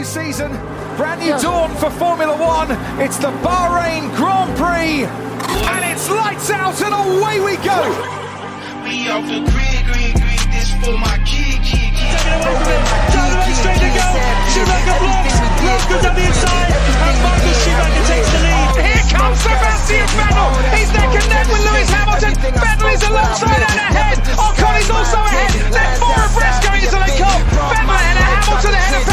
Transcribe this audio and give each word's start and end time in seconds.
New 0.00 0.06
season, 0.06 0.48
brand 0.96 1.20
new 1.20 1.36
dawn 1.44 1.68
for 1.76 1.90
Formula 1.90 2.32
One. 2.32 2.72
It's 3.04 3.18
the 3.18 3.28
Bahrain 3.44 4.08
Grand 4.16 4.48
Prix, 4.56 5.04
and 5.04 5.82
it's 5.92 6.08
lights 6.08 6.48
out 6.48 6.80
and 6.80 6.96
away 6.96 7.36
we 7.44 7.60
go. 7.60 7.80
We 8.80 9.12
off 9.12 9.28
the 9.28 9.44
grid, 9.44 9.82
grid, 9.84 10.16
grid. 10.16 10.40
This 10.56 10.72
for 10.80 10.96
my 10.96 11.20
kid, 11.28 11.60
kid, 11.60 11.92
kid. 11.92 12.16
Taken 12.16 12.32
away 12.32 12.56
from 12.56 12.64
him. 12.64 12.84
Down 13.12 13.44
the 13.44 13.52
straight 13.60 13.76
to 13.76 13.90
go. 13.92 14.08
Schumacher 14.48 14.96
blocks. 15.04 15.36
Loco 15.68 15.96
down 16.00 16.16
the 16.16 16.24
inside. 16.32 16.70
And 16.80 17.16
Michael 17.20 17.56
Schumacher 17.60 18.04
takes 18.08 18.30
the 18.32 18.40
lead. 18.40 18.72
Here 18.80 19.04
comes 19.12 19.36
Sebastian 19.44 20.08
Vettel. 20.16 20.48
He's 20.80 20.90
neck 20.96 21.12
and 21.12 21.28
neck 21.28 21.44
with 21.52 21.60
Lewis 21.60 21.90
Hamilton. 21.92 22.32
Vettel 22.40 22.88
is 22.88 23.04
alongside 23.04 23.62
and 23.68 23.80
ahead. 23.84 24.16
Ocon 24.32 24.74
is 24.80 24.88
also 24.88 25.20
ahead. 25.28 25.52
They're 25.68 25.96
four 26.00 26.16
abreast 26.24 26.64
going 26.64 26.88
into 26.88 26.96
the 26.96 27.12
cup. 27.20 27.36
Vettel 27.52 27.92
ahead 28.00 28.16
of 28.16 28.24
Hamilton, 28.48 28.72
ahead 28.72 28.96
of 28.96 29.09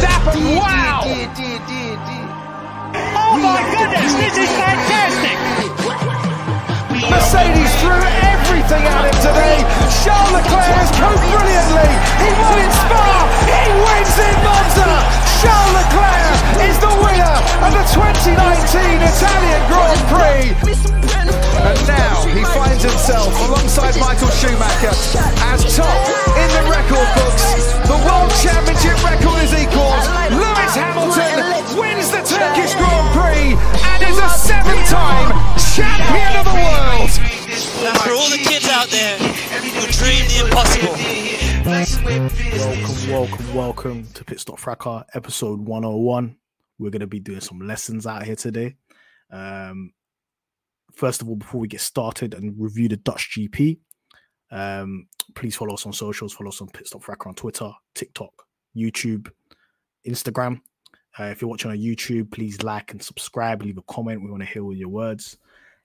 Wow! 0.00 1.04
Oh 3.20 3.36
my 3.36 3.60
goodness, 3.68 4.12
this 4.16 4.36
is 4.40 4.50
fantastic. 4.56 5.36
Mercedes 7.10 7.72
threw 7.84 8.00
everything 8.32 8.84
at 8.88 9.04
him 9.04 9.16
today. 9.20 9.60
Charles 10.00 10.32
Leclerc 10.32 10.72
has 10.72 10.90
coped 10.96 11.20
brilliantly. 11.20 11.90
He 12.16 12.28
won 12.32 12.56
in 12.64 12.72
Spa. 12.80 13.28
He 13.44 13.68
wins 13.76 14.16
in 14.24 14.36
Monza. 14.40 14.88
Charles 15.44 15.72
Leclerc 15.76 16.64
is 16.64 16.76
the 16.80 16.92
winner 17.04 17.36
of 17.60 17.70
the 17.76 17.84
2019 17.92 19.04
Italian 19.04 19.60
Grand 19.68 20.00
Prix. 20.08 21.39
And 21.60 21.76
now 21.86 22.24
he 22.24 22.42
finds 22.56 22.82
himself 22.82 23.28
alongside 23.48 23.92
Michael 24.00 24.32
Schumacher 24.32 24.96
as 25.52 25.60
top 25.76 26.00
in 26.40 26.48
the 26.56 26.64
record 26.72 27.08
books. 27.20 27.44
The 27.84 28.00
World 28.00 28.32
Championship 28.40 28.96
record 29.04 29.44
is 29.44 29.52
equalled. 29.52 30.00
Lewis 30.32 30.72
Hamilton 30.72 31.36
wins 31.76 32.08
the 32.10 32.24
Turkish 32.24 32.72
Grand 32.80 33.08
Prix 33.12 33.52
and 33.60 34.00
is 34.08 34.16
a 34.16 34.28
seven-time 34.40 35.36
champion 35.76 36.32
of 36.40 36.48
the 36.48 36.56
world. 36.56 37.10
For 38.00 38.12
all 38.12 38.30
the 38.30 38.40
kids 38.40 38.68
out 38.68 38.88
there 38.88 39.18
who 39.18 39.84
dream 39.92 40.24
the 40.32 40.44
impossible. 40.44 40.96
Welcome, 41.66 43.10
welcome, 43.10 43.54
welcome 43.54 44.06
to 44.14 44.24
Pit 44.24 44.40
Stop 44.40 44.58
Fracas, 44.58 45.04
episode 45.14 45.60
101. 45.60 46.36
We're 46.78 46.90
going 46.90 47.00
to 47.00 47.06
be 47.06 47.20
doing 47.20 47.40
some 47.40 47.60
lessons 47.60 48.06
out 48.06 48.24
here 48.24 48.36
today. 48.36 48.76
Um, 49.30 49.92
first 51.00 51.22
of 51.22 51.30
all, 51.30 51.36
before 51.36 51.62
we 51.62 51.66
get 51.66 51.80
started 51.80 52.34
and 52.34 52.54
review 52.58 52.86
the 52.86 52.98
Dutch 52.98 53.34
GP, 53.34 53.78
um, 54.50 55.06
please 55.34 55.56
follow 55.56 55.72
us 55.72 55.86
on 55.86 55.94
socials. 55.94 56.34
Follow 56.34 56.50
us 56.50 56.60
on 56.60 56.68
Pit 56.68 56.86
Stop 56.86 57.02
on 57.26 57.34
Twitter, 57.34 57.72
TikTok, 57.94 58.32
YouTube, 58.76 59.30
Instagram. 60.06 60.60
Uh, 61.18 61.24
if 61.24 61.40
you're 61.40 61.48
watching 61.48 61.70
on 61.70 61.78
YouTube, 61.78 62.30
please 62.30 62.62
like 62.62 62.92
and 62.92 63.02
subscribe. 63.02 63.62
Leave 63.62 63.78
a 63.78 63.82
comment. 63.82 64.22
We 64.22 64.30
want 64.30 64.42
to 64.42 64.48
hear 64.48 64.62
all 64.62 64.74
your 64.74 64.90
words. 64.90 65.38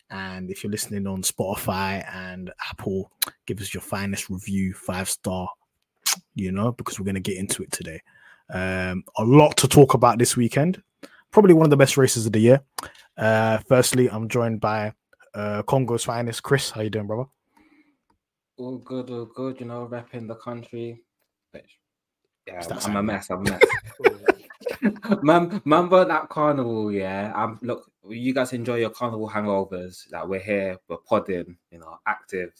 And 0.10 0.52
if 0.52 0.64
you're 0.64 0.72
listening 0.72 1.08
on 1.08 1.22
Spotify 1.22 2.06
and 2.14 2.52
Apple, 2.70 3.10
give 3.46 3.62
us 3.62 3.74
your 3.74 3.82
finest 3.82 4.30
review, 4.30 4.74
five 4.74 5.10
star, 5.10 5.48
you 6.36 6.52
know, 6.52 6.74
because 6.74 7.00
we're 7.00 7.06
going 7.06 7.16
to 7.16 7.22
get 7.22 7.38
into 7.38 7.64
it 7.64 7.72
today. 7.72 8.02
Um, 8.50 9.06
a 9.18 9.24
lot 9.24 9.56
to 9.58 9.68
talk 9.70 9.94
about 9.94 10.20
this 10.20 10.36
weekend. 10.36 10.84
Probably 11.32 11.54
one 11.54 11.66
of 11.66 11.72
the 11.72 11.78
best 11.78 11.96
races 11.96 12.26
of 12.26 12.34
the 12.34 12.40
year. 12.40 12.62
Uh, 13.18 13.60
firstly, 13.70 14.10
I'm 14.10 14.28
joined 14.28 14.60
by 14.60 14.94
uh, 15.36 15.62
Congo's 15.64 16.04
finest, 16.04 16.42
Chris. 16.42 16.72
How 16.72 16.82
you 16.82 16.90
doing, 16.90 17.08
brother? 17.08 17.30
all 18.58 18.78
good, 18.78 19.10
all 19.10 19.26
good, 19.26 19.60
you 19.60 19.66
know, 19.66 19.88
repping 19.92 20.28
the 20.28 20.36
country. 20.36 21.02
Yeah, 22.48 22.64
I'm, 22.70 22.78
I'm 22.92 22.96
a 22.98 23.04
mess, 23.04 23.30
I'm 23.30 23.46
a 23.46 23.52
mess. 23.52 23.62
Man, 25.24 25.62
remember 25.66 26.06
that 26.06 26.30
carnival, 26.30 26.92
yeah. 26.92 27.34
I'm 27.36 27.58
look, 27.62 27.90
you 28.08 28.34
guys 28.34 28.54
enjoy 28.54 28.76
your 28.76 28.92
carnival 28.92 29.30
hangovers. 29.30 30.12
Like 30.12 30.28
we're 30.28 30.40
here, 30.40 30.78
we're 30.88 30.98
podding, 30.98 31.58
you 31.72 31.80
know, 31.80 31.98
active. 32.06 32.52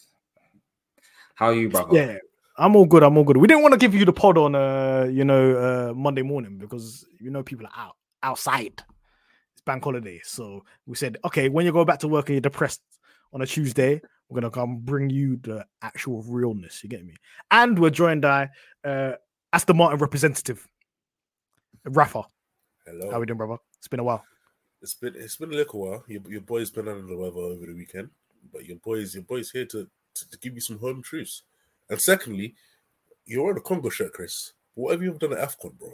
How 1.34 1.46
are 1.46 1.54
you, 1.54 1.68
brother? 1.68 1.96
Yeah, 1.96 2.18
I'm 2.56 2.74
all 2.74 2.86
good. 2.86 3.02
I'm 3.02 3.16
all 3.16 3.24
good. 3.24 3.36
We 3.36 3.46
didn't 3.46 3.62
want 3.62 3.72
to 3.72 3.78
give 3.78 3.94
you 3.94 4.04
the 4.04 4.12
pod 4.12 4.38
on, 4.38 4.54
uh, 4.54 5.08
you 5.10 5.24
know, 5.24 5.90
uh, 5.90 5.94
Monday 5.94 6.22
morning 6.22 6.58
because 6.58 7.04
you 7.20 7.30
know 7.30 7.42
people 7.42 7.66
are 7.66 7.72
out 7.76 7.96
outside. 8.22 8.82
It's 9.66 9.72
bank 9.72 9.82
holiday, 9.82 10.20
so 10.22 10.64
we 10.86 10.94
said, 10.94 11.16
okay, 11.24 11.48
when 11.48 11.66
you 11.66 11.72
go 11.72 11.84
back 11.84 11.98
to 12.00 12.06
work 12.08 12.28
and 12.28 12.34
you're 12.36 12.40
depressed 12.40 12.82
on 13.32 13.42
a 13.42 13.46
Tuesday, 13.46 14.00
we're 14.28 14.40
gonna 14.40 14.48
come 14.52 14.78
bring 14.78 15.10
you 15.10 15.38
the 15.38 15.66
actual 15.82 16.22
realness. 16.22 16.84
You 16.84 16.88
get 16.88 17.04
me? 17.04 17.16
And 17.50 17.76
we're 17.76 17.90
joined 17.90 18.22
by 18.22 18.48
uh, 18.84 19.14
Aston 19.52 19.76
Martin 19.76 19.98
representative, 19.98 20.68
Rafa. 21.84 22.22
Hello. 22.86 23.10
How 23.10 23.18
we 23.18 23.26
doing, 23.26 23.38
brother? 23.38 23.56
It's 23.78 23.88
been 23.88 23.98
a 23.98 24.04
while. 24.04 24.24
It's 24.82 24.94
been 24.94 25.14
it's 25.16 25.36
been 25.36 25.50
a 25.52 25.56
little 25.56 25.80
while. 25.80 26.04
Your, 26.06 26.22
your 26.28 26.40
boy's 26.42 26.70
been 26.70 26.86
under 26.86 27.04
the 27.04 27.16
weather 27.16 27.40
over 27.40 27.66
the 27.66 27.74
weekend, 27.74 28.10
but 28.52 28.66
your 28.66 28.76
boy's 28.76 29.14
your 29.14 29.24
boy's 29.24 29.50
here 29.50 29.64
to, 29.66 29.88
to, 30.14 30.30
to 30.30 30.38
give 30.38 30.54
you 30.54 30.60
some 30.60 30.78
home 30.78 31.02
truths. 31.02 31.42
And 31.90 32.00
secondly, 32.00 32.54
you're 33.24 33.42
wearing 33.42 33.58
a 33.58 33.62
Congo 33.62 33.88
shirt, 33.88 34.12
Chris. 34.12 34.52
What 34.74 34.92
have 34.92 35.02
you 35.02 35.12
done 35.14 35.32
at 35.32 35.38
AFCON, 35.40 35.76
bro? 35.76 35.92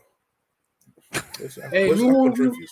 Where's, 1.38 1.54
Hey, 1.70 1.88
where's 1.88 2.00
you- 2.02 2.08
AFCON 2.08 2.36
you- 2.36 2.44
trophies? 2.50 2.70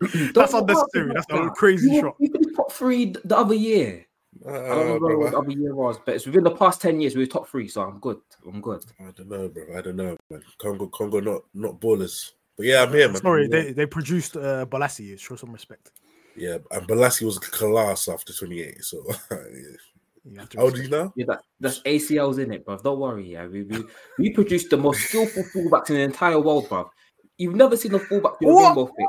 That's 0.34 0.52
Don't- 0.52 0.68
unnecessary. 0.70 1.12
That's 1.14 1.26
a 1.30 1.50
crazy 1.56 1.90
you, 1.90 2.00
shot. 2.00 2.16
You 2.18 2.30
finished 2.32 2.56
top 2.56 2.72
three 2.72 3.14
the 3.24 3.36
other 3.36 3.54
year. 3.54 4.06
I 4.46 4.50
don't 4.52 5.02
Uh, 5.02 5.08
know 5.08 5.18
what 5.18 5.30
the 5.30 5.38
other 5.38 5.50
year 5.50 5.74
was, 5.74 5.96
but 6.04 6.14
it's 6.16 6.26
within 6.26 6.44
the 6.44 6.50
past 6.54 6.82
10 6.82 7.00
years 7.00 7.14
we 7.16 7.22
were 7.22 7.26
top 7.26 7.48
three, 7.48 7.68
so 7.68 7.80
I'm 7.82 7.98
good. 8.00 8.18
I'm 8.46 8.60
good. 8.60 8.84
I 9.00 9.10
don't 9.16 9.28
know, 9.30 9.48
bro. 9.48 9.64
I 9.76 9.80
don't 9.80 9.96
know, 9.96 10.16
man. 10.30 10.42
Congo, 10.58 10.86
Congo, 10.88 11.20
not 11.20 11.42
not 11.54 11.80
ballers. 11.80 12.32
But 12.56 12.66
yeah, 12.66 12.82
I'm 12.82 12.92
here, 12.92 13.08
man. 13.08 13.22
Sorry, 13.22 13.48
they, 13.48 13.72
they 13.72 13.86
produced 13.86 14.36
uh, 14.36 14.66
Bolasie. 14.66 15.18
Show 15.18 15.36
some 15.36 15.52
respect. 15.52 15.90
yeah, 16.36 16.58
and 16.70 16.86
Bolasie 16.86 17.22
was 17.24 17.38
class 17.38 18.08
after 18.08 18.32
28. 18.34 18.84
So, 18.84 19.02
yeah. 19.30 19.36
You 20.28 20.38
have 20.40 20.48
to 20.50 20.58
how 20.58 20.64
old 20.64 20.74
are 20.78 20.82
you 20.82 20.88
now? 20.90 21.12
Yeah, 21.16 21.26
that, 21.28 21.40
that's 21.60 21.80
ACLs 21.82 22.38
in 22.42 22.52
it, 22.52 22.64
bro. 22.66 22.76
Don't 22.78 22.98
worry. 22.98 23.30
Yeah, 23.32 23.46
we, 23.46 23.62
we, 23.62 23.84
we 24.18 24.30
produced 24.34 24.68
the 24.70 24.76
most 24.76 25.00
skillful 25.02 25.44
fullbacks 25.54 25.88
in 25.90 25.96
the 25.96 26.02
entire 26.02 26.40
world, 26.40 26.68
bro. 26.68 26.90
You've 27.38 27.54
never 27.54 27.76
seen 27.76 27.94
a 27.94 27.98
fullback 27.98 28.32
do 28.40 28.48
a 28.50 28.62
rainbow 28.66 28.86
flick. 28.86 29.06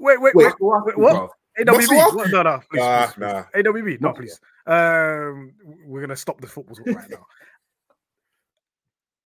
Wait, 0.00 0.20
wait, 0.20 0.34
Wait, 0.34 0.46
wait. 0.60 0.84
wait, 0.86 0.98
what? 0.98 1.30
AWB? 1.58 1.66
Muscle 1.76 1.96
What? 2.16 2.30
No, 2.30 2.42
no, 2.42 2.60
please, 2.70 2.80
Nah, 2.80 3.06
please, 3.06 3.12
please. 3.14 3.20
nah. 3.20 3.44
AWB, 3.54 4.00
no, 4.00 4.12
please. 4.12 4.40
Um, 4.66 5.52
we're 5.84 6.00
gonna 6.00 6.16
stop 6.16 6.40
the 6.40 6.46
football 6.46 6.76
talk 6.76 6.86
right 6.86 7.10
now. 7.10 7.26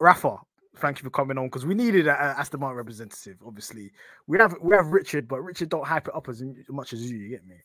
Rafa, 0.01 0.39
thank 0.77 0.99
you 0.99 1.05
for 1.05 1.11
coming 1.11 1.39
on 1.39 1.47
because 1.47 1.65
we 1.67 1.75
needed 1.75 2.07
a 2.09 2.13
a 2.13 2.39
Aston 2.41 2.61
Martin 2.61 2.77
representative. 2.77 3.37
Obviously, 3.47 3.93
we 4.27 4.39
have 4.39 4.57
we 4.61 4.75
have 4.75 4.89
Richard, 4.89 5.29
but 5.29 5.41
Richard 5.43 5.69
don't 5.69 5.87
hype 5.87 6.09
it 6.09 6.15
up 6.15 6.29
as 6.29 6.43
much 6.69 6.93
as 6.93 7.09
you. 7.11 7.17
You 7.19 7.29
get 7.29 7.47
me? 7.47 7.57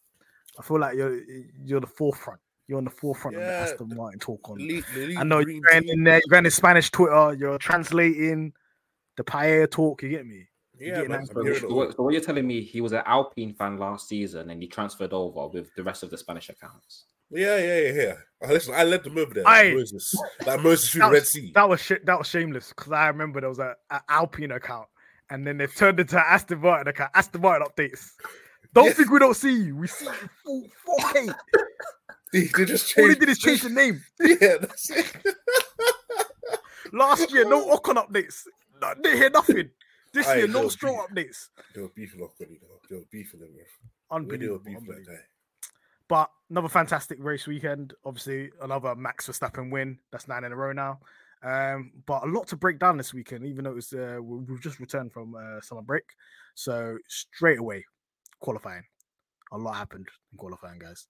I 0.59 0.63
feel 0.63 0.79
like 0.79 0.95
you're 0.95 1.19
you're 1.63 1.81
the 1.81 1.87
forefront. 1.87 2.39
You're 2.67 2.77
on 2.77 2.83
the 2.83 2.91
forefront 2.91 3.37
of 3.37 3.41
the 3.43 3.47
Aston 3.49 3.91
Martin 3.95 4.19
talk 4.19 4.47
on. 4.49 4.59
Elite- 4.61 4.85
elite 4.95 5.17
I 5.17 5.23
know 5.23 5.39
you're 5.39 5.61
going 5.61 5.89
in 5.89 6.03
there. 6.03 6.15
You're 6.23 6.29
going 6.31 6.45
in 6.45 6.51
Spanish 6.51 6.91
Twitter. 6.91 7.33
You're 7.33 7.57
translating 7.57 8.53
the 9.17 9.23
paella 9.23 9.69
talk. 9.71 10.03
You 10.03 10.09
get 10.09 10.27
me? 10.27 10.47
Yeah, 10.79 10.95
getting 10.95 11.09
man. 11.11 11.25
that 11.25 11.35
I'm 11.37 11.43
hearing 11.43 11.57
it 11.57 11.61
So 11.61 11.73
what, 11.75 11.95
so 11.95 12.03
what 12.03 12.13
you're 12.13 12.21
telling 12.21 12.47
me, 12.47 12.61
he 12.61 12.81
was 12.81 12.91
an 12.93 13.03
Alpine 13.05 13.53
fan 13.53 13.77
last 13.77 14.07
season 14.07 14.49
and 14.49 14.61
he 14.61 14.67
transferred 14.67 15.13
over 15.13 15.47
with 15.47 15.73
the 15.75 15.83
rest 15.83 16.03
of 16.03 16.09
the 16.09 16.17
Spanish 16.17 16.49
accounts. 16.49 17.05
Yeah, 17.31 17.57
yeah, 17.57 17.79
yeah, 17.79 18.15
yeah. 18.41 18.47
Listen, 18.49 18.73
I 18.75 18.83
led 18.83 19.03
the 19.03 19.09
move 19.11 19.33
there. 19.33 19.47
Aye. 19.47 19.73
Moses, 19.75 20.15
like 20.45 20.63
Moses 20.63 20.89
through 20.89 21.01
That 21.01 21.07
the 21.07 21.13
Red 21.13 21.19
was, 21.21 21.29
Sea. 21.29 21.51
that 21.53 21.69
was 21.69 21.81
sh- 21.81 21.91
that 22.05 22.17
was 22.17 22.27
shameless 22.27 22.69
because 22.69 22.91
I 22.91 23.07
remember 23.07 23.39
there 23.39 23.49
was 23.49 23.59
a, 23.59 23.75
a 23.91 24.01
Alpine 24.09 24.51
account 24.51 24.87
and 25.29 25.45
then 25.45 25.57
they've 25.57 25.73
turned 25.75 25.99
into 25.99 26.17
Aston 26.19 26.59
Martin 26.59 26.87
account. 26.87 27.11
Aston 27.13 27.41
Martin 27.41 27.67
updates. 27.67 28.09
Don't 28.73 28.85
Yeah. 28.87 28.93
think 28.93 29.11
we 29.11 29.19
don't 29.19 29.35
see 29.35 29.63
you. 29.65 29.75
We 29.75 29.87
see 29.87 30.05
you 30.05 30.29
full 30.43 30.67
4K. 31.01 31.35
They, 32.33 32.41
they 32.45 32.65
just 32.65 32.97
All 32.97 33.09
he 33.09 33.15
did 33.15 33.29
is 33.29 33.37
change 33.39 33.61
the 33.61 33.69
name. 33.69 34.01
Yeah, 34.19 34.57
that's 34.61 34.89
it. 34.91 35.11
Last 36.93 37.31
year, 37.31 37.45
no 37.47 37.75
Ocon 37.75 37.95
updates. 38.03 38.41
No, 38.81 38.93
didn't 38.95 39.17
hear 39.17 39.29
nothing. 39.29 39.69
This 40.13 40.27
Aye, 40.27 40.37
year, 40.37 40.47
no 40.47 40.63
no 40.63 40.69
Stroll 40.69 41.05
updates. 41.07 41.49
They 41.75 41.81
were 41.81 41.91
beefing 41.95 42.21
off, 42.21 42.31
you 42.39 42.47
know. 42.47 42.79
They 42.89 42.95
were 42.97 43.05
beefing 43.11 43.39
them, 43.41 43.49
bro. 43.53 43.57
They 43.63 44.15
were 44.15 44.15
Unbelievable. 44.17 44.59
beefing 44.59 44.77
unbelievable. 44.77 45.17
But 46.07 46.31
another 46.49 46.69
fantastic 46.69 47.19
race 47.21 47.45
weekend. 47.45 47.93
Obviously, 48.03 48.49
another 48.61 48.95
Max 48.95 49.27
Verstappen 49.27 49.71
win. 49.71 49.99
That's 50.11 50.27
nine 50.27 50.43
in 50.43 50.51
a 50.51 50.55
row 50.55 50.71
now. 50.73 50.99
Um, 51.43 51.91
but 52.07 52.23
a 52.23 52.27
lot 52.27 52.47
to 52.47 52.57
break 52.57 52.79
down 52.79 52.97
this 52.97 53.13
weekend, 53.13 53.45
even 53.45 53.63
though 53.63 53.77
it's 53.77 53.93
uh, 53.93 54.17
we- 54.21 54.39
we've 54.39 54.61
just 54.61 54.79
returned 54.79 55.13
from 55.13 55.35
uh, 55.35 55.61
summer 55.61 55.83
break. 55.83 56.03
So 56.55 56.97
straight 57.07 57.59
away, 57.59 57.85
qualifying. 58.39 58.83
A 59.51 59.57
lot 59.57 59.75
happened 59.75 60.07
in 60.31 60.37
qualifying, 60.37 60.79
guys. 60.79 61.07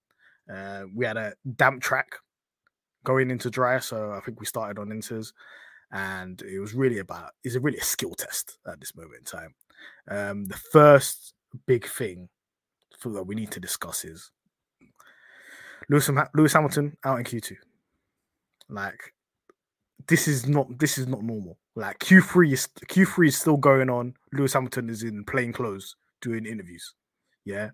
Uh, 0.52 0.84
we 0.94 1.04
had 1.06 1.16
a 1.16 1.32
damp 1.56 1.82
track 1.82 2.08
going 3.04 3.30
into 3.30 3.50
dry, 3.50 3.78
so 3.78 4.12
I 4.12 4.20
think 4.20 4.38
we 4.40 4.46
started 4.46 4.78
on 4.78 4.88
inters, 4.88 5.32
and 5.92 6.42
it 6.42 6.60
was 6.60 6.74
really 6.74 6.98
about 6.98 7.32
it's 7.42 7.56
a 7.56 7.60
really 7.60 7.78
a 7.78 7.84
skill 7.84 8.14
test 8.14 8.58
at 8.66 8.80
this 8.80 8.94
moment 8.94 9.18
in 9.18 9.24
time. 9.24 9.54
Um, 10.08 10.46
the 10.46 10.60
first 10.72 11.34
big 11.66 11.86
thing 11.86 12.28
for, 12.98 13.10
that 13.10 13.24
we 13.24 13.34
need 13.34 13.50
to 13.52 13.60
discuss 13.60 14.04
is 14.04 14.30
Lewis, 15.88 16.10
Lewis 16.34 16.52
Hamilton 16.52 16.96
out 17.04 17.18
in 17.18 17.24
Q2. 17.24 17.56
Like 18.68 19.14
this 20.06 20.28
is 20.28 20.46
not 20.46 20.78
this 20.78 20.98
is 20.98 21.06
not 21.06 21.22
normal. 21.22 21.58
Like 21.74 21.98
Q3 21.98 22.52
is 22.52 22.68
Q3 22.86 23.28
is 23.28 23.38
still 23.38 23.56
going 23.56 23.90
on. 23.90 24.14
Lewis 24.32 24.52
Hamilton 24.52 24.88
is 24.90 25.02
in 25.02 25.24
plain 25.24 25.52
clothes 25.52 25.96
doing 26.20 26.46
interviews. 26.46 26.94
Yeah. 27.44 27.70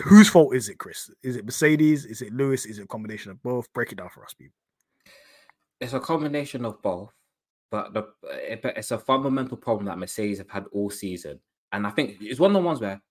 Whose 0.00 0.28
fault 0.28 0.54
is 0.54 0.70
it, 0.70 0.78
Chris? 0.78 1.10
Is 1.22 1.36
it 1.36 1.44
Mercedes? 1.44 2.06
Is 2.06 2.22
it 2.22 2.32
Lewis? 2.32 2.64
Is 2.64 2.78
it 2.78 2.84
a 2.84 2.88
combination 2.88 3.30
of 3.30 3.42
both? 3.42 3.70
Break 3.74 3.92
it 3.92 3.98
down 3.98 4.08
for 4.08 4.24
us, 4.24 4.32
people. 4.32 4.54
It's 5.82 5.92
a 5.94 6.00
combination 6.00 6.64
of 6.64 6.80
both, 6.82 7.12
but 7.70 7.92
the 7.92 8.02
eh, 8.30 8.54
it- 8.54 8.64
it's 8.78 8.92
a 8.92 8.98
fundamental 8.98 9.56
problem 9.58 9.86
that 9.86 9.98
Mercedes 9.98 10.38
have 10.38 10.50
had 10.50 10.66
all 10.72 10.90
season, 10.90 11.40
and 11.72 11.86
I 11.86 11.90
think 11.90 12.18
it's 12.22 12.40
one 12.40 12.52
of 12.52 12.62
the 12.62 12.66
ones 12.66 12.80
where 12.80 13.02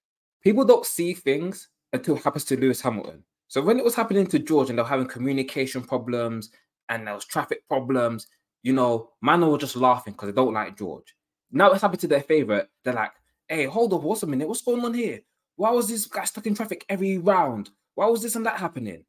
people 0.43 0.65
don't 0.65 0.85
see 0.85 1.13
things 1.13 1.69
until 1.93 2.15
it 2.17 2.23
happens 2.23 2.45
to 2.45 2.57
Lewis 2.59 2.81
Hamilton. 2.81 3.23
So 3.49 3.61
when 3.61 3.77
it 3.77 3.83
was 3.85 3.95
happening 3.95 4.27
to 4.27 4.39
George 4.39 4.69
and 4.69 4.79
they 4.79 4.83
were 4.83 4.87
having 4.89 5.07
communication 5.07 5.83
problems 5.83 6.51
and 6.89 7.05
there 7.05 7.13
was 7.15 7.25
traffic 7.25 7.67
problems, 7.67 8.27
you 8.63 8.73
know, 8.73 9.11
man 9.21 9.41
were 9.47 9.57
just 9.59 9.75
laughing 9.75 10.13
because 10.13 10.27
they 10.29 10.35
don't 10.41 10.53
like 10.53 10.77
George. 10.77 11.15
Now 11.51 11.71
it's 11.73 11.83
happened 11.83 12.01
to 12.01 12.07
their 12.07 12.23
favorite. 12.23 12.69
They're 12.83 12.93
like, 12.93 13.13
"Hey, 13.49 13.65
hold 13.65 13.93
up, 13.93 14.03
what's 14.03 14.23
a 14.23 14.27
minute? 14.27 14.49
What's 14.49 14.63
going 14.63 14.85
on 14.85 14.93
here? 14.95 15.21
Why 15.57 15.71
was 15.71 15.89
this 15.89 16.05
guy 16.07 16.25
stuck 16.25 16.47
in 16.47 16.55
traffic 16.55 16.85
every 16.89 17.19
round? 17.19 17.71
Why 17.95 18.07
was 18.07 18.23
this 18.23 18.35
and 18.37 18.47
that 18.47 18.59
happening?" 18.59 19.05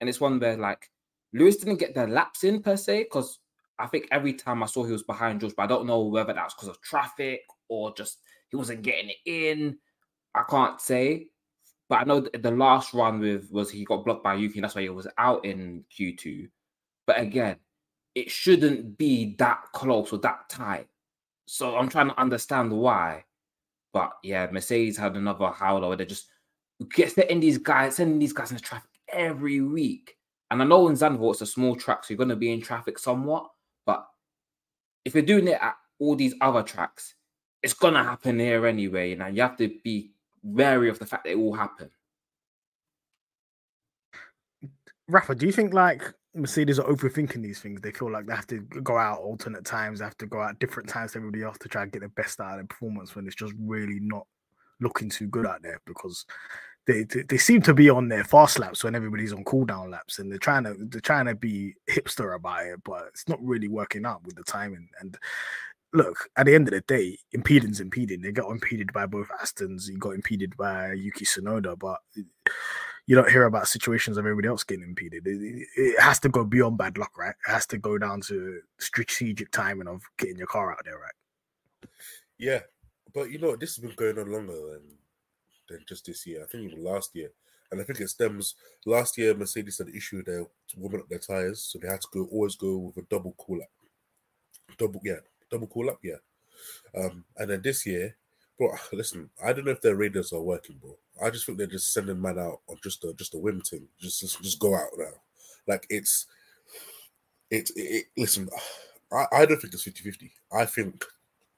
And 0.00 0.08
it's 0.08 0.20
one 0.20 0.38
where 0.40 0.56
like 0.56 0.90
Lewis 1.36 1.56
didn't 1.56 1.76
get 1.76 1.94
the 1.94 2.06
laps 2.06 2.44
in 2.44 2.62
per 2.62 2.76
se 2.76 3.04
because 3.04 3.38
I 3.78 3.86
think 3.86 4.08
every 4.10 4.32
time 4.32 4.62
I 4.62 4.66
saw 4.66 4.84
he 4.84 4.92
was 4.92 5.02
behind 5.02 5.40
George, 5.40 5.54
but 5.56 5.64
I 5.64 5.66
don't 5.66 5.86
know 5.86 6.02
whether 6.02 6.32
that's 6.32 6.54
because 6.54 6.68
of 6.68 6.80
traffic 6.80 7.42
or 7.68 7.94
just 7.94 8.18
he 8.48 8.56
wasn't 8.56 8.82
getting 8.82 9.10
it 9.10 9.16
in. 9.26 9.76
I 10.34 10.42
can't 10.48 10.80
say, 10.80 11.28
but 11.88 12.00
I 12.00 12.04
know 12.04 12.20
the 12.20 12.50
last 12.50 12.94
run 12.94 13.20
with 13.20 13.50
was 13.50 13.70
he 13.70 13.84
got 13.84 14.04
blocked 14.04 14.24
by 14.24 14.34
Yuki, 14.34 14.58
and 14.58 14.64
that's 14.64 14.74
why 14.74 14.82
he 14.82 14.88
was 14.88 15.08
out 15.18 15.44
in 15.44 15.84
Q2. 15.96 16.48
But 17.06 17.20
again, 17.20 17.56
it 18.14 18.30
shouldn't 18.30 18.96
be 18.98 19.36
that 19.38 19.60
close 19.72 20.12
or 20.12 20.18
that 20.18 20.48
tight. 20.48 20.88
So 21.46 21.76
I'm 21.76 21.88
trying 21.88 22.08
to 22.08 22.20
understand 22.20 22.72
why. 22.72 23.24
But 23.92 24.12
yeah, 24.22 24.48
Mercedes 24.50 24.96
had 24.96 25.16
another 25.16 25.48
howler 25.48 25.88
where 25.88 25.96
they 25.96 26.06
just 26.06 26.28
get 26.94 27.12
setting 27.12 27.40
these 27.40 27.58
guys, 27.58 27.96
sending 27.96 28.18
these 28.18 28.32
guys 28.32 28.50
in 28.50 28.56
the 28.56 28.62
traffic 28.62 28.90
every 29.12 29.60
week. 29.60 30.15
And 30.50 30.62
I 30.62 30.64
know 30.64 30.88
in 30.88 30.94
Zandvoort 30.94 31.32
it's 31.32 31.40
a 31.42 31.46
small 31.46 31.74
track, 31.74 32.04
so 32.04 32.12
you're 32.12 32.18
going 32.18 32.28
to 32.28 32.36
be 32.36 32.52
in 32.52 32.60
traffic 32.60 32.98
somewhat. 32.98 33.50
But 33.84 34.06
if 35.04 35.14
you're 35.14 35.24
doing 35.24 35.48
it 35.48 35.58
at 35.60 35.76
all 35.98 36.14
these 36.14 36.34
other 36.40 36.62
tracks, 36.62 37.14
it's 37.62 37.74
going 37.74 37.94
to 37.94 38.02
happen 38.02 38.38
here 38.38 38.66
anyway. 38.66 39.12
And 39.12 39.36
you 39.36 39.42
have 39.42 39.56
to 39.56 39.74
be 39.82 40.12
wary 40.42 40.88
of 40.88 40.98
the 40.98 41.06
fact 41.06 41.24
that 41.24 41.30
it 41.30 41.38
will 41.38 41.54
happen. 41.54 41.90
Rafa, 45.08 45.34
do 45.34 45.46
you 45.46 45.52
think 45.52 45.72
like 45.72 46.02
Mercedes 46.34 46.78
are 46.78 46.88
overthinking 46.88 47.42
these 47.42 47.60
things? 47.60 47.80
They 47.80 47.92
feel 47.92 48.10
like 48.10 48.26
they 48.26 48.34
have 48.34 48.46
to 48.48 48.60
go 48.60 48.96
out 48.96 49.20
alternate 49.20 49.64
times, 49.64 49.98
they 49.98 50.04
have 50.04 50.18
to 50.18 50.26
go 50.26 50.40
out 50.40 50.58
different 50.58 50.88
times 50.88 51.12
to 51.12 51.18
everybody 51.18 51.44
else 51.44 51.58
to 51.58 51.68
try 51.68 51.82
and 51.82 51.92
get 51.92 52.02
the 52.02 52.08
best 52.08 52.40
out 52.40 52.52
of 52.52 52.56
their 52.58 52.66
performance 52.66 53.14
when 53.14 53.26
it's 53.26 53.36
just 53.36 53.54
really 53.58 54.00
not 54.00 54.26
looking 54.80 55.08
too 55.08 55.26
good 55.28 55.46
out 55.46 55.62
there 55.62 55.80
because 55.86 56.26
they, 56.86 57.04
they, 57.04 57.36
seem 57.36 57.62
to 57.62 57.74
be 57.74 57.90
on 57.90 58.08
their 58.08 58.24
fast 58.24 58.58
laps 58.58 58.84
when 58.84 58.94
everybody's 58.94 59.32
on 59.32 59.44
cool 59.44 59.64
down 59.64 59.90
laps 59.90 60.18
and 60.18 60.30
they're 60.30 60.38
trying 60.38 60.64
to 60.64 60.74
they're 60.78 61.00
trying 61.00 61.26
to 61.26 61.34
be 61.34 61.74
hipster 61.90 62.34
about 62.36 62.64
it, 62.66 62.82
but 62.84 63.06
it's 63.08 63.28
not 63.28 63.42
really 63.44 63.68
working 63.68 64.06
out 64.06 64.24
with 64.24 64.36
the 64.36 64.44
timing. 64.44 64.88
And 65.00 65.18
look, 65.92 66.28
at 66.36 66.46
the 66.46 66.54
end 66.54 66.68
of 66.68 66.74
the 66.74 66.80
day, 66.82 67.18
impedance 67.36 67.80
impeding. 67.80 68.20
They 68.22 68.32
got 68.32 68.50
impeded 68.50 68.92
by 68.92 69.06
both 69.06 69.28
Astons, 69.42 69.88
you 69.88 69.98
got 69.98 70.14
impeded 70.14 70.56
by 70.56 70.92
Yuki 70.92 71.24
Tsunoda, 71.24 71.76
but 71.78 71.98
you 73.06 73.14
don't 73.16 73.30
hear 73.30 73.44
about 73.44 73.68
situations 73.68 74.16
of 74.16 74.24
everybody 74.24 74.48
else 74.48 74.64
getting 74.64 74.84
impeded. 74.84 75.26
It, 75.26 75.42
it- 75.42 75.68
it 75.76 76.00
has 76.00 76.20
to 76.20 76.28
go 76.28 76.44
beyond 76.44 76.78
bad 76.78 76.98
luck, 76.98 77.16
right? 77.18 77.34
It 77.46 77.50
has 77.50 77.66
to 77.68 77.78
go 77.78 77.98
down 77.98 78.20
to 78.22 78.60
strategic 78.78 79.50
timing 79.50 79.88
of 79.88 80.02
getting 80.18 80.36
your 80.38 80.46
car 80.48 80.72
out 80.72 80.82
there, 80.84 80.98
right? 80.98 81.90
Yeah, 82.38 82.60
but 83.14 83.30
you 83.30 83.38
know 83.38 83.56
this 83.56 83.76
has 83.76 83.84
been 83.84 83.94
going 83.96 84.18
on 84.18 84.30
longer 84.32 84.52
than 84.52 84.82
than 85.68 85.84
just 85.88 86.06
this 86.06 86.26
year. 86.26 86.42
I 86.42 86.46
think 86.46 86.64
even 86.64 86.84
last 86.84 87.14
year, 87.14 87.30
and 87.70 87.80
I 87.80 87.84
think 87.84 88.00
it 88.00 88.08
stems. 88.08 88.54
Last 88.84 89.18
year, 89.18 89.34
Mercedes 89.34 89.78
had 89.78 89.88
issue 89.88 90.18
with 90.18 90.26
their 90.26 90.46
warming 90.76 91.00
up 91.00 91.08
their 91.08 91.18
tires, 91.18 91.62
so 91.62 91.78
they 91.78 91.88
had 91.88 92.00
to 92.00 92.08
go 92.12 92.28
always 92.30 92.56
go 92.56 92.78
with 92.78 92.96
a 92.96 93.06
double 93.08 93.34
cool 93.38 93.60
up. 93.60 93.68
Double, 94.78 95.00
yeah, 95.04 95.20
double 95.50 95.66
cool 95.66 95.90
up, 95.90 95.98
yeah. 96.02 96.16
Um, 96.96 97.24
and 97.36 97.50
then 97.50 97.62
this 97.62 97.86
year, 97.86 98.16
bro, 98.58 98.72
listen, 98.92 99.30
I 99.44 99.52
don't 99.52 99.64
know 99.64 99.72
if 99.72 99.80
their 99.80 99.96
radars 99.96 100.32
are 100.32 100.40
working, 100.40 100.76
bro. 100.80 100.96
I 101.22 101.30
just 101.30 101.46
think 101.46 101.58
they're 101.58 101.66
just 101.66 101.92
sending 101.92 102.20
man 102.20 102.38
out 102.38 102.60
on 102.68 102.76
just 102.82 103.04
a 103.04 103.14
just 103.14 103.34
a 103.34 103.38
whim 103.38 103.60
thing, 103.60 103.88
just 103.98 104.20
just, 104.20 104.42
just 104.42 104.60
go 104.60 104.74
out 104.74 104.90
now. 104.96 105.12
Like 105.66 105.86
it's, 105.90 106.26
it, 107.50 107.70
it, 107.74 107.80
it 107.80 108.04
listen, 108.16 108.48
I, 109.12 109.26
I 109.32 109.46
don't 109.46 109.60
think 109.60 109.72
it's 109.72 109.86
50-50. 109.86 110.30
I 110.52 110.64
think 110.66 111.04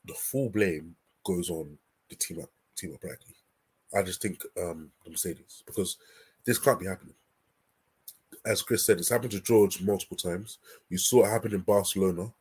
the 0.04 0.14
full 0.14 0.50
blame 0.50 0.94
goes 1.24 1.50
on 1.50 1.78
the 2.08 2.16
team 2.16 2.40
up 2.40 2.50
team 2.76 2.94
up 2.94 3.00
Brackley. 3.00 3.34
I 3.95 4.02
just 4.02 4.21
think 4.21 4.42
um 4.61 4.90
the 5.04 5.11
Mercedes 5.11 5.62
because 5.66 5.97
this 6.45 6.59
can't 6.59 6.80
be 6.80 6.87
happening. 6.87 7.14
As 8.45 8.62
Chris 8.62 8.85
said, 8.85 8.99
it's 8.99 9.09
happened 9.09 9.33
to 9.33 9.40
George 9.40 9.83
multiple 9.83 10.16
times. 10.16 10.59
You 10.88 10.99
saw 10.99 11.25
it 11.25 11.30
happen 11.30 11.54
in 11.54 11.61
Barcelona. 11.61 12.33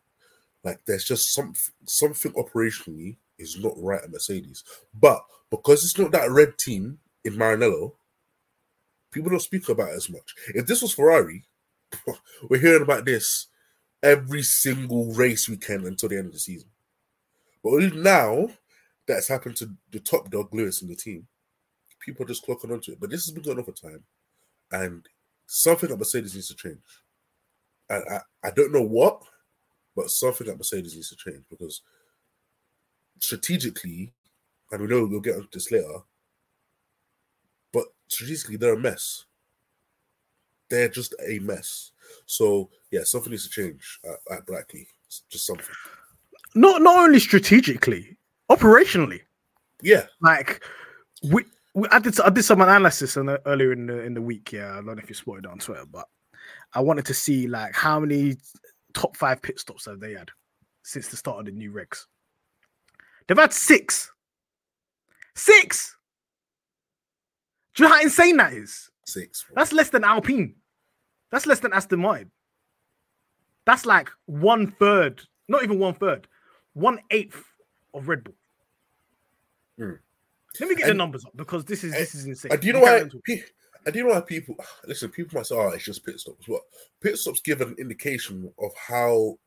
Like 0.64 0.80
there's 0.86 1.06
just 1.06 1.34
some 1.34 1.54
something 1.86 2.32
operationally 2.34 3.18
is 3.38 3.58
not 3.60 3.74
right 3.78 4.04
at 4.04 4.12
Mercedes. 4.12 4.64
But 4.94 5.24
because 5.50 5.84
it's 5.84 5.98
not 5.98 6.12
that 6.12 6.32
red 6.32 6.58
team 6.58 7.00
in 7.24 7.34
Maranello, 7.34 7.94
people 9.12 9.30
don't 9.30 9.40
speak 9.40 9.68
about 9.70 9.90
it 9.90 9.96
as 9.96 10.10
much. 10.10 10.36
If 10.54 10.66
this 10.68 10.82
was 10.82 10.94
Ferrari, 10.94 11.46
we're 12.50 12.60
hearing 12.62 12.82
about 12.84 13.06
this 13.06 13.48
every 14.04 14.44
single 14.44 15.14
race 15.14 15.50
weekend 15.50 15.86
until 15.86 16.10
the 16.10 16.18
end 16.18 16.28
of 16.28 16.34
the 16.34 16.40
season. 16.40 16.70
But 17.64 17.96
now 17.96 18.50
that's 19.08 19.28
happened 19.28 19.56
to 19.58 19.72
the 19.92 20.00
top 20.00 20.30
dog 20.30 20.54
Lewis 20.54 20.82
in 20.82 20.88
the 20.88 20.96
team, 20.96 21.28
people 22.00 22.24
are 22.26 22.28
just 22.28 22.46
clocking 22.46 22.72
onto 22.72 22.92
it. 22.92 23.00
But 23.00 23.10
this 23.10 23.26
has 23.26 23.34
been 23.34 23.44
going 23.44 23.58
on 23.58 23.64
for 23.64 23.72
time, 23.72 24.04
and 24.72 25.06
something 25.46 25.92
at 25.92 25.98
Mercedes 25.98 26.36
needs 26.36 26.50
to 26.50 26.56
change. 26.56 26.80
And 27.90 28.04
I, 28.10 28.48
I 28.48 28.52
don't 28.52 28.74
know 28.74 28.84
what, 28.84 29.22
but 29.96 30.10
something 30.10 30.48
at 30.48 30.58
Mercedes 30.58 30.96
needs 30.96 31.10
to 31.10 31.16
change 31.16 31.44
because 31.50 31.82
strategically, 33.20 34.14
and 34.72 34.82
we 34.82 34.88
know 34.88 35.06
we'll 35.06 35.20
get 35.20 35.36
onto 35.36 35.48
this 35.54 35.72
later, 35.72 36.00
but 37.74 37.86
strategically 38.08 38.58
they're 38.58 38.74
a 38.74 38.80
mess. 38.80 39.26
They're 40.70 40.90
just 40.90 41.16
a 41.26 41.40
mess. 41.40 41.92
So 42.26 42.70
yeah, 42.92 43.04
something 43.04 43.32
needs 43.32 43.48
to 43.48 43.50
change 43.50 44.00
at, 44.04 44.38
at 44.38 44.46
Brackley. 44.46 44.88
It's 45.06 45.24
Just 45.30 45.46
something. 45.46 45.66
Not 46.56 46.82
not 46.82 46.98
only 46.98 47.20
strategically, 47.20 48.18
operationally. 48.52 49.22
Yeah, 49.82 50.08
Like 50.22 50.64
we 51.24 51.46
I 51.92 52.00
did 52.00 52.20
I 52.20 52.30
did 52.30 52.44
some 52.44 52.62
analysis 52.62 53.18
on 53.18 53.30
earlier 53.46 53.72
in 53.72 53.86
the 53.86 54.02
in 54.02 54.14
the 54.14 54.22
week. 54.22 54.52
Yeah, 54.52 54.72
I 54.72 54.76
don't 54.76 54.86
know 54.88 54.94
if 54.94 55.10
you 55.10 55.16
spotted 55.16 55.46
it 55.46 55.52
on 55.52 55.60
Twitter, 55.60 55.86
but 55.86 56.08
I 56.74 56.82
wanted 56.82 57.06
to 57.06 57.14
see 57.14 57.48
like 57.48 57.76
how 57.76 58.00
many 58.00 58.38
top 58.94 59.16
five 59.16 59.42
pit 59.42 59.60
stops 59.60 59.86
have 59.86 60.00
they 60.00 60.14
had 60.14 60.30
since 60.84 61.10
the 61.10 61.18
start 61.18 61.40
of 61.40 61.46
the 61.46 61.52
new 61.52 61.72
regs. 61.72 62.06
They've 63.28 63.38
had 63.38 63.54
six. 63.54 64.12
Six. 65.36 65.96
Do 67.76 67.84
you 67.84 67.90
know 67.90 67.96
how 67.96 68.02
insane 68.02 68.38
that 68.38 68.54
is? 68.54 68.90
Six. 69.06 69.46
That's 69.54 69.72
less 69.72 69.90
than 69.90 70.04
Alpine. 70.04 70.56
That's 71.32 71.46
less 71.46 71.60
than 71.60 71.74
Aston 71.74 72.00
Martin. 72.00 72.32
That's 73.66 73.86
like 73.86 74.10
one 74.26 74.72
third, 74.80 75.22
not 75.48 75.62
even 75.64 75.78
one 75.78 75.94
third, 75.94 76.28
one 76.74 77.00
eighth 77.12 77.44
of 77.94 78.08
Red 78.08 78.24
Bull. 78.24 78.36
Hmm. 79.78 79.92
Let 80.60 80.70
me 80.70 80.76
get 80.76 80.88
the 80.88 80.94
numbers 80.94 81.26
up 81.26 81.36
because 81.36 81.66
this 81.66 81.84
is 81.84 81.92
this 81.94 82.16
is 82.16 82.26
insane. 82.26 82.52
And 82.52 82.62
do 82.62 82.68
you 82.68 82.74
know 82.74 82.82
why? 82.82 83.02
on 83.02 83.10
talking. 83.10 83.22
pe- 83.26 83.42
And 83.86 83.94
do 83.94 84.04
know 84.04 84.10
why 84.14 84.22
people 84.22 84.56
listen? 84.88 85.10
People 85.10 85.38
might 85.38 85.46
say, 85.46 85.56
"Oh, 85.56 85.70
it's 85.70 85.84
just 85.86 86.06
pit 86.06 86.20
stops." 86.20 86.46
But 86.48 86.62
pit 87.02 87.18
stops 87.18 87.42
give 87.42 87.62
an 87.62 87.76
indication 87.78 88.52
of 88.60 88.72
how 88.76 89.38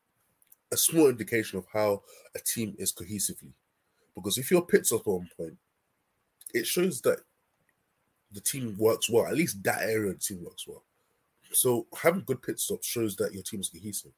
a 0.71 0.77
small 0.77 1.09
indication 1.09 1.57
of 1.59 1.65
how 1.71 2.01
a 2.35 2.39
team 2.39 2.75
is 2.77 2.93
cohesively. 2.93 3.51
Because 4.15 4.37
if 4.37 4.49
your 4.51 4.65
pit 4.65 4.85
stop 4.85 5.07
on 5.07 5.29
point, 5.37 5.57
it 6.53 6.65
shows 6.67 7.01
that 7.01 7.19
the 8.31 8.41
team 8.41 8.75
works 8.77 9.09
well. 9.09 9.25
At 9.27 9.35
least 9.35 9.61
that 9.63 9.81
area 9.81 10.11
of 10.11 10.19
the 10.19 10.23
team 10.23 10.43
works 10.43 10.67
well. 10.67 10.83
So 11.53 11.87
having 12.01 12.23
good 12.25 12.41
pit 12.41 12.59
stops 12.59 12.87
shows 12.87 13.15
that 13.17 13.33
your 13.33 13.43
team 13.43 13.59
is 13.59 13.69
cohesive. 13.69 14.11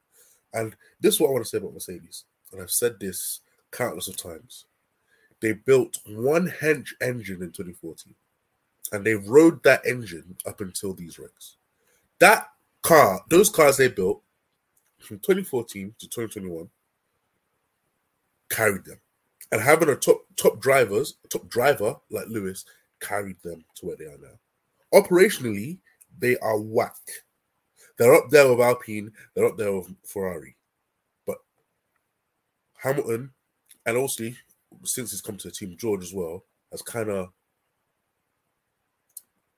And 0.53 0.75
this 1.01 1.15
is 1.15 1.19
what 1.19 1.29
I 1.29 1.31
want 1.31 1.45
to 1.45 1.49
say 1.49 1.57
about 1.57 1.73
Mercedes. 1.73 2.25
And 2.51 2.61
I've 2.61 2.69
said 2.69 2.99
this 2.99 3.41
countless 3.71 4.07
of 4.07 4.17
times. 4.17 4.65
They 5.43 5.51
built 5.51 5.99
one 6.07 6.47
hench 6.47 6.93
engine 7.01 7.43
in 7.43 7.51
2014 7.51 8.15
and 8.93 9.05
they 9.05 9.15
rode 9.15 9.61
that 9.63 9.85
engine 9.85 10.37
up 10.45 10.61
until 10.61 10.93
these 10.93 11.17
regs. 11.17 11.55
That 12.19 12.47
car, 12.81 13.19
those 13.29 13.49
cars 13.49 13.75
they 13.75 13.89
built 13.89 14.21
from 14.99 15.19
2014 15.19 15.95
to 15.99 16.07
2021 16.07 16.69
carried 18.49 18.85
them. 18.85 19.01
And 19.51 19.61
having 19.61 19.89
a 19.89 19.97
top 19.97 20.23
top 20.37 20.61
drivers, 20.61 21.17
top 21.27 21.49
driver 21.49 21.97
like 22.09 22.27
Lewis 22.29 22.63
carried 23.01 23.35
them 23.43 23.65
to 23.75 23.87
where 23.87 23.97
they 23.97 24.05
are 24.05 24.17
now. 24.21 24.39
Operationally, 24.93 25.77
they 26.19 26.37
are 26.37 26.57
whack. 26.57 26.95
They're 27.97 28.15
up 28.15 28.29
there 28.29 28.49
with 28.49 28.61
Alpine, 28.61 29.11
they're 29.35 29.47
up 29.47 29.57
there 29.57 29.73
with 29.75 29.93
Ferrari. 30.05 30.55
But 31.27 31.39
Hamilton, 32.77 33.31
and 33.85 33.97
also 33.97 34.31
since 34.85 35.11
he's 35.11 35.21
come 35.21 35.37
to 35.37 35.47
the 35.47 35.53
team, 35.53 35.75
George 35.77 36.03
as 36.03 36.13
well, 36.13 36.45
has 36.71 36.81
kind 36.81 37.09
of 37.09 37.29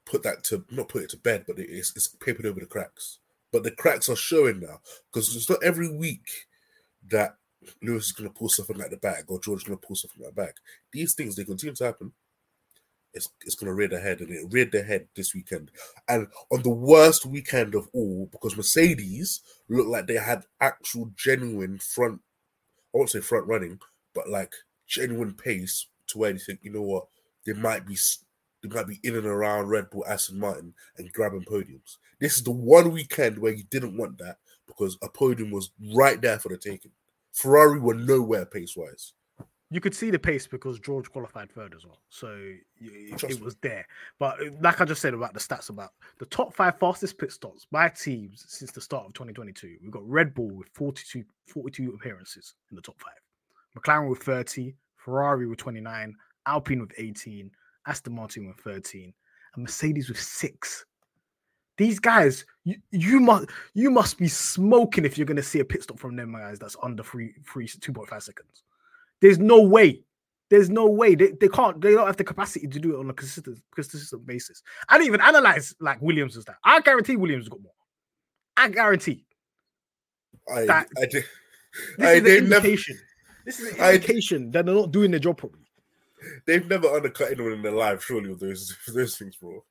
put 0.05 0.23
that 0.23 0.43
to 0.45 0.63
not 0.71 0.89
put 0.89 1.03
it 1.03 1.09
to 1.09 1.17
bed, 1.17 1.45
but 1.47 1.57
it's, 1.57 1.95
it's 1.95 2.07
papered 2.07 2.45
over 2.45 2.59
the 2.59 2.65
cracks. 2.65 3.19
But 3.51 3.63
the 3.63 3.71
cracks 3.71 4.09
are 4.09 4.15
showing 4.15 4.59
now 4.59 4.79
because 5.11 5.35
it's 5.35 5.49
not 5.49 5.63
every 5.63 5.89
week 5.89 6.27
that 7.09 7.35
Lewis 7.81 8.05
is 8.05 8.11
going 8.11 8.29
to 8.29 8.37
pull 8.37 8.49
something 8.49 8.81
out 8.81 8.91
the 8.91 8.97
bag 8.97 9.25
or 9.27 9.39
George 9.39 9.61
is 9.61 9.67
going 9.67 9.79
to 9.79 9.87
pull 9.87 9.95
something 9.95 10.23
out 10.25 10.35
the 10.35 10.41
bag. 10.41 10.53
These 10.91 11.13
things 11.13 11.35
they 11.35 11.43
continue 11.43 11.75
to 11.75 11.85
happen. 11.85 12.13
It's, 13.13 13.29
it's 13.45 13.55
going 13.55 13.67
to 13.67 13.73
rear 13.73 13.87
their 13.87 14.01
head, 14.01 14.19
and 14.19 14.29
it 14.29 14.51
reared 14.51 14.73
their 14.73 14.83
head 14.83 15.07
this 15.15 15.33
weekend. 15.33 15.71
And 16.09 16.27
on 16.51 16.63
the 16.63 16.69
worst 16.69 17.25
weekend 17.25 17.73
of 17.73 17.87
all, 17.93 18.27
because 18.29 18.57
Mercedes 18.57 19.39
looked 19.69 19.87
like 19.87 20.05
they 20.05 20.15
had 20.15 20.43
actual, 20.59 21.09
genuine 21.15 21.79
front, 21.79 22.19
I 22.93 22.97
won't 22.97 23.09
say 23.09 23.21
front 23.21 23.47
running, 23.47 23.79
but 24.13 24.27
like 24.29 24.53
genuine 24.87 25.33
pace 25.33 25.87
to 26.07 26.17
where 26.17 26.31
you 26.31 26.39
think, 26.39 26.59
you 26.61 26.71
know 26.71 26.81
what, 26.81 27.05
they 27.45 27.53
might 27.53 27.85
be 27.85 27.97
they 28.63 28.69
might 28.69 28.87
be 28.87 28.99
in 29.03 29.15
and 29.15 29.25
around 29.25 29.67
Red 29.67 29.89
Bull, 29.89 30.05
Aston 30.07 30.39
Martin, 30.39 30.73
and 30.97 31.11
grabbing 31.11 31.43
podiums. 31.43 31.97
This 32.19 32.37
is 32.37 32.43
the 32.43 32.51
one 32.51 32.91
weekend 32.91 33.37
where 33.37 33.53
you 33.53 33.63
didn't 33.65 33.97
want 33.97 34.17
that 34.19 34.37
because 34.67 34.97
a 35.01 35.09
podium 35.09 35.51
was 35.51 35.71
right 35.93 36.19
there 36.21 36.39
for 36.39 36.49
the 36.49 36.57
taking. 36.57 36.91
Ferrari 37.33 37.79
were 37.79 37.93
nowhere 37.93 38.45
pace 38.45 38.75
wise. 38.75 39.13
You 39.71 39.81
could 39.81 39.95
see 39.95 40.11
the 40.11 40.19
pace 40.19 40.47
because 40.47 40.79
George 40.79 41.11
qualified 41.11 41.51
third 41.51 41.73
as 41.75 41.85
well, 41.85 41.99
so 42.09 42.27
it, 42.79 43.23
it 43.23 43.41
was 43.41 43.55
there. 43.61 43.85
But 44.19 44.39
uh, 44.39 44.51
like 44.61 44.79
I 44.79 44.85
just 44.85 45.01
said 45.01 45.15
about 45.15 45.33
the 45.33 45.39
stats 45.39 45.69
about 45.69 45.89
the 46.19 46.27
top 46.27 46.53
five 46.53 46.77
fastest 46.79 47.17
pit 47.17 47.31
stops 47.31 47.65
by 47.71 47.89
teams 47.89 48.45
since 48.47 48.71
the 48.71 48.79
start 48.79 49.07
of 49.07 49.13
2022, 49.13 49.77
we've 49.81 49.91
got 49.91 50.07
Red 50.07 50.35
Bull 50.35 50.51
with 50.51 50.69
42, 50.73 51.25
42 51.47 51.93
appearances 51.95 52.53
in 52.69 52.75
the 52.75 52.81
top 52.81 52.99
five, 53.01 53.13
McLaren 53.77 54.09
with 54.09 54.19
30, 54.23 54.75
Ferrari 54.97 55.47
with 55.47 55.59
29, 55.59 56.15
Alpine 56.47 56.81
with 56.81 56.91
18, 56.97 57.51
Aston 57.87 58.15
Martin 58.15 58.47
with 58.47 58.57
13, 58.57 59.13
and 59.55 59.63
Mercedes 59.63 60.09
with 60.09 60.19
six. 60.19 60.85
These 61.77 61.99
guys, 61.99 62.45
you, 62.63 62.77
you 62.91 63.19
must 63.19 63.49
you 63.73 63.91
must 63.91 64.17
be 64.17 64.29
smoking 64.29 65.03
if 65.03 65.17
you're 65.17 65.25
going 65.27 65.35
to 65.35 65.43
see 65.43 65.59
a 65.59 65.65
pit 65.65 65.83
stop 65.83 65.99
from 65.99 66.15
them 66.15 66.31
guys 66.31 66.57
that's 66.57 66.77
under 66.81 67.03
three 67.03 67.33
three 67.51 67.67
two 67.67 67.91
point 67.91 68.07
five 68.07 68.23
seconds. 68.23 68.63
There's 69.21 69.39
no 69.39 69.61
way. 69.61 70.03
There's 70.49 70.69
no 70.69 70.85
way 70.87 71.15
they, 71.15 71.31
they 71.31 71.49
can't. 71.49 71.81
They 71.81 71.91
don't 71.91 72.07
have 72.07 72.15
the 72.15 72.23
capacity 72.23 72.67
to 72.67 72.79
do 72.79 72.95
it 72.95 72.99
on 72.99 73.09
a 73.09 73.13
consistent 73.13 73.59
consistent 73.73 74.25
basis. 74.25 74.63
I 74.87 74.97
didn't 74.97 75.07
even 75.07 75.21
analyze 75.21 75.75
like 75.81 76.01
Williams 76.01 76.37
as 76.37 76.45
that. 76.45 76.57
I 76.63 76.79
guarantee 76.79 77.17
Williams 77.17 77.49
got 77.49 77.61
more. 77.61 77.73
I 78.55 78.69
guarantee. 78.69 79.25
I, 80.49 80.65
That- 80.65 80.87
I 80.97 81.05
did. 81.07 81.25
This 81.97 82.07
I, 82.07 82.11
is 82.13 82.23
they 82.23 82.37
an 82.37 82.49
never, 82.49 82.65
indication. 82.67 82.97
This 83.45 83.59
is 83.59 83.73
an 83.75 83.81
I- 83.81 83.93
indication 83.93 84.51
that 84.51 84.65
they're 84.65 84.75
not 84.75 84.91
doing 84.91 85.11
their 85.11 85.19
job 85.19 85.37
properly. 85.37 85.63
they've 86.47 86.67
never 86.67 86.87
undercut 86.87 87.31
anyone 87.31 87.53
in 87.53 87.61
their 87.61 87.71
life, 87.71 88.03
surely, 88.03 88.29
with 88.29 88.39
those 88.39 88.75
those 88.93 89.17
things, 89.17 89.35
bro. 89.35 89.63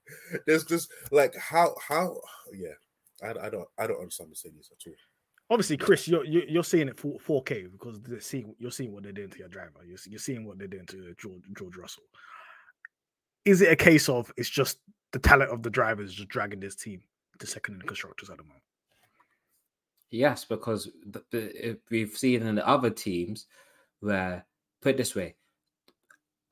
There's 0.46 0.64
just 0.64 0.92
like 1.10 1.34
how 1.36 1.74
how 1.86 2.16
yeah. 2.52 2.74
I, 3.22 3.46
I 3.46 3.50
don't 3.50 3.68
I 3.78 3.86
don't 3.86 4.00
understand 4.00 4.28
the 4.28 4.32
Mercedes 4.32 4.70
at 4.72 4.86
all. 4.86 4.94
Obviously, 5.50 5.76
Chris, 5.76 6.08
you're 6.08 6.24
you're, 6.24 6.44
you're 6.44 6.64
seeing 6.64 6.88
it 6.88 6.98
for 6.98 7.18
4K 7.18 7.70
because 7.72 8.00
they're 8.02 8.20
seeing 8.20 8.54
you're 8.58 8.70
seeing 8.70 8.92
what 8.92 9.02
they're 9.02 9.12
doing 9.12 9.30
to 9.30 9.38
your 9.38 9.48
driver. 9.48 9.80
You're, 9.86 9.98
you're 10.08 10.18
seeing 10.18 10.46
what 10.46 10.58
they're 10.58 10.68
doing 10.68 10.86
to 10.86 11.14
George 11.18 11.42
George 11.56 11.76
Russell. 11.76 12.02
Is 13.44 13.60
it 13.60 13.70
a 13.70 13.76
case 13.76 14.08
of 14.08 14.32
it's 14.36 14.48
just 14.48 14.78
the 15.12 15.18
talent 15.18 15.50
of 15.50 15.62
the 15.62 15.70
drivers 15.70 16.14
just 16.14 16.28
dragging 16.28 16.60
this 16.60 16.74
team 16.74 17.02
to 17.38 17.46
second 17.46 17.74
in 17.74 17.80
the 17.80 17.86
constructors 17.86 18.30
at 18.30 18.36
the 18.38 18.42
moment? 18.42 18.62
Yes, 20.14 20.44
because 20.44 20.88
the, 21.04 21.24
the, 21.32 21.76
we've 21.90 22.16
seen 22.16 22.42
in 22.46 22.54
the 22.54 22.66
other 22.68 22.88
teams 22.88 23.46
where, 23.98 24.46
put 24.80 24.90
it 24.90 24.98
this 24.98 25.16
way, 25.16 25.34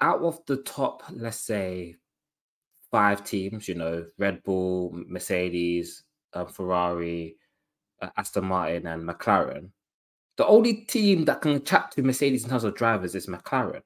out 0.00 0.20
of 0.22 0.44
the 0.46 0.56
top, 0.56 1.04
let's 1.12 1.36
say, 1.36 1.94
five 2.90 3.22
teams, 3.24 3.68
you 3.68 3.76
know, 3.76 4.04
Red 4.18 4.42
Bull, 4.42 4.90
Mercedes, 5.06 6.02
uh, 6.32 6.44
Ferrari, 6.44 7.36
uh, 8.00 8.08
Aston 8.16 8.46
Martin, 8.46 8.88
and 8.88 9.08
McLaren, 9.08 9.70
the 10.36 10.46
only 10.46 10.74
team 10.74 11.24
that 11.26 11.40
can 11.40 11.62
chat 11.64 11.92
to 11.92 12.02
Mercedes 12.02 12.42
in 12.42 12.50
terms 12.50 12.64
of 12.64 12.74
drivers 12.74 13.14
is 13.14 13.28
McLaren. 13.28 13.82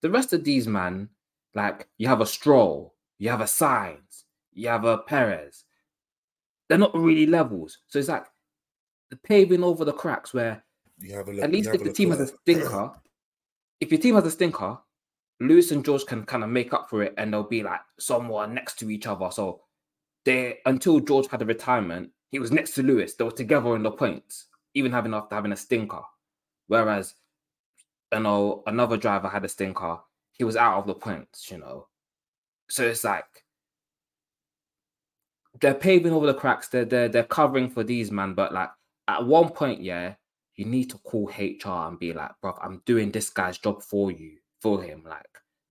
The 0.00 0.10
rest 0.10 0.32
of 0.32 0.44
these, 0.44 0.66
man, 0.66 1.10
like 1.54 1.88
you 1.98 2.08
have 2.08 2.22
a 2.22 2.26
Stroll, 2.26 2.94
you 3.18 3.28
have 3.28 3.42
a 3.42 3.44
Sainz, 3.44 4.24
you 4.54 4.68
have 4.68 4.86
a 4.86 4.96
Perez. 4.96 5.64
They're 6.70 6.78
not 6.78 6.94
really 6.94 7.26
levels. 7.26 7.76
So 7.88 7.98
it's 7.98 8.08
like 8.08 8.24
the 9.10 9.16
paving 9.16 9.64
over 9.64 9.84
the 9.84 9.92
cracks 9.92 10.34
where 10.34 10.62
You 11.00 11.14
have 11.14 11.28
a 11.28 11.32
look, 11.32 11.44
at 11.44 11.50
least 11.50 11.70
if 11.72 11.82
the 11.82 11.92
team 11.92 12.10
has 12.10 12.20
a 12.20 12.26
stinker, 12.26 12.92
if 13.80 13.90
your 13.90 14.00
team 14.00 14.14
has 14.14 14.26
a 14.26 14.30
stinker, 14.30 14.78
Lewis 15.40 15.70
and 15.70 15.84
George 15.84 16.04
can 16.04 16.24
kind 16.24 16.42
of 16.42 16.50
make 16.50 16.72
up 16.72 16.90
for 16.90 17.02
it 17.02 17.14
and 17.16 17.32
they'll 17.32 17.44
be 17.44 17.62
like 17.62 17.80
somewhere 17.98 18.46
next 18.46 18.78
to 18.80 18.90
each 18.90 19.06
other. 19.06 19.30
So 19.30 19.62
they 20.24 20.58
until 20.66 21.00
George 21.00 21.28
had 21.28 21.42
a 21.42 21.46
retirement, 21.46 22.10
he 22.30 22.38
was 22.38 22.50
next 22.50 22.72
to 22.72 22.82
Lewis. 22.82 23.14
They 23.14 23.24
were 23.24 23.30
together 23.30 23.76
in 23.76 23.82
the 23.82 23.90
points, 23.90 24.46
even 24.74 24.92
having 24.92 25.14
after 25.14 25.34
having 25.34 25.52
a 25.52 25.56
stinker. 25.56 26.02
Whereas 26.66 27.14
you 28.12 28.20
know 28.20 28.62
another 28.66 28.96
driver 28.96 29.28
had 29.28 29.44
a 29.44 29.48
stinker, 29.48 29.98
he 30.32 30.44
was 30.44 30.56
out 30.56 30.78
of 30.78 30.86
the 30.86 30.94
points, 30.94 31.50
you 31.50 31.58
know. 31.58 31.86
So 32.68 32.84
it's 32.84 33.04
like 33.04 33.44
they're 35.60 35.74
paving 35.74 36.12
over 36.12 36.26
the 36.26 36.34
cracks, 36.34 36.68
they're 36.68 36.84
they're, 36.84 37.08
they're 37.08 37.24
covering 37.24 37.70
for 37.70 37.84
these 37.84 38.10
man, 38.10 38.34
but 38.34 38.52
like 38.52 38.70
at 39.08 39.26
one 39.26 39.48
point, 39.48 39.80
yeah, 39.80 40.14
you 40.56 40.66
need 40.66 40.90
to 40.90 40.98
call 40.98 41.30
HR 41.36 41.88
and 41.88 41.98
be 41.98 42.12
like, 42.12 42.32
bro, 42.42 42.56
I'm 42.62 42.82
doing 42.84 43.10
this 43.10 43.30
guy's 43.30 43.58
job 43.58 43.82
for 43.82 44.10
you, 44.10 44.36
for 44.60 44.82
him. 44.82 45.02
Like, 45.08 45.26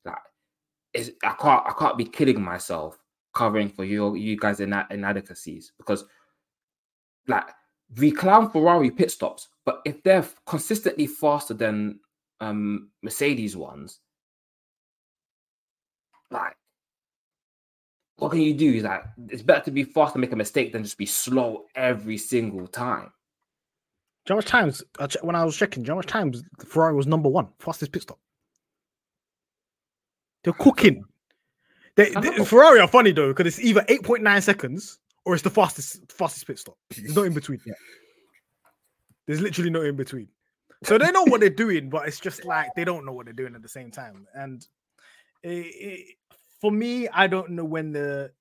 like 0.05 0.17
it's, 0.93 1.11
I 1.23 1.33
can't 1.33 1.63
I 1.67 1.73
can't 1.77 1.97
be 1.97 2.05
killing 2.05 2.41
myself 2.41 2.97
covering 3.35 3.69
for 3.69 3.83
you 3.83 4.15
you 4.15 4.35
guys 4.35 4.59
in 4.59 4.71
that 4.71 4.89
inadequacies 4.89 5.71
because 5.77 6.05
like 7.27 7.47
we 7.99 8.11
clown 8.11 8.49
Ferrari 8.49 8.89
pit 8.89 9.11
stops, 9.11 9.49
but 9.65 9.81
if 9.85 10.01
they're 10.03 10.25
consistently 10.45 11.05
faster 11.05 11.53
than 11.53 11.99
um 12.39 12.89
Mercedes 13.03 13.55
ones, 13.55 13.99
like 16.31 16.55
what 18.15 18.31
can 18.31 18.41
you 18.41 18.53
do? 18.53 18.81
Like 18.81 19.03
it's 19.29 19.43
better 19.43 19.65
to 19.65 19.71
be 19.71 19.83
fast 19.83 20.15
and 20.15 20.21
make 20.21 20.31
a 20.31 20.35
mistake 20.35 20.71
than 20.71 20.83
just 20.83 20.97
be 20.97 21.05
slow 21.05 21.65
every 21.75 22.17
single 22.17 22.67
time. 22.67 23.11
Do 24.27 24.33
you 24.33 24.35
know 24.35 24.35
how 24.35 24.39
much 24.39 24.45
times 24.51 24.83
I 24.99 25.03
uh, 25.05 25.07
che- 25.07 25.19
when 25.21 25.37
I 25.37 25.45
was 25.45 25.55
checking? 25.55 25.83
Do 25.83 25.87
you 25.87 25.89
know 25.91 25.95
how 25.95 25.99
much 25.99 26.07
times 26.07 26.43
Ferrari 26.65 26.93
was 26.93 27.07
number 27.07 27.29
one 27.29 27.47
fastest 27.59 27.93
pit 27.93 28.01
stop? 28.01 28.19
They're 30.43 30.51
cooking. 30.51 31.05
They, 31.95 32.09
they- 32.09 32.43
Ferrari 32.43 32.81
are 32.81 32.89
funny 32.89 33.13
though 33.13 33.29
because 33.29 33.47
it's 33.47 33.59
either 33.65 33.85
eight 33.87 34.03
point 34.03 34.23
nine 34.23 34.41
seconds 34.41 34.99
or 35.23 35.33
it's 35.33 35.43
the 35.43 35.49
fastest 35.49 36.11
fastest 36.11 36.45
pit 36.45 36.59
stop. 36.59 36.77
There's 36.95 37.15
no 37.15 37.23
in 37.23 37.33
between. 37.33 37.61
There's 39.27 39.39
literally 39.39 39.69
no 39.69 39.81
in 39.81 39.95
between. 39.95 40.27
So 40.83 40.97
they 40.97 41.09
know 41.11 41.23
what 41.23 41.39
they're 41.39 41.49
doing, 41.65 41.89
but 41.89 42.05
it's 42.05 42.19
just 42.19 42.43
like 42.43 42.67
they 42.75 42.83
don't 42.83 43.05
know 43.05 43.13
what 43.13 43.25
they're 43.27 43.33
doing 43.33 43.55
at 43.55 43.61
the 43.61 43.69
same 43.69 43.91
time. 43.91 44.27
And 44.33 44.67
it, 45.41 45.49
it, 45.49 46.15
for 46.59 46.69
me, 46.69 47.07
I 47.07 47.27
don't 47.27 47.51
know 47.51 47.63
when 47.63 47.93
the 47.93 48.31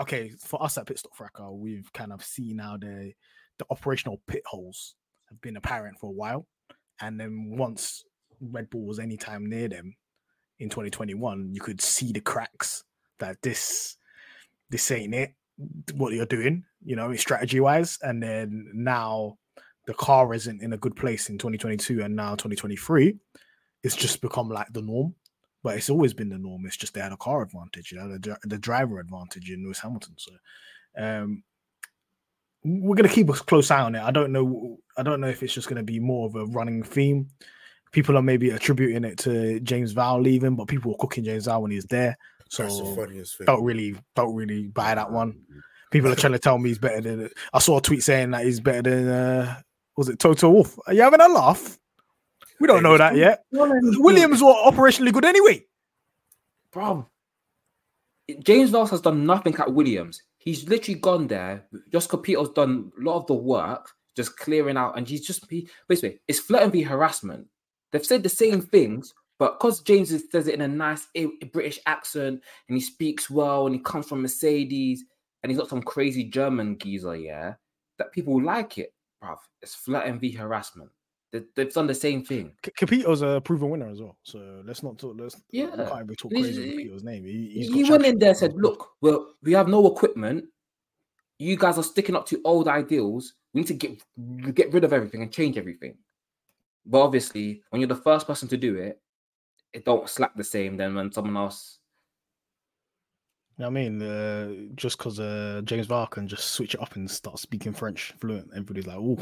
okay, 0.00 0.32
for 0.40 0.60
us 0.60 0.76
at 0.76 0.86
Pit 0.86 0.98
Stop 0.98 1.14
Fracas, 1.14 1.52
we've 1.52 1.92
kind 1.92 2.12
of 2.12 2.24
seen 2.24 2.58
how 2.58 2.78
the 2.78 3.12
the 3.58 3.66
operational 3.70 4.20
pit 4.26 4.42
holes 4.46 4.94
have 5.28 5.40
been 5.40 5.56
apparent 5.56 5.98
for 5.98 6.06
a 6.06 6.14
while, 6.14 6.46
and 7.00 7.18
then 7.18 7.54
once 7.56 8.04
Red 8.40 8.70
Bull 8.70 8.86
was 8.86 8.98
anytime 8.98 9.48
near 9.48 9.68
them 9.68 9.94
in 10.58 10.68
2021, 10.68 11.50
you 11.52 11.60
could 11.60 11.80
see 11.80 12.12
the 12.12 12.20
cracks 12.20 12.84
that 13.18 13.40
this 13.42 13.96
this 14.70 14.90
ain't 14.90 15.14
it. 15.14 15.34
What 15.94 16.12
you're 16.12 16.26
doing, 16.26 16.64
you 16.84 16.96
know, 16.96 17.14
strategy 17.14 17.60
wise, 17.60 17.98
and 18.02 18.22
then 18.22 18.70
now 18.74 19.38
the 19.86 19.94
car 19.94 20.32
isn't 20.34 20.62
in 20.62 20.72
a 20.72 20.76
good 20.76 20.96
place 20.96 21.28
in 21.28 21.38
2022 21.38 22.02
and 22.02 22.14
now 22.14 22.30
2023 22.30 23.16
it's 23.82 23.96
just 23.96 24.20
become 24.20 24.48
like 24.48 24.72
the 24.72 24.82
norm 24.82 25.14
but 25.62 25.76
it's 25.76 25.90
always 25.90 26.14
been 26.14 26.28
the 26.28 26.38
norm 26.38 26.64
it's 26.66 26.76
just 26.76 26.94
they 26.94 27.00
had 27.00 27.12
a 27.12 27.16
car 27.16 27.42
advantage 27.42 27.92
you 27.92 27.98
know 27.98 28.16
the, 28.18 28.36
the 28.44 28.58
driver 28.58 29.00
advantage 29.00 29.50
in 29.50 29.64
lewis 29.64 29.80
hamilton 29.80 30.14
so 30.16 30.32
um 30.98 31.42
we're 32.64 32.94
going 32.96 33.08
to 33.08 33.14
keep 33.14 33.28
a 33.28 33.32
close 33.32 33.70
eye 33.70 33.80
on 33.80 33.94
it 33.94 34.02
i 34.02 34.10
don't 34.10 34.32
know 34.32 34.78
i 34.96 35.02
don't 35.02 35.20
know 35.20 35.26
if 35.28 35.42
it's 35.42 35.54
just 35.54 35.68
going 35.68 35.76
to 35.76 35.82
be 35.82 35.98
more 35.98 36.26
of 36.26 36.34
a 36.36 36.46
running 36.46 36.82
theme 36.82 37.28
people 37.92 38.16
are 38.16 38.22
maybe 38.22 38.50
attributing 38.50 39.04
it 39.04 39.18
to 39.18 39.58
james 39.60 39.92
vowles 39.92 40.22
leaving 40.22 40.54
but 40.56 40.68
people 40.68 40.90
were 40.90 40.98
cooking 40.98 41.24
james 41.24 41.46
val 41.46 41.62
when 41.62 41.70
he's 41.70 41.86
there 41.86 42.16
so 42.48 42.62
That's 42.64 42.78
the 42.78 42.94
funniest 42.96 43.38
thing. 43.38 43.46
don't 43.46 43.64
really 43.64 43.96
don't 44.14 44.34
really 44.34 44.68
buy 44.68 44.94
that 44.94 45.10
one 45.10 45.40
people 45.90 46.10
are 46.12 46.16
trying 46.16 46.34
to 46.34 46.38
tell 46.38 46.58
me 46.58 46.70
he's 46.70 46.78
better 46.78 47.00
than 47.00 47.30
i 47.52 47.58
saw 47.58 47.78
a 47.78 47.82
tweet 47.82 48.02
saying 48.02 48.30
that 48.30 48.44
he's 48.44 48.60
better 48.60 48.82
than 48.82 49.08
uh 49.08 49.60
was 49.94 50.08
it 50.08 50.18
Toto 50.18 50.48
Wolff? 50.48 50.78
Are 50.86 50.94
you 50.94 51.02
having 51.02 51.20
a 51.20 51.28
laugh? 51.28 51.78
We 52.58 52.66
don't 52.66 52.82
know 52.82 52.96
that 52.96 53.14
yet. 53.14 53.44
Williams 53.52 54.42
were 54.42 54.54
operationally 54.54 55.12
good 55.12 55.26
anyway. 55.26 55.66
bro. 56.72 57.06
James 58.42 58.70
Vowles 58.70 58.88
has 58.88 59.02
done 59.02 59.26
nothing 59.26 59.54
at 59.56 59.72
Williams. 59.74 60.22
He's 60.44 60.68
literally 60.68 61.00
gone 61.00 61.26
there. 61.26 61.66
Just 61.90 62.10
Capito's 62.10 62.50
done 62.50 62.92
a 62.98 63.02
lot 63.02 63.16
of 63.16 63.26
the 63.26 63.34
work, 63.34 63.90
just 64.16 64.36
clearing 64.36 64.76
out, 64.76 64.96
and 64.96 65.06
he's 65.06 65.26
just 65.26 65.48
he, 65.50 65.68
basically 65.88 66.18
it's 66.28 66.40
flirt 66.40 66.62
and 66.62 66.72
be 66.72 66.82
harassment. 66.82 67.46
They've 67.90 68.04
said 68.04 68.22
the 68.22 68.28
same 68.28 68.60
things, 68.60 69.12
but 69.38 69.58
because 69.58 69.80
James 69.82 70.10
says 70.30 70.48
it 70.48 70.54
in 70.54 70.62
a 70.62 70.68
nice 70.68 71.06
eh, 71.14 71.26
British 71.52 71.78
accent 71.86 72.42
and 72.68 72.76
he 72.76 72.80
speaks 72.80 73.28
well 73.28 73.66
and 73.66 73.74
he 73.74 73.80
comes 73.80 74.08
from 74.08 74.22
Mercedes 74.22 75.04
and 75.42 75.50
he's 75.50 75.58
not 75.58 75.68
some 75.68 75.82
crazy 75.82 76.24
German 76.24 76.78
geezer, 76.78 77.16
yeah, 77.16 77.54
that 77.98 78.12
people 78.12 78.42
like 78.42 78.78
it, 78.78 78.94
bruv. 79.22 79.38
It's 79.60 79.74
flirt 79.74 80.06
and 80.06 80.20
be 80.20 80.30
harassment. 80.30 80.90
They, 81.32 81.42
they've 81.56 81.72
done 81.72 81.86
the 81.86 81.94
same 81.94 82.24
thing. 82.24 82.52
C- 82.64 82.72
Capito's 82.76 83.22
a 83.22 83.40
proven 83.42 83.70
winner 83.70 83.88
as 83.88 84.02
well. 84.02 84.18
So 84.22 84.62
let's 84.66 84.82
not 84.82 84.98
talk. 84.98 85.16
Let's 85.18 85.36
we 85.50 85.60
Yeah. 85.60 85.70
can't 85.70 86.04
even 86.04 86.14
talk 86.14 86.30
crazy 86.32 86.62
on 86.62 86.68
Capito's 86.76 87.02
name. 87.02 87.24
He, 87.24 87.68
he 87.72 87.90
went 87.90 88.04
in 88.04 88.18
there 88.18 88.30
and 88.30 88.38
said, 88.38 88.52
"Look, 88.54 88.90
well, 89.00 89.34
we 89.42 89.52
have 89.52 89.66
no 89.68 89.86
equipment. 89.86 90.44
You 91.38 91.56
guys 91.56 91.78
are 91.78 91.82
sticking 91.82 92.14
up 92.14 92.26
to 92.26 92.40
old 92.44 92.68
ideals. 92.68 93.34
We 93.54 93.62
need 93.62 93.68
to 93.68 93.74
get 93.74 94.02
get 94.54 94.72
rid 94.72 94.84
of 94.84 94.92
everything 94.92 95.22
and 95.22 95.32
change 95.32 95.56
everything." 95.56 95.96
But 96.84 97.00
obviously, 97.00 97.62
when 97.70 97.80
you're 97.80 97.88
the 97.88 97.96
first 97.96 98.26
person 98.26 98.48
to 98.48 98.56
do 98.58 98.76
it, 98.76 99.00
it 99.72 99.84
don't 99.86 100.08
slap 100.08 100.36
the 100.36 100.44
same 100.44 100.76
then 100.76 100.94
when 100.94 101.10
someone 101.12 101.36
else. 101.36 101.78
You 103.56 103.62
know 103.64 103.70
what 103.70 103.78
I 103.78 103.88
mean, 103.88 104.02
uh, 104.02 104.72
just 104.74 104.98
because 104.98 105.20
uh, 105.20 105.62
James 105.64 105.86
Vowles 105.86 106.10
can 106.10 106.26
just 106.26 106.50
switch 106.50 106.74
it 106.74 106.80
up 106.80 106.96
and 106.96 107.10
start 107.10 107.38
speaking 107.38 107.72
French 107.72 108.12
fluent, 108.18 108.50
everybody's 108.52 108.86
like, 108.86 108.98
"Oh, 108.98 109.18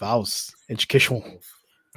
Val's 0.00 0.52
educational, 0.68 1.22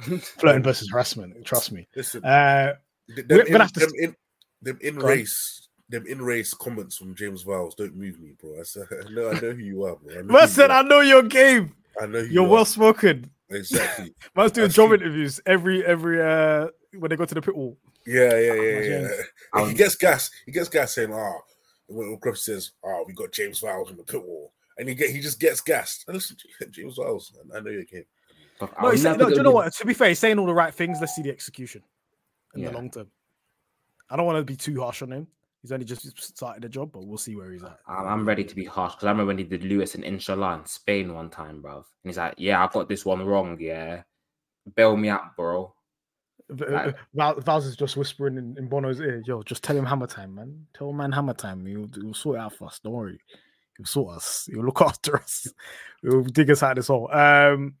flirting 0.38 0.62
versus 0.62 0.88
harassment." 0.90 1.44
Trust 1.44 1.72
me. 1.72 1.88
Listen, 1.96 2.24
Uh, 2.24 2.74
th- 3.14 3.26
we're 3.28 3.38
gonna 3.38 3.54
in, 3.56 3.60
have 3.60 3.72
to 3.72 3.80
them, 3.80 3.90
in, 3.98 4.16
them 4.62 4.78
in 4.80 4.94
Go 4.96 5.06
on. 5.06 5.08
race, 5.12 5.68
them 5.88 6.06
in 6.06 6.22
race 6.22 6.54
comments 6.54 6.96
from 6.96 7.14
James 7.16 7.42
Vowles 7.44 7.74
don't 7.76 7.96
move 7.96 8.20
me, 8.20 8.34
bro. 8.40 8.60
I 8.60 8.62
said, 8.62 8.84
I 9.06 9.10
know, 9.10 9.30
I 9.30 9.34
know 9.34 9.52
who 9.52 9.58
you 9.62 9.84
are, 9.84 9.96
bro. 9.96 10.12
I 10.12 10.16
know, 10.16 10.20
who 10.22 10.32
man 10.32 10.48
you 10.56 10.62
are. 10.62 10.70
"I 10.70 10.82
know 10.82 11.00
your 11.00 11.22
game. 11.24 11.74
I 12.00 12.06
know 12.06 12.18
you 12.20 12.42
well 12.44 12.64
spoken. 12.64 13.30
Exactly. 13.50 14.14
Man's 14.36 14.52
doing 14.52 14.70
job 14.70 14.88
true. 14.88 14.96
interviews 14.96 15.40
every 15.46 15.84
every 15.84 16.20
uh 16.20 16.68
when 16.98 17.10
they 17.10 17.16
go 17.16 17.24
to 17.24 17.34
the 17.34 17.42
pit 17.42 17.54
wall. 17.56 17.76
Yeah, 18.06 18.36
yeah, 18.38 18.54
yeah, 18.54 19.08
yeah. 19.54 19.66
He 19.68 19.74
gets 19.74 19.94
gas. 19.96 20.30
He 20.44 20.52
gets 20.52 20.68
gas 20.68 20.94
saying, 20.94 21.12
"Ah," 21.12 21.34
when 21.86 22.16
Griff 22.18 22.38
says, 22.38 22.72
"Ah, 22.84 23.02
we 23.06 23.12
got 23.14 23.32
James 23.32 23.60
Vowles 23.60 23.90
in 23.90 23.96
the 23.96 24.02
pit 24.02 24.22
wall," 24.22 24.52
and 24.78 24.88
he 24.88 24.94
get 24.94 25.10
he 25.10 25.20
just 25.20 25.40
gets 25.40 25.60
gassed. 25.60 26.04
And 26.06 26.14
listen, 26.16 26.36
James 26.70 26.98
Vowles, 26.98 27.32
I 27.54 27.60
know 27.60 27.70
your 27.70 27.84
game. 27.84 28.04
But 28.58 28.70
No, 28.80 28.90
he's 28.90 29.02
saying, 29.02 29.18
no, 29.18 29.28
do 29.30 29.36
you 29.36 29.42
know 29.42 29.50
what? 29.50 29.72
To 29.74 29.84
be 29.86 29.94
fair, 29.94 30.08
he's 30.08 30.18
saying 30.20 30.38
all 30.38 30.46
the 30.46 30.54
right 30.54 30.72
things. 30.72 30.98
Let's 31.00 31.14
see 31.16 31.22
the 31.22 31.30
execution 31.30 31.82
in 32.54 32.62
Yeah. 32.62 32.68
the 32.68 32.74
long 32.74 32.90
term. 32.90 33.08
I 34.10 34.16
don't 34.16 34.26
want 34.26 34.38
to 34.38 34.44
be 34.44 34.56
too 34.56 34.80
harsh 34.80 35.02
on 35.02 35.10
him. 35.12 35.26
He's 35.62 35.72
only 35.72 35.86
just 35.86 36.20
started 36.22 36.62
the 36.62 36.68
job, 36.68 36.92
but 36.92 37.06
we'll 37.06 37.16
see 37.16 37.34
where 37.36 37.50
he's 37.50 37.62
at. 37.64 37.78
I'm, 37.88 38.06
I'm 38.06 38.28
ready 38.28 38.44
to 38.44 38.54
be 38.54 38.64
harsh 38.66 38.94
because 38.94 39.06
I 39.06 39.10
remember 39.10 39.28
when 39.28 39.38
he 39.38 39.44
did 39.44 39.64
Lewis 39.64 39.94
and 39.94 40.04
Inshallah 40.04 40.58
in 40.58 40.66
Spain 40.66 41.14
one 41.14 41.30
time, 41.30 41.62
bro. 41.62 41.76
And 41.76 41.84
he's 42.04 42.18
like, 42.18 42.34
"Yeah, 42.36 42.62
I 42.62 42.68
got 42.70 42.88
this 42.88 43.04
one 43.06 43.24
wrong. 43.24 43.56
Yeah, 43.58 44.02
bail 44.76 44.94
me 44.96 45.08
out, 45.08 45.34
bro." 45.36 45.74
V- 46.50 46.66
Like- 46.66 46.88
uh, 46.88 46.98
Val, 47.14 47.40
Val's 47.40 47.64
is 47.66 47.76
just 47.76 47.96
whispering 47.96 48.36
in, 48.36 48.54
in 48.58 48.68
Bono's 48.68 49.00
ear, 49.00 49.22
"Yo, 49.26 49.42
just 49.42 49.64
tell 49.64 49.74
him 49.76 49.86
hammer 49.86 50.06
time, 50.06 50.34
man. 50.34 50.66
Tell 50.74 50.92
man 50.92 51.10
hammer 51.10 51.32
time. 51.32 51.64
He'll, 51.64 51.88
he'll 51.94 52.12
sort 52.12 52.36
it 52.36 52.40
out 52.40 52.52
for 52.52 52.66
us. 52.68 52.78
Don't 52.84 52.92
worry. 52.92 53.18
He'll 53.76 53.86
sort 53.86 54.16
us. 54.16 54.48
He'll 54.50 54.64
look 54.64 54.80
after 54.82 55.16
us. 55.20 55.48
He'll 56.02 56.22
dig 56.22 56.50
us 56.50 56.62
out 56.62 56.72
of 56.72 56.76
this 56.76 56.88
hole." 56.88 57.10
Um, 57.12 57.74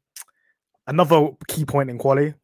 another 0.86 1.30
key 1.48 1.64
point 1.64 1.90
in 1.90 1.98
quality. 1.98 2.34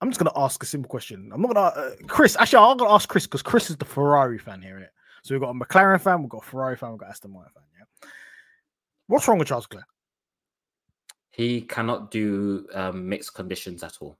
I'm 0.00 0.10
just 0.10 0.20
gonna 0.20 0.32
ask 0.36 0.62
a 0.62 0.66
simple 0.66 0.88
question. 0.88 1.30
I'm 1.32 1.42
not 1.42 1.54
gonna, 1.54 1.66
uh, 1.66 1.90
Chris. 2.06 2.36
Actually, 2.38 2.64
I'm 2.64 2.76
gonna 2.76 2.94
ask 2.94 3.08
Chris 3.08 3.26
because 3.26 3.42
Chris 3.42 3.70
is 3.70 3.76
the 3.76 3.84
Ferrari 3.84 4.38
fan 4.38 4.62
here. 4.62 4.90
So 5.22 5.34
we've 5.34 5.42
got 5.42 5.50
a 5.50 5.54
McLaren 5.54 6.00
fan, 6.00 6.22
we've 6.22 6.30
got 6.30 6.44
a 6.44 6.46
Ferrari 6.46 6.76
fan, 6.76 6.90
we've 6.90 7.00
got 7.00 7.10
Aston 7.10 7.32
Martin 7.32 7.52
fan. 7.52 7.64
Yeah. 7.78 8.08
What's 9.08 9.26
wrong 9.26 9.38
with 9.38 9.48
Charles 9.48 9.64
Leclerc? 9.64 9.84
He 11.30 11.62
cannot 11.62 12.10
do 12.10 12.66
um, 12.74 13.08
mixed 13.08 13.34
conditions 13.34 13.82
at 13.82 13.96
all. 14.00 14.18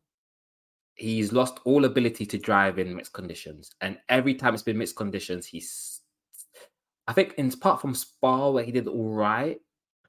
He's 0.95 1.33
lost 1.33 1.61
all 1.65 1.85
ability 1.85 2.27
to 2.27 2.39
drive 2.39 2.79
in 2.79 2.95
mixed 2.95 3.13
conditions, 3.13 3.71
and 3.81 3.99
every 4.09 4.35
time 4.35 4.55
it's 4.55 4.63
been 4.63 4.79
mixed 4.79 4.97
conditions, 4.97 5.47
he's. 5.47 5.98
I 7.09 7.13
think 7.13 7.35
in 7.39 7.49
apart 7.53 7.81
from 7.81 7.95
Spa 7.95 8.51
where 8.51 8.63
he 8.63 8.71
did 8.71 8.87
all 8.87 9.11
right. 9.15 9.59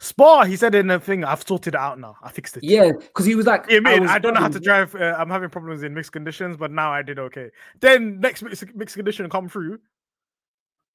Spa, 0.02 0.46
he 0.46 0.56
said 0.56 0.76
in 0.76 0.88
the 0.88 1.00
thing, 1.00 1.24
I've 1.24 1.46
sorted 1.46 1.74
it 1.74 1.80
out 1.80 2.00
now. 2.00 2.16
I 2.24 2.30
fixed 2.32 2.56
it. 2.56 2.64
Yeah, 2.64 2.92
because 2.92 3.26
he 3.26 3.36
was 3.36 3.46
like, 3.46 3.66
Yeah, 3.70 3.80
man, 3.80 4.02
was 4.02 4.12
I, 4.12 4.20
don't 4.20 4.34
know 4.34 4.40
how 4.40 4.48
to 4.48 4.60
drive. 4.60 4.96
Uh, 4.96 5.16
I'm 5.18 5.30
having 5.30 5.50
problems 5.50 5.84
in 5.84 5.94
mixed 5.94 6.12
conditions, 6.12 6.56
but 6.56 6.72
now 6.72 6.92
I 6.92 7.02
did 7.02 7.20
okay. 7.20 7.50
Then 7.82 8.20
next 8.20 8.42
mixed, 8.44 8.64
mixed 8.76 8.96
condition 8.96 9.30
come 9.30 9.50
through. 9.50 9.80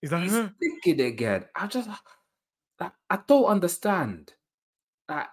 He's 0.01 0.13
like, 0.13 0.23
He's 0.25 0.33
"Huh." 0.33 0.49
thinking 0.61 1.07
again. 1.07 1.47
I 1.57 1.67
just, 1.67 1.89
I, 2.81 2.91
I 3.11 3.19
don't 3.27 3.47
understand. 3.47 4.33
Like, 5.09 5.27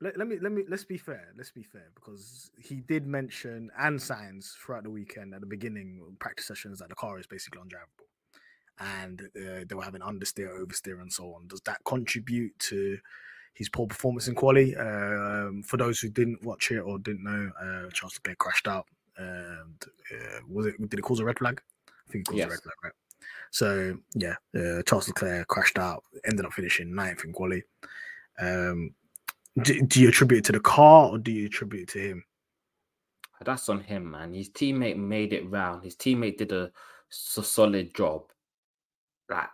let, 0.00 0.16
let 0.16 0.26
me 0.26 0.36
let 0.40 0.52
me 0.52 0.62
let's 0.68 0.84
be 0.84 0.96
fair. 0.96 1.28
Let's 1.36 1.50
be 1.50 1.62
fair 1.62 1.90
because 1.94 2.50
he 2.58 2.76
did 2.76 3.06
mention 3.06 3.70
and 3.78 4.00
signs 4.00 4.56
throughout 4.58 4.84
the 4.84 4.90
weekend 4.90 5.34
at 5.34 5.40
the 5.40 5.46
beginning 5.46 6.00
of 6.06 6.18
practice 6.18 6.46
sessions 6.46 6.78
that 6.78 6.88
the 6.88 6.94
car 6.94 7.18
is 7.18 7.26
basically 7.26 7.60
undrivable, 7.60 8.08
and 8.80 9.20
uh, 9.36 9.64
they 9.66 9.74
were 9.74 9.84
having 9.84 10.00
understeer, 10.00 10.58
oversteer, 10.58 11.00
and 11.00 11.12
so 11.12 11.34
on. 11.34 11.46
Does 11.46 11.60
that 11.62 11.78
contribute 11.84 12.58
to 12.60 12.98
his 13.54 13.68
poor 13.68 13.86
performance 13.86 14.26
in 14.28 14.34
quali? 14.34 14.74
Um, 14.76 15.62
for 15.62 15.76
those 15.76 16.00
who 16.00 16.08
didn't 16.08 16.42
watch 16.44 16.70
it 16.70 16.80
or 16.80 16.98
didn't 16.98 17.24
know, 17.24 17.50
uh, 17.60 17.90
Charles 17.92 18.14
Leclerc 18.16 18.38
crashed 18.38 18.66
out. 18.66 18.86
And 19.18 19.84
uh, 20.12 20.40
was 20.48 20.66
it? 20.66 20.88
Did 20.88 20.98
it 20.98 21.02
cause 21.02 21.20
a 21.20 21.24
red 21.24 21.38
flag? 21.38 21.60
I 21.88 22.12
think 22.12 22.26
it 22.26 22.30
caused 22.30 22.42
a 22.42 22.50
red 22.50 22.62
flag, 22.62 22.74
right? 22.82 22.92
So 23.50 23.98
yeah, 24.14 24.36
uh, 24.56 24.82
Charles 24.86 25.08
Leclerc 25.08 25.46
crashed 25.48 25.78
out, 25.78 26.02
ended 26.24 26.46
up 26.46 26.52
finishing 26.52 26.94
ninth 26.94 27.24
in 27.24 27.32
quali. 27.32 27.62
Um, 28.40 28.94
do, 29.62 29.82
do 29.82 30.00
you 30.00 30.08
attribute 30.08 30.38
it 30.38 30.44
to 30.46 30.52
the 30.52 30.60
car 30.60 31.10
or 31.10 31.18
do 31.18 31.30
you 31.30 31.46
attribute 31.46 31.82
it 31.82 31.88
to 31.92 31.98
him? 31.98 32.24
that's 33.44 33.68
on 33.68 33.80
him, 33.80 34.10
man. 34.10 34.34
His 34.34 34.50
teammate 34.50 34.96
made 34.96 35.32
it 35.32 35.48
round. 35.50 35.82
His 35.82 35.96
teammate 35.96 36.38
did 36.38 36.52
a 36.52 36.70
solid 37.08 37.94
job. 37.94 38.24
Like, 39.30 39.48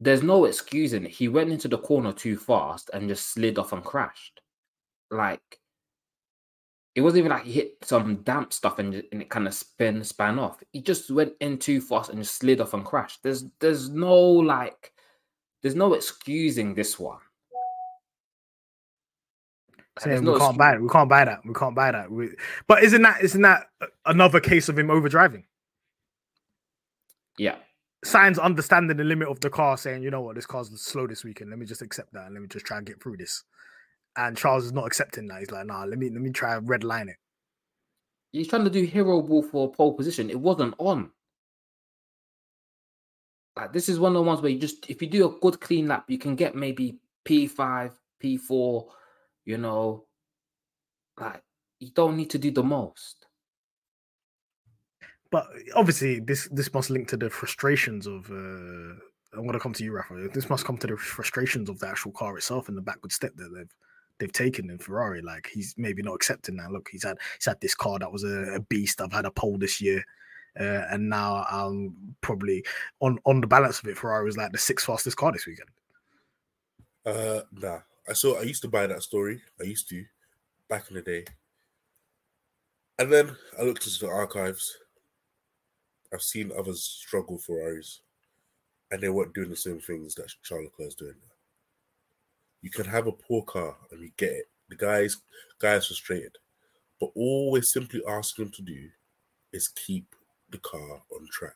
there's 0.00 0.22
no 0.22 0.46
excusing 0.46 1.04
it. 1.04 1.10
He 1.10 1.28
went 1.28 1.50
into 1.52 1.68
the 1.68 1.78
corner 1.78 2.12
too 2.12 2.36
fast 2.38 2.90
and 2.94 3.08
just 3.08 3.26
slid 3.26 3.58
off 3.58 3.72
and 3.72 3.84
crashed. 3.84 4.40
Like, 5.10 5.42
it 6.94 7.02
wasn't 7.02 7.18
even 7.20 7.30
like 7.30 7.44
he 7.44 7.52
hit 7.52 7.76
some 7.82 8.16
damp 8.22 8.52
stuff 8.52 8.78
and, 8.78 8.94
and 9.12 9.22
it 9.22 9.28
kind 9.30 9.46
of 9.46 9.54
spin 9.54 10.02
span 10.02 10.38
off. 10.38 10.62
He 10.72 10.80
just 10.82 11.10
went 11.10 11.34
in 11.40 11.58
too 11.58 11.80
fast 11.80 12.10
and 12.10 12.18
just 12.18 12.36
slid 12.36 12.60
off 12.60 12.74
and 12.74 12.84
crashed. 12.84 13.22
There's 13.22 13.44
there's 13.60 13.90
no 13.90 14.18
like, 14.18 14.92
there's 15.62 15.74
no 15.76 15.94
excusing 15.94 16.74
this 16.74 16.98
one. 16.98 17.18
Like, 19.96 20.04
Saying 20.04 20.24
no 20.24 20.32
we 20.32 20.38
can't 20.38 20.50
excuse- 20.50 20.58
buy 20.58 20.74
it. 20.74 20.82
We 20.82 20.88
can't 20.88 21.08
buy 21.08 21.24
that. 21.26 21.40
We 21.44 21.54
can't 21.54 21.74
buy 21.76 21.92
that. 21.92 22.10
We, 22.10 22.30
but 22.66 22.82
isn't 22.82 23.02
that 23.02 23.22
isn't 23.22 23.42
that 23.42 23.66
another 24.06 24.40
case 24.40 24.68
of 24.68 24.78
him 24.78 24.88
overdriving? 24.88 25.44
Yeah. 27.38 27.56
Sainz 28.04 28.40
understanding 28.40 28.96
the 28.96 29.04
limit 29.04 29.28
of 29.28 29.40
the 29.40 29.50
car, 29.50 29.76
saying, 29.76 30.02
you 30.02 30.10
know 30.10 30.22
what, 30.22 30.34
this 30.34 30.46
car's 30.46 30.70
slow 30.80 31.06
this 31.06 31.24
weekend. 31.24 31.50
Let 31.50 31.58
me 31.58 31.66
just 31.66 31.82
accept 31.82 32.12
that 32.14 32.26
and 32.26 32.34
let 32.34 32.40
me 32.40 32.48
just 32.48 32.64
try 32.64 32.78
and 32.78 32.86
get 32.86 33.02
through 33.02 33.18
this. 33.18 33.44
And 34.16 34.36
Charles 34.36 34.64
is 34.64 34.72
not 34.72 34.86
accepting 34.86 35.28
that. 35.28 35.40
He's 35.40 35.50
like, 35.50 35.66
nah, 35.66 35.84
let 35.84 35.98
me 35.98 36.10
let 36.10 36.20
me 36.20 36.30
try 36.30 36.56
and 36.56 36.68
red 36.68 36.82
line 36.82 37.08
it. 37.08 37.16
He's 38.32 38.48
trying 38.48 38.64
to 38.64 38.70
do 38.70 38.84
hero 38.84 39.20
ball 39.22 39.42
for 39.42 39.70
pole 39.70 39.94
position. 39.94 40.30
It 40.30 40.40
wasn't 40.40 40.74
on. 40.78 41.10
Like 43.56 43.72
this 43.72 43.88
is 43.88 43.98
one 43.98 44.12
of 44.12 44.14
the 44.14 44.22
ones 44.22 44.40
where 44.40 44.50
you 44.50 44.58
just 44.58 44.88
if 44.88 45.02
you 45.02 45.08
do 45.08 45.28
a 45.28 45.38
good 45.40 45.60
clean 45.60 45.88
lap, 45.88 46.04
you 46.08 46.18
can 46.18 46.36
get 46.36 46.54
maybe 46.54 46.98
P5, 47.26 47.92
P4, 48.22 48.86
you 49.44 49.58
know. 49.58 50.06
Like 51.18 51.42
you 51.78 51.90
don't 51.94 52.16
need 52.16 52.30
to 52.30 52.38
do 52.38 52.50
the 52.50 52.62
most. 52.62 53.19
But 55.30 55.46
obviously, 55.76 56.20
this 56.20 56.48
this 56.50 56.72
must 56.72 56.90
link 56.90 57.08
to 57.08 57.16
the 57.16 57.30
frustrations 57.30 58.06
of. 58.06 58.30
Uh, 58.30 58.98
I'm 59.32 59.42
going 59.42 59.52
to 59.52 59.60
come 59.60 59.72
to 59.74 59.84
you, 59.84 59.92
Rafa. 59.92 60.28
This 60.34 60.50
must 60.50 60.64
come 60.64 60.76
to 60.78 60.88
the 60.88 60.96
frustrations 60.96 61.70
of 61.70 61.78
the 61.78 61.86
actual 61.86 62.10
car 62.10 62.36
itself 62.36 62.68
and 62.68 62.76
the 62.76 62.82
backward 62.82 63.12
step 63.12 63.32
that 63.36 63.54
they've 63.54 63.74
they've 64.18 64.32
taken 64.32 64.70
in 64.70 64.78
Ferrari. 64.78 65.22
Like 65.22 65.48
he's 65.52 65.74
maybe 65.78 66.02
not 66.02 66.14
accepting 66.14 66.56
that. 66.56 66.72
Look, 66.72 66.88
he's 66.90 67.04
had 67.04 67.18
he's 67.36 67.46
had 67.46 67.60
this 67.60 67.74
car 67.74 67.98
that 68.00 68.10
was 68.10 68.24
a, 68.24 68.54
a 68.54 68.60
beast. 68.60 69.00
I've 69.00 69.12
had 69.12 69.26
a 69.26 69.30
pole 69.30 69.56
this 69.58 69.80
year. 69.80 70.04
Uh, 70.58 70.84
and 70.90 71.08
now 71.08 71.46
I'm 71.48 71.94
probably 72.22 72.64
on 72.98 73.18
on 73.24 73.40
the 73.40 73.46
balance 73.46 73.78
of 73.78 73.86
it. 73.86 73.96
Ferrari 73.96 74.24
was 74.24 74.36
like 74.36 74.50
the 74.50 74.58
sixth 74.58 74.86
fastest 74.86 75.16
car 75.16 75.30
this 75.30 75.46
weekend. 75.46 75.68
Uh, 77.06 77.42
nah. 77.52 77.78
I 78.08 78.12
saw. 78.12 78.38
I 78.38 78.42
used 78.42 78.62
to 78.62 78.68
buy 78.68 78.88
that 78.88 79.02
story. 79.04 79.40
I 79.60 79.64
used 79.64 79.88
to 79.90 80.04
back 80.68 80.88
in 80.90 80.96
the 80.96 81.02
day, 81.02 81.24
and 82.98 83.12
then 83.12 83.36
I 83.56 83.62
looked 83.62 83.86
into 83.86 84.00
the 84.00 84.08
archives. 84.08 84.76
I've 86.12 86.22
seen 86.22 86.52
others 86.56 86.82
struggle 86.82 87.38
Ferraris, 87.38 88.00
and 88.90 89.00
they 89.00 89.08
weren't 89.08 89.34
doing 89.34 89.50
the 89.50 89.56
same 89.56 89.80
things 89.80 90.14
that 90.16 90.32
Charles 90.42 90.70
is 90.78 90.94
doing. 90.94 91.14
You 92.62 92.70
can 92.70 92.86
have 92.86 93.06
a 93.06 93.12
poor 93.12 93.42
car 93.42 93.76
and 93.90 94.00
you 94.00 94.10
get 94.16 94.30
it. 94.30 94.48
The 94.68 94.76
guy's 94.76 95.16
guy 95.58 95.74
is 95.74 95.86
frustrated, 95.86 96.38
but 97.00 97.10
all 97.14 97.50
we're 97.50 97.62
simply 97.62 98.02
asking 98.08 98.46
him 98.46 98.52
to 98.52 98.62
do 98.62 98.88
is 99.52 99.68
keep 99.68 100.14
the 100.50 100.58
car 100.58 101.02
on 101.12 101.28
track. 101.30 101.54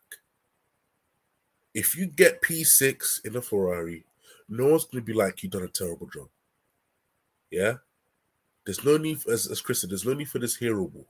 If 1.75 1.97
you 1.97 2.07
get 2.07 2.43
P6 2.43 3.25
in 3.25 3.37
a 3.37 3.43
Ferrari, 3.43 4.05
no 4.49 4.69
one's 4.69 4.85
going 4.85 5.05
to 5.05 5.07
be 5.07 5.12
like, 5.12 5.43
you've 5.43 5.53
done 5.53 5.64
a 5.64 5.69
terrible 5.69 6.07
job. 6.07 6.29
Yeah? 7.51 7.75
There's 8.64 8.85
no 8.85 8.97
need, 8.97 9.19
as, 9.29 9.47
as 9.47 9.61
Chris 9.61 9.81
said, 9.81 9.90
there's 9.90 10.07
no 10.07 10.14
need 10.14 10.29
for 10.29 10.38
this 10.38 10.57
hero 10.57 10.87
ball. 10.87 11.07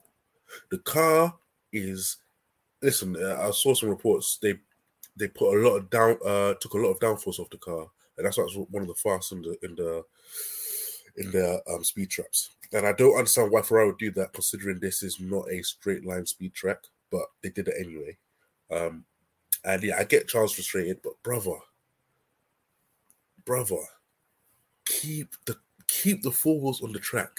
The 0.71 0.79
car 0.79 1.35
is, 1.73 2.17
listen, 2.85 3.17
uh, 3.17 3.39
I 3.41 3.51
saw 3.51 3.75
some 3.75 3.91
reports, 3.91 4.39
they 4.41 4.55
they 5.17 5.29
put 5.29 5.57
a 5.57 5.69
lot 5.69 5.77
of 5.77 5.91
down, 5.91 6.19
uh, 6.25 6.55
took 6.61 6.75
a 6.75 6.79
lot 6.79 6.91
of 6.91 7.01
downforce 7.01 7.39
off 7.39 7.51
the 7.51 7.59
car, 7.59 7.87
and 8.17 8.27
that's 8.27 8.37
why 8.37 8.45
it's 8.45 8.57
one 8.57 8.83
of 8.83 8.89
the 8.89 8.95
fastest 8.95 9.33
in 9.33 9.43
the, 9.43 9.57
in 9.63 9.75
the, 9.77 10.03
in 11.17 11.31
the 11.31 11.63
um, 11.73 11.85
speed 11.85 12.11
traps. 12.11 12.51
And 12.73 12.85
I 12.85 12.93
don't 12.93 13.17
understand 13.17 13.53
why 13.53 13.63
Ferrari 13.63 13.87
would 13.89 13.99
do 13.99 14.11
that, 14.13 14.33
considering 14.33 14.81
this 14.81 15.05
is 15.05 15.21
not 15.21 15.49
a 15.53 15.63
straight 15.63 16.05
line 16.05 16.27
speed 16.27 16.53
track 16.53 16.79
but 17.15 17.27
they 17.43 17.51
did 17.51 17.69
it 17.69 17.77
anyway. 17.79 18.17
Um, 18.73 19.05
and 19.65 19.83
yeah, 19.85 19.97
I 19.99 20.05
get 20.05 20.27
Charles 20.27 20.53
frustrated, 20.53 20.99
but 21.03 21.23
brother, 21.23 21.57
brother, 23.45 23.79
keep 24.85 25.29
the 25.47 25.57
keep 25.87 26.23
the 26.23 26.33
four 26.33 26.61
wheels 26.61 26.83
on 26.83 26.93
the 26.93 26.99
track. 26.99 27.31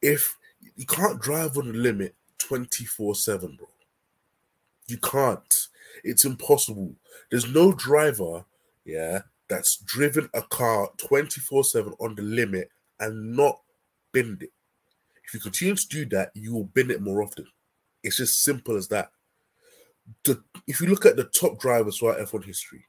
If 0.00 0.36
you 0.76 0.86
can't 0.86 1.20
drive 1.20 1.58
on 1.58 1.66
the 1.72 1.78
limit 1.78 2.14
24-7, 2.38 3.58
bro. 3.58 3.66
You 4.88 4.98
can't. 4.98 5.54
It's 6.04 6.24
impossible. 6.24 6.94
There's 7.30 7.52
no 7.52 7.72
driver, 7.72 8.44
yeah, 8.84 9.20
that's 9.48 9.78
driven 9.78 10.28
a 10.34 10.42
car 10.42 10.88
24-7 10.98 11.94
on 12.00 12.14
the 12.14 12.22
limit 12.22 12.70
and 13.00 13.36
not 13.36 13.60
bend 14.12 14.42
it. 14.42 14.52
If 15.24 15.34
you 15.34 15.40
continue 15.40 15.74
to 15.74 15.88
do 15.88 16.04
that, 16.06 16.30
you 16.34 16.54
will 16.54 16.64
bend 16.64 16.90
it 16.90 17.02
more 17.02 17.22
often. 17.22 17.46
It's 18.02 18.18
just 18.18 18.42
simple 18.42 18.76
as 18.76 18.88
that. 18.88 19.10
The, 20.24 20.40
if 20.68 20.80
you 20.80 20.86
look 20.86 21.04
at 21.04 21.16
the 21.16 21.24
top 21.24 21.58
drivers 21.58 21.98
throughout 21.98 22.18
F1 22.18 22.44
history, 22.44 22.84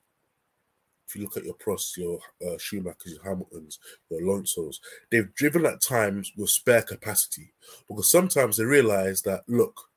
if 1.08 1.16
you 1.16 1.24
look 1.24 1.38
at 1.38 1.46
your 1.46 1.56
Prost, 1.56 1.98
your 1.98 2.20
uh, 2.42 2.58
Schumachers, 2.58 3.14
your 3.14 3.24
Hamiltons, 3.24 3.80
your 4.10 4.22
Alonso's, 4.22 4.80
they've 5.10 5.34
driven 5.36 5.66
at 5.66 5.82
times 5.82 6.32
with 6.36 6.50
spare 6.50 6.82
capacity 6.82 7.54
because 7.88 8.12
sometimes 8.12 8.58
they 8.58 8.66
realize 8.66 9.22
that 9.24 9.44
look, 9.48 9.90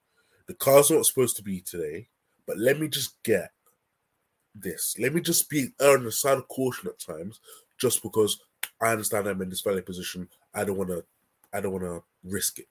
the 0.50 0.54
car's 0.54 0.90
not 0.90 1.06
supposed 1.06 1.36
to 1.36 1.44
be 1.44 1.60
today, 1.60 2.08
but 2.44 2.58
let 2.58 2.80
me 2.80 2.88
just 2.88 3.22
get 3.22 3.52
this. 4.52 4.96
Let 4.98 5.14
me 5.14 5.20
just 5.20 5.48
be 5.48 5.68
on 5.80 6.02
the 6.02 6.10
side 6.10 6.38
of 6.38 6.48
caution 6.48 6.88
at 6.88 6.98
times, 6.98 7.38
just 7.80 8.02
because 8.02 8.40
I 8.82 8.88
understand 8.88 9.28
I'm 9.28 9.40
in 9.42 9.48
this 9.48 9.60
valid 9.60 9.86
position. 9.86 10.28
I 10.52 10.64
don't 10.64 10.76
want 10.76 10.90
to. 10.90 11.04
I 11.52 11.60
don't 11.60 11.70
want 11.70 11.84
to 11.84 12.02
risk 12.24 12.58
it. 12.58 12.66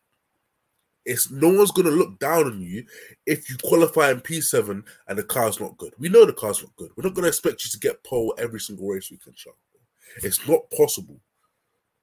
It's 1.06 1.32
no 1.32 1.48
one's 1.48 1.72
gonna 1.72 1.90
look 1.90 2.20
down 2.20 2.48
on 2.48 2.60
you 2.62 2.84
if 3.26 3.50
you 3.50 3.56
qualify 3.64 4.12
in 4.12 4.20
P7 4.20 4.84
and 5.08 5.18
the 5.18 5.24
car's 5.24 5.62
not 5.62 5.78
good. 5.78 5.94
We 5.98 6.10
know 6.10 6.26
the 6.26 6.34
car's 6.34 6.62
not 6.62 6.76
good. 6.76 6.92
We're 6.98 7.06
not 7.06 7.14
gonna 7.14 7.30
expect 7.30 7.64
you 7.64 7.72
to 7.72 7.80
get 7.80 8.04
pole 8.04 8.36
every 8.38 8.60
single 8.60 8.90
race 8.90 9.10
we 9.10 9.20
can 9.20 9.34
show. 9.38 9.56
It's 10.22 10.46
not 10.50 10.70
possible. 10.76 11.22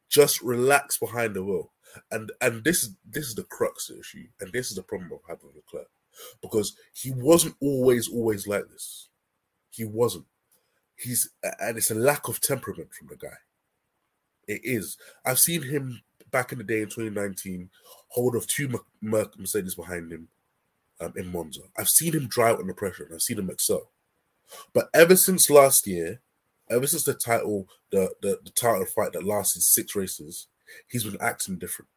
Just 0.09 0.41
relax 0.41 0.97
behind 0.97 1.35
the 1.35 1.45
wheel. 1.45 1.71
And 2.11 2.33
and 2.41 2.65
this 2.65 2.83
is 2.83 2.97
this 3.09 3.27
is 3.27 3.35
the 3.35 3.45
crux 3.45 3.89
of 3.89 3.97
the 3.97 4.01
issue, 4.01 4.27
and 4.41 4.53
this 4.53 4.71
is 4.71 4.77
the 4.77 4.83
problem 4.83 5.13
of 5.13 5.21
having 5.29 5.51
Leclerc. 5.55 5.89
Because 6.41 6.75
he 6.95 7.11
wasn't 7.11 7.57
always, 7.61 8.09
always 8.09 8.47
like 8.47 8.69
this. 8.69 9.09
He 9.71 9.85
wasn't. 9.85 10.25
He's 10.97 11.31
and 11.43 11.77
it's 11.77 11.91
a 11.91 11.95
lack 11.95 12.29
of 12.29 12.41
temperament 12.41 12.95
from 12.95 13.09
the 13.09 13.17
guy. 13.17 13.37
It 14.49 14.61
is. 14.65 14.97
I've 15.25 15.39
seen 15.39 15.63
him 15.63 16.03
back 16.31 16.53
in 16.53 16.59
the 16.59 16.65
day 16.65 16.83
in 16.83 16.89
2019 16.89 17.71
hold 18.09 18.35
of 18.35 18.47
two 18.47 18.81
Mercedes 19.01 19.75
behind 19.75 20.13
him 20.13 20.29
um, 21.01 21.13
in 21.17 21.31
Monza. 21.31 21.63
I've 21.77 21.89
seen 21.89 22.15
him 22.15 22.29
drive 22.29 22.59
under 22.59 22.75
pressure 22.75 23.05
and 23.05 23.15
I've 23.15 23.23
seen 23.23 23.39
him 23.39 23.51
excel. 23.51 23.91
But 24.73 24.89
ever 24.95 25.17
since 25.17 25.51
last 25.51 25.87
year, 25.87 26.21
ever 26.71 26.87
since 26.87 27.05
the 27.05 27.15
title, 27.15 27.69
the, 27.91 28.15
the, 28.23 28.39
the 28.45 28.51
title 28.51 28.87
fight 28.87 29.13
that 29.13 29.25
lasted 29.25 29.63
six 29.63 29.95
races, 29.95 30.47
he's 30.89 31.05
been 31.05 31.21
acting 31.21 31.59
different. 31.59 31.89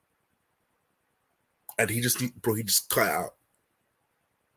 And 1.77 1.89
he 1.89 2.01
just, 2.01 2.21
bro, 2.41 2.55
he 2.55 2.63
just 2.63 2.89
cut 2.89 3.07
out. 3.07 3.35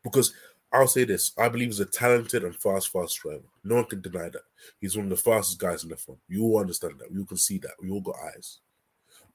Because 0.03 0.33
I'll 0.73 0.87
say 0.87 1.05
this 1.05 1.31
I 1.37 1.49
believe 1.49 1.69
he's 1.69 1.79
a 1.79 1.85
talented 1.85 2.43
and 2.43 2.55
fast, 2.55 2.89
fast 2.89 3.19
driver. 3.21 3.43
No 3.63 3.75
one 3.75 3.85
can 3.85 4.01
deny 4.01 4.29
that. 4.29 4.41
He's 4.81 4.97
one 4.97 5.05
of 5.05 5.09
the 5.11 5.17
fastest 5.17 5.59
guys 5.59 5.83
in 5.83 5.89
the 5.89 5.95
F1. 5.95 6.17
You 6.27 6.43
all 6.43 6.59
understand 6.59 6.95
that. 6.99 7.11
You 7.11 7.25
can 7.25 7.37
see 7.37 7.59
that. 7.59 7.73
We 7.81 7.89
all 7.89 8.01
got 8.01 8.15
eyes. 8.35 8.59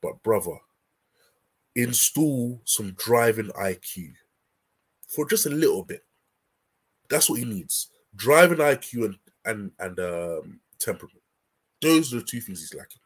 But 0.03 0.23
brother, 0.23 0.57
install 1.75 2.61
some 2.65 2.95
driving 2.99 3.49
IQ 3.49 4.13
for 5.07 5.27
just 5.29 5.47
a 5.47 5.51
little 5.51 5.85
bit. 5.85 6.05
That's 7.09 7.31
what 7.31 7.39
he 7.39 7.45
needs. 7.45 7.91
Driving 8.15 8.59
IQ 8.59 9.05
and 9.05 9.17
and 9.45 9.71
and 9.79 9.99
um, 10.01 10.61
temperament. 10.79 11.23
Those 11.81 12.13
are 12.13 12.17
the 12.17 12.25
two 12.25 12.41
things 12.41 12.61
he's 12.61 12.75
lacking. 12.75 13.01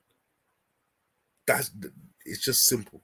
That's 1.57 1.71
it's 2.25 2.41
just 2.41 2.67
simple. 2.67 3.03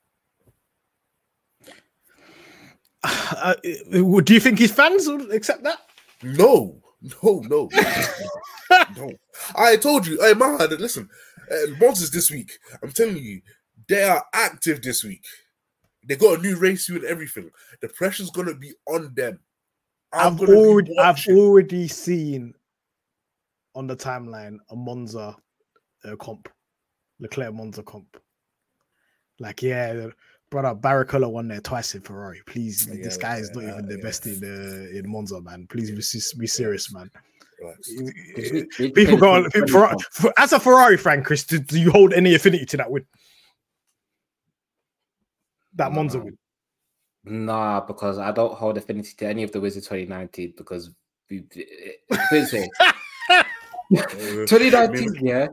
Uh, 3.04 3.54
do 3.62 4.34
you 4.34 4.40
think 4.40 4.58
his 4.58 4.72
fans 4.72 5.06
will 5.06 5.30
accept 5.30 5.62
that? 5.62 5.78
No, 6.22 6.80
no, 7.22 7.40
no, 7.46 7.68
no. 8.96 9.11
I 9.56 9.76
told 9.76 10.06
you, 10.06 10.20
hey 10.20 10.34
man, 10.34 10.58
listen, 10.78 11.08
uh, 11.50 11.70
Monsters 11.80 12.11
this 12.11 12.30
week. 12.30 12.58
I'm 12.82 12.90
telling 12.90 13.18
you, 13.18 13.40
they 13.88 14.02
are 14.02 14.24
active 14.32 14.82
this 14.82 15.04
week. 15.04 15.24
They 16.04 16.16
got 16.16 16.38
a 16.38 16.42
new 16.42 16.56
race 16.56 16.87
suit 16.87 17.02
and 17.02 17.11
everything. 17.11 17.50
The 17.80 17.88
pressure's 17.88 18.30
gonna 18.30 18.54
be 18.54 18.72
on 18.87 19.12
them. 19.14 19.38
i 20.12 20.24
have 20.24 20.40
already, 20.40 20.98
I've 20.98 21.24
already 21.28 21.87
seen 21.87 22.54
on 23.74 23.87
the 23.87 23.96
timeline 23.96 24.58
a 24.70 24.76
Monza 24.76 25.37
uh, 26.04 26.16
comp, 26.16 26.48
Leclerc 27.20 27.54
Monza 27.54 27.82
comp. 27.82 28.16
Like, 29.40 29.62
yeah, 29.62 30.09
brother, 30.51 30.74
Barrichello 30.74 31.31
won 31.31 31.48
there 31.48 31.61
twice 31.61 31.94
in 31.94 32.01
Ferrari. 32.01 32.40
Please, 32.46 32.88
yeah, 32.88 33.03
this 33.03 33.16
guy 33.16 33.37
yeah, 33.37 33.42
is 33.42 33.51
not 33.55 33.64
yeah, 33.64 33.72
even 33.72 33.88
the 33.88 33.98
best 33.98 34.27
in 34.27 34.42
uh, 34.42 34.98
in 34.98 35.11
Monza, 35.11 35.40
man. 35.40 35.66
Please 35.68 35.90
be, 35.90 36.40
be 36.40 36.46
serious, 36.46 36.92
man. 36.92 37.11
People 38.94 39.16
go 39.16 39.33
on. 39.33 39.51
For, 39.51 39.94
for, 40.11 40.33
as 40.38 40.53
a 40.53 40.61
Ferrari 40.61 40.96
fan, 40.96 41.22
Chris, 41.22 41.44
do, 41.44 41.59
do 41.59 41.81
you 41.81 41.90
hold 41.90 42.12
any 42.12 42.35
affinity 42.35 42.66
to 42.66 42.77
that 42.77 42.90
win? 42.90 43.05
that 45.79 45.92
Monza 45.92 46.18
win? 46.18 46.37
Nah, 47.24 47.81
because 47.81 48.18
I 48.18 48.31
don't 48.33 48.55
hold 48.55 48.77
affinity 48.77 49.14
to 49.18 49.27
any 49.27 49.42
of 49.42 49.53
the 49.53 49.61
Wizards 49.61 49.87
2019 49.87 50.55
because 50.57 50.90
we, 51.31 51.44
say 52.46 52.68
2019 53.90 55.14
yeah 55.20 55.46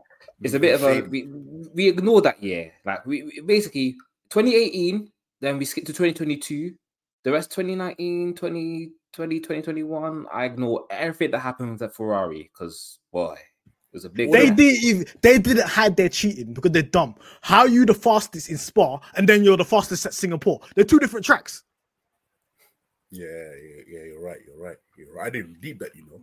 is 0.43 0.54
a 0.54 0.60
bit 0.60 0.76
of 0.76 0.84
a 0.84 1.02
we, 1.02 1.28
we 1.74 1.88
ignore 1.88 2.21
that 2.21 2.41
year 2.41 2.71
like 2.86 3.06
we, 3.06 3.24
we 3.24 3.41
basically 3.41 3.95
2018 4.30 5.12
then 5.41 5.58
we 5.58 5.65
skip 5.65 5.86
to 5.86 5.93
2022 5.93 6.74
the 7.24 7.32
rest 7.32 7.52
2019 7.52 8.34
2020 8.34 9.39
2021 9.39 10.26
I 10.32 10.45
ignore 10.45 10.86
everything 10.89 11.32
that 11.32 11.39
happened 11.39 11.71
with 11.71 11.80
the 11.80 11.89
Ferrari 11.89 12.50
because 12.54 13.00
boy 13.12 13.38
it 13.95 14.00
was 14.00 14.06
a 14.06 14.10
big. 14.10 14.30
They 14.30 14.50
did. 14.50 14.84
Even, 14.84 15.06
they 15.21 15.39
didn't 15.39 15.69
hide 15.69 15.95
their 15.95 16.10
cheating 16.10 16.52
because 16.54 16.71
they're 16.71 16.82
dumb. 16.82 17.15
How 17.39 17.60
are 17.60 17.69
you 17.69 17.86
the 17.86 17.93
fastest 17.93 18.50
in 18.50 18.58
Spa 18.58 19.00
and 19.15 19.30
then 19.30 19.41
you're 19.45 19.56
the 19.56 19.63
fastest 19.63 20.06
at 20.06 20.13
Singapore? 20.13 20.60
They're 20.76 20.84
two 20.84 21.00
different 21.00 21.26
tracks. 21.26 21.63
Yeah, 23.10 23.26
yeah, 23.26 23.82
yeah. 23.88 24.04
You're 24.04 24.21
right. 24.21 24.38
You're 24.45 24.62
right. 24.62 24.76
You're 24.98 25.15
right. 25.15 25.28
I 25.28 25.30
didn't 25.30 25.62
deep 25.62 25.80
that. 25.80 25.95
You 25.95 26.06
know, 26.08 26.19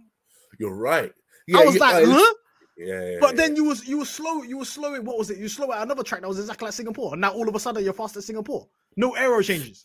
You're 0.61 0.77
right. 0.77 1.15
Yeah, 1.49 1.61
I 1.61 1.65
was 1.65 1.75
you- 1.77 1.81
like, 1.81 1.95
uh, 2.07 2.11
huh? 2.11 2.35
Yeah, 2.77 3.11
yeah, 3.11 3.17
But 3.21 3.31
yeah. 3.31 3.37
then 3.37 3.57
you 3.57 3.65
was 3.65 3.87
you 3.87 3.99
were 3.99 4.05
slow, 4.05 4.43
you 4.43 4.59
were 4.59 4.65
slowing. 4.65 5.05
What 5.05 5.19
was 5.19 5.31
it? 5.31 5.39
You 5.39 5.49
slow 5.49 5.73
at 5.73 5.83
another 5.83 6.03
track 6.03 6.23
that 6.23 6.29
was 6.29 6.39
exactly 6.39 6.67
like 6.67 6.75
Singapore, 6.75 7.13
and 7.13 7.21
now 7.21 7.33
all 7.33 7.49
of 7.49 7.55
a 7.55 7.61
sudden 7.61 7.85
you're 7.85 7.93
fast 7.93 8.17
at 8.17 8.25
Singapore. 8.25 8.67
No 8.97 9.15
aero 9.15 9.43
changes. 9.43 9.85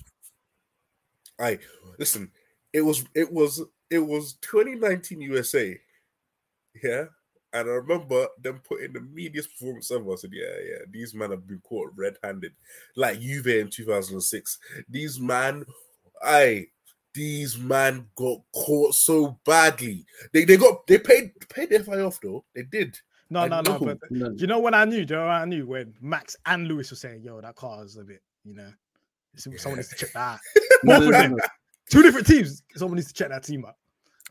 I 1.40 1.60
listen. 2.00 2.32
It 2.74 2.82
was 2.82 3.06
it 3.14 3.32
was 3.32 3.62
it 3.90 4.00
was 4.00 4.34
2019 4.42 5.22
USA. 5.22 5.78
Yeah, 6.82 7.06
and 7.54 7.70
I 7.70 7.74
remember 7.74 8.28
them 8.42 8.62
putting 8.68 8.94
the 8.94 9.00
meatiest 9.00 9.50
performance 9.52 9.92
ever. 9.92 10.12
I 10.12 10.16
said, 10.16 10.32
"Yeah, 10.34 10.56
yeah, 10.64 10.86
these 10.90 11.14
men 11.14 11.32
have 11.32 11.48
been 11.48 11.62
caught 11.62 11.92
red-handed, 11.96 12.54
like 12.96 13.20
Juve 13.20 13.48
in 13.48 13.70
2006. 13.70 14.60
These 14.90 15.20
man, 15.20 15.66
I." 16.24 16.68
These 17.18 17.58
man 17.58 18.06
got 18.16 18.42
caught 18.54 18.94
so 18.94 19.40
badly. 19.44 20.06
They 20.34 20.46
they 20.46 20.56
got 20.56 20.86
they 20.86 21.00
paid 21.00 21.32
paid 21.50 21.72
the 21.72 21.84
FI 21.84 22.02
off 22.02 22.22
though. 22.22 22.46
They 22.54 22.62
did. 22.62 22.96
No, 23.32 23.40
I 23.40 23.48
no, 23.48 23.62
no. 23.62 23.80
But 23.80 23.98
No, 24.12 24.30
do 24.30 24.36
you 24.38 24.46
know 24.46 24.60
when 24.60 24.76
I 24.76 24.86
knew? 24.86 25.04
Do 25.04 25.16
you 25.16 25.20
know 25.20 25.26
when 25.26 25.36
I 25.36 25.46
knew 25.46 25.66
when 25.66 25.96
Max 26.00 26.36
and 26.46 26.68
Lewis 26.68 26.92
were 26.92 26.96
saying, 26.96 27.24
"Yo, 27.24 27.42
that 27.42 27.56
car 27.56 27.84
is 27.84 27.98
a 27.98 28.04
bit," 28.04 28.22
you 28.46 28.54
know, 28.54 28.70
some- 29.36 29.58
someone 29.58 29.78
needs 29.80 29.90
to 29.90 29.96
check 29.96 30.14
that. 30.14 30.20
out. 30.34 30.40
no, 30.84 31.00
no, 31.00 31.10
no, 31.10 31.28
no, 31.30 31.38
two 31.90 32.04
different 32.04 32.28
teams. 32.28 32.62
Someone 32.76 32.98
needs 32.98 33.08
to 33.08 33.16
check 33.16 33.30
that 33.30 33.44
team 33.44 33.66
out 33.66 33.74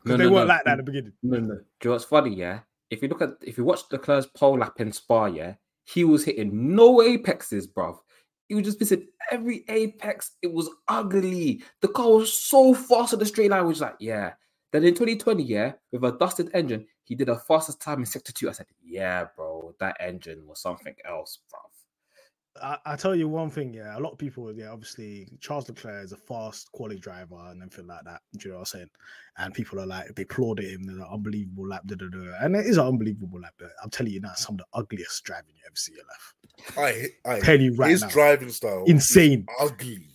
no, 0.05 0.15
because 0.15 0.17
they 0.19 0.23
no, 0.23 0.31
weren't 0.31 0.47
no. 0.47 0.53
like 0.53 0.63
that 0.63 0.71
at 0.71 0.77
the 0.77 0.83
beginning. 0.83 1.13
No, 1.23 1.39
no. 1.39 1.55
Do 1.55 1.61
you 1.83 1.89
know 1.89 1.91
what's 1.91 2.05
funny? 2.05 2.33
Yeah, 2.35 2.59
if 2.89 3.01
you 3.01 3.09
look 3.09 3.21
at 3.21 3.31
if 3.41 3.57
you 3.57 3.65
watch 3.65 3.89
the 3.89 3.97
Leclerc's 3.97 4.27
pole 4.27 4.59
lap 4.59 4.79
in 4.79 4.93
Spa, 4.93 5.25
yeah, 5.25 5.55
he 5.83 6.05
was 6.05 6.23
hitting 6.23 6.73
no 6.73 7.01
apexes, 7.01 7.67
bruv. 7.67 7.97
He 8.47 8.55
was 8.55 8.63
just 8.63 8.79
missing 8.79 9.05
every 9.31 9.65
apex. 9.69 10.31
It 10.41 10.51
was 10.51 10.69
ugly. 10.87 11.63
The 11.81 11.87
car 11.89 12.09
was 12.09 12.33
so 12.33 12.73
fast 12.73 13.13
on 13.13 13.19
the 13.19 13.25
straight 13.25 13.51
line. 13.51 13.59
I 13.59 13.63
was 13.63 13.81
like, 13.81 13.95
yeah. 13.99 14.33
Then 14.71 14.83
in 14.83 14.93
2020, 14.93 15.43
yeah, 15.43 15.73
with 15.91 16.03
a 16.03 16.11
dusted 16.17 16.49
engine, 16.53 16.85
he 17.03 17.15
did 17.15 17.29
a 17.29 17.37
fastest 17.37 17.81
time 17.81 17.99
in 17.99 18.05
sector 18.05 18.33
two. 18.33 18.49
I 18.49 18.51
said, 18.51 18.67
yeah, 18.83 19.25
bro, 19.35 19.73
that 19.79 19.95
engine 19.99 20.45
was 20.45 20.59
something 20.61 20.95
else, 21.05 21.39
bruv. 21.53 21.66
I, 22.61 22.77
I 22.85 22.95
tell 22.95 23.15
you 23.15 23.27
one 23.27 23.49
thing, 23.49 23.73
yeah, 23.73 23.97
a 23.97 23.99
lot 23.99 24.11
of 24.11 24.17
people, 24.17 24.53
yeah, 24.53 24.71
obviously 24.71 25.27
Charles 25.39 25.67
Leclerc 25.67 26.05
is 26.05 26.11
a 26.11 26.17
fast 26.17 26.71
quality 26.71 26.99
driver 26.99 27.35
and 27.49 27.61
everything 27.61 27.87
like 27.87 28.03
that. 28.05 28.21
Do 28.37 28.47
you 28.47 28.51
know 28.51 28.59
what 28.59 28.73
I'm 28.73 28.79
saying? 28.79 28.89
And 29.37 29.53
people 29.53 29.79
are 29.79 29.85
like, 29.85 30.13
they 30.15 30.23
applauded 30.23 30.65
him, 30.65 30.83
they're 30.83 30.95
like, 30.95 31.11
unbelievable 31.11 31.67
lap, 31.67 31.83
da, 31.85 31.95
da, 31.95 32.07
da. 32.07 32.33
and 32.41 32.55
it 32.55 32.65
is 32.65 32.77
an 32.77 32.87
unbelievable 32.87 33.39
lap. 33.39 33.53
But 33.57 33.71
I'm 33.83 33.89
telling 33.89 34.13
you 34.13 34.19
now, 34.19 34.33
some 34.33 34.55
of 34.55 34.59
the 34.59 34.65
ugliest 34.73 35.23
driving 35.23 35.53
you 35.55 35.61
ever 35.65 35.75
see 35.75 35.93
in 35.93 35.97
your 35.97 36.05
life. 36.07 37.11
I 37.25 37.31
I 37.35 37.39
Tell 37.39 37.59
you 37.59 37.75
right 37.75 37.91
his 37.91 38.01
now, 38.01 38.09
driving 38.09 38.49
style 38.49 38.83
insane. 38.87 39.45
ugly. 39.59 40.09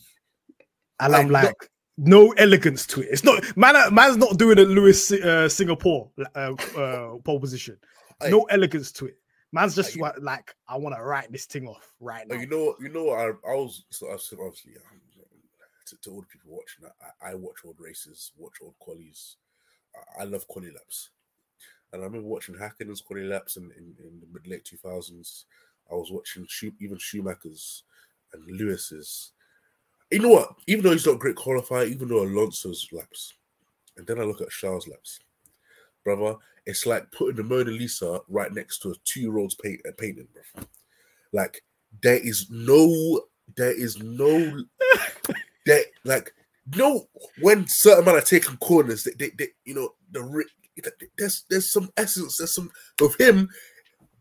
And 1.00 1.12
like, 1.12 1.20
I'm 1.22 1.31
like, 1.31 1.70
no 1.98 2.31
elegance 2.33 2.87
to 2.88 3.02
it. 3.02 3.09
It's 3.11 3.24
not 3.24 3.57
man. 3.57 3.74
Man's 3.94 4.16
not 4.16 4.38
doing 4.38 4.59
a 4.59 4.62
Lewis 4.62 5.12
uh, 5.12 5.48
Singapore 5.48 6.11
uh, 6.35 6.55
uh, 6.76 7.16
pole 7.24 7.40
position. 7.40 7.78
No 8.28 8.44
elegance 8.44 8.92
to 8.92 9.07
it. 9.07 9.16
Man's 9.53 9.75
just 9.75 9.99
wa- 9.99 10.15
like, 10.21 10.55
I 10.67 10.77
want 10.77 10.97
to 10.97 11.03
write 11.03 11.31
this 11.31 11.45
thing 11.45 11.69
off 11.69 11.93
right 12.01 12.27
now. 12.27 12.37
You 12.37 12.47
know, 12.47 12.75
you 12.81 12.88
know, 12.88 13.11
I, 13.11 13.29
I 13.49 13.55
was 13.55 13.85
so 13.91 14.09
I 14.09 14.12
obviously 14.12 14.73
um, 14.77 15.01
to, 15.87 15.97
to 16.03 16.11
all 16.11 16.21
the 16.23 16.27
people 16.27 16.51
watching. 16.51 16.87
I, 17.23 17.31
I 17.31 17.35
watch 17.35 17.57
old 17.65 17.77
races, 17.79 18.33
watch 18.38 18.55
old 18.62 18.75
qualies. 18.81 19.37
I, 19.95 20.23
I 20.23 20.25
love 20.25 20.49
quali 20.49 20.71
laps, 20.71 21.11
and 21.93 22.03
I 22.03 22.07
remember 22.07 22.29
watching 22.29 22.57
Hacken's 22.59 23.03
quali 23.03 23.25
laps 23.25 23.57
in, 23.57 23.65
in, 23.77 23.95
in 24.03 24.21
the 24.21 24.27
mid 24.33 24.47
late 24.47 24.65
two 24.65 24.79
thousands. 24.79 25.45
I 25.91 25.95
was 25.95 26.11
watching 26.11 26.47
even 26.81 26.97
Schumacher's 26.97 27.85
and 28.33 28.45
Lewis's. 28.47 29.33
You 30.11 30.21
know 30.21 30.29
what? 30.29 30.55
Even 30.67 30.85
though 30.85 30.93
he's 30.93 31.07
not 31.07 31.17
a 31.17 31.19
great 31.19 31.37
qualifier, 31.37 31.88
even 31.88 32.09
though 32.09 32.23
Alonso's 32.23 32.87
laps, 32.93 33.35
and 33.97 34.07
then 34.07 34.19
I 34.19 34.25
look 34.25 34.41
at 34.41 34.51
Charles' 34.51 34.88
laps, 34.88 35.19
brother. 36.05 36.37
It's 36.67 36.87
like 36.87 37.11
putting 37.12 37.37
the 37.37 37.43
Mona 37.43 37.71
Lisa 37.71 38.21
right 38.29 38.53
next 38.53 38.79
to 38.81 38.91
a 38.91 38.95
two-year-old's 39.05 39.57
paint, 39.57 39.81
uh, 39.87 39.93
painting, 39.99 40.29
bro. 40.33 40.65
Like 41.33 41.62
there 42.03 42.17
is 42.19 42.49
no, 42.51 43.23
there 43.57 43.73
is 43.73 43.99
no, 43.99 44.62
there 45.67 45.85
like 46.05 46.33
no. 46.77 47.09
When 47.41 47.67
certain 47.67 48.05
men 48.05 48.15
are 48.17 48.21
taking 48.21 48.57
corners, 48.59 49.05
they, 49.05 49.12
they, 49.19 49.31
they 49.37 49.49
you 49.65 49.75
know, 49.75 49.91
the 50.12 50.45
there's 51.19 51.45
there's 51.51 51.73
some 51.73 51.91
essence, 51.97 52.37
there's 52.37 52.55
some 52.55 52.71
of 53.01 53.15
him, 53.17 53.49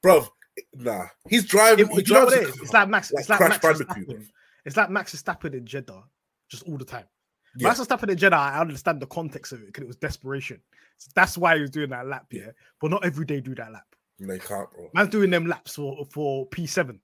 bro. 0.01 0.25
Nah, 0.73 1.05
he's 1.29 1.45
driving. 1.45 1.85
It- 1.87 1.91
he 1.93 2.01
do 2.01 2.13
you 2.13 2.19
know 2.19 2.25
what 2.25 2.33
drives 2.33 2.55
it? 2.55 2.61
It's 2.61 2.73
like 2.73 2.89
Max. 2.89 3.11
like 3.11 3.21
It's 3.21 3.29
like 3.29 3.39
Max 3.39 3.57
Bandicoot. 3.59 4.27
It's 4.65 4.77
like 4.77 4.89
Max 4.89 5.15
Verstappen 5.15 5.53
in 5.53 5.65
Jeddah, 5.65 6.03
just 6.49 6.63
all 6.67 6.77
the 6.77 6.85
time. 6.85 7.05
Yeah. 7.57 7.67
Max 7.67 7.79
Verstappen 7.79 8.09
in 8.09 8.17
Jeddah, 8.17 8.35
I 8.35 8.59
understand 8.59 9.01
the 9.01 9.07
context 9.07 9.51
of 9.51 9.61
it 9.61 9.67
because 9.67 9.83
it 9.83 9.87
was 9.87 9.97
desperation. 9.97 10.61
So 10.97 11.09
that's 11.15 11.37
why 11.37 11.55
he 11.55 11.61
was 11.61 11.69
doing 11.69 11.89
that 11.89 12.07
lap, 12.07 12.27
yeah. 12.31 12.51
But 12.79 12.91
not 12.91 13.03
every 13.05 13.25
day 13.25 13.41
do 13.41 13.55
that 13.55 13.71
lap. 13.71 13.85
You 14.19 14.27
can't, 14.27 14.71
bro. 14.71 14.89
Man's 14.93 15.09
doing 15.09 15.31
them 15.31 15.47
laps 15.47 15.75
for 15.75 16.05
for 16.11 16.47
P7. 16.49 16.99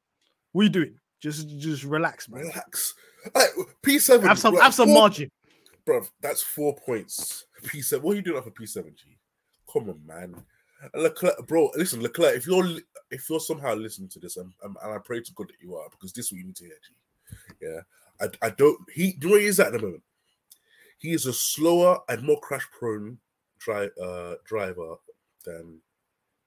What 0.51 0.61
are 0.61 0.63
you 0.63 0.69
doing? 0.69 0.99
Just 1.19 1.49
just 1.57 1.83
relax, 1.83 2.29
man. 2.29 2.41
Relax. 2.41 2.93
Like, 3.33 3.49
P7. 3.83 4.21
Have 4.21 4.39
some 4.39 4.53
like, 4.53 4.63
have 4.63 4.73
some 4.73 4.89
four- 4.89 4.99
margin. 4.99 5.31
Bro, 5.85 6.03
that's 6.21 6.43
four 6.43 6.75
points. 6.75 7.45
P7. 7.63 8.01
What 8.01 8.13
are 8.13 8.15
you 8.17 8.21
doing 8.21 8.37
after 8.37 8.51
P7, 8.51 8.95
G? 8.95 9.17
Come 9.71 9.89
on, 9.89 10.01
man. 10.05 10.35
Leclerc, 10.93 11.47
bro, 11.47 11.71
listen, 11.75 12.01
Leclerc, 12.01 12.35
if 12.35 12.45
you're 12.45 12.65
if 13.09 13.27
you're 13.29 13.39
somehow 13.39 13.73
listening 13.73 14.09
to 14.09 14.19
this, 14.19 14.37
and, 14.37 14.53
and 14.63 14.75
and 14.83 14.93
I 14.93 14.97
pray 15.03 15.21
to 15.21 15.33
God 15.33 15.47
that 15.47 15.61
you 15.61 15.75
are, 15.75 15.89
because 15.89 16.13
this 16.13 16.27
is 16.27 16.31
what 16.31 16.39
you 16.39 16.45
need 16.45 16.55
to 16.57 16.65
hear, 16.65 16.77
G. 16.87 17.55
Yeah. 17.61 17.81
I, 18.21 18.47
I 18.47 18.49
don't 18.51 18.79
he 18.93 19.13
do 19.13 19.27
you 19.27 19.29
know 19.29 19.31
where 19.33 19.41
he 19.41 19.47
is 19.47 19.59
at 19.59 19.71
the 19.71 19.79
moment? 19.79 20.03
He 20.99 21.11
is 21.13 21.25
a 21.25 21.33
slower 21.33 21.99
and 22.09 22.23
more 22.23 22.39
crash 22.39 22.67
prone 22.71 23.17
dri- 23.59 23.89
uh, 24.01 24.35
driver 24.45 24.95
than 25.45 25.79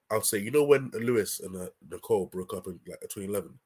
I'll 0.09 0.21
say, 0.21 0.39
you 0.39 0.51
know, 0.51 0.63
when 0.65 0.91
Lewis 0.93 1.39
and 1.39 1.55
uh, 1.55 1.69
Nicole 1.89 2.25
broke 2.25 2.53
up 2.53 2.67
in 2.67 2.79
like 2.87 2.99
2011 3.01 3.57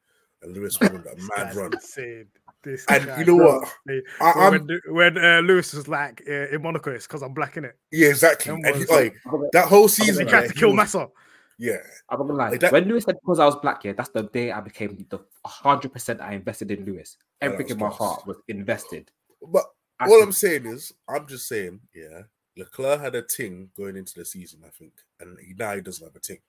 and 0.44 0.54
Lewis 0.54 0.80
went 0.80 0.94
on 0.96 1.04
that 1.04 1.18
mad 1.38 1.48
Guy's 1.48 1.56
run. 1.56 1.74
insane. 1.74 2.28
This 2.64 2.86
And 2.88 3.06
guy, 3.08 3.20
you 3.20 3.26
know 3.26 3.38
bro, 3.38 3.60
what? 3.60 3.74
I, 4.22 4.50
when 4.50 4.62
I'm, 4.62 4.68
when, 4.68 5.16
when 5.16 5.18
uh, 5.18 5.40
Lewis 5.42 5.74
was 5.74 5.88
like 5.88 6.22
uh, 6.30 6.50
in 6.50 6.62
Monaco, 6.62 6.92
it's 6.92 7.08
because 7.08 7.24
I'm 7.24 7.34
black 7.34 7.58
in 7.58 7.66
it. 7.66 7.78
yeah, 7.92 8.10
exactly. 8.10 8.52
Them 8.52 8.62
And 8.66 8.76
he, 8.76 8.86
like, 8.86 9.16
that 9.54 9.68
whole 9.68 9.88
season, 9.88 10.26
They 10.26 10.30
tried 10.30 10.42
yeah, 10.42 10.48
to 10.50 10.54
kill 10.54 10.70
was- 10.70 10.78
Massa. 10.78 11.10
Yeah, 11.58 11.78
I'm 12.10 12.20
not 12.20 12.28
gonna 12.28 12.38
lie. 12.38 12.50
Like 12.50 12.60
that- 12.60 12.74
when 12.74 12.84
Lewis 12.88 13.06
said 13.06 13.16
because 13.22 13.40
I 13.40 13.46
was 13.46 13.56
black, 13.56 13.84
yeah, 13.86 13.94
that's 13.94 14.10
the 14.10 14.24
day 14.24 14.52
I 14.52 14.60
became 14.60 15.06
the 15.10 15.18
100 15.44 15.94
percent 15.94 16.20
I 16.22 16.34
invested 16.34 16.70
in 16.70 16.84
Lewis. 16.86 17.18
Everything 17.42 17.70
in 17.70 17.80
my 17.80 17.88
class. 17.88 17.98
heart 17.98 18.28
was 18.28 18.38
invested. 18.50 19.10
but 19.52 19.64
I 20.00 20.06
all 20.06 20.20
said, 20.20 20.24
I'm 20.26 20.32
saying 20.32 20.66
is, 20.68 20.94
I'm 21.08 21.28
just 21.28 21.48
saying, 21.48 21.80
yeah, 21.94 22.24
Leclerc 22.58 23.00
had 23.02 23.16
a 23.16 23.22
ting 23.22 23.70
going 23.78 23.96
into 23.96 24.14
the 24.16 24.26
season, 24.26 24.62
I 24.66 24.70
think, 24.70 24.94
and 25.20 25.38
he, 25.40 25.54
now 25.58 25.76
he 25.76 25.82
doesn't 25.82 26.06
have 26.06 26.16
a 26.16 26.20
ting. 26.20 26.40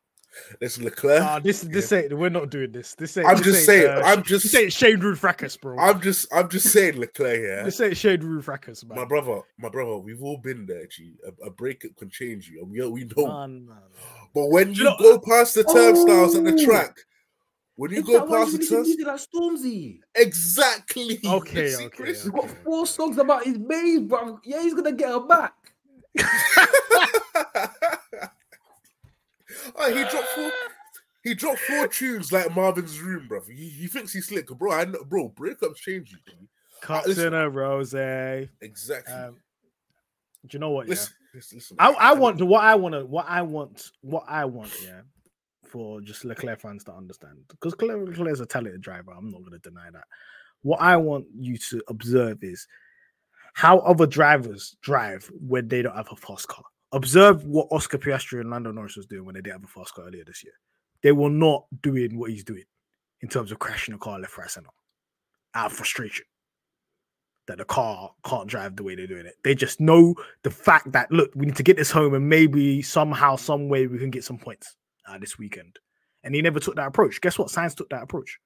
Listen, 0.61 0.85
Leclerc, 0.85 1.23
Ah, 1.23 1.39
this 1.39 1.63
this 1.63 1.93
ain't 1.93 2.13
we're 2.13 2.29
not 2.29 2.51
doing 2.51 2.71
this. 2.71 2.95
This 2.95 3.17
ain't. 3.17 3.27
I'm 3.27 3.37
this 3.39 3.45
just 3.47 3.57
ain't, 3.57 3.67
saying, 3.67 3.89
uh, 3.89 4.03
I'm 4.05 4.23
sh- 4.23 4.29
just- 4.29 4.43
This 4.45 4.55
ain't 4.55 4.73
Shade 4.73 5.03
Rude 5.03 5.19
Fracas, 5.19 5.57
bro. 5.57 5.79
I'm 5.79 5.99
just, 6.01 6.27
I'm 6.33 6.49
just 6.51 6.71
saying, 6.73 6.99
Leclerc, 6.99 7.41
yeah, 7.43 7.63
This 7.63 7.81
ain't 7.81 7.97
Shade 7.97 8.23
Rude 8.23 8.45
Fracas, 8.45 8.85
man. 8.85 8.99
my 8.99 9.05
brother, 9.07 9.41
my 9.59 9.69
brother, 9.71 9.97
we've 9.97 10.23
all 10.23 10.37
been 10.37 10.67
there. 10.67 10.87
G, 10.89 11.15
a, 11.27 11.47
a 11.47 11.51
breakup 11.51 11.97
can 11.97 12.11
change 12.11 12.51
you, 12.51 12.61
and 12.61 12.71
we, 12.71 12.87
we 12.87 13.05
know. 13.17 13.29
Man, 13.29 13.67
man, 13.67 13.67
man. 13.69 13.79
But 14.35 14.49
when 14.51 14.75
you, 14.75 14.79
you 14.79 14.85
know- 14.85 14.97
go 14.99 15.19
past 15.21 15.55
the 15.55 15.65
turnstiles 15.65 16.37
on 16.37 16.45
the 16.45 16.53
Oh! 16.61 16.65
track, 16.67 16.99
when 17.77 17.91
you 17.93 17.99
Is 17.99 18.05
go 18.05 18.13
that 18.15 18.29
why 18.29 18.39
past 18.41 18.53
the 18.53 18.59
listen 18.59 18.77
to 18.79 18.85
turnstiles, 18.85 18.87
music 18.87 19.07
like 19.07 19.21
Stormzy? 19.55 20.01
exactly. 20.15 21.21
Okay, 21.27 21.71
See, 21.71 21.85
okay, 21.87 21.97
Chris? 21.97 22.23
He's 22.25 22.31
got 22.33 22.51
four 22.65 22.87
songs 22.87 23.19
about 23.19 23.45
his 23.45 23.59
babe, 23.59 24.09
bro. 24.09 24.41
Yeah, 24.45 24.63
he's 24.63 24.75
gonna 24.75 24.93
get 24.93 25.09
her 25.11 25.21
back. 25.21 25.55
Oh, 29.79 29.89
he 29.93 30.01
dropped 30.05 30.29
four. 30.29 30.51
He 31.23 31.35
dropped 31.35 31.59
four 31.61 31.89
tunes 31.89 32.33
like 32.33 32.55
Marvin's 32.55 33.01
Room, 33.01 33.27
bro. 33.29 33.41
He, 33.49 33.69
he 33.69 33.87
thinks 33.89 34.13
he's 34.13 34.27
slick, 34.29 34.47
bro. 34.49 34.73
I 34.73 34.85
know, 34.85 35.03
bro. 35.05 35.29
Breakups 35.31 35.77
change 35.77 36.13
you. 36.13 36.19
G. 36.27 36.33
Cups 36.83 37.09
listen- 37.09 37.29
in 37.29 37.35
a 37.35 37.49
rose. 37.51 37.95
Um, 37.95 38.49
Exactly. 38.61 39.15
do 39.15 39.35
you 40.51 40.59
know 40.59 40.71
what? 40.71 40.87
Yeah, 40.87 40.91
listen, 40.91 41.15
listen, 41.35 41.57
listen. 41.59 41.77
I, 41.81 41.91
I 41.93 42.15
want 42.15 42.41
what 42.43 42.63
I 42.65 42.75
want 42.77 42.95
to 42.95 43.05
what 43.05 43.27
I 43.29 43.43
want 43.43 43.91
what 44.03 44.25
I 44.29 44.45
want. 44.45 44.73
Yeah, 44.85 45.01
for 45.67 46.01
just 46.01 46.25
Leclerc 46.25 46.61
fans 46.61 46.85
to 46.85 46.93
understand 46.93 47.39
because 47.49 47.75
Leclerc 47.81 48.33
is 48.33 48.41
a 48.41 48.47
talented 48.47 48.81
driver. 48.81 49.13
I'm 49.13 49.31
not 49.31 49.41
going 49.41 49.53
to 49.53 49.59
deny 49.59 49.91
that. 49.93 50.05
What 50.63 50.81
I 50.81 50.97
want 50.97 51.27
you 51.35 51.59
to 51.59 51.83
observe 51.89 52.43
is 52.43 52.67
how 53.55 53.79
other 53.79 54.07
drivers 54.07 54.77
drive 54.81 55.31
when 55.33 55.69
they 55.69 55.83
don't 55.83 55.97
have 55.97 56.09
a 56.11 56.17
fast 56.17 56.49
car. 56.49 56.65
Observe 56.93 57.45
what 57.45 57.69
Oscar 57.71 57.99
Piastri 57.99 58.41
and 58.41 58.51
Lando 58.51 58.73
Norris 58.73 58.97
was 58.97 59.07
doing 59.07 59.25
when 59.25 59.35
they 59.35 59.41
didn't 59.41 59.61
have 59.61 59.65
a 59.65 59.67
fast 59.67 59.95
car 59.95 60.07
earlier 60.07 60.25
this 60.25 60.45
year. 60.45 60.55
They 61.03 61.13
were 61.13 61.31
not 61.31 61.65
doing 61.83 62.19
what 62.19 62.31
he's 62.31 62.45
doing 62.45 62.65
in 63.21 63.29
terms 63.29 63.53
of 63.53 63.59
crashing 63.59 63.95
a 63.95 63.99
car 63.99 64.19
left, 64.19 64.37
right, 64.39 64.51
center 64.51 64.69
out 65.55 65.67
of 65.67 65.73
frustration 65.73 66.27
that 67.47 67.59
the 67.59 67.65
car 67.65 68.11
can't 68.25 68.49
drive 68.49 68.77
the 68.77 68.83
way 68.83 68.95
they're 68.95 69.07
doing 69.07 69.27
it. 69.27 69.37
They 69.43 69.55
just 69.55 69.81
know 69.81 70.15
the 70.43 70.51
fact 70.51 70.93
that 70.93 71.11
look, 71.11 71.31
we 71.35 71.47
need 71.47 71.57
to 71.57 71.63
get 71.63 71.77
this 71.77 71.91
home 71.91 72.15
and 72.15 72.29
maybe 72.29 72.83
somehow, 72.83 73.37
some 73.37 73.69
way 73.69 73.87
we 73.87 73.99
can 73.99 74.11
get 74.11 74.25
some 74.25 74.39
points 74.39 74.77
uh, 75.07 75.19
this 75.19 75.39
weekend. 75.39 75.79
And 76.25 76.35
he 76.35 76.43
never 76.43 76.61
took 76.61 76.77
that 76.77 76.89
approach. 76.89 77.21
Guess 77.21 77.39
what? 77.39 77.49
Sainz 77.49 77.75
took 77.75 77.89
that 77.91 78.03
approach. 78.03 78.39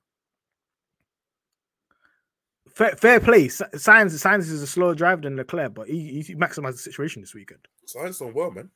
Fair, 2.68 2.96
fair 2.96 3.20
play. 3.20 3.46
Sainz, 3.48 4.12
Sainz 4.14 4.40
is 4.40 4.62
a 4.62 4.66
slower 4.66 4.94
driver 4.94 5.22
than 5.22 5.36
Leclerc, 5.36 5.74
but 5.74 5.88
he, 5.88 6.22
he 6.22 6.34
maximized 6.34 6.72
the 6.72 6.78
situation 6.78 7.22
this 7.22 7.34
weekend. 7.34 7.60
Sainz 7.86 8.18
done 8.18 8.34
well, 8.34 8.50
man. 8.50 8.70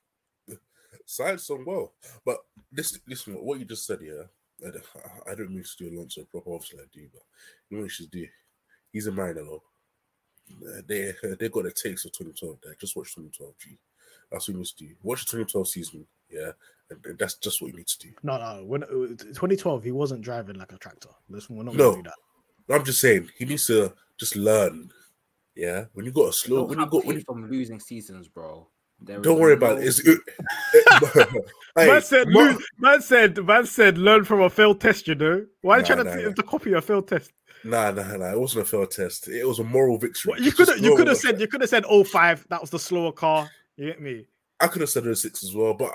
Sainz 1.07 1.47
done 1.47 1.65
well, 1.67 1.93
but 2.25 2.39
this, 2.73 2.99
listen, 3.07 3.35
what 3.35 3.59
you 3.59 3.65
just 3.65 3.87
said, 3.87 3.99
yeah. 4.03 4.25
I 4.65 5.35
don't, 5.35 5.51
mean 5.51 5.63
to 5.63 5.77
do 5.77 5.95
Alonso 5.95 6.25
proper, 6.25 6.55
obviously 6.55 6.81
I 6.81 6.85
do, 6.93 7.07
but 7.13 7.23
you 7.69 7.77
know 7.77 7.83
what 7.83 7.85
you 7.85 7.89
should 7.91 8.11
do. 8.11 8.27
He's 8.93 9.07
a 9.09 9.13
mariner, 9.13 9.43
though. 9.43 9.63
Uh, 10.67 10.81
They 10.87 11.13
they 11.39 11.49
got 11.49 11.65
the 11.65 11.73
takes 11.73 12.05
of 12.05 12.13
2012. 12.13 12.59
There, 12.63 12.75
just 12.81 12.97
watch 12.97 13.15
2012. 13.15 13.55
G. 13.59 13.79
That's 14.31 14.49
what 14.49 14.57
you 14.57 14.65
to 14.65 14.77
do. 14.77 14.95
Watch 15.03 15.27
the 15.27 15.43
2012 15.43 15.69
season, 15.69 16.07
yeah, 16.31 16.53
that's 17.19 17.35
just 17.37 17.61
what 17.63 17.71
you 17.71 17.77
need 17.77 17.87
to 17.87 17.99
do. 17.99 18.09
No, 18.23 18.39
no. 18.39 18.65
When 18.65 18.83
uh, 18.85 18.87
2012, 18.89 19.83
he 19.85 19.93
wasn't 19.93 20.23
driving 20.23 20.57
like 20.57 20.73
a 20.73 20.79
tractor. 20.79 21.09
Listen, 21.29 21.57
we're 21.57 21.65
not 21.65 21.75
No. 21.75 21.91
gonna 21.93 22.03
do 22.03 22.11
that. 22.11 22.75
I'm 22.75 22.85
just 22.85 23.01
saying 23.01 23.31
he 23.39 23.45
needs 23.45 23.67
to 23.67 23.93
just 24.19 24.37
learn. 24.37 24.91
Yeah, 25.57 25.85
when 25.93 26.05
you 26.05 26.11
got 26.13 26.31
a 26.31 26.33
slow, 26.33 26.59
Don't 26.59 26.69
when 26.71 26.79
you 26.79 26.85
have 26.85 26.91
got 26.91 27.05
when 27.05 27.17
faith 27.17 27.25
you, 27.29 27.35
from 27.35 27.51
losing 27.51 27.79
seasons, 27.81 28.27
bro. 28.29 28.69
There 29.01 29.21
don't 29.21 29.35
is 29.37 29.41
worry 29.41 29.53
about 29.55 29.77
no- 29.77 29.83
it. 29.83 29.87
It's, 29.87 29.99
it, 30.01 30.19
Hey, 31.77 31.89
man 31.89 32.03
said, 32.03 32.29
Ma- 32.29 32.41
lose, 32.41 32.67
man 32.79 33.01
said, 33.03 33.45
man 33.45 33.67
said, 33.67 33.99
learn 33.99 34.25
from 34.25 34.41
a 34.43 34.49
failed 34.51 34.81
test. 34.81 35.09
You 35.09 35.15
know 35.17 35.45
why 35.63 35.75
are 35.75 35.79
you 35.79 35.83
Nah, 35.83 35.87
trying 35.95 36.07
nah, 36.07 36.15
to, 36.17 36.23
nah. 36.29 36.33
to 36.35 36.43
copy 36.45 36.73
a 36.73 36.81
failed 36.81 37.09
test? 37.09 37.33
Nah, 37.65 37.91
nah, 37.91 38.17
nah. 38.17 38.33
It 38.33 38.39
wasn't 38.41 38.65
a 38.67 38.69
failed 38.69 38.91
test. 38.93 39.29
It 39.29 39.47
was 39.47 39.59
a 39.59 39.65
moral 39.65 39.99
victory. 39.99 40.31
What, 40.31 40.41
you 40.41 40.53
could 40.53 40.69
have, 40.69 40.79
you 40.79 40.97
could 40.97 41.09
have 41.09 41.17
said, 41.17 41.41
you 41.41 41.49
could 41.49 41.61
have 41.63 41.71
said, 41.71 41.85
oh 41.89 42.05
five. 42.05 42.47
That 42.51 42.61
was 42.61 42.71
the 42.71 42.79
slower 42.79 43.13
car. 43.13 43.49
You 43.77 43.87
get 43.87 44.01
me? 44.01 44.27
I 44.61 44.69
could 44.69 44.81
have 44.83 44.91
said 44.91 45.05
06 45.17 45.43
as 45.43 45.55
well, 45.55 45.75
but 45.75 45.91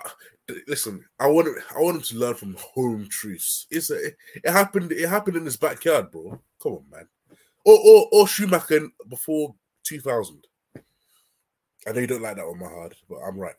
listen, 0.67 1.03
I 1.19 1.27
want 1.27 1.47
him, 1.47 1.55
I 1.75 1.79
want 1.79 1.97
him 1.97 2.03
to 2.03 2.17
learn 2.17 2.35
from 2.35 2.55
home 2.59 3.07
truths. 3.09 3.67
It's 3.69 3.89
a, 3.89 4.07
it 4.07 4.15
happened. 4.45 4.91
It 4.91 5.07
happened 5.07 5.37
in 5.37 5.45
his 5.45 5.57
backyard, 5.57 6.11
bro. 6.11 6.39
Come 6.61 6.73
on, 6.73 6.83
man. 6.91 7.07
Or 7.65 7.77
or, 7.77 8.07
or 8.11 8.27
Schumacher 8.27 8.87
before 9.09 9.55
2000. 9.83 10.45
I 11.87 11.91
know 11.91 11.99
you 12.01 12.07
don't 12.07 12.21
like 12.21 12.35
that 12.35 12.47
one, 12.47 12.59
Mahad, 12.59 12.93
but 13.09 13.17
I'm 13.17 13.37
right. 13.39 13.55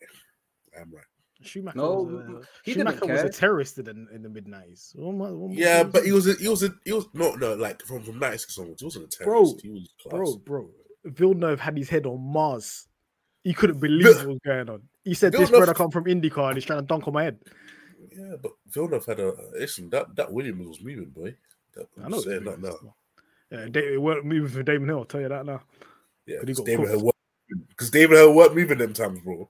I'm 0.79 0.93
right. 0.93 1.05
Schumacher, 1.43 1.79
No, 1.79 2.03
was, 2.03 2.15
a, 2.29 2.49
he 2.65 2.75
didn't 2.75 2.93
Schumacher 2.99 3.13
was 3.13 3.23
a 3.23 3.39
terrorist 3.41 3.79
in, 3.79 4.07
in 4.13 4.23
the 4.23 4.29
mid 4.29 4.47
nineties. 4.47 4.95
Yeah, 5.51 5.83
but 5.85 6.05
he 6.05 6.13
was 6.13 6.27
a, 6.27 6.35
he 6.35 6.49
was 6.49 6.63
a, 6.63 6.69
he 6.85 6.93
was 6.93 7.07
no 7.15 7.35
no 7.35 7.55
like 7.55 7.83
from 7.83 8.03
from 8.03 8.19
96 8.19 8.59
onwards. 8.59 8.81
He 8.83 8.85
wasn't 8.87 9.15
a 9.21 9.25
Bro, 9.25 9.33
terrorist. 9.45 9.61
he 9.63 9.71
was 9.71 9.89
class. 10.03 10.13
bro, 10.13 10.37
bro. 10.37 10.71
Villeneuve 11.05 11.59
had 11.59 11.79
his 11.79 11.89
head 11.89 12.05
on 12.05 12.21
Mars. 12.21 12.87
He 13.43 13.55
couldn't 13.55 13.81
believe 13.81 14.05
Vil- 14.05 14.17
what 14.19 14.27
was 14.29 14.39
going 14.45 14.69
on. 14.69 14.83
He 15.05 15.15
said, 15.15 15.33
"This 15.33 15.41
Villeneuve- 15.49 15.59
brother 15.59 15.75
come 15.75 15.91
from 15.91 16.05
IndyCar 16.05 16.49
and 16.49 16.57
he's 16.57 16.65
trying 16.65 16.81
to 16.81 16.87
dunk 16.87 17.07
on 17.09 17.15
my 17.15 17.25
head." 17.25 17.39
Yeah, 18.13 18.37
but 18.43 18.53
Villeneuve 18.69 19.07
had 19.07 19.21
a 19.21 19.33
listen. 19.53 19.89
That 19.91 20.15
that 20.17 20.33
Williams 20.33 20.67
was 20.69 20.83
moving, 20.83 21.11
boy. 21.11 21.35
That, 21.75 21.87
I 22.01 22.05
I'm 22.05 22.11
know. 22.11 22.21
saying 22.21 22.45
that 22.45 22.61
now. 22.61 22.77
Yeah, 23.51 23.67
they, 23.71 23.95
it 23.95 24.03
weren't 24.03 24.25
moving 24.25 24.49
for 24.49 24.63
Damon 24.63 24.89
Hill. 24.89 24.99
I'll 24.99 25.05
tell 25.05 25.21
you 25.21 25.29
that 25.29 25.47
now. 25.47 25.63
Yeah, 26.27 26.39
he 26.41 26.47
because 26.47 26.65
David. 26.65 26.89
Hill 26.89 27.13
because 27.69 27.91
David 27.91 28.17
Hill 28.17 28.35
weren't 28.35 28.55
moving 28.55 28.79
them 28.79 28.93
times, 28.93 29.21
bro. 29.21 29.49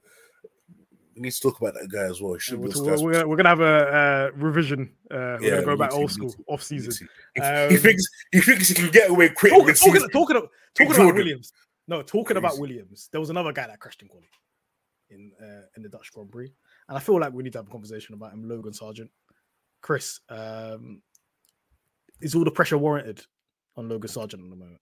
We 1.15 1.23
need 1.23 1.33
to 1.33 1.41
talk 1.41 1.61
about 1.61 1.75
that 1.75 1.89
guy 1.91 2.05
as 2.05 2.21
well. 2.21 2.35
He 2.35 2.41
Yeah, 2.53 2.59
we're, 2.59 3.03
we're, 3.03 3.29
we're, 3.29 3.37
gonna, 3.37 3.49
have 3.51 3.61
a 3.61 3.65
uh, 3.65 4.31
revision. 4.37 4.93
Uh, 5.11 5.37
we're 5.39 5.43
Yeah, 5.43 5.51
gonna 5.57 5.67
go 5.67 5.77
back 5.77 5.91
to, 5.91 5.97
old 5.97 6.11
school, 6.11 6.33
to, 6.33 6.45
off 6.49 6.63
season. 6.63 7.09
he 7.35 7.41
Um, 7.43 7.77
thinks 7.77 8.05
he 8.33 8.41
thinks 8.41 8.69
he 8.69 8.75
can 8.75 8.91
get 8.91 9.11
away 9.11 9.29
quick 9.29 9.53
Talking, 9.53 9.75
talking, 9.75 10.09
talking, 10.11 10.37
about, 10.37 10.51
talking 10.75 10.95
about 10.95 11.15
Williams. 11.15 11.53
No, 11.89 12.03
talking 12.03 12.37
about 12.39 12.59
Williams. 12.59 13.09
There 13.13 13.21
was 13.21 13.29
another 13.31 13.53
guy 13.53 13.67
that 13.67 13.81
crashed 13.81 14.01
in 14.03 14.09
quali 14.09 14.29
in 15.11 15.33
uh, 15.41 15.67
in 15.77 15.83
the 15.83 15.89
Dutch 15.89 16.13
Grand 16.13 16.31
Prix, 16.31 16.53
and 16.89 16.97
I 16.97 17.01
feel 17.01 17.21
like 17.21 17.33
we 17.33 17.43
need 17.43 17.53
to 17.53 17.59
have 17.59 17.69
a 17.69 17.71
conversation 17.71 18.15
about 18.15 18.33
him. 18.33 18.49
Logan 18.49 18.73
Sargent, 18.73 19.11
Chris, 19.83 20.21
um, 20.29 21.03
is 22.21 22.35
all 22.35 22.45
the 22.45 22.51
pressure 22.51 22.79
warranted 22.79 23.25
on 23.77 23.89
Logan 23.89 24.09
Sargent 24.09 24.43
at 24.43 24.51
the 24.51 24.57
moment? 24.57 24.81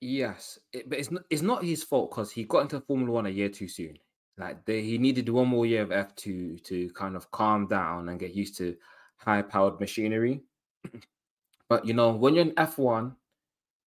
Yes, 0.00 0.58
it, 0.72 0.88
but 0.88 0.98
it's 0.98 1.10
not, 1.10 1.22
it's 1.30 1.42
not 1.42 1.64
his 1.64 1.82
fault 1.82 2.10
because 2.10 2.30
he 2.30 2.44
got 2.44 2.62
into 2.62 2.80
Formula 2.80 3.10
One 3.10 3.26
a 3.26 3.30
year 3.30 3.48
too 3.48 3.68
soon. 3.68 3.98
Like 4.36 4.64
they, 4.64 4.82
he 4.82 4.98
needed 4.98 5.28
one 5.28 5.48
more 5.48 5.66
year 5.66 5.82
of 5.82 5.90
F 5.90 6.14
two 6.14 6.58
to 6.58 6.90
kind 6.90 7.16
of 7.16 7.30
calm 7.32 7.66
down 7.66 8.08
and 8.08 8.20
get 8.20 8.34
used 8.34 8.56
to 8.58 8.76
high 9.16 9.42
powered 9.42 9.80
machinery. 9.80 10.42
but 11.68 11.84
you 11.84 11.94
know, 11.94 12.12
when 12.12 12.34
you're 12.34 12.44
in 12.44 12.54
F 12.56 12.78
one, 12.78 13.16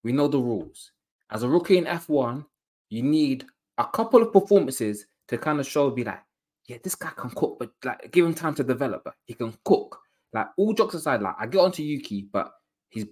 we 0.04 0.12
know 0.12 0.28
the 0.28 0.40
rules. 0.40 0.92
As 1.30 1.44
a 1.44 1.48
rookie 1.48 1.78
in 1.78 1.88
F 1.88 2.10
one, 2.10 2.46
you 2.90 3.02
need 3.02 3.46
a 3.78 3.86
couple 3.86 4.22
of 4.22 4.34
performances 4.34 5.06
to 5.32 5.38
kind 5.38 5.60
of 5.60 5.66
show, 5.66 5.90
be 5.90 6.04
like, 6.04 6.22
yeah, 6.68 6.78
this 6.84 6.96
guy 6.96 7.10
can 7.16 7.32
cook, 7.32 7.58
but 7.60 7.72
like 7.84 8.12
give 8.12 8.26
him 8.26 8.34
time 8.34 8.54
to 8.56 8.64
develop. 8.64 9.04
But 9.04 9.16
he 9.26 9.34
can 9.34 9.58
cook. 9.66 9.98
Like 10.34 10.48
all 10.58 10.74
jokes 10.74 10.94
aside, 10.94 11.22
like 11.22 11.36
I 11.40 11.48
get 11.48 11.60
onto 11.60 11.84
Yuki, 11.84 12.28
but 12.32 12.52
his 12.90 13.08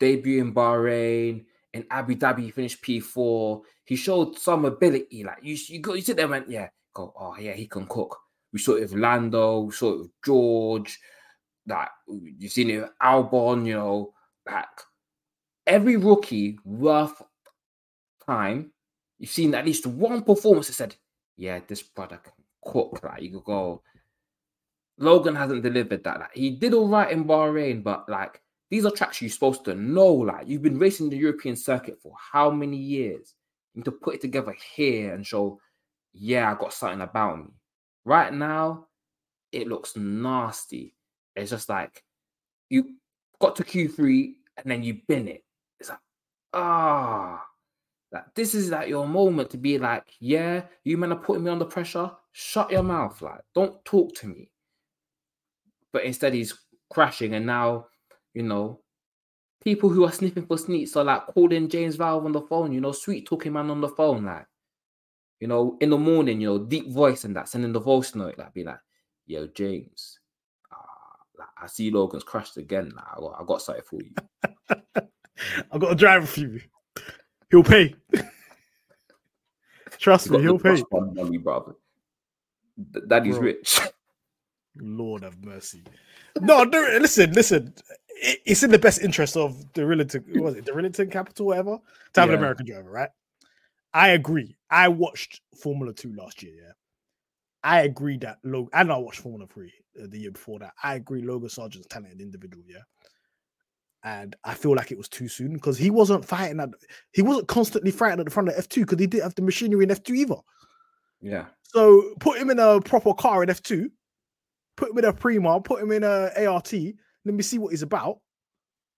debut 0.00 0.40
in 0.40 0.54
Bahrain, 0.54 1.44
in 1.72 1.84
Abu 1.90 2.16
Dhabi, 2.16 2.40
he 2.40 2.50
finished 2.50 2.82
P4. 2.82 3.60
He 3.84 3.96
showed 3.96 4.38
some 4.38 4.64
ability. 4.64 5.24
Like 5.24 5.38
you, 5.42 5.56
you 5.68 5.80
go, 5.80 5.94
you 5.94 6.02
sit 6.02 6.16
there 6.16 6.24
and 6.24 6.30
went, 6.30 6.50
yeah, 6.50 6.68
go, 6.94 7.12
oh 7.18 7.36
yeah, 7.38 7.52
he 7.52 7.66
can 7.66 7.86
cook. 7.86 8.18
We 8.52 8.58
saw 8.58 8.76
it 8.76 8.82
with 8.82 8.94
Lando, 8.94 9.60
we 9.60 9.72
saw 9.72 9.92
it 9.92 9.98
with 9.98 10.10
George. 10.24 10.98
Like 11.66 11.88
you've 12.08 12.52
seen 12.52 12.70
it 12.70 12.80
with 12.80 12.90
Albon, 13.02 13.66
you 13.66 13.74
know, 13.74 14.14
like 14.46 14.66
every 15.66 15.96
rookie 15.96 16.58
worth 16.64 17.20
time, 18.26 18.72
you've 19.18 19.30
seen 19.30 19.54
at 19.54 19.64
least 19.64 19.86
one 19.86 20.22
performance 20.22 20.68
that 20.68 20.74
said, 20.74 20.96
yeah, 21.36 21.60
this 21.66 21.82
brother 21.82 22.20
can 22.22 22.32
cook. 22.64 23.00
Like 23.02 23.22
you 23.22 23.30
could 23.32 23.44
go. 23.44 23.82
Logan 24.98 25.34
hasn't 25.34 25.62
delivered 25.62 26.04
that. 26.04 26.20
Like 26.20 26.34
he 26.34 26.50
did 26.50 26.74
all 26.74 26.88
right 26.88 27.10
in 27.10 27.24
Bahrain, 27.24 27.82
but 27.82 28.08
like 28.08 28.40
these 28.70 28.84
are 28.84 28.90
tracks 28.90 29.20
you're 29.20 29.30
supposed 29.30 29.64
to 29.66 29.74
know. 29.74 30.12
Like 30.12 30.46
you've 30.48 30.62
been 30.62 30.78
racing 30.78 31.10
the 31.10 31.16
European 31.16 31.56
circuit 31.56 32.00
for 32.00 32.12
how 32.32 32.50
many 32.50 32.76
years? 32.76 33.34
To 33.84 33.90
put 33.90 34.14
it 34.14 34.20
together 34.20 34.54
here 34.76 35.14
and 35.14 35.26
show, 35.26 35.58
yeah, 36.12 36.48
I 36.48 36.54
got 36.54 36.72
something 36.72 37.00
about 37.00 37.38
me. 37.40 37.50
Right 38.04 38.32
now, 38.32 38.86
it 39.50 39.66
looks 39.66 39.96
nasty. 39.96 40.94
It's 41.34 41.50
just 41.50 41.68
like 41.68 42.04
you 42.70 42.94
got 43.40 43.56
to 43.56 43.64
Q3 43.64 44.34
and 44.58 44.70
then 44.70 44.84
you 44.84 45.00
bin 45.08 45.26
it. 45.26 45.44
It's 45.80 45.90
like, 45.90 45.98
ah, 46.52 47.44
like 48.14 48.32
this 48.36 48.54
is 48.54 48.70
like 48.70 48.88
your 48.88 49.08
moment 49.08 49.50
to 49.50 49.58
be 49.58 49.76
like, 49.76 50.04
yeah, 50.20 50.62
you 50.84 50.96
men 50.96 51.12
are 51.12 51.16
putting 51.16 51.42
me 51.44 51.50
under 51.50 51.64
pressure. 51.64 52.12
Shut 52.30 52.70
your 52.70 52.84
mouth, 52.84 53.20
like, 53.20 53.40
don't 53.54 53.84
talk 53.84 54.14
to 54.16 54.28
me. 54.28 54.50
But 55.92 56.04
instead, 56.04 56.32
he's 56.32 56.54
crashing, 56.90 57.34
and 57.34 57.44
now, 57.44 57.86
you 58.32 58.42
know, 58.44 58.80
people 59.62 59.88
who 59.88 60.04
are 60.04 60.12
sniffing 60.12 60.46
for 60.46 60.58
sneaks 60.58 60.96
are 60.96 61.04
like 61.04 61.26
calling 61.26 61.68
James 61.68 61.96
Vowles 61.96 62.24
on 62.24 62.32
the 62.32 62.42
phone, 62.42 62.72
you 62.72 62.80
know, 62.80 62.92
sweet 62.92 63.26
talking 63.26 63.52
man 63.52 63.70
on 63.70 63.80
the 63.80 63.88
phone, 63.88 64.24
like, 64.24 64.46
you 65.40 65.48
know, 65.48 65.76
in 65.80 65.90
the 65.90 65.98
morning, 65.98 66.40
you 66.40 66.46
know, 66.48 66.58
deep 66.58 66.90
voice 66.90 67.24
and 67.24 67.34
that, 67.34 67.48
sending 67.48 67.72
the 67.72 67.80
voice 67.80 68.14
note, 68.14 68.38
like, 68.38 68.54
be 68.54 68.62
like, 68.62 68.80
yo, 69.26 69.48
James, 69.48 70.20
uh, 70.70 70.76
like, 71.38 71.48
I 71.60 71.66
see 71.66 71.90
Logan's 71.90 72.22
crashed 72.24 72.58
again. 72.58 72.92
Like, 72.94 73.04
I, 73.16 73.20
got, 73.20 73.40
I 73.40 73.44
got 73.44 73.62
something 73.62 73.84
for 73.84 74.00
you. 74.02 74.14
I've 75.72 75.80
got 75.80 75.92
a 75.92 75.96
driver 75.96 76.26
for 76.26 76.40
you. 76.40 76.60
He'll 77.54 77.62
pay. 77.62 77.94
Trust 80.00 80.28
me, 80.28 80.42
he'll 80.42 80.58
pay. 80.58 80.82
money, 80.90 81.38
brother. 81.38 81.74
Th- 82.92 83.04
Daddy's 83.06 83.36
Bro. 83.36 83.44
rich. 83.44 83.78
Lord 84.80 85.22
have 85.22 85.40
mercy. 85.44 85.84
No, 86.40 86.64
no, 86.64 86.80
listen, 87.00 87.32
listen. 87.32 87.72
It's 88.16 88.64
in 88.64 88.72
the 88.72 88.78
best 88.80 89.02
interest 89.02 89.36
of 89.36 89.72
the 89.72 89.82
Rillington, 89.82 90.40
was 90.40 90.56
it 90.56 90.66
the 90.66 90.72
Rillington 90.72 91.12
Capital, 91.12 91.46
whatever, 91.46 91.78
to 92.14 92.20
have 92.20 92.30
an 92.30 92.34
American 92.34 92.66
driver, 92.66 92.90
right? 92.90 93.10
I 93.92 94.08
agree. 94.08 94.56
I 94.68 94.88
watched 94.88 95.40
Formula 95.62 95.92
Two 95.92 96.12
last 96.12 96.42
year. 96.42 96.54
Yeah, 96.56 96.72
I 97.62 97.82
agree 97.82 98.18
that 98.18 98.38
Logan, 98.42 98.70
and 98.72 98.90
I 98.90 98.96
watched 98.96 99.20
Formula 99.20 99.46
Three 99.46 99.72
uh, 100.02 100.06
the 100.08 100.18
year 100.18 100.32
before 100.32 100.58
that. 100.58 100.72
I 100.82 100.96
agree, 100.96 101.22
Logan 101.22 101.50
Sargent's 101.50 101.86
talented 101.86 102.20
individual. 102.20 102.64
Yeah, 102.66 102.82
and 104.04 104.36
I 104.44 104.54
feel 104.54 104.74
like 104.74 104.92
it 104.92 104.98
was 104.98 105.08
too 105.08 105.28
soon 105.28 105.54
because 105.54 105.78
he 105.78 105.90
wasn't 105.90 106.24
fighting 106.24 106.60
at, 106.60 106.68
he 107.12 107.22
wasn't 107.22 107.48
constantly 107.48 107.90
fighting 107.90 108.20
at 108.20 108.26
the 108.26 108.30
front 108.30 108.48
of 108.48 108.54
F 108.56 108.68
two 108.68 108.82
because 108.82 109.00
he 109.00 109.06
didn't 109.06 109.24
have 109.24 109.34
the 109.34 109.42
machinery 109.42 109.82
in 109.82 109.90
F 109.90 110.02
two 110.02 110.14
either. 110.14 110.36
yeah. 111.20 111.46
So 111.74 112.14
put 112.20 112.38
him 112.38 112.50
in 112.50 112.60
a 112.60 112.80
proper 112.80 113.12
car 113.14 113.42
in 113.42 113.48
F2, 113.48 113.90
put 114.76 114.90
him 114.90 114.98
in 114.98 115.04
a 115.06 115.12
Prema, 115.12 115.60
put 115.60 115.82
him 115.82 115.90
in 115.90 116.04
a 116.04 116.30
ART. 116.46 116.72
Let 116.72 117.34
me 117.34 117.42
see 117.42 117.58
what 117.58 117.70
he's 117.70 117.82
about. 117.82 118.18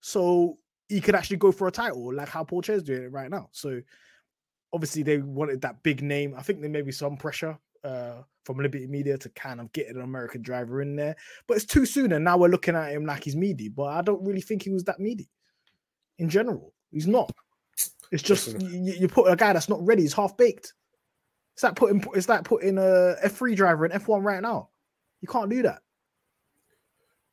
So 0.01 0.59
he 0.89 1.01
could 1.01 1.15
actually 1.15 1.39
go 1.39 1.53
for 1.53 1.69
a 1.69 1.73
title, 1.73 2.13
like 2.13 2.29
how 2.29 2.45
Pourchaire's 2.45 2.83
doing 2.83 3.05
it 3.05 3.13
right 3.13 3.31
now. 3.31 3.49
So 3.53 3.81
obviously 4.75 5.05
they 5.05 5.19
wanted 5.19 5.63
that 5.63 5.83
big 5.83 6.03
name. 6.03 6.35
I 6.37 6.43
think 6.43 6.61
there 6.61 6.69
may 6.69 6.83
be 6.83 6.93
some 6.93 7.17
pressure 7.17 7.59
uh, 7.87 8.23
from 8.45 8.59
Liberty 8.59 8.87
Media 8.87 9.17
to 9.19 9.29
kind 9.31 9.61
of 9.61 9.73
get 9.73 9.89
an 9.89 10.01
American 10.01 10.43
driver 10.43 10.83
in 10.83 10.97
there, 10.97 11.17
but 11.47 11.57
it's 11.57 11.67
too 11.67 11.87
soon. 11.87 12.13
And 12.13 12.25
now 12.25 12.37
we're 12.37 12.49
looking 12.49 12.77
at 12.77 12.93
him 12.93 13.07
like 13.07 13.25
he's 13.25 13.37
meaty, 13.37 13.69
but 13.69 13.87
I 13.87 14.03
don't 14.03 14.25
really 14.25 14.41
think 14.41 14.63
he 14.63 14.71
was 14.71 14.85
that 14.85 15.01
meaty 15.01 15.29
in 16.19 16.29
general. 16.29 16.73
He's 16.91 17.07
not. 17.07 17.31
It's 18.13 18.23
just 18.23 18.61
you, 18.61 18.93
you 18.93 19.09
put 19.09 19.31
a 19.31 19.37
guy 19.37 19.53
that's 19.53 19.69
not 19.69 19.85
ready, 19.85 20.03
he's 20.03 20.13
half 20.13 20.37
baked. 20.37 20.73
It's 21.55 21.63
like 21.63 21.75
putting 21.75 22.05
it's 22.15 22.29
like 22.29 22.45
putting 22.45 22.79
a 22.79 23.17
F3 23.25 23.57
driver 23.57 23.87
in 23.87 23.93
F1 23.93 24.23
right 24.23 24.43
now. 24.43 24.69
You 25.21 25.29
can't 25.29 25.51
do 25.51 25.63
that. 25.63 25.81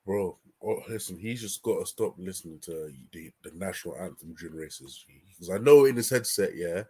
bro. 0.06 0.38
Oh, 0.66 0.82
listen, 0.88 1.20
he's 1.20 1.42
just 1.42 1.62
got 1.62 1.80
to 1.80 1.86
stop 1.86 2.16
listening 2.18 2.58
to 2.62 2.90
the, 3.12 3.30
the 3.44 3.52
national 3.54 3.98
anthem 3.98 4.34
during 4.40 4.56
races 4.56 5.06
because 5.30 5.50
I 5.50 5.58
know 5.58 5.84
in 5.84 5.98
his 5.98 6.10
headset, 6.10 6.56
yeah. 6.56 6.84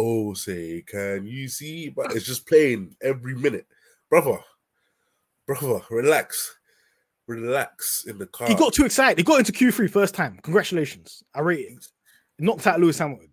Oh, 0.00 0.32
say, 0.32 0.84
can 0.86 1.26
you 1.26 1.48
see? 1.48 1.88
But 1.88 2.14
it's 2.14 2.24
just 2.24 2.46
playing 2.46 2.94
every 3.02 3.34
minute, 3.34 3.66
brother. 4.08 4.38
brother, 5.44 5.80
relax, 5.90 6.56
relax 7.26 8.04
in 8.06 8.16
the 8.18 8.26
car. 8.26 8.46
He 8.46 8.54
got 8.54 8.72
too 8.72 8.84
excited. 8.84 9.18
He 9.18 9.24
got 9.24 9.40
into 9.40 9.50
Q3 9.52 9.90
first 9.90 10.14
time. 10.14 10.38
Congratulations. 10.42 11.24
I 11.34 11.40
rate 11.40 11.66
it. 11.68 11.86
Knocked 12.38 12.66
out 12.68 12.78
Lewis 12.80 12.98
Hamilton. 12.98 13.30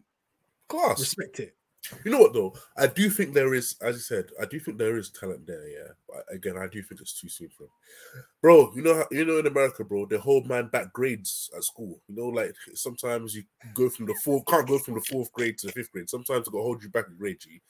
class. 0.68 1.00
Respect 1.00 1.40
it. 1.40 1.56
You 2.04 2.12
know 2.12 2.20
what 2.20 2.34
though? 2.34 2.54
I 2.78 2.88
do 2.88 3.10
think 3.10 3.34
there 3.34 3.54
is, 3.54 3.76
as 3.82 3.96
you 3.96 4.02
said, 4.02 4.26
I 4.42 4.46
do 4.46 4.60
think 4.60 4.78
there 4.78 4.98
is 4.98 5.10
talent 5.10 5.46
there. 5.46 5.68
Yeah, 5.68 5.92
but 6.08 6.24
again, 6.34 6.58
I 6.58 6.68
do 6.68 6.82
think 6.82 7.02
it's 7.02 7.20
too 7.20 7.30
soon 7.30 7.50
for 7.50 7.64
him, 7.64 7.70
bro. 8.42 8.72
You 8.76 8.82
know, 8.82 8.96
how, 8.96 9.06
you 9.12 9.26
know, 9.26 9.40
in 9.40 9.48
America, 9.48 9.84
bro, 9.84 10.06
they 10.06 10.18
hold 10.18 10.48
man 10.48 10.68
back 10.68 10.94
grades 10.94 11.50
at 11.56 11.64
school. 11.64 12.02
You 12.08 12.16
know, 12.16 12.28
like 12.28 12.54
sometimes 12.74 13.36
you 13.36 13.44
go 13.74 13.90
from 13.90 14.06
the 14.06 14.16
fourth, 14.24 14.46
can't 14.48 14.68
go 14.68 14.80
from 14.80 14.96
the 14.96 15.02
fourth 15.02 15.32
grade 15.32 15.58
to 15.60 15.68
the 15.68 15.74
fifth 15.74 15.92
grade. 15.92 16.10
Sometimes 16.10 16.46
they 16.46 16.52
got 16.52 16.60
to 16.60 16.64
hold 16.64 16.84
you 16.84 16.90
back 16.90 17.08
a 17.08 17.12
grade. 17.12 17.40
G. 17.40 17.62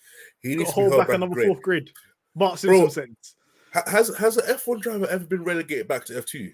He 0.42 0.56
needs 0.56 0.70
to 0.70 0.76
to 0.76 0.76
be 0.76 0.82
hold 0.82 0.92
held 0.92 1.02
back 1.02 1.08
back 1.10 1.16
another 1.16 1.34
grade. 1.34 1.48
fourth 1.48 1.62
grade. 1.62 1.90
Mark 2.36 2.62
Bro. 2.62 2.78
Simpson 2.78 2.90
sentence. 2.92 3.36
Has 3.72 4.16
has 4.18 4.38
an 4.38 4.46
F 4.48 4.68
one 4.68 4.80
driver 4.80 5.08
ever 5.08 5.26
been 5.26 5.44
relegated 5.44 5.88
back 5.88 6.06
to 6.06 6.18
F 6.18 6.26
two? 6.26 6.52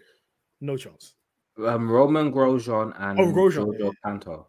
No 0.59 0.77
chance. 0.77 1.13
Um, 1.57 1.91
Romain 1.91 2.31
Grosjean 2.31 2.93
and 2.99 3.19
Oh, 3.19 3.25
Grosjean, 3.25 3.65
Giorgio 3.65 3.85
yeah. 3.85 3.91
Canto. 4.03 4.47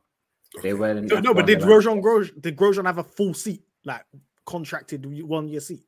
They 0.62 0.74
were 0.74 0.94
No, 0.94 1.20
no, 1.20 1.32
but 1.34 1.46
did 1.46 1.58
event. 1.62 1.70
Grosjean, 1.70 2.02
Grosjean 2.02 2.40
did 2.42 2.56
Grosjean 2.56 2.84
have 2.86 2.98
a 2.98 3.04
full 3.04 3.32
seat, 3.34 3.62
like 3.84 4.02
contracted 4.44 5.06
one 5.26 5.48
year 5.48 5.60
seat? 5.60 5.80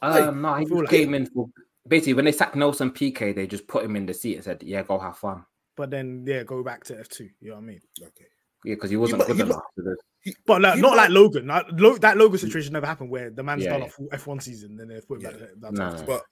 Um, 0.00 0.40
no, 0.40 0.54
he 0.54 0.64
I 0.64 0.68
feel 0.68 0.68
just 0.68 0.78
like- 0.80 0.88
came 0.90 1.14
in 1.14 1.26
for 1.26 1.48
basically 1.86 2.14
when 2.14 2.24
they 2.24 2.32
sacked 2.32 2.56
Nelson 2.56 2.90
Piquet, 2.90 3.32
they 3.32 3.46
just 3.46 3.66
put 3.68 3.84
him 3.84 3.96
in 3.96 4.06
the 4.06 4.14
seat 4.14 4.36
and 4.36 4.44
said, 4.44 4.62
"Yeah, 4.62 4.82
go 4.82 4.98
have 4.98 5.18
fun." 5.18 5.44
But 5.76 5.90
then 5.90 6.24
yeah, 6.26 6.44
go 6.44 6.62
back 6.62 6.84
to 6.84 6.98
F 6.98 7.08
two. 7.08 7.28
You 7.40 7.50
know 7.50 7.56
what 7.56 7.62
I 7.62 7.66
mean? 7.66 7.80
Okay. 8.00 8.24
Yeah, 8.64 8.74
because 8.76 8.90
he 8.90 8.96
wasn't 8.96 9.18
might- 9.18 9.26
good 9.26 9.36
he 9.36 9.42
enough. 9.42 9.56
might- 9.56 9.82
to 9.84 9.90
do- 9.90 9.96
He- 10.22 10.36
But 10.46 10.62
like, 10.62 10.76
he 10.76 10.80
not 10.80 10.90
might- 10.92 10.96
like 10.96 11.10
Logan. 11.10 11.46
Like, 11.48 11.66
Lo- 11.72 11.98
that 11.98 12.16
Logan 12.16 12.38
situation 12.38 12.72
never 12.72 12.86
happened 12.86 13.10
where 13.10 13.28
the 13.28 13.42
man's 13.42 13.64
Yeah, 13.64 13.72
done 13.72 13.80
yeah. 13.82 13.86
a 13.88 13.90
full 13.90 14.08
F 14.10 14.26
one 14.26 14.40
season 14.40 14.70
and 14.70 14.80
then 14.80 14.88
they 14.88 15.00
put 15.06 15.16
him 15.18 15.24
back. 15.30 15.34
Yeah. 15.38 15.46
to- 15.48 15.56
down 15.56 15.74
No, 15.74 15.90
no. 15.96 16.02
But 16.06 16.22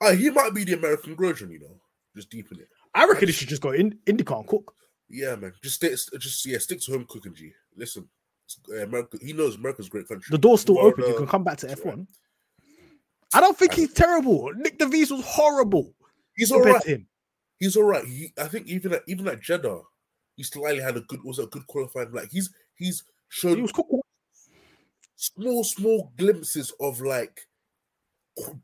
uh, 0.00 0.12
he 0.14 0.30
might 0.30 0.54
be 0.54 0.64
the 0.64 0.72
American 0.72 1.14
Grosjean, 1.14 1.50
you 1.52 1.58
know, 1.60 1.78
just 2.16 2.30
deep 2.30 2.50
in 2.50 2.60
it. 2.60 2.68
I 2.94 3.06
reckon 3.06 3.28
he 3.28 3.32
should 3.32 3.48
just 3.48 3.60
go 3.60 3.72
in 3.72 3.98
IndyCar 4.06 4.38
and 4.38 4.48
cook. 4.48 4.74
Yeah, 5.12 5.36
man. 5.36 5.52
Just 5.62 5.76
stay, 5.76 5.90
just 6.18 6.46
yeah, 6.46 6.58
stick 6.58 6.80
to 6.80 6.92
home 6.92 7.06
cooking. 7.08 7.34
G. 7.34 7.52
Listen, 7.76 8.08
uh, 8.70 8.76
America. 8.82 9.18
He 9.20 9.32
knows 9.34 9.56
America's 9.56 9.86
a 9.86 9.90
great 9.90 10.08
country. 10.08 10.26
The 10.30 10.38
door's 10.38 10.62
still 10.62 10.78
open. 10.78 11.04
You 11.06 11.14
can 11.16 11.26
come 11.26 11.44
back 11.44 11.58
to 11.58 11.70
F 11.70 11.84
one. 11.84 12.08
I 13.34 13.40
don't 13.40 13.56
think 13.56 13.74
he's 13.74 13.92
terrible. 13.92 14.52
Nick 14.56 14.78
DeVries 14.78 15.10
was 15.10 15.24
horrible 15.24 15.94
He's 16.36 16.50
all 16.52 16.60
right. 16.62 16.82
him. 16.84 17.06
He's 17.58 17.76
all 17.76 17.84
right. 17.84 18.04
He, 18.04 18.32
I 18.38 18.48
think 18.48 18.66
even 18.68 18.94
at 18.94 19.02
even 19.06 19.28
at 19.28 19.40
Jeddah, 19.40 19.80
he 20.36 20.42
slightly 20.42 20.80
had 20.80 20.96
a 20.96 21.02
good 21.02 21.22
was 21.24 21.38
a 21.38 21.46
good 21.46 21.66
qualified. 21.66 22.12
Like 22.12 22.30
he's 22.30 22.50
he's 22.76 23.04
shown 23.28 23.56
He 23.56 23.62
was 23.62 23.72
cooking. 23.72 24.00
small 25.16 25.62
small 25.64 26.12
glimpses 26.16 26.72
of 26.80 27.00
like 27.00 27.46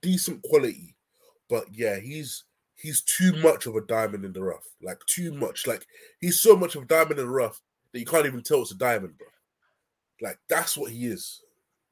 decent 0.01 0.43
quality, 0.43 0.97
but 1.49 1.65
yeah, 1.73 1.99
he's 1.99 2.45
he's 2.79 3.03
too 3.03 3.33
mm. 3.33 3.43
much 3.43 3.67
of 3.67 3.75
a 3.77 3.81
diamond 3.83 4.25
in 4.25 4.33
the 4.33 4.43
rough. 4.43 4.67
Like 4.83 4.99
too 5.07 5.33
mm. 5.33 5.37
much. 5.37 5.67
Like 5.67 5.87
he's 6.21 6.41
so 6.41 6.57
much 6.57 6.77
of 6.77 6.83
a 6.83 6.87
diamond 6.87 7.19
in 7.19 7.27
the 7.27 7.33
rough 7.33 7.61
that 7.93 8.01
you 8.01 8.07
can't 8.07 8.27
even 8.27 8.43
tell 8.43 8.63
it's 8.63 8.73
a 8.73 8.77
diamond, 8.77 9.19
bro. 9.19 9.27
Like 10.21 10.39
that's 10.49 10.77
what 10.77 10.91
he 10.91 11.07
is. 11.07 11.43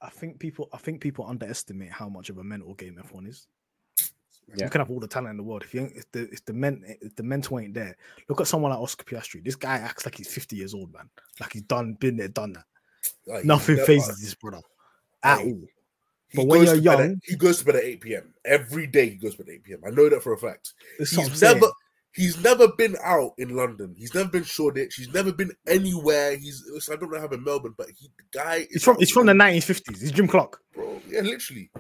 I 0.01 0.11
think 0.11 0.39
people. 0.39 0.69
I 0.73 0.79
think 0.79 1.01
people 1.01 1.27
underestimate 1.27 1.91
how 1.91 2.09
much 2.09 2.31
of 2.31 2.39
a 2.39 2.45
mental 2.45 2.75
game 2.75 2.99
F 3.03 3.13
one 3.13 3.27
is. 3.27 3.47
Yeah. 4.49 4.65
You 4.65 4.71
can 4.71 4.81
have 4.81 4.91
all 4.91 5.01
the 5.01 5.09
talent 5.09 5.33
in 5.33 5.37
the 5.39 5.43
world 5.43 5.65
if 5.65 5.75
you 5.75 5.91
if 5.95 6.11
the 6.13 6.31
if 6.31 6.45
the 6.45 6.53
men 6.53 6.83
if 7.01 7.17
the 7.17 7.23
mental 7.23 7.59
ain't 7.59 7.75
there. 7.75 7.97
Look 8.29 8.41
at 8.41 8.47
someone 8.47 8.71
like 8.71 8.81
Oscar 8.81 9.05
Piastri. 9.05 9.45
This 9.45 9.57
guy 9.57 9.79
acts 9.79 10.05
like 10.05 10.15
he's 10.15 10.33
fifty 10.33 10.57
years 10.57 10.75
old, 10.75 10.93
man. 10.93 11.11
Like 11.41 11.53
he's 11.53 11.63
done, 11.63 11.95
been 11.95 12.17
there, 12.17 12.29
done 12.29 12.53
that. 12.53 12.65
Like, 13.27 13.45
Nothing 13.45 13.79
phases 13.79 14.21
this 14.21 14.35
brother 14.35 14.61
at 15.23 15.41
Hey, 15.41 15.47
all. 15.47 15.67
He 16.37 16.43
But 16.43 16.47
when 16.47 16.61
goes 16.65 16.69
you're 16.83 16.93
to 16.93 16.99
bed 16.99 17.11
at- 17.13 17.17
he 17.25 17.37
goes 17.37 17.59
to 17.59 17.65
bed 17.65 17.77
at 17.77 17.85
8 17.85 18.01
p.m. 18.01 18.35
Every 18.45 18.87
day 18.87 19.09
he 19.11 19.17
goes 19.17 19.33
to 19.37 19.45
bed 19.45 19.51
at 19.51 19.55
8 19.57 19.65
p.m. 19.65 19.81
I 19.87 19.91
know 19.91 20.09
that 20.09 20.23
for 20.23 20.33
a 20.33 20.39
fact. 20.39 20.73
That's 20.99 21.17
what 21.17 21.25
I'm 21.27 21.31
He's 21.33 21.43
never 21.43 21.67
he's 22.13 22.43
never 22.43 22.69
been 22.69 22.97
out 23.05 23.33
in 23.39 23.55
London. 23.57 23.95
He's 23.99 24.15
never 24.15 24.29
been 24.29 24.45
Shoreditch. 24.45 24.95
He's 24.95 25.13
never 25.13 25.33
been 25.33 25.53
anywhere. 25.67 26.37
He's 26.37 26.63
I 26.91 26.97
don't 26.97 27.13
know 27.13 27.21
how 27.21 27.29
in 27.29 27.45
Melbourne, 27.45 27.75
but 27.77 27.89
he 27.99 28.09
the 28.17 28.39
guy 28.39 28.57
is 28.57 28.67
He's 28.71 28.85
from 28.85 28.97
he's 28.99 29.11
from 29.11 29.27
the 29.27 29.33
1950s. 29.33 30.01
He's 30.01 30.13
Jim 30.13 30.29
Clark. 30.29 30.61
bro. 30.75 31.01
Yeah, 31.09 31.21
literally. 31.23 31.71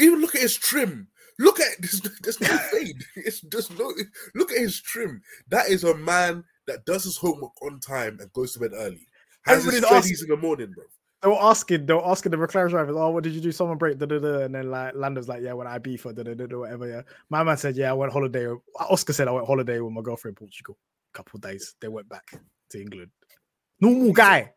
Even 0.00 0.20
look 0.20 0.34
at 0.36 0.42
his 0.42 0.56
trim. 0.56 1.08
Look 1.38 1.58
at 1.60 1.80
this. 1.80 2.00
There's 2.22 2.40
no 2.40 2.46
fade. 2.72 3.02
It's 3.16 3.40
just 3.40 3.76
no. 3.78 3.92
Look 4.34 4.52
at 4.52 4.58
his 4.58 4.80
trim. 4.80 5.22
That 5.48 5.68
is 5.68 5.82
a 5.82 5.94
man 5.96 6.44
that 6.68 6.84
does 6.84 7.04
his 7.04 7.16
homework 7.16 7.60
on 7.62 7.80
time 7.80 8.18
and 8.20 8.32
goes 8.32 8.52
to 8.52 8.60
bed 8.60 8.70
early. 8.74 9.06
Has 9.44 9.64
his 9.64 9.74
Everybody's 9.74 9.86
studies 10.04 10.22
in 10.22 10.28
the 10.28 10.36
morning, 10.36 10.72
bro. 10.72 10.84
They 11.22 11.28
were 11.28 11.40
asking, 11.40 11.86
they 11.86 11.94
were 11.94 12.06
asking 12.06 12.32
the 12.32 12.36
McLaren 12.36 12.70
drivers, 12.70 12.96
"Oh, 12.96 13.10
what 13.10 13.22
did 13.22 13.32
you 13.32 13.40
do? 13.40 13.52
Someone 13.52 13.78
break?" 13.78 13.96
Da, 13.98 14.06
da, 14.06 14.18
da. 14.18 14.40
And 14.40 14.54
then 14.54 14.70
like 14.70 14.94
Lando's 14.96 15.28
like, 15.28 15.40
"Yeah, 15.42 15.52
when 15.52 15.68
I 15.68 15.78
beef 15.78 16.00
for 16.00 16.12
da, 16.12 16.24
da, 16.24 16.34
da, 16.34 16.46
da, 16.46 16.58
whatever." 16.58 16.88
Yeah, 16.88 17.02
my 17.30 17.44
man 17.44 17.56
said, 17.56 17.76
"Yeah, 17.76 17.90
I 17.90 17.92
went 17.92 18.12
holiday." 18.12 18.48
Oscar 18.80 19.12
said, 19.12 19.28
"I 19.28 19.30
went 19.30 19.46
holiday 19.46 19.78
with 19.78 19.92
my 19.92 20.00
girlfriend 20.02 20.36
in 20.36 20.46
Portugal. 20.46 20.76
A 21.14 21.16
couple 21.16 21.36
of 21.36 21.42
days. 21.42 21.76
They 21.80 21.86
went 21.88 22.08
back 22.08 22.32
to 22.70 22.80
England. 22.80 23.10
Normal 23.80 24.12
guy. 24.12 24.52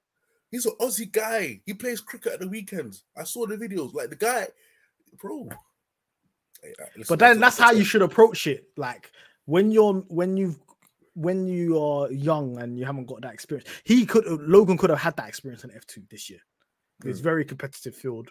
He's 0.49 0.65
an 0.65 0.73
Aussie 0.81 1.11
guy. 1.11 1.61
He 1.65 1.73
plays 1.75 2.01
cricket 2.01 2.33
at 2.33 2.39
the 2.39 2.47
weekends. 2.47 3.03
I 3.15 3.25
saw 3.25 3.45
the 3.45 3.57
videos. 3.57 3.93
Like 3.93 4.09
the 4.09 4.15
guy, 4.15 4.47
bro. 5.19 5.47
Uh, 5.51 6.67
listen, 6.97 7.05
But 7.09 7.19
then 7.19 7.39
that's- 7.39 7.57
that's 7.57 7.57
how 7.59 7.71
you 7.77 7.83
should 7.83 8.01
approach 8.01 8.47
it. 8.47 8.69
Like 8.75 9.11
when 9.45 9.69
you're 9.69 9.93
when 10.07 10.35
you've 10.35 10.57
when 11.13 11.47
you 11.47 11.79
are 11.79 12.11
young 12.11 12.57
and 12.59 12.77
you 12.77 12.85
haven't 12.85 13.05
got 13.05 13.21
that 13.21 13.33
experience. 13.33 13.69
He 13.83 14.05
could 14.05 14.25
Logan 14.25 14.77
could 14.77 14.89
have 14.89 14.99
had 14.99 15.15
that 15.17 15.27
experience 15.27 15.63
in 15.63 15.69
F2 15.69 16.09
this 16.09 16.29
year. 16.29 16.39
It's 17.03 17.19
Mm. 17.19 17.23
very 17.23 17.45
competitive 17.45 17.95
field. 17.95 18.29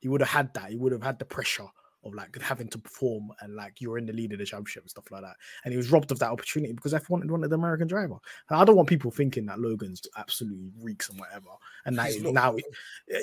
He 0.00 0.08
would 0.08 0.20
have 0.20 0.30
had 0.30 0.54
that. 0.54 0.70
He 0.70 0.76
would 0.76 0.92
have 0.92 1.02
had 1.02 1.18
the 1.18 1.24
pressure 1.24 1.66
of 2.04 2.14
like 2.14 2.40
having 2.40 2.68
to 2.68 2.78
perform 2.78 3.30
and 3.40 3.56
like 3.56 3.80
you're 3.80 3.98
in 3.98 4.06
the 4.06 4.12
lead 4.12 4.32
of 4.32 4.38
the 4.38 4.44
championship 4.44 4.84
and 4.84 4.90
stuff 4.90 5.10
like 5.10 5.22
that. 5.22 5.34
And 5.64 5.72
he 5.72 5.76
was 5.76 5.90
robbed 5.90 6.12
of 6.12 6.18
that 6.20 6.30
opportunity 6.30 6.72
because 6.72 6.92
F1 6.92 7.10
wanted 7.10 7.30
wanted 7.30 7.50
the 7.50 7.56
American 7.56 7.88
driver. 7.88 8.16
And 8.48 8.60
I 8.60 8.64
don't 8.64 8.76
want 8.76 8.88
people 8.88 9.10
thinking 9.10 9.44
that 9.46 9.58
Logan's 9.58 10.02
absolutely 10.16 10.70
reeks 10.80 11.08
and 11.08 11.18
whatever. 11.18 11.48
And 11.84 11.98
that 11.98 12.12
now 12.20 12.56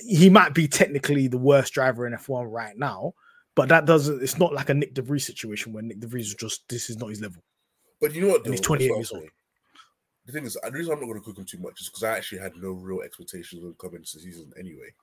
he 0.06 0.30
might 0.30 0.54
be 0.54 0.68
technically 0.68 1.28
the 1.28 1.38
worst 1.38 1.74
driver 1.74 2.06
in 2.06 2.14
F1 2.14 2.52
right 2.52 2.78
now, 2.78 3.14
but 3.56 3.70
that 3.70 3.86
doesn't. 3.86 4.22
It's 4.22 4.38
not 4.38 4.54
like 4.54 4.70
a 4.70 4.74
Nyck 4.74 4.94
de 4.94 5.02
Vries 5.02 5.26
situation 5.26 5.72
where 5.72 5.84
Nyck 5.84 6.00
de 6.02 6.08
Vries 6.08 6.28
is 6.28 6.36
just 6.36 6.68
this 6.68 6.89
is 6.89 6.98
not 6.98 7.10
his 7.10 7.22
level. 7.22 7.41
But 8.02 8.14
you 8.14 8.22
know 8.22 8.30
what? 8.30 8.46
He's 8.46 8.60
28 8.60 8.89
That's 8.89 8.98
years 8.98 9.12
old. 9.14 9.30
The 10.26 10.32
thing 10.32 10.45
is, 10.45 10.57
the 10.61 10.71
reason 10.71 10.93
I'm 10.93 10.99
not 10.99 11.07
going 11.07 11.19
to 11.19 11.26
cook 11.26 11.38
him 11.38 11.45
too 11.45 11.57
much 11.57 11.82
is 11.82 11.89
because 11.89 12.03
I 12.03 12.17
actually 12.17 12.39
had 12.39 12.55
no 12.55 12.71
real 12.71 13.01
expectations 13.01 13.61
of 13.61 13.69
him 13.69 13.76
coming 13.80 13.97
into 13.97 14.17
the 14.17 14.24
season 14.24 14.51
anyway. 14.57 14.93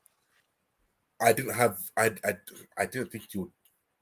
I 1.21 1.33
didn't 1.33 1.55
have, 1.55 1.79
I, 1.97 2.13
I, 2.25 2.37
I 2.79 2.87
didn't 2.87 3.13
think 3.13 3.25
he 3.31 3.39
would 3.39 3.51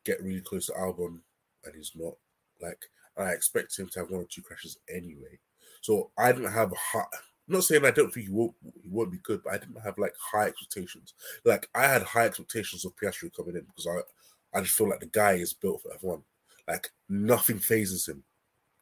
get 0.04 0.22
really 0.22 0.40
close 0.40 0.66
to 0.66 0.72
Albon, 0.72 1.18
and 1.64 1.74
he's 1.76 1.92
not. 1.96 2.14
Like, 2.60 2.78
I 3.16 3.30
expect 3.32 3.76
him 3.76 3.88
to 3.88 4.00
have 4.00 4.10
one 4.10 4.20
or 4.20 4.26
two 4.30 4.42
crashes 4.42 4.78
anyway. 4.88 5.38
So 5.80 6.10
I 6.16 6.30
didn't 6.32 6.52
have 6.52 6.72
high. 6.76 7.04
I'm 7.48 7.54
not 7.54 7.64
saying 7.64 7.84
I 7.84 7.90
don't 7.90 8.12
think 8.12 8.26
he 8.26 8.32
won't, 8.32 8.54
he 8.82 8.88
won't 8.88 9.10
be 9.10 9.18
good, 9.22 9.40
but 9.42 9.54
I 9.54 9.58
didn't 9.58 9.80
have 9.82 9.98
like 9.98 10.14
high 10.32 10.46
expectations. 10.46 11.14
Like 11.44 11.68
I 11.74 11.86
had 11.86 12.02
high 12.02 12.26
expectations 12.26 12.84
of 12.84 12.94
Piastri 12.94 13.34
coming 13.34 13.56
in 13.56 13.62
because 13.62 13.86
I, 13.86 14.58
I 14.58 14.60
just 14.60 14.76
feel 14.76 14.88
like 14.88 15.00
the 15.00 15.06
guy 15.06 15.32
is 15.32 15.54
built 15.54 15.82
for 15.82 15.90
F1. 15.96 16.22
Like 16.68 16.90
nothing 17.08 17.58
phases 17.58 18.06
him 18.06 18.22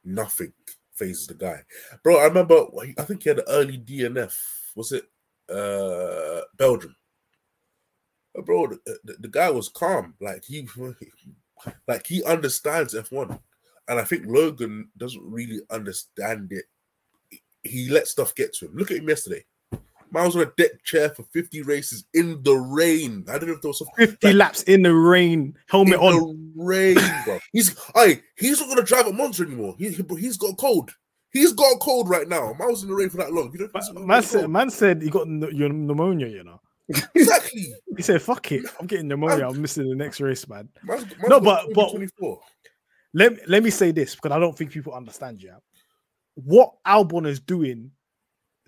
nothing 0.07 0.53
phases 0.97 1.27
the 1.27 1.35
guy. 1.35 1.63
Bro, 2.03 2.19
I 2.19 2.25
remember 2.25 2.65
I 2.99 3.03
think 3.03 3.23
he 3.23 3.29
had 3.29 3.39
an 3.39 3.45
early 3.49 3.79
DNF. 3.79 4.37
Was 4.75 4.93
it 4.93 5.05
uh 5.49 6.43
Belgium? 6.57 6.97
Uh, 8.37 8.43
Bro, 8.43 8.69
the, 8.69 8.99
the, 9.05 9.17
the 9.21 9.29
guy 9.29 9.51
was 9.51 9.69
calm. 9.69 10.15
Like 10.21 10.45
he 10.45 10.69
like 11.89 12.07
he 12.07 12.25
understands 12.25 12.95
F1. 12.95 13.39
And 13.89 14.01
I 14.01 14.05
think 14.05 14.27
Logan 14.27 14.91
doesn't 14.97 15.23
really 15.23 15.61
understand 15.71 16.51
it. 16.51 16.65
He 17.63 17.89
let 17.89 18.09
stuff 18.09 18.35
get 18.35 18.53
to 18.55 18.67
him. 18.67 18.75
Look 18.75 18.91
at 18.91 18.97
him 18.99 19.09
yesterday. 19.09 19.45
Man 20.17 20.25
was 20.25 20.35
on 20.37 20.43
a 20.43 20.51
deck 20.57 20.83
chair 20.83 21.11
for 21.11 21.23
50 21.25 21.63
races 21.63 22.05
in 22.15 22.43
the 22.43 22.55
rain. 22.55 23.25
I 23.29 23.33
don't 23.39 23.49
know 23.49 23.55
if 23.55 23.61
there 23.63 23.69
was 23.69 23.79
some 23.79 23.89
50 23.97 24.33
laps 24.33 24.63
in 24.63 24.83
the 24.83 24.95
rain, 24.95 25.55
helmet 25.69 25.95
in 25.95 26.01
on. 26.01 26.53
the 26.57 26.65
rain, 26.65 26.97
bro. 27.25 27.39
He's 27.53 27.77
I 27.95 28.23
he's 28.37 28.59
not 28.61 28.69
gonna 28.71 28.83
drive 28.83 29.07
a 29.07 29.13
monster 29.13 29.45
anymore. 29.45 29.75
He, 29.79 29.91
he 29.91 30.03
he's 30.19 30.37
got 30.39 30.53
a 30.53 30.57
cold. 30.57 30.91
He's 31.33 31.53
got 31.53 31.73
a 31.75 31.79
cold 31.79 32.09
right 32.09 32.27
now. 32.29 32.55
Man 32.59 32.69
was 32.71 32.83
in 32.83 32.89
the 32.89 32.95
rain 32.95 33.11
for 33.11 33.19
that 33.19 33.31
long. 33.33 33.53
You 33.53 33.59
know, 33.61 33.69
he's 33.75 33.89
got 33.89 34.03
a 34.03 34.07
Man 34.07 34.23
said, 34.23 34.49
man 34.49 34.71
said 34.71 35.03
he 35.03 35.11
got 35.11 35.27
pn- 35.27 35.55
your 35.55 35.69
pneumonia, 35.69 36.29
you 36.29 36.43
know. 36.45 36.61
exactly. 37.15 37.75
He 37.97 38.03
said, 38.03 38.21
fuck 38.23 38.51
it. 38.53 38.65
I'm 38.81 38.87
getting 38.87 39.09
pneumonia. 39.09 39.47
I'm 39.49 39.61
missing 39.61 39.89
the 39.89 39.95
next 39.95 40.21
race, 40.21 40.47
man. 40.49 40.69
Man's, 40.83 41.05
man's 41.05 41.29
No, 41.29 41.41
but- 41.41 41.67
but- 41.75 41.91
24. 41.91 42.41
Let, 43.15 43.49
let 43.49 43.63
me 43.63 43.71
say 43.71 43.91
this 43.93 44.15
because 44.15 44.33
I 44.33 44.39
don't 44.39 44.57
think 44.57 44.71
people 44.71 44.93
understand 44.95 45.43
you. 45.43 45.55
What 46.35 46.73
Albon 46.87 47.27
is 47.27 47.41
doing 47.41 47.91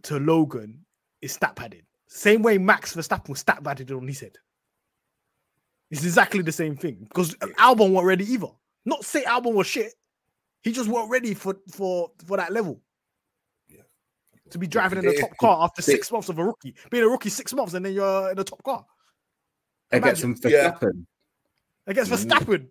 to 0.04 0.18
Logan 0.18 0.84
is 1.22 1.32
stat 1.32 1.56
padding. 1.56 1.82
Same 2.06 2.42
way 2.42 2.58
Max 2.58 2.94
Verstappen 2.94 3.28
was 3.30 3.40
stat 3.40 3.62
padded 3.62 3.90
on 3.92 4.06
his 4.08 4.20
head. 4.20 4.36
It's 5.90 6.04
exactly 6.04 6.42
the 6.42 6.52
same 6.52 6.76
thing 6.76 7.06
because 7.08 7.34
Albon 7.58 7.92
weren't 7.92 8.06
ready 8.06 8.24
either. 8.32 8.48
Not 8.84 9.04
say 9.04 9.24
Albon 9.24 9.54
was 9.54 9.66
shit. 9.66 9.94
He 10.62 10.72
just 10.72 10.88
weren't 10.88 11.10
ready 11.10 11.34
for 11.34 11.56
for 11.70 12.10
for 12.26 12.36
that 12.36 12.52
level. 12.52 12.80
Yeah. 13.68 13.82
To 14.50 14.58
be 14.58 14.66
driving 14.66 14.98
in 14.98 15.04
the 15.06 15.18
top 15.18 15.36
car 15.38 15.64
after 15.64 15.82
six 15.82 16.10
months 16.12 16.28
of 16.28 16.38
a 16.38 16.44
rookie, 16.44 16.74
being 16.90 17.04
a 17.04 17.08
rookie 17.08 17.30
six 17.30 17.54
months, 17.54 17.74
and 17.74 17.84
then 17.84 17.92
you're 17.94 18.30
in 18.30 18.36
the 18.36 18.44
top 18.44 18.62
car 18.62 18.84
Against 19.90 20.20
some 20.20 20.36
Yeah. 20.44 20.72
Verstappen. 20.72 21.06
against 21.86 22.10
Mhm. 22.10 22.16
Verstappen. 22.28 22.70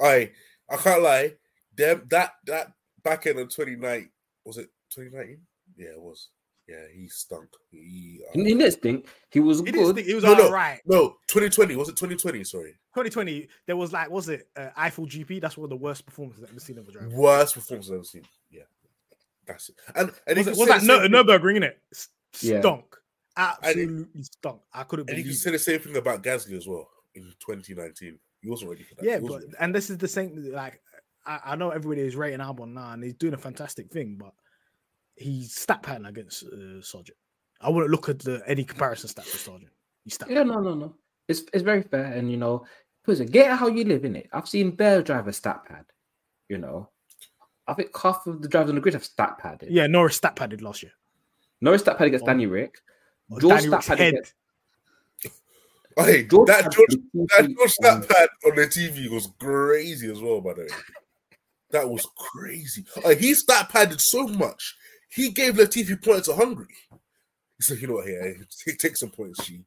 I 0.00 0.32
I 0.68 0.76
can't 0.76 1.02
lie. 1.02 1.36
Them 1.74 2.06
that 2.10 2.32
that 2.44 2.72
back 3.02 3.26
end 3.26 3.38
of 3.38 3.48
2019 3.48 4.10
was 4.44 4.58
it 4.58 4.70
2019? 4.90 5.40
Yeah, 5.76 5.88
it 5.90 6.00
was. 6.00 6.28
Yeah, 6.68 6.76
he 6.92 7.06
stunk. 7.08 7.48
He, 7.70 8.22
uh, 8.28 8.32
He 8.32 8.42
didn't 8.42 8.72
stink. 8.72 9.06
He 9.30 9.38
was 9.38 9.60
He 9.60 9.70
good. 9.70 9.94
think 9.94 10.08
he 10.08 10.14
was 10.14 10.24
No, 10.24 10.34
no. 10.34 10.44
all 10.46 10.52
right. 10.52 10.80
no 10.84 11.10
2020 11.28 11.76
was 11.76 11.88
it 11.88 11.92
2020? 11.96 12.42
Sorry, 12.42 12.72
2020, 12.94 13.46
there 13.66 13.76
was 13.76 13.92
like, 13.92 14.10
was 14.10 14.28
it 14.28 14.48
uh, 14.56 14.70
Eifel 14.76 15.06
GP? 15.08 15.40
That's 15.40 15.56
one 15.56 15.64
of 15.64 15.70
the 15.70 15.76
worst 15.76 16.04
performances 16.04 16.42
I've 16.42 16.50
ever 16.50 16.58
seen 16.58 16.78
of 16.78 16.88
a 16.88 16.92
driver. 16.92 17.08
worst 17.10 17.54
performance 17.54 17.88
I've 17.88 17.94
ever 17.94 18.04
seen. 18.04 18.22
Yeah, 18.50 18.62
that's 19.46 19.68
it. 19.68 19.76
And 19.94 20.10
and 20.26 20.38
Was, 20.38 20.46
it, 20.48 20.56
was 20.56 20.66
that 20.68 20.82
no, 20.82 20.98
same 21.02 21.12
thing- 21.12 21.24
Nurburgring, 21.24 21.58
innit? 21.58 21.74
S- 21.92 22.08
Yeah. 22.40 22.60
Stunk. 22.60 22.96
Absolutely 23.36 24.22
stunk. 24.24 24.62
I 24.72 24.82
couldn't 24.84 25.08
and 25.10 25.18
you 25.18 25.24
can 25.24 25.34
say 25.34 25.50
the 25.52 25.58
same 25.58 25.78
thing 25.80 25.96
about 25.96 26.22
Gasly 26.22 26.56
as 26.56 26.66
well 26.66 26.88
in 27.14 27.22
2019. 27.38 28.18
He 28.40 28.48
wasn't 28.50 28.70
ready 28.70 28.82
for 28.82 28.94
that. 28.96 29.04
Yeah, 29.04 29.18
but 29.20 29.34
ready. 29.34 29.46
and 29.60 29.74
this 29.74 29.90
is 29.90 29.98
the 29.98 30.08
same. 30.08 30.50
Like 30.52 30.80
I, 31.24 31.40
I 31.44 31.56
know 31.56 31.70
everybody 31.70 32.00
is 32.00 32.16
rating 32.16 32.40
Albon 32.40 32.72
now, 32.74 32.92
and 32.92 33.04
he's 33.04 33.14
doing 33.14 33.34
a 33.34 33.38
fantastic 33.38 33.90
thing, 33.90 34.16
but 34.18 34.32
he's 35.16 35.54
stat 35.54 35.82
pattern 35.82 36.06
against 36.06 36.44
uh, 36.44 36.80
Sargent. 36.80 37.16
I 37.60 37.70
wouldn't 37.70 37.90
look 37.90 38.08
at 38.08 38.20
the 38.20 38.42
any 38.46 38.64
comparison 38.64 39.08
stats 39.08 39.26
for 39.26 39.38
Sargent. 39.38 39.70
He's 40.04 40.14
stat. 40.14 40.30
Yeah, 40.30 40.42
no, 40.42 40.60
no, 40.60 40.74
no. 40.74 40.94
It's 41.28 41.42
it's 41.52 41.62
very 41.62 41.82
fair, 41.82 42.04
and 42.04 42.30
you 42.30 42.36
know, 42.36 42.64
listen, 43.06 43.26
get 43.26 43.58
how 43.58 43.68
you 43.68 43.84
live 43.84 44.04
in 44.04 44.16
it. 44.16 44.28
I've 44.32 44.48
seen 44.48 44.70
Bear 44.70 45.02
drive 45.02 45.26
a 45.26 45.32
stat 45.32 45.64
pad. 45.66 45.84
You 46.48 46.58
know, 46.58 46.90
I 47.66 47.74
think 47.74 47.96
half 47.96 48.26
of 48.26 48.42
the 48.42 48.48
drivers 48.48 48.70
on 48.70 48.76
the 48.76 48.80
grid 48.80 48.94
have 48.94 49.04
stat 49.04 49.38
padded. 49.38 49.70
Yeah, 49.70 49.86
Norris 49.86 50.16
stat 50.16 50.36
padded 50.36 50.62
last 50.62 50.82
year. 50.82 50.92
Norris 51.60 51.82
stat 51.82 51.98
pad 51.98 52.08
against 52.08 52.24
Oh. 52.24 52.26
Danny 52.26 52.46
Rick. 52.46 52.78
Oh, 53.30 53.40
George 53.40 53.62
Danny 53.62 53.66
stat 53.68 53.72
Rick's 53.72 53.88
pad 53.88 54.00
against 54.00 54.34
Hey, 55.98 56.24
George 56.24 56.46
that 56.48 56.70
George, 56.70 56.96
that 57.14 57.54
George 57.56 57.70
stat 57.70 58.06
pad 58.06 58.28
on 58.44 58.54
the 58.54 58.66
TV 58.66 59.10
was 59.10 59.30
crazy 59.38 60.10
as 60.10 60.20
well, 60.20 60.40
by 60.40 60.54
the 60.54 60.62
way. 60.62 60.68
That 61.70 61.90
was 61.90 62.06
crazy. 62.16 62.84
Like, 63.04 63.18
he 63.18 63.34
stat 63.34 63.68
padded 63.70 64.00
so 64.00 64.28
much, 64.28 64.76
he 65.08 65.30
gave 65.30 65.54
Latifi 65.54 66.02
points 66.02 66.28
to 66.28 66.34
Hungary. 66.34 66.66
He 66.90 67.62
said, 67.62 67.78
"You 67.78 67.88
know 67.88 67.94
what? 67.94 68.06
Here, 68.06 68.36
take, 68.64 68.78
take 68.78 68.96
some 68.96 69.10
points, 69.10 69.44
G. 69.46 69.64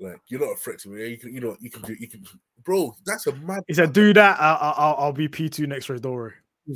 Like, 0.00 0.20
you're 0.28 0.40
not 0.40 0.52
a 0.52 0.56
threat 0.56 0.78
to 0.80 0.88
me. 0.88 1.06
You 1.08 1.18
can, 1.18 1.34
you 1.34 1.40
know, 1.40 1.56
you 1.60 1.70
can 1.70 1.82
do, 1.82 1.94
you 1.98 2.08
can, 2.08 2.24
bro. 2.64 2.94
That's 3.06 3.26
a 3.26 3.34
mad. 3.36 3.62
He 3.66 3.74
said, 3.74 3.92
"Do 3.92 4.12
that. 4.14 4.40
I'll, 4.40 4.74
I'll, 4.76 4.96
I'll 4.98 5.12
be 5.12 5.28
P 5.28 5.48
two 5.48 5.66
next 5.66 5.88
race. 5.88 6.00
Don't 6.00 6.12
worry. 6.12 6.34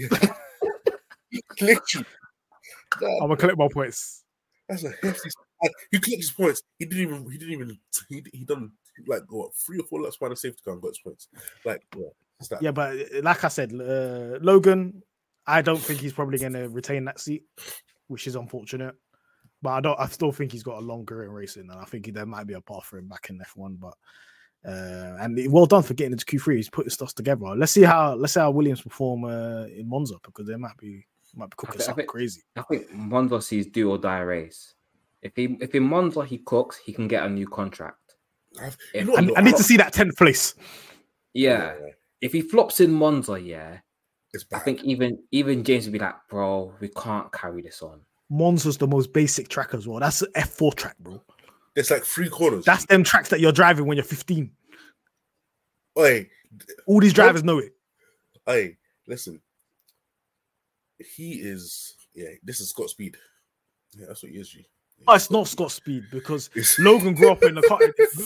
Literally. 1.60 2.06
Nah, 3.00 3.08
I'm 3.08 3.20
gonna 3.20 3.36
collect 3.36 3.58
my 3.58 3.68
points." 3.72 4.24
That's 4.68 4.84
a 4.84 4.90
hefty. 5.02 5.30
He 5.90 5.98
collected 5.98 6.18
his 6.18 6.30
points. 6.30 6.62
He 6.78 6.84
didn't 6.86 7.02
even. 7.02 7.30
He 7.30 7.38
didn't 7.38 7.54
even. 7.54 7.78
He, 8.08 8.24
he 8.32 8.44
done 8.44 8.72
like 9.06 9.22
what 9.28 9.54
three 9.54 9.78
or 9.78 9.86
four 9.86 10.02
laps 10.02 10.16
by 10.16 10.28
the 10.28 10.36
safety 10.36 10.60
car 10.64 10.74
and 10.74 10.82
got 10.82 10.88
his 10.88 10.98
points. 10.98 11.28
Like, 11.64 11.82
yeah. 11.96 12.08
Yeah, 12.60 12.70
but 12.70 12.94
like 13.22 13.42
I 13.42 13.48
said, 13.48 13.72
uh, 13.72 14.38
Logan, 14.40 15.02
I 15.46 15.60
don't 15.60 15.80
think 15.80 15.98
he's 15.98 16.12
probably 16.12 16.38
going 16.38 16.52
to 16.52 16.68
retain 16.68 17.04
that 17.06 17.18
seat, 17.18 17.42
which 18.08 18.26
is 18.26 18.34
unfortunate. 18.36 18.94
But 19.62 19.70
I 19.70 19.80
don't. 19.80 19.98
I 19.98 20.06
still 20.06 20.32
think 20.32 20.52
he's 20.52 20.62
got 20.62 20.78
a 20.78 20.84
long 20.84 21.04
career 21.06 21.24
in 21.28 21.32
racing, 21.32 21.68
and 21.70 21.80
I 21.80 21.84
think 21.84 22.12
there 22.12 22.26
might 22.26 22.46
be 22.46 22.54
a 22.54 22.60
path 22.60 22.84
for 22.84 22.98
him 22.98 23.08
back 23.08 23.28
in 23.30 23.40
F1. 23.40 23.78
But 23.80 23.94
uh, 24.68 25.16
and 25.20 25.38
well 25.52 25.66
done 25.66 25.82
for 25.82 25.94
getting 25.94 26.12
into 26.12 26.24
Q3. 26.24 26.56
He's 26.56 26.70
putting 26.70 26.90
stuff 26.90 27.14
together. 27.14 27.46
Let's 27.56 27.72
see 27.72 27.82
how 27.82 28.14
let's 28.14 28.34
see 28.34 28.40
how 28.40 28.50
Williams 28.50 28.82
perform 28.82 29.24
uh, 29.24 29.64
in 29.64 29.88
Monza 29.88 30.14
because 30.24 30.46
they 30.46 30.56
might 30.56 30.76
be 30.76 31.06
might 31.34 31.50
be 31.50 31.54
cooking 31.56 31.72
think- 31.72 31.82
I 31.82 31.86
something 31.86 32.06
crazy. 32.06 32.42
I 32.56 32.62
think 32.62 32.92
Monza 32.92 33.40
sees 33.42 33.66
do 33.66 33.90
or 33.90 33.98
die 33.98 34.20
race. 34.20 34.74
If 35.22 35.32
he 35.34 35.56
if 35.60 35.74
in 35.74 35.82
Monza 35.82 36.24
he 36.24 36.38
cooks, 36.38 36.76
he 36.78 36.92
can 36.92 37.08
get 37.08 37.24
a 37.24 37.28
new 37.28 37.48
contract. 37.48 38.14
I've- 38.62 38.76
Yeah. 38.94 39.00
you 39.00 39.06
know 39.06 39.12
what, 39.12 39.36
I. 39.38 39.40
I 39.40 39.44
need 39.44 39.56
to 39.56 39.62
see 39.64 39.76
that 39.76 39.92
tenth 39.92 40.16
place. 40.16 40.54
Yeah. 41.34 41.74
If 42.20 42.32
he 42.32 42.42
flops 42.42 42.80
in 42.80 42.92
Monza, 42.92 43.40
yeah, 43.40 43.74
It's 43.74 43.82
I 44.52 44.58
think 44.58 44.84
even 44.84 45.18
even 45.32 45.64
James 45.64 45.86
would 45.86 45.92
be 45.92 45.98
like, 45.98 46.14
bro, 46.28 46.72
we 46.80 46.88
can't 46.88 47.32
carry 47.32 47.62
this 47.62 47.82
on. 47.82 48.00
Monza's 48.30 48.76
the 48.76 48.86
most 48.86 49.12
basic 49.12 49.48
track 49.48 49.72
as 49.72 49.88
well. 49.88 50.00
That's 50.00 50.20
an 50.22 50.28
F4 50.36 50.74
track, 50.74 50.96
bro. 51.00 51.22
It's 51.74 51.90
like 51.90 52.04
three 52.04 52.28
corners. 52.28 52.64
That's 52.64 52.84
them 52.86 53.02
tracks 53.04 53.30
that 53.30 53.40
you're 53.40 53.52
driving 53.52 53.86
when 53.86 53.96
you're 53.96 54.04
15. 54.04 54.50
Hey, 55.96 56.28
All 56.86 57.00
these 57.00 57.12
drivers 57.14 57.42
know 57.42 57.58
it. 57.58 57.72
hey, 58.46 58.76
listen. 59.06 59.40
He 61.16 61.34
is. 61.34 61.94
Yeah, 62.14 62.28
this 62.42 62.60
is 62.60 62.70
Scott 62.70 62.90
Speed. 62.90 63.16
Yeah, 63.96 64.06
that's 64.08 64.22
what 64.22 64.32
he 64.32 64.38
is. 64.38 64.48
G. 64.48 64.66
Oh, 65.06 65.14
it's 65.14 65.30
not 65.30 65.46
Scott 65.46 65.70
Speed 65.70 66.04
because 66.10 66.48
It's- 66.54 66.76
Logan 66.80 67.14
grew 67.14 67.30
up 67.30 67.42
in 67.44 67.54
the 67.54 67.62
car- 67.62 67.78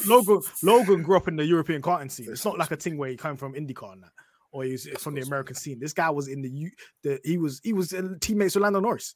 Logan 0.07 0.41
Logan 0.63 1.03
grew 1.03 1.17
up 1.17 1.29
in 1.29 1.37
the 1.37 1.45
European 1.45 1.83
karting 1.83 2.11
scene. 2.11 2.29
It's 2.31 2.45
not 2.45 2.59
like 2.59 2.71
a 2.71 2.77
thing 2.77 2.97
where 2.97 3.11
he 3.11 3.17
came 3.17 3.37
from 3.37 3.53
IndyCar 3.55 3.93
and 3.93 4.03
that, 4.05 4.13
or 4.53 4.65
he's 4.65 4.89
from 5.01 5.15
the 5.15 5.23
American 5.23 5.57
scene. 5.57 5.81
This 5.81 5.93
guy 5.93 6.11
was 6.11 6.29
in 6.29 6.43
the 6.43 6.51
U. 6.51 6.71
The 7.03 7.21
he 7.25 7.39
was 7.39 7.61
he 7.65 7.73
was 7.73 7.95
teammates 8.21 8.55
with 8.55 8.63
Lando 8.63 8.81
Norris. 8.81 9.15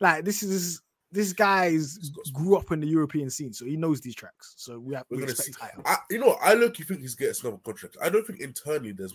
Like 0.00 0.24
this 0.24 0.42
is 0.42 0.82
this 1.12 1.32
guy's 1.32 1.98
grew 2.32 2.56
up 2.56 2.70
in 2.70 2.80
the 2.80 2.86
European 2.86 3.30
scene, 3.30 3.52
so 3.52 3.64
he 3.64 3.76
knows 3.76 4.00
these 4.00 4.14
tracks. 4.14 4.54
So 4.56 4.78
we 4.78 4.94
have 4.94 5.04
We're 5.10 5.18
we 5.18 5.22
expect 5.24 5.58
higher. 5.58 5.82
I, 5.84 5.96
you 6.08 6.18
know. 6.18 6.36
I 6.40 6.54
look. 6.54 6.78
You 6.78 6.84
think 6.84 7.00
he's 7.00 7.14
getting 7.14 7.34
another 7.42 7.60
contract? 7.64 7.96
I 8.02 8.08
don't 8.08 8.26
think 8.26 8.40
internally 8.40 8.92
there's. 8.92 9.14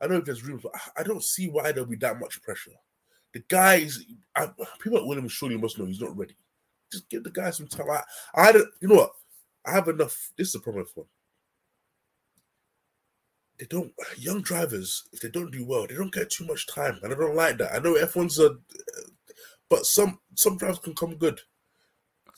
I 0.00 0.06
know 0.06 0.20
there's 0.20 0.44
room, 0.44 0.60
but 0.62 0.72
I- 0.96 1.02
don't 1.02 1.24
see 1.24 1.48
why 1.48 1.72
there'll 1.72 1.88
be 1.88 1.96
that 1.96 2.20
much 2.20 2.42
pressure. 2.42 2.72
The 3.32 3.42
guys, 3.48 4.04
I, 4.34 4.48
people 4.80 4.98
at 4.98 5.06
Williams 5.06 5.32
surely 5.32 5.56
must 5.56 5.78
know 5.78 5.86
he's 5.86 6.00
not 6.00 6.16
ready. 6.16 6.36
Just 6.92 7.08
give 7.08 7.22
the 7.22 7.30
guy 7.30 7.50
some 7.50 7.68
time. 7.68 7.86
I, 7.90 8.02
I 8.34 8.52
don't. 8.52 8.68
You 8.80 8.88
know 8.88 8.96
what? 8.96 9.12
I 9.64 9.72
have 9.72 9.88
enough. 9.88 10.32
This 10.36 10.48
is 10.48 10.54
a 10.56 10.60
problem 10.60 10.84
for. 10.86 11.00
one. 11.00 11.08
They 13.60 13.66
don't. 13.66 13.92
Young 14.16 14.40
drivers, 14.40 15.04
if 15.12 15.20
they 15.20 15.28
don't 15.28 15.50
do 15.52 15.66
well, 15.66 15.86
they 15.86 15.94
don't 15.94 16.12
get 16.12 16.30
too 16.30 16.46
much 16.46 16.66
time, 16.66 16.98
and 17.02 17.12
I 17.12 17.16
don't 17.16 17.36
like 17.36 17.58
that. 17.58 17.74
I 17.74 17.78
know 17.78 17.94
F1's 17.94 18.38
a, 18.40 18.56
but 19.68 19.84
some 19.84 20.18
some 20.34 20.56
drivers 20.56 20.78
can 20.78 20.94
come 20.94 21.16
good. 21.16 21.40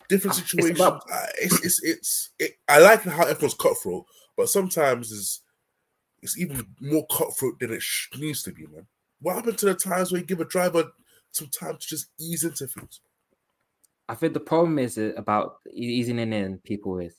Different 0.08 0.36
It's 0.36 0.50
situations. 0.50 0.80
about- 0.80 1.02
uh, 1.10 1.26
It's 1.40 1.64
it's 1.64 1.82
it's. 1.84 2.30
It, 2.40 2.52
I 2.68 2.80
like 2.80 3.02
how 3.04 3.24
F1's 3.26 3.54
cutthroat, 3.54 4.04
but 4.36 4.48
sometimes 4.48 5.12
is 5.12 5.42
it's 6.22 6.36
even 6.38 6.66
more 6.80 7.06
cutthroat 7.06 7.60
than 7.60 7.72
it 7.72 7.82
sh- 7.82 8.08
needs 8.18 8.42
to 8.42 8.52
be, 8.52 8.66
man. 8.66 8.86
What 9.20 9.36
happened 9.36 9.58
to 9.58 9.66
the 9.66 9.74
times 9.74 10.10
where 10.10 10.20
you 10.20 10.26
give 10.26 10.40
a 10.40 10.44
driver 10.44 10.90
some 11.30 11.48
time 11.48 11.76
to 11.78 11.86
just 11.86 12.06
ease 12.20 12.42
into 12.44 12.66
things? 12.66 13.00
I 14.08 14.16
think 14.16 14.34
the 14.34 14.40
problem 14.40 14.78
is 14.80 14.98
uh, 14.98 15.12
about 15.16 15.58
easing 15.72 16.18
in 16.18 16.32
in 16.32 16.58
people 16.58 16.98
is 16.98 17.14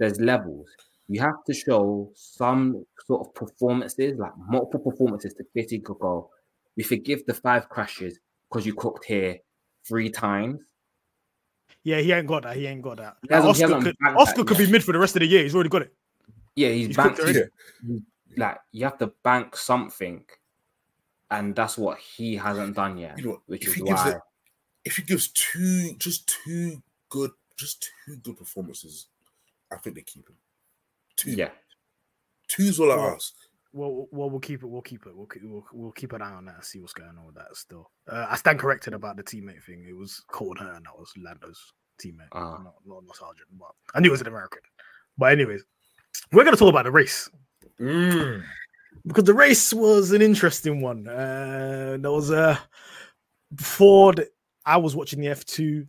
there's 0.00 0.20
levels. 0.20 0.66
You 1.08 1.20
have 1.20 1.44
to 1.46 1.54
show 1.54 2.10
some 2.14 2.86
sort 3.06 3.26
of 3.26 3.34
performances, 3.34 4.18
like 4.18 4.32
multiple 4.48 4.90
performances, 4.90 5.34
to 5.34 5.44
basically 5.54 5.78
go. 5.78 6.30
We 6.76 6.82
forgive 6.82 7.24
the 7.26 7.34
five 7.34 7.68
crashes 7.68 8.18
because 8.48 8.66
you 8.66 8.74
cooked 8.74 9.04
here 9.04 9.38
three 9.86 10.10
times. 10.10 10.62
Yeah, 11.82 11.98
he 11.98 12.12
ain't 12.12 12.26
got 12.26 12.44
that. 12.44 12.56
He 12.56 12.66
ain't 12.66 12.82
got 12.82 12.96
that. 12.96 13.16
He 13.28 13.34
Oscar 13.34 13.80
could, 13.80 13.96
banked 14.00 14.18
Oscar 14.18 14.38
that 14.38 14.46
could 14.48 14.58
be 14.58 14.70
mid 14.70 14.82
for 14.82 14.92
the 14.92 14.98
rest 14.98 15.14
of 15.16 15.20
the 15.20 15.26
year. 15.26 15.42
He's 15.42 15.54
already 15.54 15.68
got 15.68 15.82
it. 15.82 15.94
Yeah, 16.56 16.70
he's, 16.70 16.86
He's 16.88 16.96
banked. 16.96 17.16
cooked 17.16 17.28
already. 17.28 17.50
Yeah. 17.86 17.98
Like 18.36 18.58
you 18.72 18.84
have 18.84 18.98
to 18.98 19.08
bank 19.22 19.56
something, 19.56 20.24
and 21.30 21.54
that's 21.54 21.76
what 21.76 21.98
he 21.98 22.36
hasn't 22.36 22.74
done 22.74 22.96
yet. 22.96 23.18
You 23.18 23.24
know, 23.26 23.42
which 23.46 23.62
if 23.62 23.68
is 23.68 23.74
he 23.74 23.82
gives 23.82 24.00
why 24.00 24.10
it, 24.12 24.18
if 24.84 24.96
he 24.96 25.02
gives 25.02 25.28
two, 25.28 25.94
just 25.98 26.26
two 26.44 26.82
good, 27.10 27.30
just 27.56 27.90
two 28.06 28.16
good 28.16 28.38
performances, 28.38 29.06
I 29.70 29.76
think 29.76 29.96
they 29.96 30.02
keep 30.02 30.28
him. 30.28 30.36
Two, 31.16 31.30
yeah. 31.32 31.50
two's 32.48 32.78
all 32.80 32.92
I 32.92 32.96
Well, 32.96 33.14
ask. 33.14 33.32
Well, 33.72 34.06
well, 34.12 34.30
we'll 34.30 34.40
keep 34.40 34.62
it. 34.62 34.66
We'll 34.66 34.82
keep 34.82 35.04
it. 35.06 35.16
We'll 35.16 35.26
keep, 35.26 35.42
we'll, 35.44 35.64
we'll 35.72 35.92
keep 35.92 36.12
an 36.12 36.22
eye 36.22 36.32
on 36.32 36.44
that 36.44 36.56
and 36.56 36.64
see 36.64 36.78
what's 36.80 36.92
going 36.92 37.10
on 37.18 37.26
with 37.26 37.34
that. 37.36 37.54
Still, 37.56 37.90
uh, 38.08 38.26
I 38.30 38.36
stand 38.36 38.58
corrected 38.60 38.94
about 38.94 39.16
the 39.16 39.22
teammate 39.24 39.64
thing. 39.64 39.84
It 39.88 39.96
was 39.96 40.22
Colton 40.30 40.64
Herta, 40.66 40.76
and 40.76 40.86
that 40.86 40.96
was 40.98 41.10
Lando's 41.16 41.60
teammate, 42.00 42.28
Ah. 42.32 42.58
not, 42.62 42.74
not 42.86 43.04
not 43.04 43.16
Sargent. 43.16 43.48
But 43.58 43.70
I 43.94 44.00
knew 44.00 44.08
it 44.08 44.12
was 44.12 44.20
an 44.20 44.28
American. 44.28 44.60
But 45.18 45.32
anyways, 45.32 45.64
we're 46.32 46.44
gonna 46.44 46.56
talk 46.56 46.68
about 46.70 46.84
the 46.84 46.90
race 46.92 47.28
because 47.78 49.24
the 49.24 49.34
race 49.34 49.72
was 49.74 50.12
an 50.12 50.22
interesting 50.22 50.80
one. 50.80 51.08
Uh, 51.08 51.96
there 52.00 52.12
was 52.12 52.30
a 52.30 52.60
Ford. 53.58 54.24
I 54.64 54.76
was 54.76 54.94
watching 54.96 55.20
the 55.20 55.28
F 55.28 55.44
two, 55.44 55.86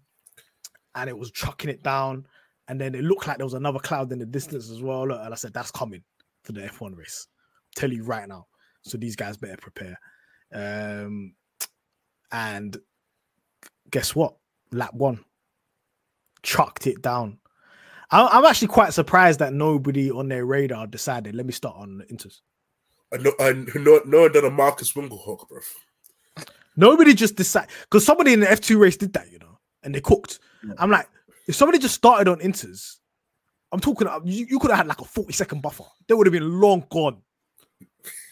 and 0.96 1.10
it 1.10 1.18
was 1.18 1.32
chucking 1.32 1.70
it 1.70 1.84
down, 1.84 2.26
and 2.68 2.80
then 2.80 2.96
it 2.96 3.04
looked 3.04 3.28
like 3.28 3.38
there 3.38 3.46
was 3.46 3.54
another 3.54 3.80
cloud 3.80 4.12
in 4.12 4.20
the 4.20 4.26
distance 4.26 4.70
as 4.70 4.82
well. 4.82 5.08
Look, 5.08 5.20
and 5.22 5.34
I 5.34 5.38
said, 5.38 5.54
"That's 5.54 5.72
coming 5.72 6.04
for 6.44 6.52
the 6.54 6.64
F 6.64 6.82
one 6.82 6.96
race." 6.96 7.28
Tell 7.76 7.92
you 7.92 8.04
right 8.04 8.28
now. 8.28 8.48
So 8.84 8.98
these 8.98 9.16
guys 9.16 9.38
better 9.38 9.58
prepare. 9.58 10.00
Um, 10.54 11.34
and 12.32 12.78
guess 13.90 14.16
what? 14.16 14.36
Lap 14.72 14.94
one, 14.94 15.24
chucked 16.44 16.88
it 16.88 17.02
down. 17.02 17.40
I- 18.12 18.28
I'm 18.28 18.46
actually 18.46 18.68
quite 18.70 18.94
surprised 18.94 19.40
that 19.40 19.54
nobody 19.54 20.12
on 20.12 20.28
their 20.28 20.46
radar 20.46 20.88
decided. 20.88 21.36
Let 21.36 21.46
me 21.46 21.52
start 21.54 21.76
on 21.78 21.98
the 21.98 22.06
Inters. 22.06 22.42
I 23.14 23.18
know, 23.18 23.34
I 23.40 23.52
know, 23.80 24.02
no 24.06 24.30
done 24.30 24.46
a 24.46 24.50
Marcus 24.52 24.94
Winglehawk, 24.94 25.48
bro. 25.48 25.60
Nobody 26.76 27.14
just 27.14 27.36
decided 27.36 27.70
because 27.84 28.06
somebody 28.06 28.34
in 28.34 28.42
the 28.42 28.48
F2 28.48 28.78
race 28.80 28.98
did 28.98 29.14
that, 29.14 29.32
you 29.32 29.40
know, 29.40 29.60
and 29.84 29.96
they 29.96 30.02
cooked. 30.02 30.40
I'm 30.78 30.90
like, 30.92 31.08
if 31.48 31.56
somebody 31.56 31.80
just 31.80 31.96
started 31.96 32.28
on 32.30 32.40
inters, 32.40 32.96
I'm 33.72 33.80
talking. 33.80 34.08
Uh, 34.08 34.20
you, 34.24 34.46
you 34.50 34.60
could 34.60 34.70
have 34.72 34.78
had 34.80 34.88
like 34.88 35.02
a 35.02 35.06
40 35.06 35.34
second 35.34 35.62
buffer. 35.62 35.84
They 36.08 36.14
would 36.14 36.28
have 36.28 36.32
been 36.34 36.60
long 36.62 36.86
gone. 36.90 37.22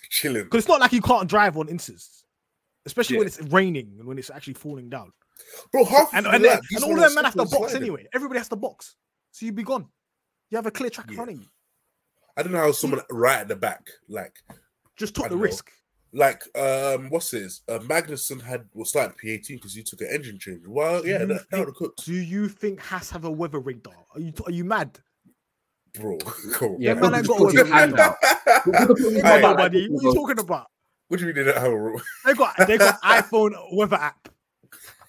chilling. 0.09 0.43
Because 0.43 0.59
it's 0.59 0.67
not 0.67 0.79
like 0.79 0.93
you 0.93 1.01
can't 1.01 1.27
drive 1.27 1.57
on 1.57 1.67
inters, 1.67 2.23
especially 2.85 3.17
when 3.17 3.27
it's 3.27 3.41
raining 3.43 3.95
and 3.99 4.07
when 4.07 4.17
it's 4.17 4.29
actually 4.29 4.53
falling 4.53 4.89
down. 4.89 5.11
Bro, 5.71 5.85
half 5.85 6.13
And, 6.13 6.27
and, 6.27 6.45
and 6.45 6.83
all 6.83 6.93
of 6.93 6.99
them 6.99 7.15
men 7.15 7.25
have 7.25 7.33
to 7.33 7.39
box 7.39 7.51
sliding. 7.71 7.81
anyway. 7.81 8.07
Everybody 8.13 8.37
has 8.39 8.49
to 8.49 8.55
box, 8.55 8.95
so 9.31 9.45
you'd 9.45 9.55
be 9.55 9.63
gone. 9.63 9.87
You 10.49 10.57
have 10.57 10.65
a 10.67 10.71
clear 10.71 10.89
track 10.91 11.09
Yeah. 11.11 11.25
you. 11.29 11.41
I 12.37 12.43
don't 12.43 12.51
know 12.51 12.59
how 12.59 12.71
someone 12.71 13.01
right 13.11 13.39
at 13.39 13.47
the 13.47 13.55
back, 13.55 13.87
like, 14.07 14.35
Just 14.95 15.15
took 15.15 15.29
the 15.29 15.35
know. 15.35 15.41
risk. 15.41 15.71
Like, 16.13 16.43
um, 16.57 17.09
what's 17.09 17.31
this? 17.31 17.61
Uh, 17.67 17.79
Magnussen 17.79 18.41
had 18.41 18.65
was 18.73 18.89
started 18.89 19.15
P18 19.17 19.47
because 19.49 19.73
he 19.73 19.83
took 19.83 20.01
an 20.01 20.07
engine 20.11 20.37
change. 20.39 20.61
Well, 20.67 21.05
yeah, 21.05 21.21
you 21.21 21.25
that, 21.27 21.49
that 21.49 21.59
would 21.59 21.67
have 21.69 21.75
cooked, 21.75 22.05
Do 22.05 22.13
you 22.13 22.47
think 22.47 22.79
Haas 22.79 23.09
have 23.09 23.25
a 23.25 23.31
weather 23.31 23.59
radar? 23.59 23.93
Are 24.13 24.19
you 24.21 24.31
are 24.45 24.51
you 24.51 24.63
mad? 24.63 24.99
bro. 25.99 26.17
Come 26.53 26.69
on, 26.73 26.81
Yeah, 26.81 26.93
man 26.93 27.11
man, 27.11 27.15
ain't 27.15 27.27
got 27.27 27.37
put 27.37 27.55
a 27.55 27.63
his 27.63 27.71
hand 27.71 27.99
out. 27.99 28.15
Hey, 28.23 29.21
Aye. 29.23 29.41
nobody, 29.41 29.87
what 29.89 30.03
are 30.03 30.07
you 30.09 30.13
talking 30.15 30.39
about? 30.39 30.67
What 31.07 31.19
do 31.19 31.27
you 31.27 31.33
mean 31.33 31.45
they 31.45 31.51
don't 31.51 31.61
have 31.61 31.71
a? 31.71 31.93
They 32.25 32.33
got 32.33 32.67
they 32.67 32.77
got 32.77 33.01
iPhone 33.03 33.53
weather 33.73 33.97
app, 33.97 34.29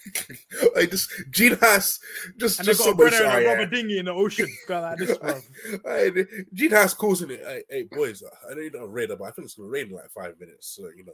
I 0.76 0.86
just 0.86 1.10
Gene 1.30 1.56
Haas 1.60 1.98
just 2.38 2.58
and 2.58 2.66
just 2.66 2.80
got 2.80 2.86
a 2.86 2.90
somebody 2.90 3.10
brother 3.10 3.24
in 3.24 3.30
a 3.30 3.46
"Oh, 3.46 3.50
rubber 3.50 3.62
yeah." 3.62 3.68
dinghy 3.68 3.98
in 3.98 4.04
the 4.06 4.12
ocean. 4.12 4.48
Go 4.68 4.80
like 4.80 4.98
this, 4.98 5.16
bro. 5.18 5.40
Hey, 5.84 6.24
Gene 6.52 6.70
Haas 6.70 6.94
calls 6.94 7.22
in 7.22 7.30
it. 7.30 7.40
Hey, 7.44 7.62
hey, 7.70 7.82
boys, 7.90 8.22
I 8.50 8.54
know 8.54 8.60
you 8.60 8.70
don't 8.70 8.90
rain, 8.90 9.08
but 9.08 9.22
I 9.22 9.30
think 9.30 9.46
it's 9.46 9.54
gonna 9.54 9.68
rain 9.68 9.88
in 9.88 9.94
like 9.94 10.10
five 10.10 10.38
minutes. 10.38 10.68
So 10.76 10.88
you 10.96 11.04
know, 11.04 11.12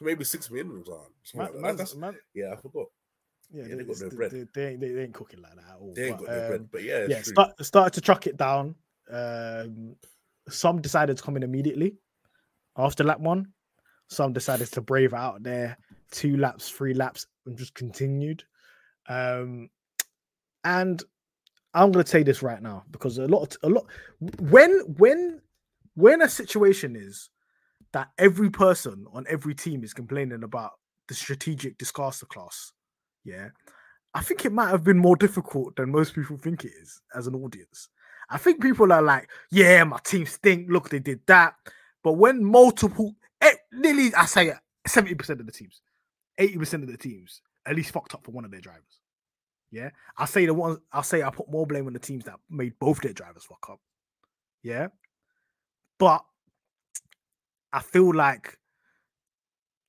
maybe 0.00 0.24
six 0.24 0.50
minutes 0.50 0.88
on. 0.88 1.06
Man, 1.34 1.46
like 1.46 1.52
that. 1.52 1.62
That's- 1.78 1.94
man- 1.94 2.16
yeah, 2.34 2.52
I 2.52 2.56
forgot. 2.56 2.86
yeah, 3.50 3.62
Yeah, 3.62 3.68
they 3.68 3.74
they, 3.76 3.84
got 3.84 4.00
no 4.00 4.08
bread. 4.10 4.30
they- 4.30 4.46
they 4.54 4.68
ain't, 4.70 4.80
they, 4.80 4.88
they 4.88 5.02
ain't 5.04 5.14
cooking 5.14 5.42
like 5.42 5.54
that 5.54 5.74
at 5.74 5.80
all. 5.80 5.92
They 5.94 6.08
ain't 6.08 6.18
but, 6.18 6.26
got 6.26 6.32
no 6.36 6.42
um, 6.42 6.48
bread, 6.48 6.68
but 6.72 6.82
yeah, 6.82 7.06
yeah, 7.08 7.22
start, 7.22 7.64
started 7.64 7.94
to 7.94 8.00
truck 8.00 8.26
it 8.26 8.36
down. 8.36 8.74
Um, 9.10 9.96
some 10.48 10.80
decided 10.80 11.16
to 11.16 11.22
come 11.22 11.36
in 11.36 11.42
immediately 11.42 11.96
after 12.76 13.04
lap 13.04 13.20
one. 13.20 13.48
Some 14.08 14.32
decided 14.34 14.70
to 14.72 14.80
brave 14.82 15.14
out 15.14 15.42
there, 15.42 15.78
two 16.10 16.36
laps, 16.36 16.68
three 16.68 16.94
laps, 16.94 17.26
and 17.46 17.56
just 17.56 17.74
continued. 17.74 18.44
Um, 19.08 19.70
and 20.64 21.02
I'm 21.74 21.92
going 21.92 22.04
to 22.04 22.10
say 22.10 22.22
this 22.22 22.42
right 22.42 22.62
now 22.62 22.84
because 22.90 23.18
a 23.18 23.26
lot, 23.26 23.56
a 23.62 23.68
lot, 23.68 23.86
when 24.40 24.80
when 24.96 25.40
when 25.94 26.22
a 26.22 26.28
situation 26.28 26.96
is 26.96 27.30
that 27.92 28.10
every 28.18 28.50
person 28.50 29.06
on 29.12 29.24
every 29.28 29.54
team 29.54 29.84
is 29.84 29.94
complaining 29.94 30.42
about 30.42 30.72
the 31.08 31.14
strategic 31.14 31.78
disaster 31.78 32.26
class, 32.26 32.72
yeah, 33.24 33.48
I 34.14 34.22
think 34.22 34.44
it 34.44 34.52
might 34.52 34.70
have 34.70 34.84
been 34.84 34.98
more 34.98 35.16
difficult 35.16 35.76
than 35.76 35.90
most 35.90 36.14
people 36.14 36.36
think 36.36 36.64
it 36.64 36.72
is 36.80 37.00
as 37.14 37.26
an 37.26 37.34
audience. 37.34 37.88
I 38.30 38.38
think 38.38 38.62
people 38.62 38.92
are 38.92 39.02
like, 39.02 39.28
yeah, 39.50 39.84
my 39.84 39.98
team 40.04 40.26
stink. 40.26 40.68
Look, 40.70 40.88
they 40.88 41.00
did 41.00 41.20
that. 41.26 41.54
But 42.02 42.12
when 42.12 42.44
multiple, 42.44 43.14
eh, 43.40 43.54
nearly, 43.72 44.14
I 44.14 44.26
say 44.26 44.52
70% 44.88 45.40
of 45.40 45.46
the 45.46 45.52
teams, 45.52 45.80
80% 46.38 46.82
of 46.82 46.88
the 46.88 46.96
teams 46.96 47.40
at 47.66 47.76
least 47.76 47.92
fucked 47.92 48.14
up 48.14 48.24
for 48.24 48.30
one 48.30 48.44
of 48.44 48.50
their 48.50 48.60
drivers. 48.60 49.00
Yeah. 49.70 49.90
I 50.16 50.26
say 50.26 50.46
the 50.46 50.54
ones, 50.54 50.78
I'll 50.92 51.02
say 51.02 51.22
I 51.22 51.30
put 51.30 51.50
more 51.50 51.66
blame 51.66 51.86
on 51.86 51.92
the 51.92 51.98
teams 51.98 52.24
that 52.24 52.36
made 52.48 52.78
both 52.78 53.00
their 53.00 53.12
drivers 53.12 53.44
fuck 53.44 53.66
up. 53.70 53.80
Yeah. 54.62 54.88
But 55.98 56.24
I 57.72 57.80
feel 57.80 58.14
like 58.14 58.58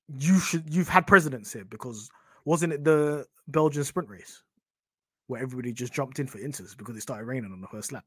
you 0.08 0.38
should, 0.38 0.72
you've 0.72 0.88
had 0.88 1.06
precedence 1.06 1.52
here 1.52 1.64
because 1.64 2.10
wasn't 2.44 2.72
it 2.72 2.84
the 2.84 3.26
Belgian 3.48 3.84
sprint 3.84 4.08
race 4.08 4.42
where 5.28 5.42
everybody 5.42 5.72
just 5.72 5.92
jumped 5.92 6.18
in 6.18 6.26
for 6.26 6.38
inters 6.38 6.76
because 6.76 6.96
it 6.96 7.02
started 7.02 7.26
raining 7.26 7.52
on 7.52 7.60
the 7.60 7.68
first 7.68 7.92
lap? 7.92 8.04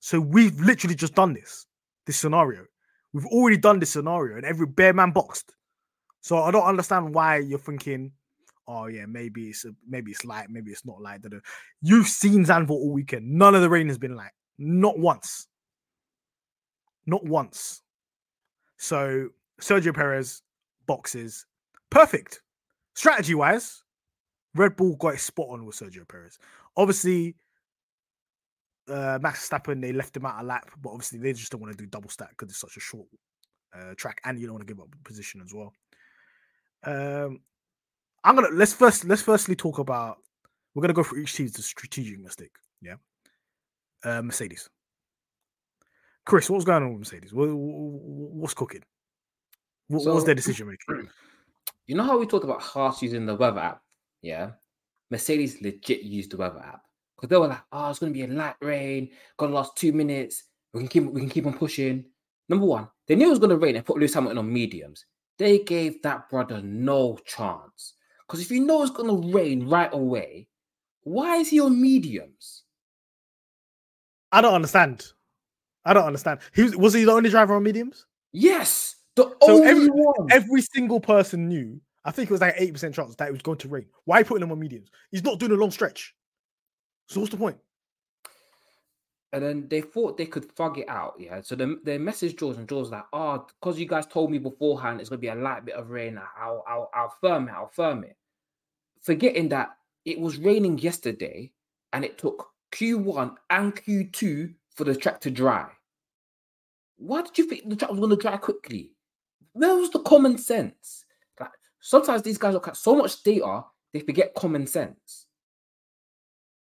So 0.00 0.20
we've 0.20 0.58
literally 0.60 0.94
just 0.94 1.14
done 1.14 1.34
this, 1.34 1.66
this 2.04 2.16
scenario. 2.16 2.64
We've 3.12 3.26
already 3.26 3.56
done 3.56 3.78
this 3.78 3.90
scenario 3.90 4.36
and 4.36 4.44
every 4.44 4.66
bare 4.66 4.92
man 4.92 5.12
boxed. 5.12 5.54
So 6.24 6.38
I 6.38 6.50
don't 6.50 6.64
understand 6.64 7.14
why 7.14 7.36
you're 7.36 7.58
thinking, 7.58 8.10
oh 8.66 8.86
yeah, 8.86 9.04
maybe 9.04 9.50
it's 9.50 9.66
a, 9.66 9.72
maybe 9.86 10.10
it's 10.10 10.24
light, 10.24 10.48
maybe 10.48 10.70
it's 10.70 10.86
not 10.86 11.02
light. 11.02 11.20
da-da." 11.20 11.36
You've 11.82 12.06
seen 12.06 12.46
Zandvoort 12.46 12.70
all 12.70 12.94
weekend. 12.94 13.30
None 13.30 13.54
of 13.54 13.60
the 13.60 13.68
rain 13.68 13.88
has 13.88 13.98
been 13.98 14.16
light. 14.16 14.30
Not 14.56 14.98
once. 14.98 15.48
Not 17.04 17.22
once. 17.26 17.82
So 18.78 19.28
Sergio 19.60 19.94
Perez 19.94 20.40
boxes 20.86 21.44
perfect. 21.90 22.40
Strategy 22.94 23.34
wise, 23.34 23.82
Red 24.54 24.76
Bull 24.76 24.96
got 24.96 25.16
it 25.16 25.20
spot 25.20 25.48
on 25.50 25.66
with 25.66 25.76
Sergio 25.76 26.08
Perez. 26.08 26.38
Obviously, 26.74 27.36
uh, 28.88 29.18
Max 29.20 29.46
Verstappen 29.46 29.82
they 29.82 29.92
left 29.92 30.16
him 30.16 30.24
out 30.24 30.42
a 30.42 30.46
lap, 30.46 30.70
but 30.80 30.88
obviously 30.88 31.18
they 31.18 31.34
just 31.34 31.52
don't 31.52 31.60
want 31.60 31.76
to 31.76 31.84
do 31.84 31.84
double 31.84 32.08
stack 32.08 32.30
because 32.30 32.48
it's 32.48 32.60
such 32.60 32.78
a 32.78 32.80
short 32.80 33.08
uh, 33.74 33.92
track, 33.98 34.22
and 34.24 34.40
you 34.40 34.46
don't 34.46 34.54
want 34.54 34.66
to 34.66 34.72
give 34.72 34.80
up 34.80 34.88
position 35.04 35.42
as 35.44 35.52
well. 35.52 35.74
Um, 36.86 37.40
I'm 38.22 38.34
gonna 38.34 38.48
let's 38.52 38.72
first 38.72 39.04
let's 39.04 39.22
firstly 39.22 39.56
talk 39.56 39.78
about 39.78 40.18
we're 40.74 40.82
gonna 40.82 40.94
go 40.94 41.02
through 41.02 41.22
each 41.22 41.34
team's 41.34 41.64
strategic 41.64 42.20
mistake. 42.20 42.52
Yeah, 42.80 42.96
uh, 44.04 44.22
Mercedes. 44.22 44.68
Chris, 46.26 46.48
what 46.48 46.56
was 46.56 46.64
going 46.64 46.82
on 46.82 46.90
with 46.90 47.00
Mercedes? 47.00 47.34
What, 47.34 47.48
what's 47.50 48.54
cooking? 48.54 48.82
What, 49.88 50.06
was 50.06 50.24
their 50.24 50.34
decision 50.34 50.68
making? 50.68 51.08
You 51.86 51.96
know 51.96 52.04
how 52.04 52.18
we 52.18 52.24
talked 52.24 52.44
about 52.44 52.62
Haas 52.62 53.02
using 53.02 53.26
the 53.26 53.34
weather 53.34 53.60
app? 53.60 53.82
Yeah. 54.22 54.52
Mercedes 55.10 55.60
legit 55.60 56.02
used 56.02 56.30
the 56.30 56.38
weather 56.38 56.60
app 56.60 56.80
because 57.14 57.28
they 57.28 57.36
were 57.36 57.48
like, 57.48 57.60
"Oh, 57.72 57.90
it's 57.90 57.98
to 57.98 58.10
be 58.10 58.22
a 58.22 58.26
light 58.26 58.56
rain. 58.62 59.10
Gonna 59.36 59.54
last 59.54 59.76
two 59.76 59.92
minutes. 59.92 60.44
We 60.72 60.80
can 60.80 60.88
keep 60.88 61.04
we 61.04 61.20
can 61.20 61.28
keep 61.28 61.46
on 61.46 61.58
pushing." 61.58 62.06
Number 62.48 62.64
one, 62.64 62.88
they 63.06 63.16
knew 63.16 63.26
it 63.26 63.38
was 63.38 63.38
to 63.38 63.56
rain 63.56 63.76
and 63.76 63.84
put 63.84 63.98
Lewis 63.98 64.14
Hamilton 64.14 64.38
on 64.38 64.52
mediums. 64.52 65.04
They 65.38 65.58
gave 65.58 66.02
that 66.02 66.30
brother 66.30 66.62
no 66.62 67.18
chance 67.26 67.94
because 68.26 68.40
if 68.40 68.50
you 68.50 68.64
know 68.64 68.82
it's 68.82 68.92
going 68.92 69.08
to 69.08 69.36
rain 69.36 69.68
right 69.68 69.92
away, 69.92 70.48
why 71.02 71.36
is 71.36 71.48
he 71.48 71.60
on 71.60 71.80
mediums? 71.80 72.62
I 74.32 74.40
don't 74.40 74.54
understand. 74.54 75.06
I 75.84 75.92
don't 75.92 76.06
understand. 76.06 76.40
He 76.54 76.62
was, 76.62 76.76
was 76.76 76.94
he 76.94 77.04
the 77.04 77.12
only 77.12 77.30
driver 77.30 77.54
on 77.54 77.62
mediums? 77.62 78.06
Yes, 78.32 78.96
the 79.16 79.24
So 79.42 79.58
only 79.58 79.68
every, 79.68 79.88
one. 79.88 80.28
every 80.30 80.62
single 80.62 81.00
person 81.00 81.48
knew. 81.48 81.80
I 82.04 82.10
think 82.10 82.30
it 82.30 82.32
was 82.32 82.40
like 82.40 82.54
eighty 82.58 82.72
percent 82.72 82.94
chance 82.94 83.14
that 83.16 83.28
it 83.28 83.32
was 83.32 83.42
going 83.42 83.58
to 83.58 83.68
rain. 83.68 83.86
Why 84.04 84.22
putting 84.22 84.42
him 84.42 84.52
on 84.52 84.58
mediums? 84.58 84.90
He's 85.10 85.24
not 85.24 85.38
doing 85.38 85.52
a 85.52 85.56
long 85.56 85.70
stretch. 85.70 86.14
So 87.08 87.20
what's 87.20 87.30
the 87.30 87.36
point? 87.38 87.58
And 89.34 89.42
then 89.42 89.66
they 89.68 89.80
thought 89.80 90.16
they 90.16 90.26
could 90.26 90.44
fug 90.52 90.78
it 90.78 90.88
out, 90.88 91.16
yeah. 91.18 91.40
So 91.40 91.56
the 91.56 91.80
they 91.82 91.98
messaged 91.98 92.38
George 92.38 92.56
and 92.56 92.68
George 92.68 92.82
was 92.82 92.90
like, 92.92 93.06
ah, 93.12 93.40
"Oh, 93.40 93.46
because 93.60 93.80
you 93.80 93.86
guys 93.86 94.06
told 94.06 94.30
me 94.30 94.38
beforehand 94.38 95.00
it's 95.00 95.10
gonna 95.10 95.18
be 95.18 95.26
a 95.26 95.34
light 95.34 95.64
bit 95.64 95.74
of 95.74 95.90
rain. 95.90 96.20
I'll 96.38 96.62
I'll 96.68 96.88
I'll 96.94 97.16
firm 97.20 97.48
it. 97.48 97.52
I'll 97.52 97.66
firm 97.66 98.04
it." 98.04 98.16
Forgetting 99.02 99.48
that 99.48 99.76
it 100.04 100.20
was 100.20 100.38
raining 100.38 100.78
yesterday, 100.78 101.50
and 101.92 102.04
it 102.04 102.16
took 102.16 102.48
Q1 102.70 103.34
and 103.50 103.74
Q2 103.74 104.54
for 104.76 104.84
the 104.84 104.94
track 104.94 105.20
to 105.22 105.32
dry. 105.32 105.68
Why 106.96 107.22
did 107.22 107.36
you 107.36 107.48
think 107.48 107.68
the 107.68 107.74
track 107.74 107.90
was 107.90 107.98
gonna 107.98 108.14
dry 108.14 108.36
quickly? 108.36 108.92
Where 109.54 109.74
was 109.74 109.90
the 109.90 109.98
common 109.98 110.38
sense? 110.38 111.04
Like 111.40 111.50
sometimes 111.80 112.22
these 112.22 112.38
guys 112.38 112.54
look 112.54 112.68
at 112.68 112.76
so 112.76 112.94
much 112.94 113.20
data, 113.24 113.64
they 113.92 113.98
forget 113.98 114.32
common 114.36 114.68
sense. 114.68 115.26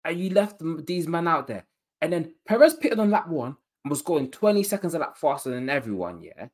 And 0.04 0.20
you 0.20 0.30
left 0.30 0.62
these 0.86 1.08
men 1.08 1.26
out 1.26 1.48
there. 1.48 1.66
And 2.02 2.12
then 2.12 2.34
Perez 2.46 2.74
pitted 2.74 2.98
on 2.98 3.10
lap 3.10 3.28
one 3.28 3.56
and 3.84 3.90
was 3.90 4.02
going 4.02 4.30
20 4.30 4.62
seconds 4.62 4.94
a 4.94 4.98
lap 4.98 5.16
faster 5.16 5.50
than 5.50 5.68
everyone, 5.68 6.22
yeah. 6.22 6.48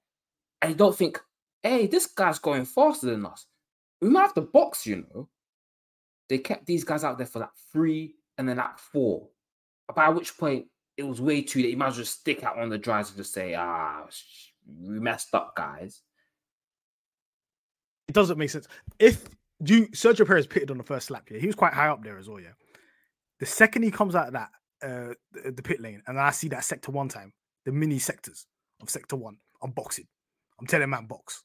And 0.63 0.73
you 0.73 0.77
don't 0.77 0.97
think, 0.97 1.21
hey, 1.63 1.87
this 1.87 2.07
guy's 2.07 2.39
going 2.39 2.65
faster 2.65 3.07
than 3.07 3.27
us. 3.27 3.47
We 4.01 4.09
might 4.09 4.23
have 4.23 4.35
to 4.35 4.41
box, 4.43 4.87
you 4.87 4.97
know. 4.97 5.29
They 6.29 6.39
kept 6.39 6.67
these 6.67 6.85
guys 6.85 7.05
out 7.05 7.19
there 7.19 7.27
for 7.27 7.41
lap 7.41 7.53
three 7.73 8.15
and 8.39 8.49
then 8.49 8.57
lap 8.57 8.81
four. 8.81 9.29
By 9.95 10.09
which 10.09 10.37
point 10.37 10.67
it 10.97 11.05
was 11.05 11.21
way 11.21 11.43
too 11.43 11.63
late. 11.63 11.71
You 11.71 11.77
might 11.77 11.89
as 11.89 11.95
well 11.95 12.05
just 12.05 12.21
stick 12.21 12.43
out 12.43 12.59
on 12.59 12.69
the 12.69 12.79
drives 12.79 13.11
and 13.11 13.19
just 13.19 13.33
say, 13.33 13.55
ah, 13.55 14.07
we 14.81 14.99
messed 14.99 15.35
up, 15.35 15.55
guys. 15.55 16.01
It 18.09 18.15
doesn't 18.15 18.39
make 18.39 18.51
sense. 18.51 18.67
If 18.99 19.29
you 19.65 19.89
Sergio 19.89 20.27
Perez 20.27 20.47
pitted 20.47 20.71
on 20.71 20.79
the 20.79 20.85
first 20.85 21.11
lap, 21.11 21.29
yeah, 21.31 21.39
he 21.39 21.47
was 21.47 21.57
quite 21.57 21.73
high 21.73 21.89
up 21.89 22.03
there 22.03 22.19
as 22.19 22.29
well. 22.29 22.41
Yeah, 22.41 22.53
the 23.41 23.47
second 23.47 23.83
he 23.83 23.91
comes 23.91 24.15
out 24.15 24.29
of 24.29 24.33
that 24.35 24.51
uh 24.83 25.15
the, 25.33 25.53
the 25.57 25.63
pit 25.63 25.81
lane, 25.81 26.03
and 26.07 26.19
I 26.19 26.31
see 26.31 26.49
that 26.49 26.65
sector 26.65 26.91
one 26.93 27.09
time, 27.09 27.33
the 27.65 27.73
mini 27.73 27.99
sectors 27.99 28.47
of 28.81 28.91
sector 28.91 29.17
one, 29.17 29.39
I'm 29.63 29.71
boxing. 29.73 30.07
I'm 30.61 30.67
telling 30.67 30.91
man 30.91 31.07
box. 31.07 31.43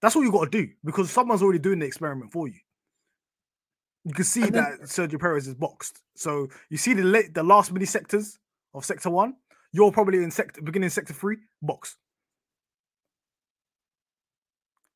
That's 0.00 0.16
what 0.16 0.22
you 0.22 0.32
got 0.32 0.50
to 0.50 0.50
do 0.50 0.68
because 0.84 1.10
someone's 1.10 1.42
already 1.42 1.58
doing 1.58 1.78
the 1.78 1.86
experiment 1.86 2.32
for 2.32 2.48
you. 2.48 2.58
You 4.04 4.14
can 4.14 4.24
see 4.24 4.42
And 4.42 4.54
then- 4.54 4.78
that 4.80 4.88
Sergio 4.88 5.20
Perez 5.20 5.46
is 5.46 5.54
boxed. 5.54 6.02
So 6.16 6.48
you 6.70 6.76
see 6.76 6.92
the 6.94 7.04
late, 7.04 7.34
the 7.34 7.42
last 7.42 7.72
mini 7.72 7.86
sectors 7.86 8.38
of 8.74 8.84
sector 8.84 9.10
one. 9.10 9.34
You're 9.72 9.92
probably 9.92 10.22
in 10.22 10.30
sector 10.30 10.60
beginning 10.60 10.90
sector 10.90 11.14
three 11.14 11.38
box. 11.62 11.96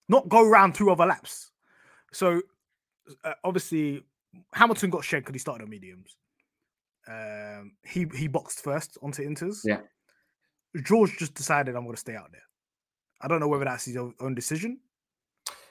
Not 0.09 0.29
go 0.29 0.45
around 0.47 0.75
two 0.75 0.91
other 0.91 1.07
laps. 1.07 1.51
So 2.13 2.43
uh, 3.25 3.33
obviously 3.45 4.05
Hamilton 4.53 4.91
got 4.91 5.05
shed 5.05 5.21
because 5.23 5.35
he 5.35 5.39
started 5.39 5.65
on 5.65 5.71
mediums. 5.71 6.17
Um, 7.09 7.73
he 7.85 8.07
he 8.15 8.27
boxed 8.29 8.63
first 8.63 8.99
onto 9.03 9.23
inters. 9.23 9.59
Yeah. 9.65 9.81
George 10.85 11.17
just 11.19 11.35
decided 11.35 11.75
I'm 11.75 11.85
going 11.85 11.95
to 11.95 12.01
stay 12.01 12.17
out 12.17 12.31
there. 12.33 12.43
I 13.21 13.29
don't 13.29 13.41
know 13.41 13.49
whether 13.49 13.65
that's 13.65 13.87
his 13.87 13.97
own, 13.97 14.35
decision. 14.35 14.79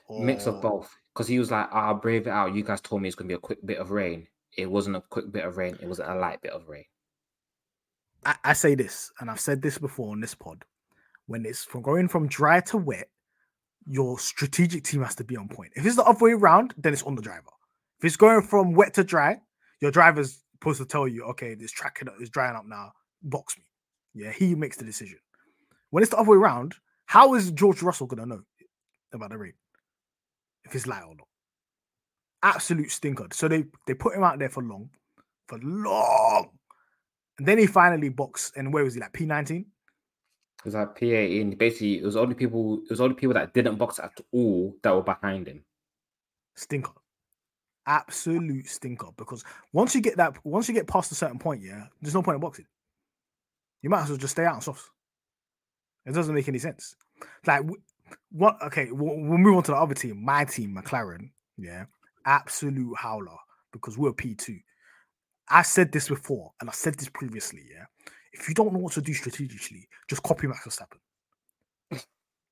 Mix 0.10 0.48
of 0.48 0.62
both. 0.62 0.90
Because 1.14 1.28
he 1.28 1.40
was 1.40 1.52
like, 1.52 1.68
"Ah, 1.72 1.88
I'll 1.88 1.96
brave 1.96 2.28
it 2.28 2.32
out. 2.32 2.56
You 2.56 2.64
guys 2.64 2.82
told 2.82 3.02
me 3.02 3.08
it's 3.08 3.16
gonna 3.16 3.28
be 3.28 3.34
a 3.36 3.40
quick 3.40 3.60
bit 3.66 3.78
of 3.78 3.92
rain. 3.92 4.28
It 4.58 4.70
wasn't 4.70 4.96
a 4.96 5.02
quick 5.02 5.32
bit 5.32 5.46
of 5.46 5.58
rain. 5.58 5.78
It 5.82 5.88
was 5.88 6.00
a 6.00 6.16
light 6.16 6.42
bit 6.42 6.54
of 6.54 6.68
rain. 6.68 6.86
I, 8.26 8.36
I 8.44 8.54
say 8.54 8.76
this, 8.76 9.12
and 9.20 9.30
I've 9.30 9.40
said 9.40 9.62
this 9.62 9.78
before 9.78 10.12
on 10.12 10.20
this 10.20 10.36
pod. 10.36 10.66
When 11.28 11.46
it's 11.46 11.64
from 11.64 11.82
going 11.82 12.08
from 12.08 12.28
dry 12.28 12.60
to 12.62 12.78
wet, 12.78 13.10
your 13.88 14.20
strategic 14.20 14.84
team 14.84 15.04
has 15.04 15.16
to 15.16 15.24
be 15.24 15.38
on 15.38 15.48
point. 15.48 15.72
If 15.76 15.86
it's 15.86 15.96
the 15.96 16.04
other 16.04 16.24
way 16.24 16.32
around, 16.32 16.74
then 16.78 16.94
it's 16.94 17.04
on 17.04 17.16
the 17.16 17.22
driver. 17.22 17.50
If 18.00 18.06
it's 18.06 18.18
going 18.18 18.42
from 18.42 18.74
wet 18.74 18.94
to 18.96 19.04
dry, 19.04 19.40
your 19.82 19.92
driver's 19.92 20.44
supposed 20.66 20.82
to 20.82 20.92
tell 20.92 21.08
you, 21.08 21.24
okay, 21.26 21.54
this 21.54 21.72
track 21.72 22.02
is 22.20 22.30
drying 22.30 22.56
up 22.56 22.66
now. 22.66 22.92
Box 23.22 23.56
me. 23.56 23.64
Yeah, 24.16 24.32
he 24.32 24.56
makes 24.56 24.78
the 24.78 24.84
decision. 24.84 25.20
When 25.92 26.02
it's 26.02 26.10
the 26.10 26.18
other 26.18 26.32
way 26.32 26.38
around, 26.38 26.74
how 27.06 27.36
is 27.36 27.52
George 27.52 27.84
Russell 27.84 28.08
gonna 28.08 28.26
know 28.26 28.42
about 29.14 29.30
the 29.30 29.38
rain? 29.38 29.54
If 30.64 30.74
it's 30.74 30.88
light 30.88 31.04
or 31.04 31.16
not. 31.16 31.28
Absolute 32.42 32.90
stinker. 32.90 33.28
So 33.32 33.48
they 33.48 33.66
they 33.86 33.94
put 33.94 34.16
him 34.16 34.24
out 34.24 34.40
there 34.40 34.50
for 34.50 34.64
long, 34.64 34.90
for 35.48 35.60
long. 35.62 36.50
And 37.38 37.48
then 37.48 37.60
he 37.60 37.68
finally 37.68 38.10
boxed, 38.10 38.58
and 38.58 38.74
where 38.74 38.84
was 38.84 38.96
he? 38.96 39.02
Like 39.02 39.14
P19? 39.14 39.60
It 39.60 39.66
was 40.64 40.74
like 40.74 40.98
P18. 40.98 41.60
Basically, 41.60 42.00
it 42.00 42.04
was 42.04 42.16
only 42.16 42.34
people. 42.34 42.80
It 42.86 42.90
was 42.90 43.02
only 43.02 43.16
people 43.16 43.36
that 43.36 43.54
didn't 43.54 43.76
box 43.76 44.00
at 44.00 44.20
all 44.32 44.76
that 44.82 44.96
were 44.96 45.04
behind 45.04 45.48
him. 45.48 45.64
Stinker. 46.56 46.94
Absolute 47.88 48.68
stinker. 48.68 49.10
Because 49.18 49.44
once 49.74 49.94
you 49.96 50.02
get 50.02 50.18
that, 50.18 50.38
once 50.44 50.68
you 50.68 50.74
get 50.74 50.88
past 50.88 51.12
a 51.12 51.16
certain 51.16 51.40
point, 51.40 51.62
yeah, 51.62 51.86
there's 52.02 52.16
no 52.16 52.24
point 52.24 52.36
in 52.36 52.42
boxing. 52.42 52.66
You 53.82 53.90
might 53.90 54.04
as 54.04 54.10
well 54.10 54.18
just 54.18 54.32
stay 54.32 54.46
out 54.46 54.56
on 54.56 54.62
softs. 54.62 54.90
It 56.06 56.14
doesn't 56.14 56.34
make 56.34 56.48
any 56.48 56.60
sense. 56.60 56.96
Like 57.46 57.64
what? 58.32 58.58
Okay, 58.64 58.92
we'll, 58.92 59.16
we'll 59.18 59.38
move 59.38 59.58
on 59.58 59.64
to 59.64 59.72
the 59.72 59.78
other 59.78 59.96
team. 59.96 60.24
My 60.24 60.46
team, 60.46 60.76
McLaren. 60.76 61.30
Yeah, 61.58 61.86
absolute 62.26 62.96
howler 62.98 63.38
because 63.72 63.98
we're 63.98 64.14
P 64.14 64.36
two. 64.36 64.60
I 65.50 65.62
said 65.62 65.92
this 65.92 66.10
before, 66.10 66.52
and 66.60 66.70
I 66.70 66.74
said 66.74 66.96
this 66.96 67.10
previously. 67.10 67.62
Yeah, 67.72 67.86
if 68.34 68.50
you 68.50 68.56
don't 68.56 68.74
know 68.74 68.80
what 68.80 68.94
to 68.94 69.02
do 69.02 69.14
strategically, 69.14 69.88
just 70.10 70.24
copy 70.24 70.48
Max 70.48 70.68
Verstappen. 70.68 71.00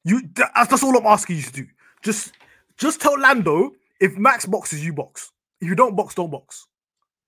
you 0.03 0.21
that's, 0.33 0.69
that's 0.69 0.83
all 0.83 0.97
I'm 0.97 1.05
asking 1.05 1.37
you 1.37 1.41
to 1.43 1.51
do. 1.51 1.67
Just 2.01 2.33
just 2.77 3.01
tell 3.01 3.19
Lando 3.19 3.71
if 4.03 4.17
Max 4.17 4.45
boxes, 4.45 4.83
you 4.85 4.93
box. 4.93 5.31
If 5.61 5.67
you 5.69 5.75
don't 5.75 5.95
box, 5.95 6.13
don't 6.15 6.29
box. 6.31 6.67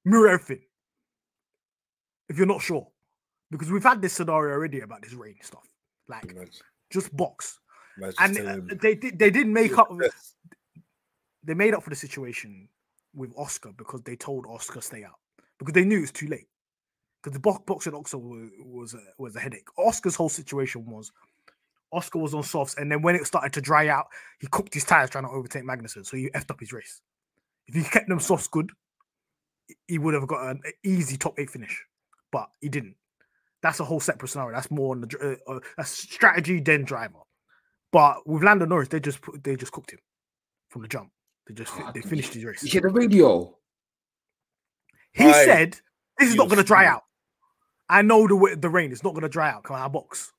Mirror 0.03 0.30
everything. 0.30 0.63
If 2.30 2.38
you're 2.38 2.47
not 2.47 2.61
sure, 2.61 2.88
because 3.51 3.71
we've 3.71 3.84
had 3.84 4.01
this 4.01 4.13
scenario 4.13 4.53
already 4.53 4.82
about 4.82 5.01
this 5.01 5.13
rain 5.13 5.36
stuff. 5.41 5.67
Like 6.07 6.23
Imagine- 6.32 6.51
just 6.91 7.15
box, 7.15 7.59
imagine 7.97 8.47
and 8.47 8.71
uh, 8.71 8.76
they 8.82 8.93
did 8.95 9.17
they 9.17 9.30
did 9.32 9.47
make 9.47 9.78
up 9.78 9.89
Yes. 10.01 10.36
they 11.43 11.53
made 11.53 11.73
up 11.73 11.84
for 11.84 11.89
the 11.89 11.95
situation 11.95 12.67
with 13.13 13.32
Oscar 13.38 13.71
because 13.78 14.01
they 14.03 14.15
told 14.15 14.45
Oscar 14.47 14.82
stay 14.82 15.03
out 15.03 15.19
because 15.59 15.73
they 15.73 15.84
knew 15.86 15.97
it 15.99 16.01
was 16.01 16.11
too 16.11 16.28
late. 16.28 16.47
Because 17.21 17.34
the 17.34 17.39
box 17.39 17.63
boxing 17.65 17.93
Oscar 17.95 18.17
was 18.19 18.49
was 18.63 18.93
a, 18.93 18.99
was 19.17 19.36
a 19.36 19.39
headache. 19.39 19.67
Oscar's 19.78 20.15
whole 20.15 20.30
situation 20.30 20.86
was 20.86 21.11
Oscar 21.91 22.19
was 22.19 22.33
on 22.33 22.43
softs, 22.43 22.75
and 22.75 22.91
then 22.91 23.01
when 23.01 23.15
it 23.15 23.25
started 23.25 23.53
to 23.53 23.61
dry 23.61 23.88
out, 23.88 24.07
he 24.39 24.47
cooked 24.47 24.73
his 24.73 24.83
tires 24.83 25.09
trying 25.09 25.23
to 25.23 25.29
overtake 25.29 25.63
Magnussen, 25.63 26.05
so 26.05 26.17
he 26.17 26.29
effed 26.31 26.51
up 26.51 26.59
his 26.59 26.73
race. 26.73 27.01
If 27.67 27.75
he 27.75 27.83
kept 27.83 28.09
them 28.09 28.19
softs 28.19 28.47
good, 28.47 28.71
he 29.88 29.97
would 29.97 30.13
have 30.13 30.27
got 30.27 30.49
an 30.49 30.61
easy 30.83 31.17
top 31.17 31.39
eight 31.39 31.49
finish, 31.49 31.83
but 32.31 32.49
he 32.61 32.69
didn't. 32.69 32.95
That's 33.61 33.79
a 33.79 33.83
whole 33.86 33.99
separate 33.99 34.27
scenario. 34.29 34.55
That's 34.55 34.69
more 34.69 34.93
on 34.93 35.01
the 35.01 35.38
uh, 35.47 35.59
uh, 35.77 35.83
strategy 35.83 36.59
than 36.59 36.83
driver. 36.83 37.19
But 37.91 38.27
with 38.27 38.43
Lando 38.43 38.65
Norris, 38.65 38.89
they 38.89 38.99
just 38.99 39.21
put, 39.21 39.43
they 39.43 39.55
just 39.55 39.71
cooked 39.71 39.91
him 39.91 39.99
from 40.69 40.81
the 40.83 40.88
jump. 40.88 41.11
They 41.47 41.53
just 41.53 41.71
fi- 41.71 41.91
they 41.91 42.01
finished 42.01 42.33
his 42.33 42.43
race. 42.43 42.61
You 42.63 42.69
hear 42.69 42.81
the 42.81 42.89
radio? 42.89 43.55
He 45.13 45.23
I- 45.23 45.45
said, 45.45 45.79
"This 46.19 46.29
is 46.29 46.36
not 46.36 46.47
going 46.49 46.57
to 46.57 46.63
dry 46.63 46.86
out. 46.86 47.03
I 47.89 48.01
know 48.01 48.27
the 48.27 48.57
the 48.59 48.69
rain. 48.69 48.91
It's 48.91 49.03
not 49.03 49.13
going 49.13 49.23
to 49.23 49.29
dry 49.29 49.49
out. 49.49 49.63
Come 49.63 49.77
on, 49.77 49.81
I 49.81 49.88
box." 49.88 50.31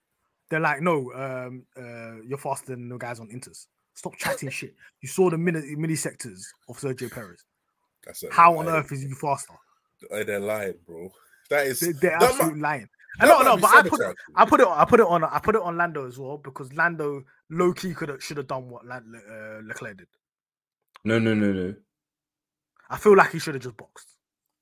They're 0.49 0.61
like, 0.61 0.81
"No, 0.81 1.13
um, 1.15 1.65
uh, 1.77 2.23
you're 2.27 2.39
faster 2.39 2.73
than 2.73 2.89
the 2.89 2.97
guys 2.99 3.19
on 3.21 3.29
Inters. 3.29 3.67
Stop 3.95 4.17
chatting 4.17 4.51
shit. 4.51 4.75
You 5.01 5.09
saw 5.09 5.31
the 5.31 5.39
mini 5.39 5.75
mini 5.77 5.97
sectors 5.97 6.47
of 6.69 6.77
Sergio 6.79 7.11
Perez. 7.11 7.45
That's 8.05 8.23
a 8.23 8.33
How 8.33 8.57
on 8.59 8.69
earth 8.69 8.93
is 8.93 9.03
you 9.05 9.15
faster? 9.15 9.55
They're 10.11 10.39
lying, 10.39 10.75
bro. 10.87 11.11
That 11.51 11.67
is 11.67 11.81
They, 11.81 11.93
they're 11.93 12.19
that 12.19 12.23
absolutely 12.31 12.61
might- 12.61 12.69
lying." 12.69 12.89
that 13.19 13.27
No, 13.29 13.41
no, 13.43 13.57
but 13.57 13.71
I 13.75 13.83
put 13.89 14.01
it. 14.01 14.17
I 14.35 14.45
put 14.45 14.61
it, 14.61 14.69
I 14.69 14.85
put 14.85 15.01
it 15.01 15.07
on, 15.07 15.25
I 15.25 15.39
put 15.39 15.55
it 15.57 15.63
on 15.63 15.77
Lando 15.77 16.07
as 16.07 16.19
well 16.19 16.37
because 16.39 16.73
Lando 16.75 17.25
low 17.51 17.73
key 17.73 17.95
could 17.95 18.11
have 18.11 18.23
should 18.23 18.37
have 18.37 18.47
done 18.47 18.69
what 18.69 18.85
Le- 18.85 19.03
Le- 19.07 19.19
uh, 19.59 19.61
Leclerc 19.65 19.97
did. 19.97 20.07
No, 21.05 21.19
no, 21.19 21.35
no, 21.35 21.53
no, 21.53 21.75
I 22.91 22.99
feel 22.99 23.17
like 23.17 23.31
he 23.33 23.39
should 23.39 23.55
have 23.55 23.63
just 23.63 23.77
boxed. 23.77 24.17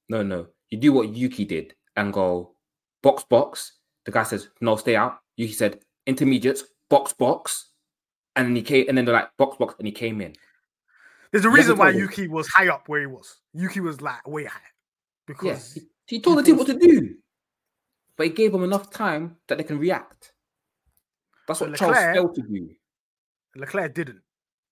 no, 0.09 0.23
no. 0.23 0.47
You 0.71 0.79
do 0.79 0.93
what 0.93 1.09
Yuki 1.15 1.45
did 1.45 1.75
and 1.97 2.13
go 2.13 2.55
box, 3.03 3.25
box. 3.25 3.79
The 4.05 4.11
guy 4.13 4.23
says 4.25 4.49
no, 4.61 4.77
stay 4.77 4.97
out. 4.97 5.19
Yuki 5.37 5.53
said 5.53 5.81
intermediates, 6.07 6.65
box, 6.91 7.13
box, 7.13 7.71
and 8.37 8.47
then 8.49 8.57
he 8.57 8.63
came, 8.63 8.87
and 8.89 8.97
then 8.97 9.05
they're 9.05 9.15
like 9.15 9.37
box, 9.37 9.57
box, 9.57 9.75
and 9.79 9.87
he 9.87 9.93
came 9.93 10.21
in. 10.21 10.35
There's 11.33 11.45
a 11.45 11.51
reason 11.51 11.77
why 11.77 11.87
told 11.87 11.95
him. 11.97 12.01
Yuki 12.03 12.29
was 12.29 12.49
high 12.49 12.69
up 12.69 12.89
where 12.89 13.01
he 13.01 13.07
was. 13.07 13.41
Yuki 13.53 13.81
was 13.81 14.01
like 14.01 14.27
way 14.29 14.45
high 14.45 14.61
Yeah, 14.61 14.71
because 15.27 15.73
he, 15.73 15.81
he 16.07 16.21
told 16.21 16.39
the 16.39 16.43
team 16.43 16.57
what 16.57 16.67
to 16.69 16.79
do, 16.79 17.15
but 18.17 18.27
he 18.27 18.33
gave 18.33 18.53
them 18.53 18.63
enough 18.63 18.91
time 18.91 19.37
that 19.49 19.59
they 19.59 19.65
can 19.65 19.79
react. 19.79 20.33
That's 21.49 21.59
So 21.59 21.67
what 21.69 21.77
Charles 21.77 21.97
Leclerc- 21.97 22.15
failed 22.15 22.35
to 22.37 22.43
do. 22.43 22.71
Leclerc 23.57 23.95
didn't. 23.95 24.21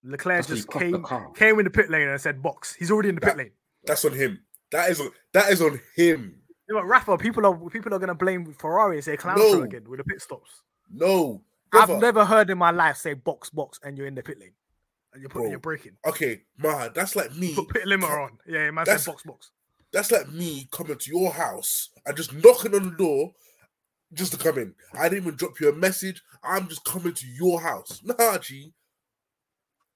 Leclerc 0.05 0.39
That's 0.39 0.49
just 0.49 0.71
came 0.71 1.05
came 1.37 1.59
in 1.61 1.65
the 1.65 1.71
pit 1.71 1.89
lane 1.91 2.09
and 2.09 2.21
said 2.21 2.43
box. 2.43 2.75
He's 2.75 2.91
already 2.91 3.11
in 3.11 3.15
the 3.17 3.21
pit 3.21 3.37
lane. 3.37 3.53
That's 3.85 4.05
on 4.05 4.13
him. 4.13 4.41
That 4.73 4.91
is 4.91 5.01
on 5.01 5.11
that 5.33 5.51
is 5.51 5.63
on 5.63 5.81
him. 5.95 6.42
You 6.73 6.79
know, 6.79 6.85
Rafa, 6.85 7.19
people 7.19 7.45
are 7.45 7.55
people 7.69 7.93
are 7.93 7.99
gonna 7.99 8.15
blame 8.15 8.51
Ferrari 8.55 8.97
and 8.97 9.05
say 9.05 9.15
clown 9.19 9.37
No. 9.39 9.63
again 9.63 9.85
with 9.87 9.99
the 9.99 10.05
pit 10.05 10.23
stops. 10.23 10.63
No, 10.91 11.43
brother. 11.71 11.95
I've 11.97 12.01
never 12.01 12.25
heard 12.25 12.49
in 12.49 12.57
my 12.57 12.71
life 12.71 12.97
say 12.97 13.13
box 13.13 13.51
box 13.51 13.79
and 13.83 13.99
you're 13.99 14.07
in 14.07 14.15
the 14.15 14.23
pit 14.23 14.41
lane 14.41 14.55
and 15.13 15.21
you're 15.21 15.29
putting 15.29 15.49
Bro, 15.49 15.51
you're 15.51 15.59
breaking. 15.61 15.93
Okay, 16.07 16.45
Mahad, 16.63 16.95
that's 16.95 17.15
like 17.15 17.35
me. 17.37 17.55
Put 17.55 17.69
pit 17.69 17.83
limiter 17.85 18.25
on. 18.25 18.39
Yeah, 18.47 18.71
man 18.71 18.87
said 18.87 19.05
box 19.05 19.23
box. 19.23 19.51
That's 19.93 20.11
like 20.11 20.33
me 20.33 20.67
coming 20.73 20.97
to 20.97 21.11
your 21.11 21.31
house 21.31 21.91
and 22.07 22.17
just 22.17 22.33
knocking 22.33 22.75
on 22.75 22.85
the 22.85 22.97
door 22.97 23.33
just 24.15 24.33
to 24.33 24.39
come 24.39 24.57
in. 24.57 24.75
I 24.95 25.11
didn't 25.11 25.25
even 25.25 25.35
drop 25.37 25.61
you 25.61 25.69
a 25.69 25.75
message. 25.75 26.23
I'm 26.43 26.69
just 26.69 26.85
coming 26.85 27.13
to 27.13 27.27
your 27.27 27.61
house. 27.61 28.01
Nah, 28.19 28.39
G. 28.39 28.73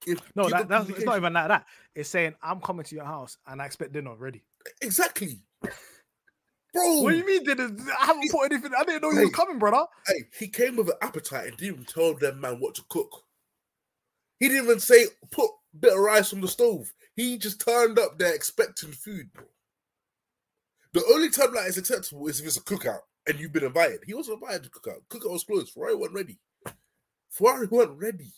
If- 0.07 0.20
No, 0.37 0.51
that, 0.51 0.68
that's 0.68 0.91
it's 0.91 1.05
not 1.07 1.16
even 1.16 1.33
like 1.33 1.49
that. 1.49 1.64
It's 1.95 2.11
saying 2.11 2.35
I'm 2.43 2.61
coming 2.61 2.85
to 2.85 2.95
your 2.95 3.07
house 3.07 3.39
and 3.47 3.62
I 3.62 3.64
expect 3.64 3.93
dinner 3.95 4.11
already. 4.11 4.43
exactly, 4.83 5.41
bro. 6.77 7.01
What 7.03 7.11
do 7.11 7.16
you 7.18 7.27
mean 7.27 7.45
dinner? 7.45 7.70
I 8.01 8.07
haven't 8.07 8.31
put 8.31 8.53
anything. 8.53 8.72
I 8.77 8.85
didn't 8.85 9.03
know 9.03 9.11
you 9.11 9.22
was 9.22 9.31
coming, 9.31 9.59
brother. 9.59 9.87
Hey, 10.07 10.24
he 10.39 10.49
came 10.49 10.77
with 10.77 10.89
an 10.89 10.97
appetite 11.03 11.49
and 11.49 11.57
didn't 11.57 11.74
even 11.74 11.85
tell 11.85 12.14
them 12.14 12.41
man 12.41 12.61
what 12.61 12.74
to 12.77 12.83
cook. 12.89 13.24
He 14.39 14.49
didn't 14.49 14.64
even 14.64 14.81
say 14.81 15.07
put 15.31 15.51
bit 15.79 15.93
of 15.93 15.99
rice 15.99 16.33
on 16.33 16.41
the 16.41 16.49
stove. 16.49 16.93
He 17.14 17.39
just 17.39 17.61
turned 17.61 17.99
up 17.99 18.18
there 18.18 18.35
expecting 18.35 18.93
food, 18.93 19.33
bro. 19.33 19.45
The 20.93 21.05
only 21.12 21.31
time 21.31 21.53
that 21.55 21.66
is 21.66 21.77
acceptable 21.77 22.27
is 22.29 22.41
if 22.41 22.47
it's 22.47 22.57
a 22.57 22.62
cookout 22.62 23.01
and 23.27 23.39
you've 23.39 23.53
been 23.53 23.64
invited. 23.64 24.01
He 24.07 24.14
wasn't 24.14 24.41
invited 24.41 24.64
to 24.64 24.70
cookout. 24.70 25.01
Cookout 25.11 25.33
was 25.33 25.45
closed. 25.45 25.72
Ferrari 25.72 25.95
wasn't 25.95 26.16
ready. 26.16 26.39
Ferrari 27.29 27.66
weren't 27.66 28.01
ready. 28.01 28.33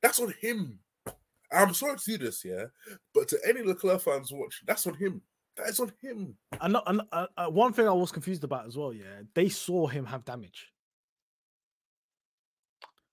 That's 0.00 0.20
on 0.20 0.32
him. 0.40 0.78
I'm 1.50 1.74
sorry 1.74 1.96
to 1.96 2.04
do 2.04 2.18
this, 2.18 2.44
yeah, 2.44 2.64
but 3.14 3.28
to 3.28 3.38
any 3.46 3.62
Leclerc 3.62 4.00
fans 4.00 4.32
watching, 4.32 4.64
that's 4.66 4.86
on 4.86 4.94
him. 4.94 5.22
That 5.56 5.68
is 5.68 5.78
on 5.80 5.92
him. 6.00 6.36
And, 6.60 6.72
not- 6.72 6.84
and 6.86 7.00
uh, 7.12 7.26
uh, 7.36 7.46
one 7.48 7.72
thing 7.72 7.86
I 7.86 7.92
was 7.92 8.10
confused 8.12 8.42
about 8.44 8.66
as 8.66 8.76
well, 8.76 8.92
yeah, 8.92 9.22
they 9.34 9.48
saw 9.48 9.86
him 9.86 10.04
have 10.06 10.24
damage. 10.24 10.72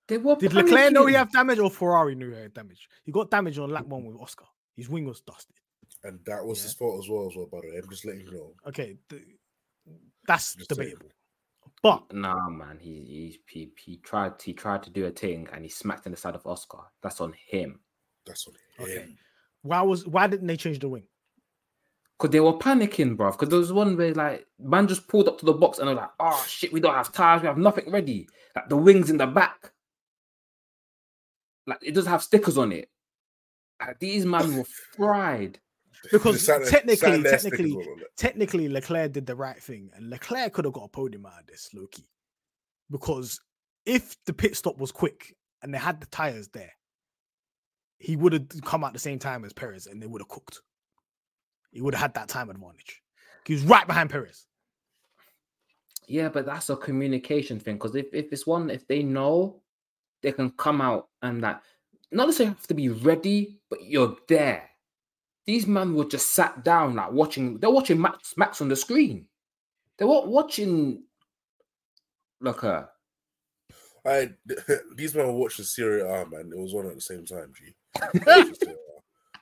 They 0.07 0.17
were 0.17 0.35
Did 0.35 0.53
Leclerc 0.53 0.91
know 0.91 1.05
he 1.05 1.13
panicking. 1.13 1.17
had 1.17 1.31
damage 1.31 1.59
or 1.59 1.69
Ferrari 1.71 2.15
knew 2.15 2.31
he 2.31 2.41
had 2.41 2.53
damage? 2.53 2.89
He 3.05 3.11
got 3.11 3.29
damage 3.31 3.57
on 3.59 3.69
lap 3.69 3.85
one 3.85 4.05
with 4.05 4.17
Oscar. 4.19 4.45
His 4.75 4.89
wing 4.89 5.05
was 5.05 5.21
dusted. 5.21 5.55
And 6.03 6.19
that 6.25 6.43
was 6.43 6.59
Yeah. 6.59 6.63
his 6.63 6.73
fault 6.73 7.03
as 7.03 7.09
well, 7.09 7.27
as 7.29 7.35
well, 7.35 7.47
by 7.51 7.59
the 7.61 7.69
way. 7.69 7.77
I'm 7.81 7.89
just 7.89 8.05
letting 8.05 8.21
you 8.21 8.31
know. 8.31 8.53
Okay, 8.67 8.97
th- 9.09 9.21
that's 10.27 10.55
Just 10.55 10.69
debatable. 10.69 11.09
But 11.83 12.11
Nah, 12.13 12.49
man. 12.49 12.77
He, 12.79 12.89
he 13.03 13.39
he 13.47 13.71
he 13.77 13.97
tried 13.97 14.41
he 14.41 14.53
tried 14.53 14.83
to 14.83 14.89
do 14.89 15.05
a 15.05 15.11
thing 15.11 15.47
and 15.53 15.63
he 15.63 15.69
smacked 15.69 16.05
in 16.05 16.11
the 16.11 16.17
side 16.17 16.35
of 16.35 16.45
Oscar. 16.45 16.79
That's 17.01 17.21
on 17.21 17.33
him. 17.47 17.79
That's 18.25 18.47
on 18.47 18.53
him. 18.53 18.83
Okay. 18.97 19.15
why 19.61 19.81
was 19.81 20.05
why 20.07 20.27
didn't 20.27 20.47
they 20.47 20.57
change 20.57 20.79
the 20.79 20.89
wing? 20.89 21.03
Cause 22.21 22.29
they 22.29 22.39
were 22.39 22.53
panicking, 22.53 23.17
bro. 23.17 23.31
Cause 23.31 23.49
there 23.49 23.57
was 23.57 23.73
one 23.73 23.97
where 23.97 24.13
like 24.13 24.45
man 24.59 24.87
just 24.87 25.07
pulled 25.07 25.27
up 25.27 25.39
to 25.39 25.45
the 25.45 25.53
box 25.53 25.79
and 25.79 25.87
they're 25.87 25.95
like, 25.95 26.11
"Oh 26.19 26.45
shit, 26.47 26.71
we 26.71 26.79
don't 26.79 26.93
have 26.93 27.11
tires, 27.11 27.41
we 27.41 27.47
have 27.47 27.57
nothing 27.57 27.89
ready." 27.89 28.29
Like 28.55 28.69
the 28.69 28.77
wings 28.77 29.09
in 29.09 29.17
the 29.17 29.25
back, 29.25 29.71
like 31.65 31.79
it 31.81 31.95
does 31.95 32.05
have 32.05 32.21
stickers 32.21 32.59
on 32.59 32.73
it. 32.73 32.91
Like, 33.79 33.97
these 33.99 34.23
man 34.23 34.55
were 34.55 34.65
fried. 34.95 35.59
Because 36.11 36.43
Sat 36.43 36.65
technically, 36.65 37.23
sat 37.23 37.41
technically, 37.41 37.77
technically, 38.17 38.69
Leclerc 38.69 39.11
did 39.11 39.27
the 39.27 39.35
right 39.35 39.61
thing, 39.61 39.89
and 39.95 40.09
Leclerc 40.09 40.53
could 40.53 40.65
have 40.65 40.73
got 40.73 40.85
a 40.85 40.87
podium 40.89 41.27
out 41.27 41.41
of 41.41 41.47
this, 41.47 41.69
Loki. 41.75 42.07
Because 42.89 43.39
if 43.85 44.15
the 44.25 44.33
pit 44.33 44.55
stop 44.55 44.79
was 44.79 44.91
quick 44.91 45.35
and 45.61 45.71
they 45.71 45.77
had 45.77 46.01
the 46.01 46.07
tires 46.07 46.47
there, 46.49 46.71
he 47.99 48.15
would 48.15 48.33
have 48.33 48.47
come 48.63 48.83
out 48.83 48.93
the 48.93 48.99
same 48.99 49.19
time 49.19 49.45
as 49.45 49.53
Perez, 49.53 49.85
and 49.85 50.01
they 50.01 50.07
would 50.07 50.21
have 50.21 50.27
cooked. 50.27 50.61
He 51.71 51.81
would 51.81 51.95
have 51.95 52.01
had 52.01 52.13
that 52.15 52.27
time 52.27 52.49
advantage. 52.49 53.01
He 53.45 53.53
was 53.53 53.63
right 53.63 53.87
behind 53.87 54.09
Perez. 54.09 54.45
Yeah, 56.07 56.29
but 56.29 56.45
that's 56.45 56.69
a 56.69 56.75
communication 56.75 57.59
thing. 57.59 57.75
Because 57.75 57.95
if, 57.95 58.13
if 58.13 58.31
it's 58.31 58.45
one, 58.45 58.69
if 58.69 58.87
they 58.87 59.01
know, 59.03 59.61
they 60.21 60.31
can 60.31 60.51
come 60.51 60.81
out 60.81 61.07
and 61.21 61.43
that 61.43 61.63
not 62.11 62.27
necessarily 62.27 62.55
have 62.55 62.67
to 62.67 62.73
be 62.73 62.89
ready, 62.89 63.59
but 63.69 63.85
you're 63.85 64.17
there. 64.27 64.69
These 65.45 65.65
men 65.65 65.95
were 65.95 66.05
just 66.05 66.31
sat 66.31 66.63
down, 66.63 66.95
like 66.95 67.11
watching. 67.11 67.57
They're 67.59 67.69
watching 67.69 67.99
Max 67.99 68.33
Max 68.37 68.61
on 68.61 68.67
the 68.67 68.75
screen. 68.75 69.25
They 69.97 70.05
were 70.05 70.27
watching. 70.27 71.03
Look, 72.39 72.63
uh, 72.63 72.83
I 74.05 74.31
these 74.95 75.15
men 75.15 75.27
were 75.27 75.33
watching 75.33 75.65
Serie 75.65 76.01
A, 76.01 76.25
man. 76.29 76.51
It 76.53 76.59
was 76.59 76.73
on 76.73 76.87
at 76.87 76.95
the 76.95 77.01
same 77.01 77.25
time, 77.25 77.53
G. 77.55 77.73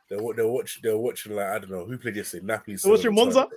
they're 0.10 0.20
they're 0.36 0.47
watching 0.47 0.82
they're 0.84 0.97
watching 0.97 1.36
like 1.36 1.47
I 1.47 1.60
don't 1.60 1.72
know 1.72 1.86
who 1.86 1.97
played 1.97 2.16
yesterday. 2.16 2.45
Napoli. 2.45 2.76
They're 2.76 2.91
watching 2.91 3.16
Monza? 3.16 3.47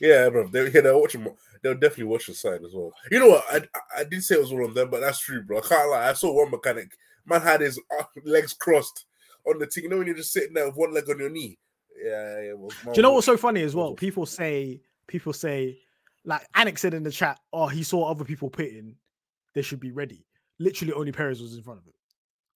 Yeah, 0.00 0.28
bro. 0.28 0.46
They, 0.46 0.70
yeah, 0.70 0.82
they're 0.82 0.96
watching. 0.96 1.26
They're 1.62 1.74
definitely 1.74 2.04
watching 2.04 2.34
side 2.34 2.62
as 2.64 2.72
well. 2.72 2.92
You 3.10 3.18
know 3.18 3.28
what? 3.28 3.44
I 3.50 3.62
I 3.98 4.04
did 4.04 4.22
say 4.22 4.36
it 4.36 4.40
was 4.40 4.52
all 4.52 4.64
on 4.64 4.72
them, 4.72 4.88
but 4.88 5.00
that's 5.00 5.18
true, 5.18 5.42
bro. 5.42 5.58
I 5.58 5.60
can't 5.62 5.90
lie. 5.90 6.08
I 6.08 6.12
saw 6.12 6.32
one 6.32 6.50
mechanic. 6.50 6.92
Man 7.26 7.40
had 7.40 7.60
his 7.60 7.78
uh, 7.98 8.04
legs 8.24 8.52
crossed 8.52 9.06
on 9.46 9.58
the 9.58 9.66
thing. 9.66 9.84
You 9.84 9.90
know 9.90 9.98
when 9.98 10.06
you're 10.06 10.16
just 10.16 10.32
sitting 10.32 10.54
there 10.54 10.66
with 10.66 10.76
one 10.76 10.94
leg 10.94 11.08
on 11.10 11.18
your 11.18 11.30
knee. 11.30 11.58
Yeah, 12.02 12.40
yeah. 12.40 12.52
Well, 12.54 12.70
Do 12.84 12.92
you 12.94 13.02
know 13.02 13.12
what's 13.12 13.26
so 13.26 13.36
funny 13.36 13.62
as 13.62 13.74
well? 13.74 13.94
People 13.94 14.26
say, 14.26 14.80
people 15.06 15.32
say, 15.32 15.78
like 16.24 16.46
Anik 16.56 16.78
said 16.78 16.94
in 16.94 17.02
the 17.02 17.10
chat, 17.10 17.38
oh, 17.52 17.66
he 17.66 17.82
saw 17.82 18.10
other 18.10 18.24
people 18.24 18.48
pitting, 18.48 18.96
they 19.54 19.62
should 19.62 19.80
be 19.80 19.90
ready. 19.90 20.24
Literally, 20.58 20.92
only 20.94 21.12
Perez 21.12 21.42
was 21.42 21.56
in 21.56 21.62
front 21.62 21.80
of 21.80 21.86
it. 21.86 21.94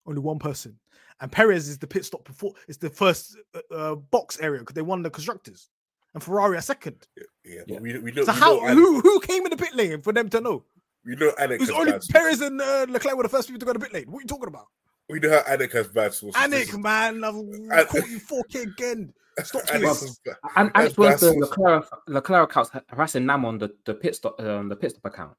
Only 0.07 0.21
one 0.21 0.39
person, 0.39 0.79
and 1.21 1.31
Perez 1.31 1.67
is 1.69 1.77
the 1.77 1.87
pit 1.87 2.05
stop 2.05 2.23
before. 2.25 2.53
It's 2.67 2.77
the 2.77 2.89
first 2.89 3.37
uh, 3.53 3.73
uh, 3.73 3.95
box 3.95 4.39
area 4.39 4.59
because 4.59 4.73
they 4.75 4.81
won 4.81 5.01
the 5.01 5.09
constructors, 5.09 5.69
and 6.13 6.21
Ferrari 6.23 6.57
are 6.57 6.61
second. 6.61 7.07
Yeah, 7.43 7.61
but 7.67 7.81
we 7.81 7.97
we 7.99 8.11
know. 8.11 8.23
So 8.23 8.33
we 8.33 8.39
how 8.39 8.55
know 8.55 8.61
Anik- 8.63 8.73
who 8.75 8.99
who 9.01 9.19
came 9.21 9.43
in 9.45 9.49
the 9.51 9.57
pit 9.57 9.75
lane 9.75 10.01
for 10.01 10.13
them 10.13 10.29
to 10.29 10.41
know? 10.41 10.63
we 11.05 11.15
know 11.15 11.31
Anik 11.39 11.51
It 11.55 11.59
was 11.61 11.69
has 11.69 11.77
only 11.79 11.91
bad. 11.93 12.01
Perez 12.09 12.41
and 12.41 12.59
uh, 12.61 12.85
Leclerc 12.89 13.15
were 13.15 13.23
the 13.23 13.29
first 13.29 13.47
people 13.47 13.59
to 13.59 13.65
go 13.65 13.73
to 13.73 13.79
the 13.79 13.85
pit 13.85 13.93
lane. 13.93 14.05
What 14.11 14.19
are 14.19 14.21
you 14.21 14.27
talking 14.27 14.47
about? 14.47 14.65
We 15.07 15.19
know 15.19 15.29
how 15.29 15.41
Anik 15.55 15.71
has 15.73 15.87
bad 15.87 16.13
sources. 16.15 16.41
Anik, 16.41 16.75
man, 16.81 17.23
I've 17.23 17.87
caught 17.89 18.09
you 18.09 18.19
4K 18.19 18.63
again. 18.63 19.13
Stop 19.43 19.61
Anik 19.67 19.81
this. 19.81 20.01
has 20.01 20.19
ba- 20.25 20.37
and 20.55 20.71
Alex 20.73 20.97
was 20.97 21.19
the. 21.19 21.33
Leclerc 21.33 21.85
Leclerc 22.07 22.49
accounts 22.49 22.71
harassing 22.89 23.25
Nam 23.25 23.45
on 23.45 23.57
the 23.59 23.69
the 23.85 23.93
pit 23.93 24.15
stop 24.15 24.39
um, 24.41 24.67
the 24.69 24.75
pit 24.75 24.91
stop 24.91 25.05
account. 25.05 25.33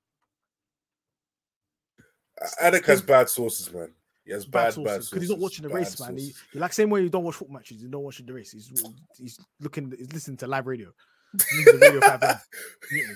Anik 2.63 2.85
has 2.87 3.03
bad 3.03 3.29
sources, 3.29 3.73
man. 3.73 3.93
He 4.27 4.33
has 4.33 4.45
bad 4.45 4.75
bad, 4.75 4.85
bad 4.85 5.01
because 5.01 5.21
he's 5.21 5.31
not 5.31 5.39
watching 5.39 5.63
the 5.63 5.69
bad 5.69 5.79
race, 5.79 6.01
man. 6.01 6.17
He, 6.17 6.35
he 6.53 6.59
like 6.59 6.73
same 6.73 6.91
way 6.91 7.03
you 7.03 7.09
don't 7.09 7.23
watch 7.23 7.37
football 7.37 7.55
matches, 7.55 7.81
you 7.81 7.89
don't 7.89 8.03
watch 8.03 8.19
the 8.25 8.33
race. 8.33 8.51
He's 8.53 8.73
he's 9.17 9.39
looking, 9.61 9.93
he's 9.97 10.13
listening 10.13 10.37
to 10.39 10.47
live 10.49 10.67
radio. 10.67 10.93
He's 11.33 11.47
listening 11.67 11.81
to 11.81 11.87
radio 11.87 12.01
Five 12.01 12.23
Live. 12.23 12.47
You 12.91 12.99
get 12.99 13.09
me? 13.09 13.15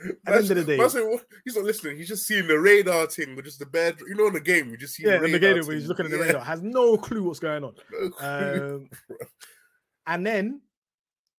At 0.00 0.32
the 0.32 0.32
end 0.38 0.50
of 0.52 0.66
the 0.66 0.76
day, 0.76 1.22
he's 1.44 1.56
not 1.56 1.64
listening. 1.64 1.96
He's 1.96 2.06
just 2.06 2.24
seeing 2.24 2.46
the 2.46 2.56
radar 2.56 3.06
thing 3.08 3.34
with 3.34 3.46
just 3.46 3.58
the 3.58 3.66
bed. 3.66 3.96
You 4.06 4.14
know, 4.14 4.28
in 4.28 4.32
the 4.34 4.40
game, 4.40 4.70
you 4.70 4.76
just 4.76 4.94
see 4.94 5.02
yeah, 5.04 5.18
the 5.18 5.24
in 5.24 5.32
the 5.32 5.38
radar 5.40 5.54
game 5.54 5.66
where 5.66 5.74
he's 5.76 5.88
looking 5.88 6.04
at 6.04 6.12
the 6.12 6.18
Yeah. 6.18 6.22
radar, 6.26 6.40
has 6.42 6.62
no 6.62 6.96
clue 6.96 7.24
what's 7.24 7.40
going 7.40 7.64
on. 7.64 7.74
No 7.90 8.10
clue, 8.10 8.76
Um, 9.10 9.18
and 10.06 10.24
then 10.24 10.60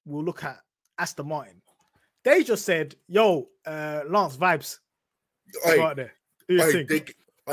we'll 0.04 0.26
look 0.26 0.44
at 0.44 0.58
Aston 0.98 1.30
Martin. 1.30 1.62
They 2.26 2.44
just 2.44 2.66
said, 2.66 2.96
"Yo, 3.08 3.48
uh, 3.66 4.02
Lance 4.10 4.36
vibes, 4.36 4.80
Oi, 5.66 5.78
go 5.78 5.94
there, 5.94 6.14
do 6.50 6.56
your 6.56 6.72
thing." 6.74 6.88
they- 6.90 7.06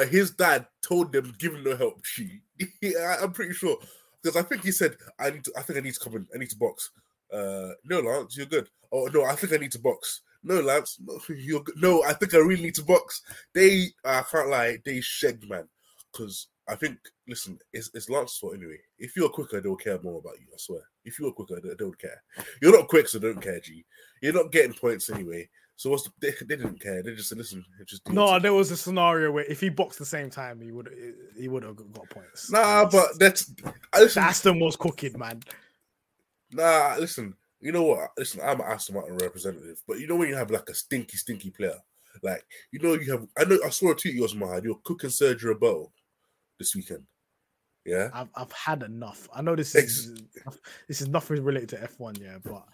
his 0.05 0.33
dad 0.33 0.67
told 0.83 1.13
them, 1.13 1.35
"Give 1.39 1.55
him 1.55 1.65
no 1.65 1.77
help." 1.77 2.05
She, 2.05 2.41
I'm 3.21 3.33
pretty 3.33 3.55
sure 3.55 3.79
because 4.23 4.37
I 4.37 4.43
think 4.43 4.63
he 4.63 4.73
said, 4.73 4.97
"I 5.19 5.31
need 5.31 5.45
to. 5.45 5.53
I 5.57 5.63
think 5.63 5.79
I 5.79 5.83
need 5.83 5.95
to 5.95 6.01
come 6.01 6.17
in. 6.17 6.27
I 6.35 6.39
need 6.39 6.51
to 6.51 6.59
box." 6.59 6.91
Uh, 7.33 7.71
no, 7.85 8.01
Lance, 8.01 8.37
you're 8.37 8.47
good. 8.47 8.69
Oh 8.93 9.09
no, 9.13 9.25
I 9.25 9.35
think 9.35 9.53
I 9.53 9.57
need 9.57 9.73
to 9.73 9.81
box. 9.81 10.23
No, 10.43 10.61
Lance, 10.61 10.99
no, 11.05 11.19
you're 11.35 11.63
good. 11.63 11.77
No, 11.77 12.03
I 12.05 12.13
think 12.13 12.35
I 12.35 12.39
really 12.39 12.63
need 12.63 12.75
to 12.77 12.85
box. 12.85 13.23
They, 13.53 13.89
I 14.05 14.23
can't 14.31 14.49
lie, 14.49 14.79
they 14.85 15.01
shagged 15.01 15.49
man 15.49 15.69
because 16.13 16.49
I 16.69 16.77
think. 16.77 16.99
Listen, 17.29 17.59
it's, 17.73 17.91
it's 17.93 18.09
Lance's 18.09 18.39
fault 18.39 18.55
anyway. 18.55 18.79
If 18.99 19.17
you're 19.17 19.29
quicker, 19.29 19.61
they'll 19.61 19.75
care 19.75 20.01
more 20.01 20.21
about 20.21 20.39
you. 20.39 20.47
I 20.53 20.59
swear. 20.59 20.83
If 21.05 21.19
you're 21.19 21.33
quicker, 21.33 21.61
they 21.61 21.75
don't 21.75 21.99
care. 21.99 22.23
You're 22.63 22.79
not 22.79 22.87
quick, 22.87 23.09
so 23.09 23.19
don't 23.19 23.41
care. 23.41 23.59
G. 23.59 23.85
You're 24.23 24.33
not 24.33 24.53
getting 24.53 24.73
points 24.73 25.11
anyway. 25.11 25.49
So 25.79 25.91
what's 25.91 26.05
the, 26.05 26.11
they, 26.21 26.31
they 26.31 26.57
didn't 26.57 26.81
care. 26.81 27.03
They 27.03 27.15
just 27.15 27.29
said, 27.29 27.37
listen, 27.39 27.63
just 27.85 28.09
No, 28.11 28.33
thing." 28.33 28.43
there 28.43 28.55
was 28.55 28.71
a 28.71 28.77
scenario 28.77 29.31
where 29.31 29.45
if 29.45 29.61
he 29.61 29.69
boxed 29.69 29.99
the 29.99 30.07
same 30.07 30.31
time, 30.31 30.61
he 30.61 30.73
would 30.73 30.89
he 31.39 31.49
would 31.49 31.63
have 31.63 31.77
got 31.93 32.09
points. 32.09 32.51
Nah, 32.51 32.87
but 32.87 33.19
that's 33.19 33.53
listen. 33.99 34.23
Aston 34.23 34.59
was 34.59 34.75
cooking, 34.77 35.19
man. 35.19 35.43
Nah, 36.53 36.97
listen. 36.99 37.35
You 37.61 37.73
know 37.73 37.83
what? 37.83 38.11
Listen, 38.17 38.41
I'm 38.43 38.61
an 38.61 38.67
Aston 38.69 38.95
Martin 38.95 39.19
representative, 39.19 39.83
but 39.87 39.99
you 39.99 40.07
know 40.07 40.17
when 40.17 40.29
you 40.29 40.35
have 40.37 40.51
like 40.51 40.69
a 40.69 40.75
stinky, 40.75 41.17
stinky 41.17 41.51
player, 41.51 41.79
like 42.23 42.45
you 42.71 42.79
know 42.79 42.95
you 42.95 43.11
have. 43.13 43.27
I 43.37 43.45
know 43.45 43.59
I 43.65 43.71
saw 43.71 43.91
a 43.91 43.95
tweet 43.95 44.15
yours, 44.15 44.35
Mahad. 44.35 44.65
You're 44.65 44.81
cooking 44.85 45.11
Sergio 45.11 45.45
Roberto 45.45 45.93
this 46.59 46.75
weekend. 46.75 47.05
Yeah, 47.85 48.09
I've 48.15 48.29
I've 48.35 48.53
had 48.53 48.83
enough. 48.83 49.29
I 49.35 49.43
know 49.43 49.57
this 49.57 49.75
Ex- 49.75 50.07
is 50.07 50.23
this 50.89 51.01
is 51.01 51.09
nothing 51.09 51.43
related 51.45 51.69
to 51.71 51.77
F1, 51.77 52.21
yeah, 52.21 52.39
but 52.43 52.65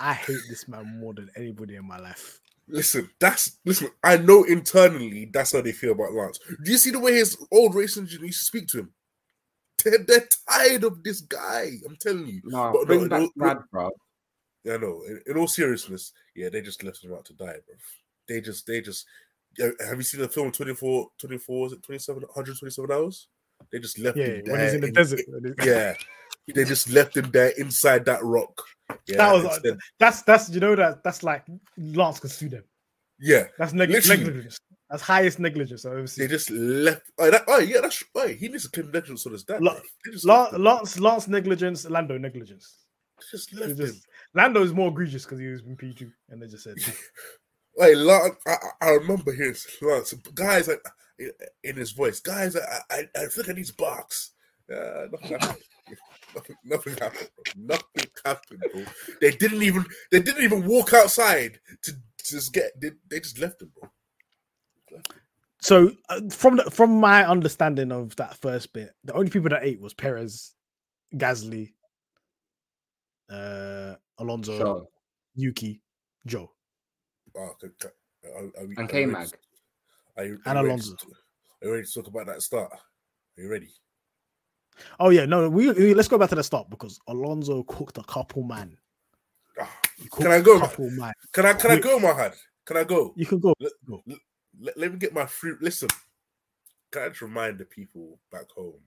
I 0.00 0.14
hate 0.14 0.40
this 0.48 0.68
man 0.68 1.00
more 1.00 1.14
than 1.14 1.30
anybody 1.36 1.76
in 1.76 1.86
my 1.86 1.98
life. 1.98 2.40
listen. 2.68 3.10
That's 3.20 3.58
listen. 3.64 3.90
I 4.04 4.16
know 4.18 4.44
internally 4.44 5.30
that's 5.32 5.52
how 5.52 5.60
they 5.62 5.72
feel 5.72 5.92
about 5.92 6.12
Lance. 6.12 6.38
Do 6.64 6.70
you 6.70 6.78
see 6.78 6.90
the 6.90 6.98
way 7.00 7.14
his 7.14 7.36
old 7.50 7.74
race 7.74 7.96
engineer 7.96 8.26
used 8.26 8.40
to 8.40 8.44
speak 8.44 8.68
to 8.68 8.78
him? 8.80 8.92
They're, 9.84 9.98
they're 10.06 10.28
tired 10.48 10.84
of 10.84 11.02
this 11.02 11.20
guy. 11.22 11.70
I'm 11.86 11.96
telling 11.96 12.26
you. 12.26 12.40
No, 12.44 12.72
But 12.72 12.86
bring 12.86 13.00
no, 13.02 13.08
back 13.08 13.20
no, 13.20 13.30
Brad, 13.36 13.58
bro. 13.70 13.90
Yeah, 14.64 14.76
no. 14.76 15.02
In, 15.06 15.22
in 15.26 15.36
all 15.38 15.46
seriousness, 15.46 16.12
yeah, 16.34 16.48
they 16.48 16.60
just 16.60 16.82
left 16.82 17.02
him 17.04 17.14
out 17.14 17.24
to 17.26 17.32
die, 17.32 17.56
bro. 17.66 17.74
They 18.28 18.40
just, 18.40 18.66
they 18.66 18.80
just. 18.80 19.06
Yeah, 19.56 19.70
have 19.86 19.96
you 19.96 20.02
seen 20.02 20.20
the 20.20 20.28
film 20.28 20.52
24, 20.52 21.08
24, 21.18 21.66
is 21.68 21.72
it 21.72 21.82
27, 21.82 22.22
127 22.22 22.92
hours? 22.92 23.28
They 23.72 23.78
just 23.78 23.98
left 23.98 24.18
Yeah, 24.18 24.24
him 24.26 24.42
when 24.46 24.60
he's 24.60 24.74
in 24.74 24.80
the 24.82 24.88
in- 24.88 24.92
desert. 24.94 25.20
yeah, 25.64 25.94
they 26.54 26.64
just 26.64 26.88
left 26.90 27.16
him 27.16 27.30
there 27.30 27.50
inside 27.58 28.04
that 28.06 28.22
rock. 28.24 28.62
Yeah, 29.06 29.16
that 29.18 29.32
was 29.34 29.44
instead- 29.44 29.78
that's 29.98 30.22
that's 30.22 30.50
you 30.50 30.60
know 30.60 30.74
that 30.76 31.02
that's 31.04 31.22
like 31.22 31.44
Lance 31.76 32.20
could 32.20 32.30
sue 32.30 32.48
them. 32.48 32.64
yeah. 33.20 33.44
That's 33.58 33.72
neg- 33.72 33.90
negligence. 33.90 34.58
That's 34.90 35.02
highest 35.02 35.38
negligence 35.38 35.84
I've 35.84 35.92
ever 35.98 36.06
They 36.06 36.26
just 36.26 36.50
left. 36.50 37.02
Oh, 37.18 37.30
that, 37.30 37.44
oh 37.46 37.58
yeah, 37.58 37.80
that's 37.82 38.02
right. 38.14 38.34
He 38.38 38.48
needs 38.48 38.64
to 38.64 38.70
claim 38.70 38.86
negligence 38.90 39.26
on 39.26 39.32
his 39.32 39.44
dad. 39.44 39.62
La- 39.62 39.72
bro. 39.74 39.82
They 40.06 40.12
just, 40.12 40.24
La- 40.24 40.48
Lance 40.56 40.98
Lance 40.98 41.28
negligence, 41.28 41.84
Lando 41.90 42.16
negligence. 42.16 42.76
just 43.30 43.52
left 43.54 43.76
just- 43.76 43.94
him. 43.96 44.00
Lando 44.34 44.62
is 44.62 44.72
more 44.72 44.88
egregious 44.88 45.24
because 45.24 45.38
he 45.40 45.48
was 45.48 45.60
in 45.62 45.76
P2 45.76 46.10
and 46.30 46.40
they 46.42 46.46
just 46.46 46.64
said 46.64 46.76
Like 47.76 47.94
Lance, 47.96 48.36
I, 48.46 48.56
I 48.80 48.90
remember 48.92 49.32
hearing 49.32 49.54
Lance, 49.82 50.12
guys, 50.34 50.68
like 50.68 50.80
in 51.62 51.76
his 51.76 51.92
voice, 51.92 52.20
guys, 52.20 52.56
I, 52.56 52.80
I, 52.90 53.08
I 53.16 53.26
think 53.26 53.48
I 53.48 53.52
need 53.52 53.66
to 53.66 53.74
box. 53.74 54.32
Yeah, 54.70 55.06
nothing 56.34 56.56
happened. 56.56 56.56
nothing, 56.56 56.56
nothing 56.64 56.96
happened. 56.96 57.30
Bro. 57.34 57.44
Nothing 57.56 58.10
happened, 58.24 58.62
bro. 58.72 58.84
They 59.20 59.30
didn't 59.32 59.62
even, 59.62 59.84
they 60.10 60.20
didn't 60.20 60.44
even 60.44 60.66
walk 60.66 60.92
outside 60.92 61.58
to 61.82 61.92
just 62.24 62.52
get. 62.52 62.78
They, 62.80 62.90
they 63.10 63.20
just 63.20 63.38
left 63.38 63.62
him, 63.62 63.72
bro. 63.78 65.00
So 65.60 65.90
uh, 66.08 66.20
from 66.30 66.56
the, 66.56 66.70
from 66.70 67.00
my 67.00 67.26
understanding 67.26 67.90
of 67.92 68.14
that 68.16 68.36
first 68.36 68.72
bit, 68.72 68.90
the 69.04 69.12
only 69.14 69.30
people 69.30 69.48
that 69.50 69.64
ate 69.64 69.80
was 69.80 69.92
Perez, 69.92 70.54
Gasly, 71.14 71.72
uh, 73.30 73.94
Alonso, 74.18 74.56
Sure. 74.58 74.86
Yuki, 75.34 75.82
Zhou, 76.28 76.48
Oh, 77.36 77.50
okay, 77.62 77.68
okay. 77.84 77.94
Are, 78.34 78.62
are 78.62 78.66
we, 78.66 78.74
And 78.76 78.88
K-Mag. 78.88 79.14
ready 79.16 79.28
to- 79.30 79.36
Are 80.16 80.24
you, 80.24 80.38
And 80.46 80.58
are 80.58 80.62
you 80.62 80.68
ready 80.70 80.80
Alonso. 80.80 80.94
to- 80.96 81.06
Are 81.06 81.66
you 81.68 81.72
ready 81.72 81.86
to 81.86 81.92
talk 81.92 82.06
about 82.06 82.26
that 82.26 82.42
start? 82.42 82.72
Are 82.72 83.42
you 83.42 83.50
ready? 83.50 83.68
Oh 85.00 85.10
yeah, 85.10 85.24
no, 85.26 85.48
we, 85.48 85.70
we- 85.72 85.94
let's 85.94 86.08
go 86.08 86.18
back 86.18 86.28
to 86.30 86.34
the 86.34 86.42
start 86.44 86.68
because 86.70 87.00
Alonso 87.08 87.62
cooked 87.64 87.98
a 87.98 88.02
couple 88.04 88.42
man. 88.42 88.76
Can 90.12 90.28
I 90.28 90.40
go? 90.40 90.60
couple 90.60 90.90
man. 90.90 91.12
Can 91.32 91.46
I? 91.46 91.52
Can 91.54 91.70
I 91.72 91.78
Quick. 91.78 91.84
go, 91.84 91.98
Mahad? 91.98 92.34
Can 92.64 92.76
I 92.76 92.84
go? 92.84 93.12
You 93.16 93.26
can 93.26 93.40
go. 93.40 93.54
Let- 93.58 93.72
go. 93.88 94.02
let, 94.60 94.76
let 94.78 94.92
me 94.92 94.98
get 94.98 95.12
my 95.12 95.26
free. 95.26 95.54
Listen, 95.60 95.88
can 96.92 97.02
I 97.02 97.08
just 97.08 97.22
remind 97.22 97.58
the 97.58 97.64
people 97.64 98.18
back 98.30 98.48
home 98.50 98.80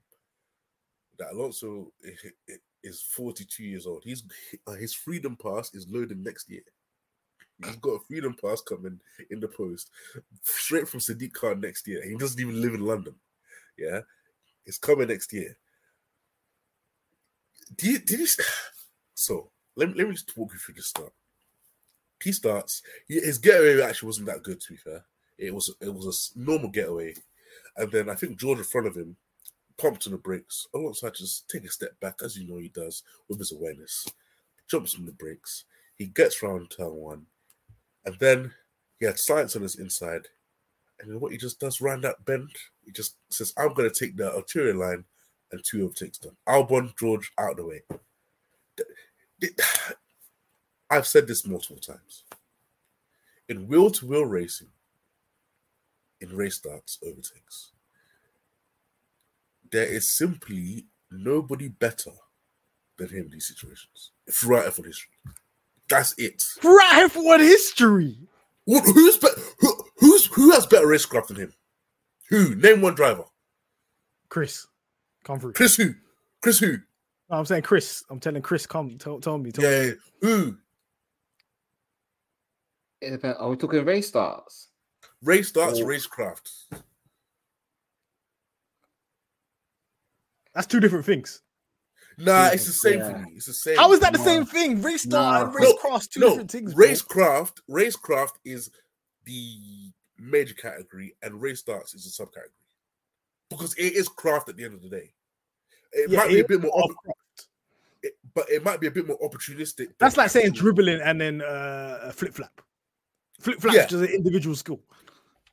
that 1.19 1.31
Alonso 1.33 1.91
i- 2.05 2.29
i- 2.49 2.53
is 2.83 3.01
42 3.01 3.63
years 3.63 3.85
old. 3.85 4.03
He's 4.05 4.23
his 4.79 4.93
freedom 4.93 5.35
pass 5.35 5.73
is 5.75 5.87
loading 5.89 6.23
next 6.23 6.49
year. 6.49 6.63
He's 7.63 7.75
got 7.75 7.91
a 7.91 7.99
freedom 8.07 8.33
pass 8.41 8.61
coming 8.61 8.99
in 9.29 9.39
the 9.39 9.47
post 9.47 9.91
straight 10.41 10.87
from 10.87 10.99
Sadiq 10.99 11.33
Khan 11.33 11.59
next 11.59 11.87
year. 11.87 12.01
He 12.03 12.15
doesn't 12.15 12.39
even 12.39 12.59
live 12.61 12.73
in 12.73 12.81
London. 12.81 13.13
Yeah, 13.77 13.99
it's 14.65 14.77
coming 14.79 15.09
next 15.09 15.31
year. 15.33 15.55
Do 17.75 17.89
you, 17.89 17.99
did 17.99 18.19
you, 18.19 18.27
so 19.13 19.49
let 19.75 19.89
me, 19.89 19.95
let 19.95 20.07
me 20.07 20.13
just 20.13 20.35
walk 20.37 20.51
you 20.53 20.59
through 20.59 20.75
the 20.75 20.81
start. 20.81 21.13
He 22.21 22.31
starts. 22.31 22.81
His 23.07 23.37
getaway 23.37 23.81
actually 23.81 24.07
wasn't 24.07 24.27
that 24.27 24.43
good. 24.43 24.61
To 24.61 24.73
be 24.73 24.77
fair, 24.77 25.05
it 25.37 25.53
was 25.53 25.73
it 25.81 25.93
was 25.93 26.33
a 26.35 26.39
normal 26.39 26.69
getaway. 26.69 27.13
And 27.77 27.91
then 27.91 28.09
I 28.09 28.15
think 28.15 28.39
George 28.39 28.59
in 28.59 28.63
front 28.63 28.87
of 28.87 28.95
him 28.95 29.15
pumped 29.77 30.05
on 30.05 30.11
the 30.11 30.19
brakes. 30.19 30.67
Oh, 30.73 30.93
had 31.01 31.15
to 31.15 31.23
just 31.23 31.49
take 31.49 31.65
a 31.65 31.69
step 31.69 31.99
back, 31.99 32.19
as 32.23 32.37
you 32.37 32.47
know 32.47 32.59
he 32.59 32.69
does 32.69 33.03
with 33.27 33.39
his 33.39 33.51
awareness. 33.51 34.05
Jumps 34.69 34.95
on 34.95 35.05
the 35.05 35.11
brakes. 35.11 35.65
He 35.95 36.05
gets 36.05 36.43
round 36.43 36.71
turn 36.75 36.93
one. 36.93 37.25
And 38.05 38.15
then 38.19 38.53
he 38.99 39.05
had 39.05 39.15
Sainz 39.15 39.55
on 39.55 39.63
his 39.63 39.75
inside. 39.75 40.27
And 40.99 41.09
then 41.09 41.19
what 41.19 41.31
he 41.31 41.37
just 41.37 41.59
does 41.59 41.81
round 41.81 42.03
that 42.03 42.23
bend, 42.25 42.49
he 42.85 42.91
just 42.91 43.15
says, 43.29 43.53
I'm 43.57 43.73
going 43.73 43.89
to 43.89 43.95
take 43.95 44.15
the 44.15 44.33
arterial 44.35 44.77
line 44.77 45.05
and 45.51 45.63
two 45.63 45.83
overtakes 45.85 46.17
done. 46.17 46.35
Albon, 46.47 46.97
George, 46.97 47.31
out 47.37 47.51
of 47.51 47.57
the 47.57 47.65
way. 47.65 47.81
I've 50.89 51.07
said 51.07 51.27
this 51.27 51.45
multiple 51.47 51.77
times. 51.77 52.23
In 53.49 53.67
wheel 53.67 53.89
to 53.91 54.05
wheel 54.05 54.25
racing, 54.25 54.67
in 56.19 56.35
race 56.35 56.55
starts, 56.55 56.99
overtakes, 57.05 57.71
there 59.71 59.85
is 59.85 60.09
simply 60.09 60.85
nobody 61.09 61.67
better 61.69 62.11
than 62.97 63.09
him 63.09 63.25
in 63.25 63.31
these 63.31 63.47
situations 63.47 64.11
throughout 64.29 64.65
F1 64.65 64.85
history. 64.85 65.11
That's 65.89 66.13
it. 66.17 66.43
Right 66.63 67.09
for 67.11 67.37
the 67.37 67.43
history. 67.43 68.17
Who- 68.65 68.79
Who's 68.79 69.17
be- 69.17 69.27
who, 69.59 69.83
who's 69.97 70.25
who 70.27 70.51
has 70.51 70.65
better 70.65 70.87
racecraft 70.87 71.27
than 71.27 71.37
him? 71.37 71.53
Who? 72.29 72.55
Name 72.55 72.81
one 72.81 72.95
driver. 72.95 73.25
Chris, 74.29 74.67
come 75.23 75.39
through. 75.39 75.53
Chris 75.53 75.75
who? 75.77 75.93
Chris 76.41 76.59
who? 76.59 76.77
No, 77.29 77.37
I'm 77.37 77.45
saying 77.45 77.63
Chris. 77.63 78.03
I'm 78.09 78.19
telling 78.19 78.41
Chris, 78.41 78.65
come, 78.65 78.97
tell, 78.97 79.19
tell 79.19 79.37
me. 79.37 79.51
Tell 79.51 79.63
me. 79.63 79.69
Yeah, 79.69 79.83
yeah. 79.83 79.91
who? 80.21 80.57
It 83.01 83.11
depends- 83.11 83.37
Are 83.39 83.49
we 83.49 83.55
talking 83.57 83.83
race 83.85 84.07
starts? 84.09 84.67
Race 85.23 85.47
starts, 85.49 85.79
Oh. 85.79 85.85
racecraft. 85.85 86.49
That's 90.53 90.67
two 90.67 90.79
different 90.79 91.05
things. 91.05 91.41
Nah, 92.17 92.49
it's 92.49 92.65
the 92.65 92.71
same 92.73 92.99
Yeah. 92.99 93.11
for 93.11 93.17
me. 93.19 93.33
It's 93.37 93.45
the 93.45 93.53
same. 93.53 93.77
How 93.77 93.91
is 93.93 93.99
that 94.01 94.13
the 94.13 94.19
same 94.19 94.45
thing? 94.45 94.81
Race 94.81 95.03
start 95.03 95.45
and 95.45 95.53
No. 95.53 95.59
race 95.59 95.73
cross, 95.79 96.07
two 96.07 96.19
no, 96.19 96.29
different 96.29 96.51
things. 96.51 96.73
bro. 96.73 96.85
Racecraft, 96.87 97.61
racecraft 97.69 98.33
is 98.43 98.69
the 99.23 99.91
major 100.17 100.53
category, 100.53 101.15
and 101.21 101.41
race 101.41 101.59
starts 101.59 101.93
is 101.95 102.05
a 102.05 102.09
subcategory 102.23 102.60
because 103.51 103.73
it 103.75 103.93
is 103.93 104.07
craft 104.09 104.49
at 104.49 104.57
the 104.57 104.63
end 104.65 104.73
of 104.73 104.81
the 104.81 104.89
day. 104.89 105.13
It 105.93 106.09
Yeah, 106.09 106.19
might 106.19 106.29
be 106.29 106.39
a 106.39 106.47
bit 106.47 106.61
more, 106.61 106.71
it- 108.01 108.17
but 108.33 108.49
it 108.49 108.63
might 108.63 108.79
be 108.79 108.87
a 108.87 108.91
bit 108.91 109.05
more 109.07 109.19
opportunistic. 109.19 109.89
That's 109.99 110.17
like 110.17 110.31
saying 110.31 110.53
dribbling 110.53 111.01
and 111.01 111.19
then 111.21 111.41
uh, 111.41 112.11
flip 112.15 112.33
flap. 112.33 112.61
Flip 113.39 113.59
flap 113.59 113.75
Yeah. 113.75 113.83
is 113.83 113.89
just 113.91 114.03
an 114.09 114.15
individual 114.15 114.55
skill. 114.55 114.81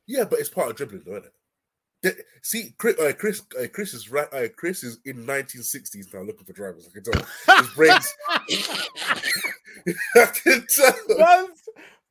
Yeah, 0.07 0.23
but 0.23 0.39
it's 0.39 0.49
part 0.49 0.69
of 0.71 0.75
dribbling, 0.77 1.03
though, 1.05 1.17
isn't 1.17 1.25
it? 1.25 2.25
See, 2.41 2.73
Chris, 2.77 2.97
uh, 2.97 3.11
Chris, 3.17 3.41
uh, 3.61 3.67
Chris 3.71 3.93
is 3.93 4.09
right. 4.09 4.27
Uh, 4.33 4.47
Chris 4.55 4.83
is 4.83 4.99
in 5.05 5.25
1960s 5.25 6.13
now, 6.13 6.21
looking 6.21 6.45
for 6.45 6.53
drivers. 6.53 6.87
I 6.89 6.93
can 6.93 7.03
tell 7.03 7.57
his 7.57 7.69
brains. 7.75 8.13
I 10.15 10.25
can 10.27 10.65
tell. 10.69 10.93
Once 11.09 11.61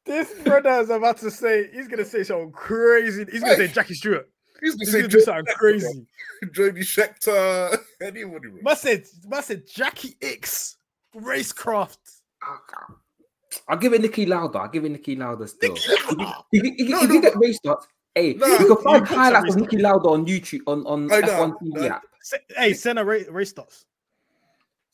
this 0.04 0.34
brother 0.44 0.80
is 0.82 0.90
about 0.90 1.16
to 1.18 1.30
say, 1.30 1.70
he's 1.72 1.88
gonna 1.88 2.04
say 2.04 2.22
something 2.22 2.52
crazy. 2.52 3.24
He's 3.30 3.40
gonna 3.40 3.56
say 3.56 3.68
Jackie 3.68 3.94
Stewart. 3.94 4.28
He's 4.60 4.74
gonna 4.74 4.84
He's 4.84 4.92
say 4.92 5.06
do 5.06 5.20
something 5.20 5.54
crazy. 5.54 6.06
Jody 6.52 6.80
Scheckter, 6.82 7.78
anybody. 8.00 8.48
Must 8.62 8.82
said, 8.82 9.04
must 9.26 9.48
said 9.48 9.66
Jacky 9.66 10.16
Ickx 10.20 10.76
racecraft. 11.16 11.98
I'll 13.68 13.78
give 13.78 13.92
it 13.94 14.02
Niki 14.02 14.26
Lauda. 14.28 14.58
I'll 14.60 14.68
give 14.68 14.84
it 14.84 14.92
Niki 14.92 15.18
Lauda 15.18 15.46
still. 15.48 15.74
Niki 15.74 15.88
If 15.88 16.10
Lauda. 16.18 16.44
if 16.52 16.64
you, 16.64 16.74
if 16.78 16.88
No, 16.88 17.00
if 17.02 17.08
no, 17.08 17.14
you 17.14 17.22
get 17.22 17.36
race 17.36 17.56
starts, 17.56 17.86
hey, 18.14 18.34
No, 18.34 18.46
you 18.46 18.66
can 18.74 18.76
find 18.84 19.08
you 19.08 19.16
highlights 19.16 19.54
of 19.54 19.62
Niki 19.62 19.80
Lauda 19.80 20.08
on 20.08 20.26
YouTube 20.26 20.60
on, 20.66 20.86
on 20.86 21.10
I 21.12 21.20
know, 21.20 21.28
F1 21.28 21.54
TV 21.62 21.90
app. 21.90 22.02
Se- 22.22 22.38
Hey, 22.56 22.72
Senna 22.74 23.04
race, 23.04 23.26
race 23.28 23.50
starts. 23.50 23.84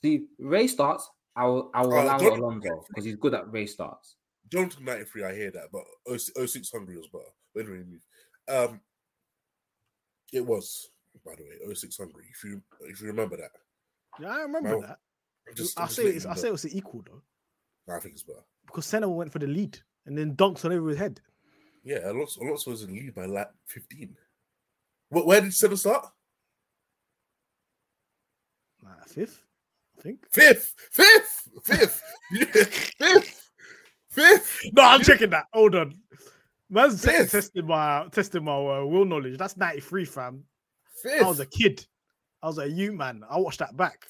See, 0.02 0.26
race 0.38 0.72
starts, 0.72 1.08
I 1.36 1.46
will, 1.46 1.70
I 1.74 1.82
will 1.82 1.94
Oh, 1.94 2.02
allow 2.04 2.18
don't- 2.18 2.38
Alonso 2.38 2.84
because 2.88 3.04
he's 3.04 3.16
good 3.16 3.34
at 3.34 3.50
race 3.52 3.72
starts. 3.72 4.16
Donington 4.50 4.84
93, 4.84 5.24
I 5.24 5.34
hear 5.34 5.50
that, 5.50 5.68
but 5.72 5.82
06 6.18 6.70
Hungary 6.70 6.96
was 6.96 7.08
better. 7.08 7.24
When 7.54 7.66
we 7.70 7.78
moved. 7.78 8.04
Um, 8.48 8.80
it 10.34 10.44
was, 10.44 10.90
by 11.24 11.32
the 11.36 11.42
way, 11.44 11.74
06 11.74 11.96
Hungary. 11.96 12.26
If 12.30 12.44
you 12.44 12.60
if 12.82 13.00
you 13.00 13.06
remember 13.06 13.36
that, 13.36 13.50
Yeah, 14.20 14.28
I 14.30 14.40
remember 14.42 14.80
that. 14.80 14.98
just, 15.56 15.78
I 15.78 15.86
say 15.86 16.04
it's, 16.04 16.26
I 16.26 16.34
say 16.34 16.48
it's 16.48 16.66
equal 16.66 17.02
though, 17.06 17.22
Nah, 17.86 17.96
I 17.96 18.00
think 18.00 18.14
it's 18.14 18.22
better. 18.24 18.44
because 18.66 18.86
Senna 18.86 19.08
went 19.08 19.32
for 19.32 19.38
the 19.38 19.46
lead 19.46 19.78
and 20.06 20.16
then 20.18 20.34
dunks 20.36 20.64
on 20.64 20.72
over 20.72 20.88
his 20.90 20.98
head. 20.98 21.20
Yeah, 21.84 22.10
Alonso, 22.10 22.40
Alonso 22.42 22.70
was 22.70 22.82
in 22.82 22.92
the 22.94 23.00
lead 23.00 23.14
by 23.14 23.26
lap 23.26 23.52
15. 23.66 24.16
Where, 25.10 25.24
where 25.24 25.40
did 25.40 25.54
Senna 25.54 25.76
start? 25.76 26.06
Nah, 28.82 28.90
fifth, 29.06 29.44
I 29.98 30.02
think. 30.02 30.26
Fifth, 30.32 30.74
fifth, 30.90 31.48
fifth, 31.62 32.02
fifth, 32.98 33.50
fifth. 34.10 34.60
No, 34.72 34.82
I'm 34.82 35.02
checking 35.02 35.30
that. 35.30 35.46
Hold 35.52 35.74
on. 35.74 35.94
Man's 36.74 37.00
te- 37.02 37.10
Fifth. 37.10 37.30
testing 37.32 37.66
my 37.66 38.06
testing 38.10 38.44
my 38.44 38.52
uh, 38.52 38.84
will 38.84 39.04
knowledge. 39.04 39.38
That's 39.38 39.56
93, 39.56 40.04
fam. 40.04 40.44
Fifth. 41.02 41.22
I 41.22 41.28
was 41.28 41.40
a 41.40 41.46
kid. 41.46 41.86
I 42.42 42.46
was 42.48 42.58
a 42.58 42.68
youth 42.68 42.94
man. 42.94 43.22
I 43.30 43.38
watched 43.38 43.60
that 43.60 43.76
back. 43.76 44.04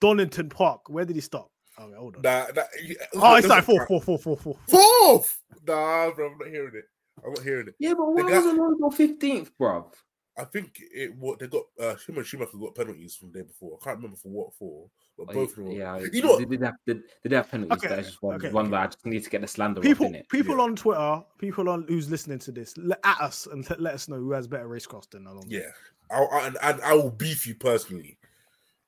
Donington 0.00 0.48
Park. 0.48 0.88
Where 0.88 1.04
did 1.04 1.16
he 1.16 1.20
stop? 1.22 1.50
Oh, 1.78 1.88
wait, 1.88 1.96
hold 1.98 2.16
on. 2.16 2.22
Nah, 2.22 2.46
nah, 2.54 2.62
yeah, 2.82 2.94
oh, 3.16 3.34
it's 3.34 3.46
doesn't 3.46 3.48
like 3.50 3.64
four, 3.64 3.78
count. 3.78 3.88
four, 3.88 4.00
four, 4.00 4.18
four, 4.18 4.36
four. 4.38 4.58
Fourth. 4.68 5.42
Nah, 5.66 6.10
bro, 6.12 6.30
I'm 6.30 6.38
not 6.38 6.48
hearing 6.48 6.72
it. 6.74 6.84
I'm 7.24 7.32
not 7.34 7.42
hearing 7.42 7.68
it. 7.68 7.74
Yeah, 7.78 7.94
but 7.94 8.06
why 8.06 8.22
guy- 8.22 8.38
was 8.38 8.46
Alonso 8.46 9.02
15th, 9.04 9.50
bro? 9.58 9.90
I 10.38 10.44
think 10.44 10.78
it 10.92 11.14
what 11.16 11.38
they 11.38 11.46
got. 11.46 11.62
Uh, 11.80 11.94
him 12.06 12.18
and 12.18 12.26
Schumacher 12.26 12.58
got 12.58 12.74
penalties 12.74 13.16
from 13.16 13.32
the 13.32 13.38
day 13.40 13.46
before. 13.46 13.78
I 13.80 13.84
can't 13.84 13.96
remember 13.96 14.16
for 14.18 14.28
what 14.28 14.52
for, 14.54 14.86
but 15.16 15.28
both 15.28 15.56
of 15.56 15.64
them. 15.64 15.70
yeah, 15.72 15.98
you 16.12 16.22
know, 16.22 16.36
they 16.36 16.44
what? 16.44 16.50
did 16.50 16.60
have, 16.62 16.74
they, 16.86 16.92
they 16.92 17.00
did 17.30 17.32
have 17.32 17.50
penalties. 17.50 17.84
Okay, 17.84 17.94
That's 17.96 18.08
just 18.08 18.22
one, 18.22 18.34
okay, 18.36 18.50
one 18.50 18.66
okay. 18.66 18.72
where 18.72 18.80
I 18.82 18.86
just 18.86 19.06
need 19.06 19.24
to 19.24 19.30
get 19.30 19.40
the 19.40 19.48
slander 19.48 19.80
People, 19.80 20.06
off, 20.06 20.12
innit? 20.12 20.28
people 20.28 20.56
Yeah. 20.56 20.62
on 20.62 20.76
Twitter, 20.76 21.22
people 21.38 21.68
on 21.70 21.86
who's 21.88 22.10
listening 22.10 22.38
to 22.40 22.52
this, 22.52 22.76
let, 22.76 23.00
at 23.04 23.18
us 23.20 23.46
and 23.50 23.68
let, 23.70 23.80
let 23.80 23.94
us 23.94 24.08
know 24.08 24.16
who 24.16 24.32
has 24.32 24.46
better 24.46 24.68
racecross 24.68 25.06
than 25.10 25.26
Alonso. 25.26 25.48
yeah. 25.48 25.70
I'll, 26.10 26.28
I, 26.30 26.46
and, 26.48 26.58
and 26.62 26.80
I 26.82 26.92
will 26.94 27.10
beef 27.10 27.46
you 27.46 27.54
personally. 27.54 28.18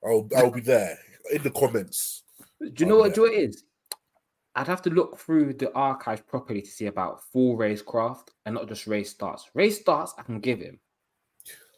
I'll 0.05 0.29
I'll 0.37 0.51
be 0.51 0.61
there 0.61 0.97
in 1.33 1.41
the 1.43 1.51
comments. 1.51 2.23
Do 2.61 2.71
you 2.77 2.85
know 2.85 2.95
Oh, 2.97 2.99
what 2.99 3.15
do 3.15 3.25
it 3.25 3.33
is? 3.33 3.63
I'd 4.55 4.67
have 4.67 4.81
to 4.83 4.89
look 4.89 5.17
through 5.19 5.53
the 5.53 5.73
archives 5.73 6.21
properly 6.21 6.61
to 6.61 6.67
see 6.69 6.85
about 6.87 7.23
full 7.33 7.57
racecraft 7.57 8.29
and 8.45 8.55
not 8.55 8.67
just 8.67 8.87
race 8.87 9.09
starts. 9.11 9.49
Race 9.53 9.79
starts 9.79 10.13
I 10.17 10.23
can 10.23 10.39
give 10.39 10.59
him 10.59 10.79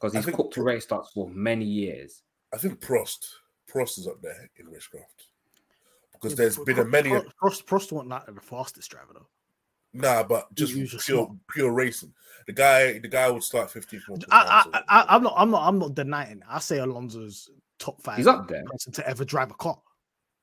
because 0.02 0.16
I 0.16 0.18
he's 0.20 0.26
think 0.26 0.38
cooked 0.38 0.54
to 0.56 0.64
race 0.64 0.84
starts 0.84 1.12
for 1.12 1.30
many 1.30 1.66
years. 1.66 2.24
I 2.54 2.58
think 2.58 2.80
Prost 2.82 3.28
Prost 3.72 4.00
is 4.00 4.08
up 4.08 4.22
there 4.22 4.50
in 4.58 4.66
racecraft 4.66 5.28
because 6.14 6.32
Yeah, 6.32 6.36
there's 6.38 6.58
but 6.58 6.66
been 6.66 6.80
a 6.80 6.86
many. 6.86 7.10
Prost, 7.10 7.66
Prost 7.66 7.92
wasn't 7.92 8.10
like 8.10 8.26
the 8.26 8.42
fastest 8.42 8.90
driver 8.90 9.14
though. 9.14 9.28
Nah, 9.94 10.24
but 10.24 10.54
just 10.56 10.74
He 10.74 10.82
was 10.82 10.92
just 10.92 11.06
pure 11.06 11.26
smart. 11.26 11.38
pure 11.54 11.72
racing. 11.72 12.14
The 12.48 12.54
guy 12.54 12.98
the 13.00 13.08
guy 13.08 13.30
would 13.30 13.44
start 13.44 13.70
15th. 13.70 14.24
I, 14.32 14.66
I, 14.74 14.82
I, 14.88 15.16
I'm 15.16 15.24
not, 15.24 15.34
I'm 15.38 15.52
not, 15.52 15.68
I'm 15.68 15.80
not 15.80 15.94
denying. 15.96 16.38
it. 16.38 16.44
I 16.50 16.60
say 16.60 16.80
Alonso's 16.80 17.50
top 17.78 18.02
five. 18.02 18.18
He's 18.18 18.28
up 18.28 18.48
there. 18.48 18.64
person 18.66 18.92
to 18.94 19.08
ever 19.08 19.24
drive 19.26 19.52
a 19.52 19.56
car, 19.56 19.80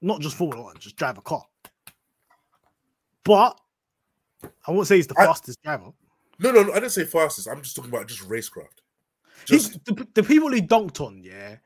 not 0.03 0.21
just 0.21 0.37
Formula 0.37 0.63
One, 0.63 0.77
just 0.79 0.97
drive 0.97 1.19
a 1.19 1.23
car. 1.23 1.45
But 3.25 3.59
I 4.67 4.71
won't 4.71 4.87
say 4.87 4.97
he's 4.97 5.07
the 5.07 5.19
I- 5.19 5.27
fastest 5.27 5.63
driver. 5.63 5.93
No, 6.41 6.53
no, 6.53 6.63
no, 6.63 6.71
I 6.73 6.77
didn't 6.77 6.91
say 6.93 7.05
fastest. 7.05 7.49
I'm 7.49 7.63
just 7.63 7.75
talking 7.75 7.91
about 7.91 8.07
just 8.07 8.21
racecraft. 8.29 8.79
He's, 9.47 9.69
Just 9.69 9.85
the, 9.85 10.07
the 10.15 10.23
people 10.23 10.51
he 10.53 10.61
dunked 10.63 11.01
on, 11.01 11.23
yeah, 11.23 11.57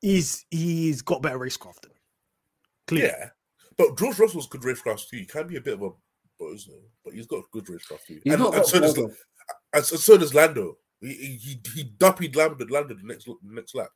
he's 0.00 0.44
he's 0.50 1.02
got 1.02 1.22
better 1.22 1.38
racecraft 1.38 1.80
than. 1.82 1.92
Clear. 2.86 3.04
yeah, 3.06 3.28
but 3.76 3.96
George 3.98 4.18
Russell's 4.18 4.48
good 4.48 4.62
racecraft 4.62 5.08
too. 5.08 5.18
He 5.18 5.24
can 5.26 5.46
be 5.46 5.56
a 5.56 5.60
bit 5.60 5.74
of 5.74 5.82
a 5.82 5.90
bozo, 6.42 6.80
but 7.04 7.14
he's 7.14 7.26
got 7.26 7.44
good 7.52 7.64
racecraft 7.66 8.06
too. 8.06 8.20
He's 8.24 8.32
And, 8.34 8.42
not 8.42 8.54
and 8.54 8.66
so 8.66 8.80
does 8.80 8.94
Volvo. 8.96 9.14
and 9.72 9.84
so, 9.84 9.96
so 9.96 10.16
does 10.18 10.34
Lando. 10.34 10.76
He 11.00 11.14
he 11.14 11.38
he, 11.38 11.60
he 11.74 11.84
duppied 11.84 12.36
Lando 12.36 12.64
Lando 12.68 12.94
the 12.94 13.02
next 13.04 13.28
next 13.42 13.74
lap. 13.74 13.88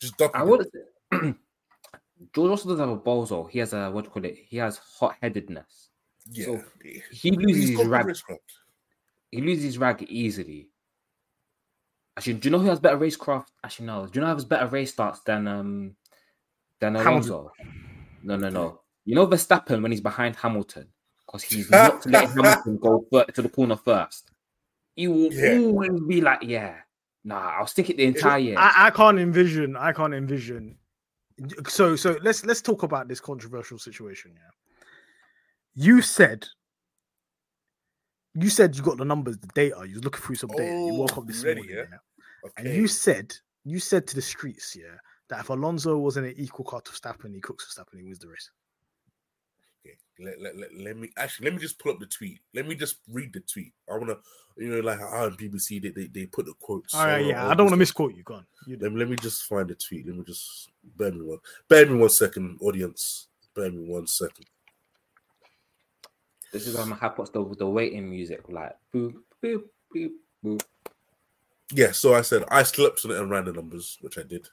Just 0.00 0.16
duppied. 0.16 0.40
I 0.40 0.44
him. 0.44 0.48
would 0.50 0.66
George 2.34 2.50
also 2.50 2.68
doesn't 2.68 2.88
have 2.88 2.96
a 2.96 3.00
bozo. 3.00 3.48
He 3.50 3.58
has 3.60 3.72
a 3.72 3.90
what 3.90 4.02
do 4.04 4.08
you 4.08 4.12
call 4.12 4.24
it? 4.24 4.36
He 4.48 4.56
has 4.58 4.78
hot 4.78 5.16
headedness. 5.22 5.90
yeah. 6.30 6.44
so 6.46 6.62
he- 6.82 7.02
He 7.10 7.30
loses 7.32 7.70
his 7.78 7.86
rag. 7.86 8.06
He 9.30 9.40
loses 9.40 9.64
his 9.64 9.78
rag 9.78 10.04
easily. 10.08 10.68
Actually, 12.16 12.34
do 12.34 12.48
you 12.48 12.52
know 12.52 12.58
who 12.58 12.68
has 12.68 12.80
better 12.80 12.98
racecraft? 12.98 13.46
Actually, 13.64 13.86
no. 13.86 14.06
Do 14.06 14.12
you 14.14 14.20
know 14.20 14.28
who 14.28 14.34
has 14.34 14.44
better 14.44 14.66
race 14.66 14.92
starts 14.92 15.20
than 15.20 15.46
um 15.48 15.96
than 16.80 16.94
Hamilton. 16.94 17.30
Alonso? 17.30 17.52
No, 18.22 18.36
no, 18.36 18.50
no. 18.50 18.80
You 19.04 19.14
know 19.14 19.26
Verstappen 19.26 19.82
when 19.82 19.90
he's 19.92 20.00
behind 20.00 20.36
Hamilton 20.36 20.88
because 21.26 21.42
he's 21.42 21.70
not 21.70 22.04
letting 22.06 22.30
Hamilton 22.30 22.78
go 22.78 23.06
to 23.34 23.42
the 23.42 23.48
corner 23.48 23.76
first. 23.76 24.30
He 24.94 25.08
will 25.08 25.32
Yeah. 25.32 25.58
always 25.58 26.00
be 26.06 26.20
like, 26.20 26.42
yeah, 26.42 26.76
nah, 27.24 27.56
I'll 27.58 27.66
stick 27.66 27.88
it 27.90 27.96
the 27.96 28.04
entire 28.04 28.38
year. 28.38 28.58
I, 28.58 28.86
I 28.86 28.90
can't 28.90 29.18
envision. 29.18 29.76
I 29.76 29.92
can't 29.92 30.12
envision. 30.12 30.76
So 31.66 31.96
so 31.96 32.18
let's 32.22 32.44
let's 32.44 32.60
talk 32.60 32.82
about 32.82 33.08
this 33.08 33.20
controversial 33.20 33.78
situation. 33.78 34.32
Yeah, 34.34 34.50
you 35.74 36.02
said 36.02 36.46
you 38.34 38.48
said 38.48 38.76
you 38.76 38.82
got 38.82 38.96
the 38.98 39.04
numbers, 39.04 39.38
the 39.38 39.48
data. 39.48 39.84
You 39.86 39.94
was 39.94 40.04
looking 40.04 40.22
through 40.22 40.36
some 40.36 40.50
data. 40.50 40.64
you 40.64 40.90
Oh, 40.92 40.94
woke 40.94 41.18
up 41.18 41.26
this 41.26 41.42
oh, 41.44 41.48
ready, 41.48 41.60
morning, 41.60 41.76
yeah? 41.76 41.84
yeah? 41.90 42.48
Okay. 42.48 42.68
and 42.68 42.76
you 42.76 42.88
said 42.88 43.34
you 43.64 43.78
said 43.78 44.06
to 44.08 44.14
the 44.14 44.22
streets, 44.22 44.76
yeah, 44.76 44.96
that 45.28 45.40
if 45.40 45.48
Alonso 45.50 45.96
wasn't 45.98 46.26
an 46.26 46.34
equal 46.36 46.64
car 46.64 46.80
to 46.80 46.90
Verstappen, 46.90 47.34
he 47.34 47.40
cooks 47.40 47.66
Verstappen, 47.66 47.98
he 47.98 48.02
wins 48.04 48.18
the 48.18 48.28
race. 48.28 48.50
Okay. 49.86 49.96
Let, 50.20 50.40
let, 50.40 50.56
let, 50.56 50.74
let 50.80 50.96
me 50.96 51.10
actually 51.16 51.46
let 51.46 51.54
me 51.54 51.60
just 51.60 51.78
pull 51.78 51.92
up 51.92 52.00
the 52.00 52.06
tweet. 52.06 52.40
Let 52.54 52.66
me 52.66 52.74
just 52.74 52.96
read 53.08 53.32
the 53.32 53.40
tweet. 53.40 53.72
I 53.92 53.96
wanna 53.96 54.16
you 54.56 54.68
know 54.68 54.80
like 54.80 54.98
how 54.98 55.24
on 55.24 55.36
BBC 55.36 55.82
they, 55.82 55.88
they, 55.90 56.06
they 56.06 56.26
put 56.26 56.46
the 56.46 56.54
quotes. 56.60 56.94
All 56.94 57.06
right, 57.06 57.24
yeah, 57.24 57.46
I 57.48 57.54
don't 57.54 57.66
want 57.66 57.74
to 57.74 57.76
misquote 57.78 58.14
you. 58.14 58.22
Go 58.22 58.34
on. 58.34 58.46
You. 58.66 58.78
Let 58.80 58.92
me, 58.92 58.98
let 58.98 59.08
me 59.08 59.16
just 59.16 59.44
find 59.44 59.68
the 59.68 59.74
tweet. 59.74 60.06
Let 60.06 60.16
me 60.16 60.24
just 60.24 60.70
bear 60.96 61.12
me 61.12 61.22
one. 61.22 61.38
Bear 61.68 61.86
me 61.86 61.96
one 61.96 62.10
second, 62.10 62.58
audience. 62.60 63.28
Bear 63.54 63.70
me 63.70 63.84
one 63.88 64.06
second. 64.06 64.46
This 66.52 66.66
is 66.66 66.76
on 66.76 66.90
my 66.90 66.96
hot 66.96 67.16
the 67.16 67.54
the 67.58 67.66
waiting 67.66 68.08
music, 68.08 68.42
like 68.48 68.76
boop 68.94 69.14
boop 69.42 69.64
boop 69.94 70.10
boop. 70.44 70.62
Yeah, 71.72 71.92
so 71.92 72.14
I 72.14 72.20
said 72.20 72.44
I 72.50 72.62
slept 72.62 73.04
on 73.04 73.10
it 73.10 73.18
and 73.18 73.30
ran 73.30 73.46
the 73.46 73.52
numbers, 73.52 73.96
which 74.02 74.18
I 74.18 74.22
did. 74.22 74.48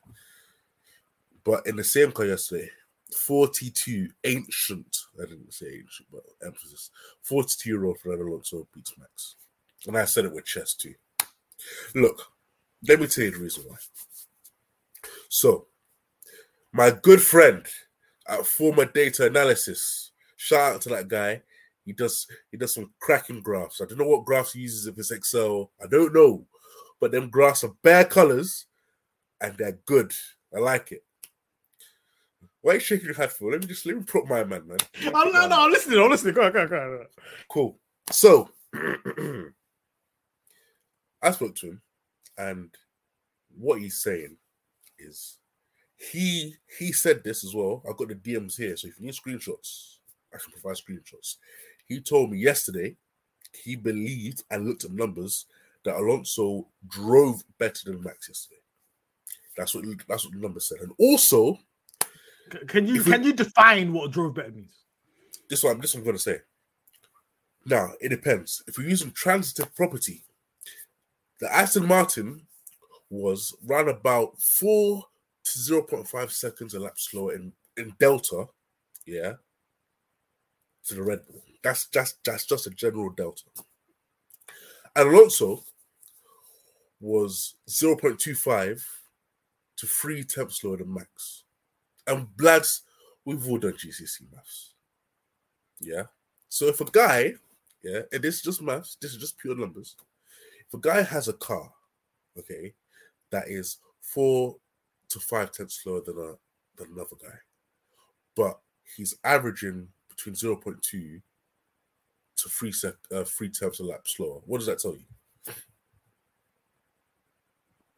But 1.44 1.68
in 1.68 1.76
the 1.76 1.84
same 1.84 2.12
car 2.12 2.26
yesterday, 2.26 2.70
42 3.16 4.10
ancient, 4.24 4.98
I 5.22 5.26
didn't 5.26 5.54
say 5.54 5.68
ancient, 5.68 6.08
but 6.12 6.24
emphasis 6.46 6.92
42 7.24 7.70
year 7.70 7.86
old 7.86 8.00
Fernando 8.00 8.26
Alonso 8.26 8.68
beats 8.74 8.94
Max. 8.98 9.36
And 9.88 9.98
I 9.98 10.06
said 10.06 10.26
it 10.26 10.34
with 10.34 10.46
chest 10.46 10.82
too. 10.82 10.96
Look, 11.96 12.22
let 12.88 13.00
me 13.00 13.08
tell 13.08 13.26
you 13.26 13.32
the 13.32 13.40
reason 13.40 13.64
why. 13.68 13.76
So, 15.28 15.68
my 16.72 16.92
good 16.92 17.22
friend 17.22 17.66
at 18.28 18.46
former 18.46 18.86
data 18.86 19.26
analysis, 19.26 20.12
shout 20.38 20.76
out 20.76 20.82
to 20.82 20.90
that 20.90 21.08
guy. 21.08 21.42
He 21.90 21.94
does 21.94 22.28
he 22.52 22.58
does 22.58 22.74
some 22.74 22.92
cracking 23.00 23.42
graphs. 23.42 23.82
I 23.82 23.86
don't 23.86 23.98
know 23.98 24.08
what 24.08 24.26
graphs 24.26 24.54
he 24.54 24.62
uses 24.62 24.88
if 24.88 24.98
it's 24.98 25.12
Excel. 25.12 25.72
I 25.84 25.88
don't 25.88 26.14
know 26.14 26.46
but 27.00 27.12
them 27.12 27.30
graphs 27.30 27.64
are 27.64 27.74
bare 27.82 28.06
colors 28.06 28.66
and 29.42 29.58
they're 29.58 29.80
good. 29.86 30.12
I 30.56 30.60
like 30.60 30.92
it. 30.92 31.04
Why 32.62 32.74
are 32.74 32.76
you 32.76 32.82
shaking 32.82 33.06
your 33.06 33.16
head 33.16 33.32
for? 33.32 33.52
Let 33.52 33.62
me 33.62 33.68
just 33.68 33.86
let 33.86 33.96
me 33.96 34.04
prop 34.04 34.28
my 34.28 34.44
man, 34.44 34.68
man. 34.68 34.78
Oh, 35.14 35.32
no, 35.34 35.48
no, 35.48 35.62
I'm 35.66 35.72
listening. 35.72 36.00
I'm 36.00 36.10
listening. 36.10 36.34
Go 36.34 36.42
on, 36.44 36.52
go 36.52 36.62
on, 36.62 36.68
go 36.68 36.76
on. 36.76 37.06
Cool. 37.50 37.80
So 38.12 38.50
I 41.22 41.32
spoke 41.32 41.56
to 41.56 41.68
him, 41.68 41.82
and 42.38 42.70
what 43.58 43.80
he's 43.80 44.02
saying 44.02 44.36
is 44.98 45.38
he 45.96 46.56
he 46.78 46.92
said 46.92 47.24
this 47.24 47.46
as 47.46 47.56
well. 47.56 47.82
I've 47.90 47.96
got 47.96 48.10
the 48.10 48.16
DMs 48.16 48.58
here, 48.58 48.76
so 48.76 48.90
if 48.90 49.00
you 49.00 49.06
need 49.06 49.16
screenshots, 49.16 50.00
I 50.34 50.38
can 50.38 50.52
provide 50.52 50.76
screenshots. 50.76 51.38
He 51.90 52.00
told 52.00 52.32
me 52.32 52.38
yesterday 52.38 52.96
he 53.64 53.76
believed 53.76 54.44
and 54.52 54.66
looked 54.68 54.86
at 54.86 54.92
numbers 54.92 55.48
that 55.84 55.96
Alonso 55.98 56.68
drove 56.88 57.44
better 57.58 57.80
than 57.86 58.04
Max 58.04 58.30
yesterday. 58.30 58.62
That's 59.58 59.74
what 59.76 59.84
that's 60.08 60.24
what 60.24 60.34
the 60.34 60.40
number 60.40 60.60
said. 60.62 60.80
And 60.82 60.94
also, 61.00 61.58
Can 62.68 62.88
you 62.88 62.96
If 63.02 63.06
we- 63.06 63.12
can 63.12 63.24
you 63.24 63.34
define 63.34 63.92
what 63.94 64.12
drove 64.12 64.34
better 64.36 64.52
means? 64.52 64.76
this 65.50 65.64
one, 65.64 65.80
this 65.82 65.94
one 65.94 66.02
I'm 66.02 66.06
gonna 66.06 66.20
say. 66.20 66.40
Now 67.66 67.94
it 68.00 68.10
depends. 68.10 68.64
If 68.68 68.78
we're 68.78 68.88
using 68.88 69.12
transitive 69.12 69.76
property, 69.76 70.24
the 71.40 71.52
Aston 71.54 71.86
Martin 71.88 72.48
was 73.10 73.56
round 73.64 73.90
about 73.90 74.40
four 74.42 75.06
to 75.44 75.60
zero 75.60 75.82
point 75.82 76.08
five 76.08 76.32
seconds 76.32 76.74
a 76.76 76.80
lap 76.80 77.00
slower 77.00 77.34
in, 77.34 77.52
in 77.78 77.96
delta, 78.00 78.48
yeah, 79.06 79.34
to 80.86 80.94
the 80.96 81.04
Red 81.04 81.26
Bull. 81.28 81.44
That's 81.64 81.88
just 81.88 82.18
that's 82.24 82.46
just 82.46 82.68
a 82.68 82.72
general 82.72 83.10
delta. 83.10 83.44
And 84.96 85.10
Alonso 85.10 85.64
was 87.00 87.56
0.25 87.70 88.84
to 89.78 89.88
three 89.88 90.24
tenths 90.24 90.64
lower 90.64 90.78
than 90.78 90.94
Max. 90.94 91.44
And 92.08 92.28
Blads, 92.36 92.82
we've 93.24 93.48
all 93.48 93.58
done 93.58 93.74
GCSE 93.74 94.32
maths. 94.34 94.74
Yeah. 95.80 96.04
So 96.50 96.66
if 96.66 96.82
a 96.82 96.86
guy, 96.86 97.36
yeah, 97.84 98.02
and 98.12 98.22
this 98.24 98.36
is 98.36 98.42
just 98.42 98.62
maths, 98.62 98.98
this 99.02 99.12
is 99.12 99.18
just 99.18 99.38
pure 99.38 99.56
numbers. 99.56 99.96
If 100.68 100.74
a 100.74 100.82
guy 100.82 101.02
has 101.02 101.28
a 101.28 101.34
car, 101.34 101.72
okay, 102.38 102.74
that 103.32 103.48
is 103.48 103.78
four 104.02 104.58
to 105.10 105.20
five 105.20 105.52
tenths 105.52 105.82
slower 105.84 106.02
than 106.06 106.18
a 106.18 106.34
than 106.76 106.94
another 106.94 107.16
guy, 107.22 107.38
but 108.36 108.60
he's 108.96 109.16
averaging 109.24 109.88
between 110.10 110.36
0.2 110.36 111.22
to 112.44 112.50
three 112.50 112.72
sec 112.72 112.94
uh, 113.12 113.24
three 113.24 113.50
tenths 113.50 113.80
a 113.80 113.84
lap 113.84 114.02
slower. 114.08 114.40
What 114.46 114.58
does 114.60 114.68
that 114.68 114.80
tell 114.80 114.94
you? 114.96 115.54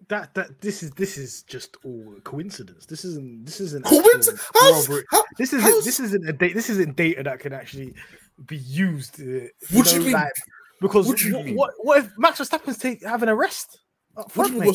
That 0.08 0.34
that 0.34 0.60
this 0.62 0.84
is 0.84 0.92
this 0.92 1.18
is 1.18 1.44
just 1.44 1.78
all 1.86 2.16
coincidence. 2.24 2.86
This 2.86 3.06
isn't 3.06 3.46
this 3.46 3.62
isn't 3.62 3.86
Coincidence? 3.86 4.42
How's- 4.54 4.88
how- 5.12 5.24
this 5.38 5.54
isn't 5.54 5.62
how's- 5.62 5.86
this 5.86 6.00
isn't 6.00 6.28
a 6.28 6.34
date. 6.34 6.54
this 6.54 6.70
isn't 6.70 6.96
data 6.96 7.24
that 7.24 7.40
can 7.40 7.54
actually 7.54 7.94
be 8.48 8.58
used. 8.58 9.22
Uh, 9.22 9.48
What 9.72 9.88
do 9.88 9.96
you 9.96 10.02
mean? 10.02 10.14
like- 10.14 10.32
because 10.82 11.08
What 11.08 11.24
you 11.24 11.36
what, 11.36 11.46
mean? 11.46 11.56
what 11.56 11.74
what 11.78 11.98
if 12.00 12.12
Max 12.18 12.40
Verstappen's 12.40 12.80
take, 12.80 13.04
having 13.06 13.30
a 13.30 13.36
rest? 13.36 13.80
What 14.34 14.48
do 14.48 14.54
you 14.54 14.60
mean? 14.60 14.74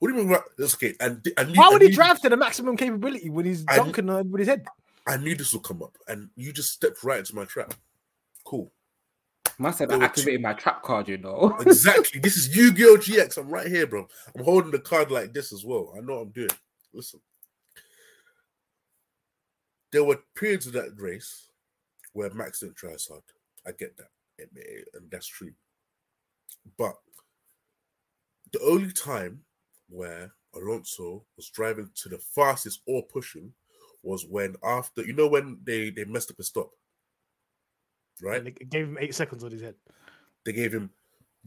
What 0.00 0.08
do 0.10 0.14
you 0.14 0.14
mean? 0.14 0.28
right- 0.28 0.42
That's 0.58 0.74
okay. 0.74 0.94
And, 1.00 1.26
and 1.38 1.56
Why 1.56 1.68
would 1.70 1.80
he 1.80 1.90
drive 1.90 2.20
to 2.22 2.28
the 2.28 2.36
maximum 2.36 2.76
capability 2.76 3.30
when 3.30 3.46
he's 3.46 3.62
dunking 3.62 4.10
uh, 4.10 4.24
with 4.24 4.40
his 4.40 4.48
head? 4.48 4.66
I 5.06 5.16
knew 5.16 5.34
this 5.34 5.52
would 5.54 5.62
come 5.62 5.82
up, 5.82 5.96
and 6.08 6.28
you 6.34 6.52
just 6.52 6.72
stepped 6.72 7.04
right 7.04 7.20
into 7.20 7.34
my 7.34 7.44
trap. 7.44 7.74
Said 9.72 9.92
I 9.92 10.04
activated 10.04 10.42
my 10.42 10.52
trap 10.52 10.82
card, 10.82 11.08
you 11.08 11.18
know. 11.18 11.56
Exactly. 11.60 12.20
this 12.20 12.36
is 12.36 12.56
Yu-Gi-Oh! 12.56 12.96
GX. 12.96 13.38
I'm 13.38 13.48
right 13.48 13.66
here, 13.66 13.86
bro. 13.86 14.06
I'm 14.36 14.44
holding 14.44 14.70
the 14.70 14.78
card 14.78 15.10
like 15.10 15.32
this 15.32 15.52
as 15.52 15.64
well. 15.64 15.92
I 15.96 16.00
know 16.00 16.14
what 16.14 16.22
I'm 16.22 16.30
doing. 16.30 16.48
Listen. 16.92 17.20
There 19.92 20.04
were 20.04 20.18
periods 20.34 20.66
of 20.66 20.72
that 20.72 20.90
race 20.96 21.48
where 22.12 22.30
Max 22.30 22.60
didn't 22.60 22.76
try 22.76 22.92
as 22.92 23.06
hard. 23.06 23.22
I 23.66 23.72
get 23.72 23.96
that. 23.96 24.08
And 24.38 25.10
that's 25.10 25.28
true. 25.28 25.52
But 26.76 26.94
the 28.52 28.60
only 28.60 28.92
time 28.92 29.40
where 29.88 30.32
Alonso 30.54 31.24
was 31.36 31.48
driving 31.50 31.90
to 31.94 32.08
the 32.08 32.18
fastest 32.18 32.80
or 32.86 33.02
pushing 33.02 33.52
was 34.02 34.26
when 34.26 34.54
after 34.62 35.02
you 35.02 35.12
know 35.12 35.26
when 35.28 35.58
they 35.64 35.90
they 35.90 36.04
messed 36.04 36.30
up 36.30 36.36
his 36.36 36.48
stop. 36.48 36.70
Right? 38.24 38.38
And 38.38 38.46
they 38.46 38.52
gave 38.52 38.86
him 38.88 38.98
eight 39.00 39.14
seconds 39.14 39.44
on 39.44 39.50
his 39.52 39.60
head. 39.62 39.74
they 40.44 40.52
gave 40.52 40.72
him 40.72 40.90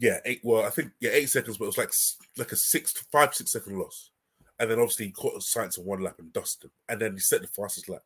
yeah 0.00 0.18
eight 0.24 0.40
well 0.44 0.64
i 0.64 0.70
think 0.70 0.92
yeah 1.00 1.10
eight 1.12 1.28
seconds 1.28 1.58
but 1.58 1.64
it 1.64 1.74
was 1.74 1.78
like 1.78 1.92
like 2.36 2.52
a 2.52 2.56
six 2.56 2.92
to 2.92 3.04
five 3.10 3.34
six 3.34 3.50
second 3.52 3.78
loss. 3.78 4.10
And 4.60 4.70
then 4.70 4.78
obviously 4.78 5.06
he 5.06 5.12
caught 5.12 5.34
a 5.34 5.38
Sainz 5.38 5.78
in 5.78 5.84
one 5.84 6.02
lap 6.02 6.16
and 6.18 6.32
dusted 6.32 6.64
him. 6.66 6.70
And 6.88 7.00
then 7.00 7.12
he 7.14 7.18
set 7.20 7.42
the 7.42 7.48
fastest 7.48 7.88
lap. 7.88 8.02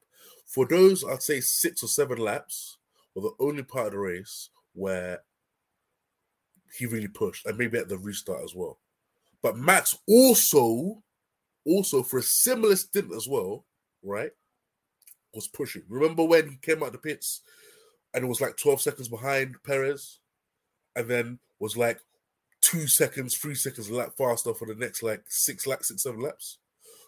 For 0.46 0.66
those 0.66 1.04
i'd 1.04 1.22
say 1.22 1.40
six 1.40 1.82
or 1.82 1.88
seven 1.88 2.18
laps 2.18 2.78
were 3.14 3.22
the 3.22 3.34
only 3.44 3.62
part 3.62 3.88
of 3.88 3.92
the 3.92 3.98
race 3.98 4.48
where 4.74 5.20
he 6.78 6.86
really 6.86 7.08
pushed 7.08 7.44
and 7.46 7.58
maybe 7.58 7.76
at 7.78 7.88
the 7.90 7.98
restart 7.98 8.42
as 8.42 8.54
well. 8.54 8.78
But 9.42 9.56
max 9.58 9.96
also 10.08 11.02
also 11.66 12.02
for 12.02 12.18
a 12.18 12.22
similar 12.22 12.76
stint 12.76 13.12
as 13.14 13.28
well 13.28 13.64
right 14.02 14.30
was 15.34 15.48
pushing. 15.48 15.82
Remember 15.88 16.24
when 16.24 16.48
he 16.50 16.56
came 16.56 16.82
out 16.82 16.92
the 16.92 16.98
pits 16.98 17.42
and 18.14 18.28
was 18.28 18.40
like 18.40 18.56
12 18.56 18.80
seconds 18.80 19.08
behind 19.08 19.56
Perez, 19.64 20.18
and 20.94 21.08
then 21.08 21.38
was 21.58 21.76
like 21.76 22.00
two 22.60 22.86
seconds, 22.86 23.36
three 23.36 23.54
seconds 23.54 23.88
a 23.88 23.94
lap 23.94 24.12
faster 24.16 24.54
for 24.54 24.66
the 24.66 24.74
next 24.74 25.02
like 25.02 25.24
six 25.28 25.66
laps, 25.66 25.88
six, 25.88 26.02
seven 26.02 26.20
laps. 26.20 26.58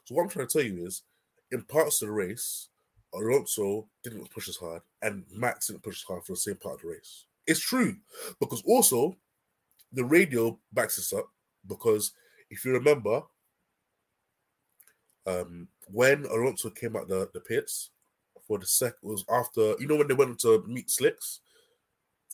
So 0.05 0.15
what 0.15 0.23
I'm 0.23 0.29
trying 0.29 0.47
to 0.47 0.53
tell 0.53 0.67
you 0.67 0.85
is, 0.87 1.03
in 1.51 1.63
parts 1.63 2.03
of 2.03 2.09
the 2.09 2.15
race, 2.15 2.69
Alonso 3.15 3.89
didn't 4.03 4.31
push 4.31 4.49
as 4.49 4.57
hard, 4.57 4.83
and 5.01 5.25
Max 5.33 5.69
didn't 5.69 5.83
push 5.83 5.99
as 5.99 6.03
hard 6.03 6.25
for 6.25 6.33
the 6.33 6.39
same 6.39 6.57
part 6.57 6.77
of 6.77 6.83
the 6.83 6.89
race. 6.89 7.27
It's 7.47 7.61
true 7.61 7.97
because 8.41 8.63
also 8.67 9.17
the 9.93 10.05
radio 10.05 10.59
backs 10.73 10.97
this 10.97 11.13
up 11.13 11.29
because 11.67 12.13
if 12.51 12.65
you 12.65 12.73
remember, 12.73 13.23
um, 15.27 15.69
when 15.87 16.25
Alonso 16.27 16.71
came 16.71 16.97
out 16.97 17.09
the, 17.09 17.29
the 17.33 17.41
pits 17.41 17.91
for 18.55 18.61
the 18.61 18.67
sec 18.67 18.95
was 19.03 19.25
after 19.29 19.75
you 19.81 19.89
know 19.89 19.97
when 19.97 20.07
they 20.07 20.15
went 20.15 20.39
to 20.39 20.63
meet 20.69 20.89
Slicks 20.89 21.41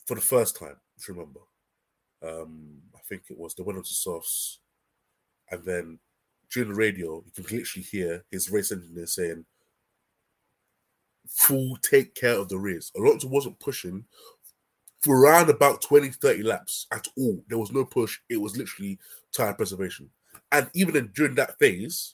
for 0.05 0.13
the 0.13 0.21
first 0.21 0.55
time, 0.55 0.75
if 0.97 1.07
you 1.07 1.15
remember. 1.15 1.39
Um, 2.23 2.77
I 2.93 2.99
think 3.09 3.23
it 3.29 3.39
was 3.39 3.55
they 3.55 3.63
went 3.63 3.77
into 3.77 3.93
softs, 3.93 4.59
and 5.49 5.65
then 5.65 5.97
during 6.51 6.69
the 6.69 6.75
radio, 6.75 7.23
you 7.25 7.31
can 7.43 7.57
literally 7.57 7.83
hear 7.83 8.23
his 8.29 8.51
race 8.51 8.71
engineer 8.71 9.07
saying, 9.07 9.45
"Full 11.27 11.77
take 11.77 12.13
care 12.13 12.37
of 12.37 12.49
the 12.49 12.59
rears." 12.59 12.91
Alonso 12.95 13.27
wasn't 13.27 13.59
pushing 13.59 14.05
for 15.01 15.19
around 15.19 15.49
about 15.49 15.81
20, 15.81 16.09
30 16.09 16.43
laps 16.43 16.85
at 16.91 17.07
all. 17.17 17.43
There 17.47 17.57
was 17.57 17.71
no 17.71 17.83
push. 17.83 18.19
It 18.29 18.39
was 18.39 18.55
literally 18.55 18.99
tire 19.35 19.55
preservation. 19.55 20.11
And 20.51 20.69
even 20.75 20.95
in, 20.95 21.11
during 21.15 21.33
that 21.35 21.57
phase, 21.57 22.13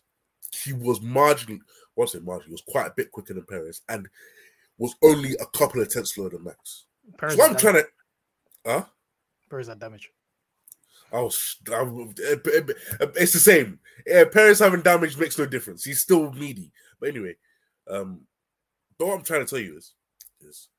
he 0.63 0.71
was 0.71 1.01
marginally, 1.01 1.59
Marginally, 1.97 2.43
he 2.45 2.51
was 2.51 2.63
quite 2.67 2.87
a 2.87 2.93
bit 2.95 3.11
quicker 3.11 3.33
than 3.33 3.45
Perez 3.45 3.81
and 3.89 4.07
was 4.77 4.95
only 5.03 5.33
a 5.39 5.45
couple 5.57 5.81
of 5.81 5.89
tenths 5.89 6.13
slower 6.13 6.29
than 6.29 6.43
Max. 6.43 6.85
Perez 7.17 7.35
so 7.35 7.43
I'm 7.43 7.53
damn- 7.53 7.59
trying 7.59 7.73
to, 7.75 7.87
huh? 8.65 8.85
Is 9.59 9.67
that 9.67 9.79
damage? 9.79 10.11
Oh, 11.11 11.29
sh- 11.29 11.55
I'm- 11.71 12.13
it's 12.19 13.33
the 13.33 13.39
same. 13.39 13.79
Yeah, 14.05 14.25
Perez 14.25 14.59
having 14.59 14.81
damage 14.81 15.17
makes 15.17 15.37
no 15.37 15.45
difference. 15.45 15.83
He's 15.83 16.01
still 16.01 16.31
needy. 16.33 16.71
But 16.99 17.09
anyway, 17.09 17.37
um, 17.87 18.27
but 18.97 19.07
what 19.07 19.17
I'm 19.17 19.23
trying 19.23 19.45
to 19.45 19.49
tell 19.49 19.59
you 19.59 19.77
is, 19.77 19.93
is 20.41 20.69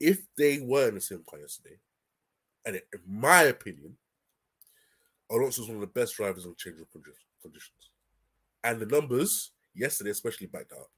if 0.00 0.22
they 0.36 0.60
were 0.60 0.88
in 0.88 0.94
the 0.94 1.00
same 1.00 1.24
car 1.28 1.40
yesterday, 1.40 1.78
and 2.64 2.76
in 2.76 2.82
my 3.06 3.42
opinion, 3.42 3.98
Alonso 5.30 5.62
is 5.62 5.68
one 5.68 5.76
of 5.76 5.80
the 5.80 5.86
best 5.88 6.14
drivers 6.16 6.46
on 6.46 6.54
change 6.56 6.80
of 6.80 6.88
condi- 6.90 7.12
conditions, 7.42 7.87
and 8.64 8.80
the 8.80 8.86
numbers 8.86 9.52
yesterday 9.74 10.10
especially 10.10 10.46
backed 10.46 10.72
up. 10.72 10.90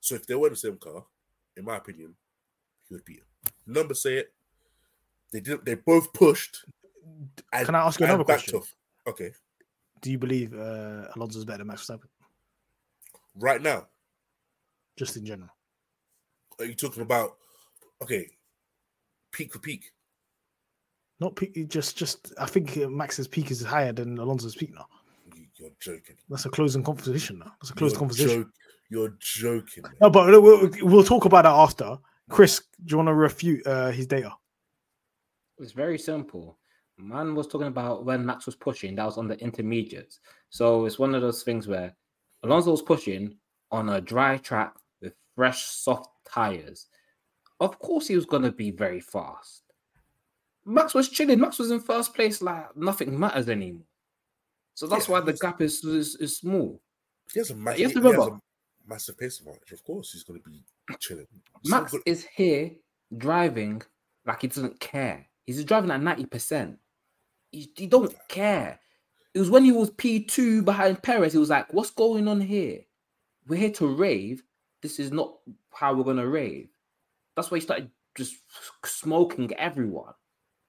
So 0.00 0.14
if 0.14 0.26
they 0.26 0.34
were 0.34 0.48
in 0.48 0.52
the 0.52 0.56
same 0.58 0.76
car, 0.78 1.04
in 1.56 1.64
my 1.64 1.76
opinion, 1.76 2.14
he 2.88 2.94
would 2.94 3.04
beat 3.04 3.18
him. 3.18 3.26
Numbers 3.66 4.02
say 4.02 4.16
it. 4.18 4.32
They 5.32 5.40
did. 5.40 5.64
They 5.64 5.74
both 5.74 6.12
pushed. 6.12 6.64
and- 7.52 7.66
Can 7.66 7.74
I 7.74 7.86
ask 7.86 7.98
you 8.00 8.06
another 8.06 8.24
question? 8.24 8.56
off. 8.58 8.74
Okay, 9.06 9.32
Do 10.00 10.10
you 10.12 10.18
believe 10.18 10.52
uh, 10.54 11.08
Alonso's 11.16 11.44
better 11.44 11.58
than 11.58 11.66
Max 11.68 11.84
Verstappen? 11.86 12.08
right 13.34 13.60
now, 13.62 13.86
Just 14.96 15.16
in 15.16 15.24
general. 15.24 15.48
are 16.58 16.64
you 16.66 16.74
talking 16.74 17.02
about? 17.02 17.36
Okay, 18.02 18.28
peak 19.32 19.52
for 19.52 19.58
peak. 19.58 19.92
Not 21.18 21.34
peak, 21.36 21.68
just 21.68 21.96
just. 21.96 22.32
I 22.38 22.46
think 22.46 22.76
Max's 22.90 23.26
peak 23.26 23.50
is 23.50 23.62
higher 23.62 23.92
than 23.92 24.18
Alonso's 24.18 24.54
peak 24.54 24.72
now. 24.74 24.86
You- 25.62 25.68
You're 25.68 25.96
joking. 25.96 26.16
That's 26.28 26.44
a 26.46 26.50
closing 26.50 26.82
conversation 26.82 27.38
now. 27.38 27.52
That's 27.60 27.70
a 27.70 27.74
closed 27.74 27.94
You're 27.94 27.98
conversation. 27.98 28.42
joke- 28.42 28.52
You're 28.90 29.16
joking. 29.20 29.82
man. 29.84 29.92
No, 30.00 30.10
but 30.10 30.26
we'll, 30.42 30.70
we'll 30.82 31.04
talk 31.04 31.24
about 31.24 31.42
that 31.44 31.52
after. 31.54 31.96
Chris, 32.30 32.60
do 32.84 32.92
you 32.92 32.96
want 32.96 33.08
to 33.08 33.14
refute 33.14 33.66
uh, 33.66 33.90
his 33.90 34.06
data? 34.06 34.32
It's 35.58 35.72
very 35.72 35.98
simple. 35.98 36.58
Man 36.98 37.34
was 37.34 37.46
talking 37.46 37.66
about 37.68 38.04
when 38.04 38.24
Max 38.24 38.46
was 38.46 38.54
pushing, 38.56 38.94
that 38.96 39.04
was 39.06 39.18
on 39.18 39.28
the 39.28 39.38
intermediates. 39.40 40.20
So 40.50 40.84
it's 40.84 40.98
one 40.98 41.14
of 41.14 41.22
those 41.22 41.42
things 41.42 41.66
where 41.66 41.94
Alonso 42.42 42.70
was 42.70 42.82
pushing 42.82 43.36
on 43.70 43.88
a 43.90 44.00
dry 44.00 44.36
track 44.38 44.74
with 45.00 45.14
fresh, 45.34 45.64
soft 45.64 46.10
tires. 46.28 46.86
Of 47.60 47.78
course, 47.78 48.06
he 48.08 48.16
was 48.16 48.26
going 48.26 48.42
to 48.42 48.52
be 48.52 48.70
very 48.70 49.00
fast. 49.00 49.62
Max 50.64 50.94
was 50.94 51.08
chilling. 51.08 51.40
Max 51.40 51.58
was 51.58 51.70
in 51.70 51.80
first 51.80 52.14
place, 52.14 52.40
like 52.42 52.76
nothing 52.76 53.18
matters 53.18 53.48
anymore. 53.48 53.82
So 54.74 54.86
that's 54.86 55.08
Yeah, 55.08 55.12
why 55.14 55.20
the 55.20 55.32
gap 55.34 55.60
is, 55.60 55.84
is, 55.84 56.16
is 56.16 56.36
small. 56.38 56.80
He 57.32 57.38
has 57.40 57.50
a 57.50 57.54
massive. 57.56 57.78
you 57.80 57.86
have 57.86 57.92
to 57.94 58.00
has 58.02 58.12
remember- 58.14 58.36
a 58.36 58.88
massive 58.88 59.18
pace 59.18 59.38
advantage. 59.40 59.72
Of 59.72 59.84
course, 59.84 60.12
he's 60.12 60.24
going 60.24 60.40
to 60.42 60.48
be 60.50 60.64
chilling. 60.98 61.26
He's 61.62 61.70
Max 61.70 61.92
not 61.92 61.98
go- 62.04 62.10
is 62.10 62.26
here 62.34 62.72
driving 63.16 63.82
like 64.26 64.40
he 64.42 64.48
doesn't 64.48 64.80
care. 64.80 65.26
He's 65.44 65.64
driving 65.64 65.90
at 65.90 66.00
90%. 66.00 66.76
He, 67.50 67.70
he 67.76 67.86
don't 67.86 68.14
care. 68.28 68.78
It 69.34 69.38
was 69.38 69.50
when 69.50 69.64
he 69.64 69.72
was 69.72 69.90
P2 69.92 70.64
behind 70.64 71.02
Perez, 71.02 71.32
he 71.32 71.38
was 71.38 71.50
like, 71.50 71.72
What's 71.72 71.90
going 71.90 72.28
on 72.28 72.40
here? 72.40 72.80
We're 73.48 73.58
here 73.60 73.70
to 73.72 73.86
rave. 73.86 74.42
This 74.82 74.98
is 74.98 75.10
not 75.10 75.34
how 75.72 75.94
we're 75.94 76.04
gonna 76.04 76.26
rave. 76.26 76.68
That's 77.36 77.50
why 77.50 77.58
he 77.58 77.62
started 77.62 77.90
just 78.14 78.36
smoking 78.84 79.52
everyone 79.54 80.12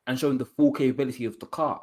and 0.08 0.18
showing 0.20 0.38
the 0.38 0.46
full 0.46 0.72
capability 0.72 1.26
of 1.26 1.40
the 1.40 1.46
car. 1.46 1.82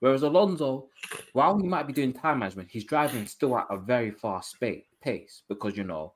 Whereas 0.00 0.22
Alonso, 0.22 0.88
while 1.34 1.58
he 1.58 1.68
might 1.68 1.86
be 1.86 1.92
doing 1.92 2.12
time 2.12 2.40
management, 2.40 2.70
he's 2.70 2.84
driving 2.84 3.26
still 3.26 3.56
at 3.58 3.66
a 3.70 3.76
very 3.76 4.10
fast 4.10 4.52
spa- 4.52 4.82
pace 5.02 5.42
because 5.48 5.76
you 5.76 5.84
know 5.84 6.14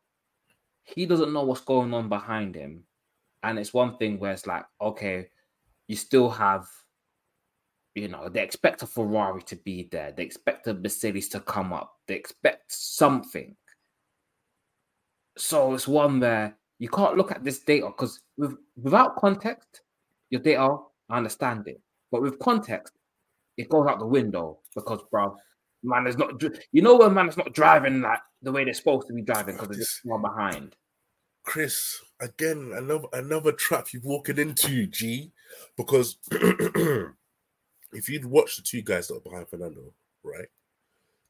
he 0.84 1.06
doesn't 1.06 1.32
know 1.32 1.44
what's 1.44 1.60
going 1.60 1.92
on 1.94 2.08
behind 2.08 2.54
him. 2.54 2.84
And 3.42 3.58
it's 3.58 3.74
one 3.74 3.96
thing 3.98 4.18
where 4.18 4.32
it's 4.32 4.46
like, 4.46 4.64
okay, 4.80 5.28
you 5.86 5.96
still 5.96 6.30
have, 6.30 6.66
you 7.94 8.08
know, 8.08 8.28
they 8.30 8.42
expect 8.42 8.82
a 8.82 8.86
Ferrari 8.86 9.42
to 9.42 9.56
be 9.56 9.88
there, 9.90 10.12
they 10.12 10.22
expect 10.22 10.66
a 10.66 10.74
Mercedes 10.74 11.28
to 11.30 11.40
come 11.40 11.72
up, 11.72 11.98
they 12.06 12.14
expect 12.14 12.72
something. 12.72 13.54
So 15.36 15.74
it's 15.74 15.88
one 15.88 16.20
where 16.20 16.56
you 16.78 16.88
can't 16.88 17.16
look 17.16 17.32
at 17.32 17.44
this 17.44 17.58
data 17.60 17.86
because 17.86 18.20
with, 18.38 18.56
without 18.82 19.16
context, 19.16 19.82
your 20.30 20.40
data, 20.40 20.78
I 21.10 21.16
understand 21.18 21.68
it. 21.68 21.80
But 22.10 22.22
with 22.22 22.38
context, 22.38 22.94
it 23.56 23.68
goes 23.68 23.86
out 23.86 23.98
the 23.98 24.06
window 24.06 24.58
because, 24.74 25.00
bro, 25.10 25.36
man 25.82 26.06
is 26.06 26.16
not, 26.16 26.42
you 26.72 26.82
know, 26.82 26.96
when 26.96 27.14
man 27.14 27.28
is 27.28 27.36
not 27.36 27.52
driving 27.52 28.00
like 28.00 28.20
the 28.42 28.52
way 28.52 28.64
they're 28.64 28.74
supposed 28.74 29.06
to 29.08 29.14
be 29.14 29.22
driving 29.22 29.54
because 29.54 29.68
they're 29.68 29.78
just 29.78 30.00
far 30.00 30.18
behind. 30.18 30.76
Chris, 31.44 32.00
again, 32.20 32.72
another 32.74 33.06
another 33.12 33.52
trap 33.52 33.92
you're 33.92 34.02
walking 34.02 34.38
into, 34.38 34.86
G, 34.86 35.30
because 35.76 36.16
if 36.30 38.08
you'd 38.08 38.24
watched 38.24 38.56
the 38.56 38.62
two 38.62 38.82
guys 38.82 39.08
that 39.08 39.14
were 39.14 39.30
behind 39.30 39.48
Fernando, 39.48 39.92
right, 40.22 40.48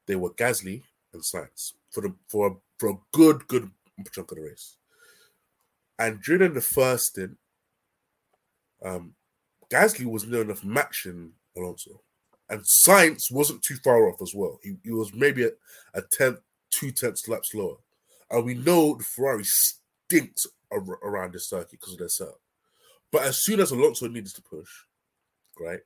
they 0.06 0.14
were 0.14 0.30
Gasly 0.30 0.82
and 1.12 1.22
Sainz 1.22 1.72
for 1.90 2.01
the 2.01 2.14
for 2.28 2.46
a, 2.46 2.51
for 2.78 2.90
a 2.90 2.98
good 3.12 3.48
good 3.48 3.70
chunk 4.12 4.30
of 4.30 4.38
the 4.38 4.44
race, 4.44 4.76
and 5.98 6.22
during 6.22 6.55
the 6.55 6.60
first 6.60 7.06
stint, 7.06 7.36
um, 8.84 9.14
Gasly 9.68 10.05
was 10.05 10.26
near 10.26 10.42
enough 10.42 10.64
matching 10.64 11.32
Alonso, 11.56 12.02
and 12.55 12.62
Sainz 12.62 13.32
wasn't 13.32 13.62
too 13.62 13.76
far 13.82 14.09
off 14.09 14.22
as 14.22 14.32
well. 14.32 14.60
He, 14.62 14.76
he 14.85 14.93
was 14.93 15.12
maybe 15.12 15.44
a, 15.44 15.51
a 15.94 16.02
tenth, 16.02 16.39
two 16.70 16.93
tenths 16.93 17.26
laps 17.28 17.52
lower, 17.52 17.78
and 18.31 18.44
we 18.44 18.55
know 18.55 18.94
the 18.94 19.02
Ferrari 19.02 19.43
stinks 19.44 20.47
ar- 20.70 20.98
around 21.02 21.35
this 21.35 21.48
circuit 21.48 21.72
because 21.72 21.94
of 21.94 21.98
their 21.98 22.09
setup. 22.09 22.40
But 23.10 23.22
as 23.22 23.43
soon 23.43 23.59
as 23.59 23.72
Alonso 23.72 24.06
needed 24.06 24.35
to 24.36 24.43
push, 24.43 24.70
right, 25.59 25.81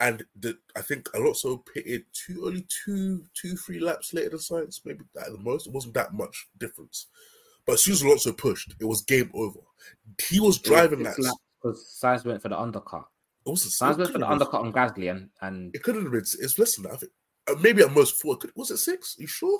and 0.00 0.24
the 0.40 0.56
I 0.74 0.80
think 0.80 1.10
Alonso 1.14 1.58
pitted 1.58 2.06
two 2.14 2.46
only 2.46 2.66
two 2.84 3.24
two 3.34 3.54
three 3.56 3.80
laps 3.80 4.14
later 4.14 4.30
than 4.30 4.38
Sainz, 4.38 4.80
maybe 4.84 5.04
at 5.20 5.30
the 5.30 5.38
most. 5.38 5.66
It 5.66 5.74
wasn't 5.74 5.94
that 5.94 6.14
much 6.14 6.48
difference. 6.58 7.08
But 7.66 7.74
as 7.74 7.84
soon 7.84 7.92
as 7.92 8.02
Alonso 8.02 8.32
pushed, 8.32 8.74
it 8.80 8.84
was 8.86 9.02
game 9.02 9.30
over. 9.34 9.60
He 10.30 10.40
was 10.40 10.58
driving 10.58 11.02
that. 11.02 11.16
because 11.62 11.98
Sainz 12.02 12.24
went 12.24 12.40
for 12.40 12.48
the 12.48 12.58
undercut. 12.58 13.08
It 13.46 13.50
wasn't. 13.50 13.74
Sainz 13.74 14.10
for 14.10 14.18
the 14.18 14.28
undercut 14.28 14.62
on 14.62 14.72
Gasly 14.72 15.10
and 15.10 15.28
and 15.42 15.74
It 15.74 15.82
couldn't 15.82 16.02
have 16.02 16.12
been. 16.12 16.20
It's 16.20 16.58
less 16.58 16.76
than 16.76 16.84
that. 16.84 16.92
I 16.92 16.96
think, 16.96 17.12
uh, 17.48 17.54
maybe 17.60 17.82
at 17.82 17.92
most 17.92 18.20
four. 18.20 18.36
Could, 18.36 18.52
was 18.56 18.70
it 18.70 18.78
six? 18.78 19.16
you 19.18 19.26
sure? 19.26 19.58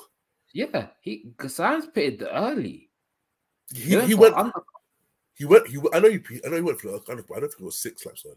yeah, 0.53 0.87
he 1.01 1.33
Sainz 1.39 1.93
pitted 1.93 2.27
early. 2.31 2.91
He, 3.75 3.97
went 3.97 4.09
he 4.09 4.15
went. 4.15 4.35
undercut. 4.35 4.65
He 5.35 5.45
went. 5.45 5.67
He. 5.67 5.79
I 5.93 5.99
know. 5.99 6.11
He. 6.11 6.41
I 6.45 6.49
know 6.49 6.57
he 6.57 6.63
went 6.63 6.81
for 6.81 6.89
the 6.89 7.01
undercut. 7.11 7.37
I 7.37 7.41
don't 7.41 7.49
think 7.49 7.61
it 7.61 7.65
was 7.65 7.79
six 7.79 8.07
laps 8.07 8.25
early. 8.25 8.37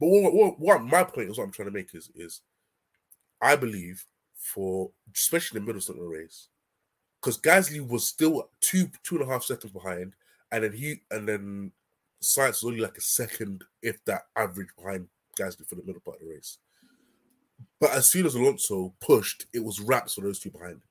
But 0.00 0.06
what, 0.08 0.34
what, 0.34 0.60
what 0.60 0.84
my 0.84 1.04
point 1.04 1.30
is, 1.30 1.38
what 1.38 1.44
I'm 1.44 1.52
trying 1.52 1.68
to 1.68 1.74
make 1.74 1.94
is, 1.94 2.10
is 2.14 2.40
I 3.40 3.56
believe 3.56 4.04
for 4.36 4.90
especially 5.14 5.58
in 5.58 5.64
the 5.64 5.72
middle 5.72 5.90
of 5.90 5.96
the 5.98 6.06
race, 6.06 6.48
because 7.20 7.40
Gasly 7.40 7.86
was 7.86 8.06
still 8.06 8.48
two 8.60 8.88
two 9.02 9.16
and 9.16 9.28
a 9.28 9.32
half 9.32 9.44
seconds 9.44 9.72
behind, 9.72 10.14
and 10.52 10.64
then 10.64 10.72
he 10.72 11.02
and 11.10 11.28
then 11.28 11.72
Sainz 12.24 12.62
was 12.62 12.64
only 12.64 12.80
like 12.80 12.96
a 12.96 13.02
second, 13.02 13.64
if 13.82 14.04
that, 14.04 14.22
average 14.36 14.68
behind 14.76 15.08
Gasly 15.38 15.66
for 15.68 15.74
the 15.74 15.84
middle 15.84 16.00
part 16.00 16.20
of 16.20 16.26
the 16.26 16.34
race. 16.34 16.58
But 17.80 17.92
as 17.92 18.08
soon 18.08 18.26
as 18.26 18.34
Alonso 18.34 18.94
pushed, 19.00 19.46
it 19.52 19.62
was 19.62 19.80
wraps 19.80 20.14
for 20.14 20.22
those 20.22 20.38
two 20.38 20.50
behind. 20.50 20.82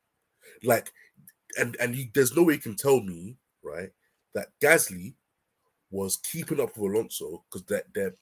Like, 0.64 0.91
and 1.57 1.76
and 1.80 1.95
you, 1.95 2.07
there's 2.14 2.35
no 2.35 2.43
way 2.43 2.53
you 2.53 2.60
can 2.60 2.76
tell 2.76 3.01
me 3.01 3.38
right 3.64 3.89
that 4.34 4.49
Gasly 4.61 5.14
was 5.91 6.18
keeping 6.18 6.60
up 6.60 6.77
with 6.77 6.91
Alonso 6.91 7.43
because 7.49 7.65
their 7.65 7.84
their 7.93 8.15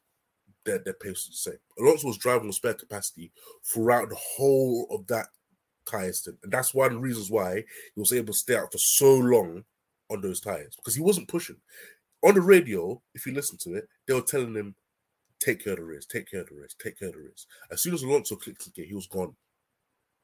their 0.65 0.79
their 0.79 0.93
pace 0.93 1.27
was 1.27 1.43
the 1.43 1.51
same. 1.51 1.59
Alonso 1.79 2.07
was 2.07 2.17
driving 2.17 2.47
with 2.47 2.55
spare 2.55 2.73
capacity 2.73 3.31
throughout 3.65 4.09
the 4.09 4.15
whole 4.15 4.87
of 4.91 5.07
that 5.07 5.27
tire 5.85 6.13
stint, 6.13 6.37
and 6.43 6.51
that's 6.51 6.73
one 6.73 6.87
of 6.87 6.93
the 6.93 6.99
reasons 6.99 7.29
why 7.29 7.55
he 7.55 7.99
was 7.99 8.13
able 8.13 8.33
to 8.33 8.39
stay 8.39 8.55
out 8.55 8.71
for 8.71 8.77
so 8.77 9.15
long 9.15 9.63
on 10.09 10.21
those 10.21 10.41
tires 10.41 10.75
because 10.75 10.95
he 10.95 11.01
wasn't 11.01 11.27
pushing. 11.27 11.57
On 12.23 12.35
the 12.35 12.41
radio, 12.41 13.01
if 13.13 13.25
you 13.25 13.33
listen 13.33 13.57
to 13.59 13.75
it, 13.75 13.87
they 14.07 14.13
were 14.13 14.21
telling 14.21 14.53
him, 14.53 14.75
"Take 15.39 15.63
care 15.63 15.73
of 15.73 15.79
the 15.79 15.85
race, 15.85 16.05
take 16.05 16.29
care 16.29 16.41
of 16.41 16.49
the 16.49 16.55
race, 16.55 16.75
take 16.81 16.99
care 16.99 17.09
of 17.09 17.15
the 17.15 17.21
race." 17.21 17.47
As 17.71 17.81
soon 17.81 17.93
as 17.93 18.03
Alonso 18.03 18.35
clicked 18.35 18.73
gate, 18.73 18.87
he 18.87 18.93
was 18.93 19.07
gone. 19.07 19.35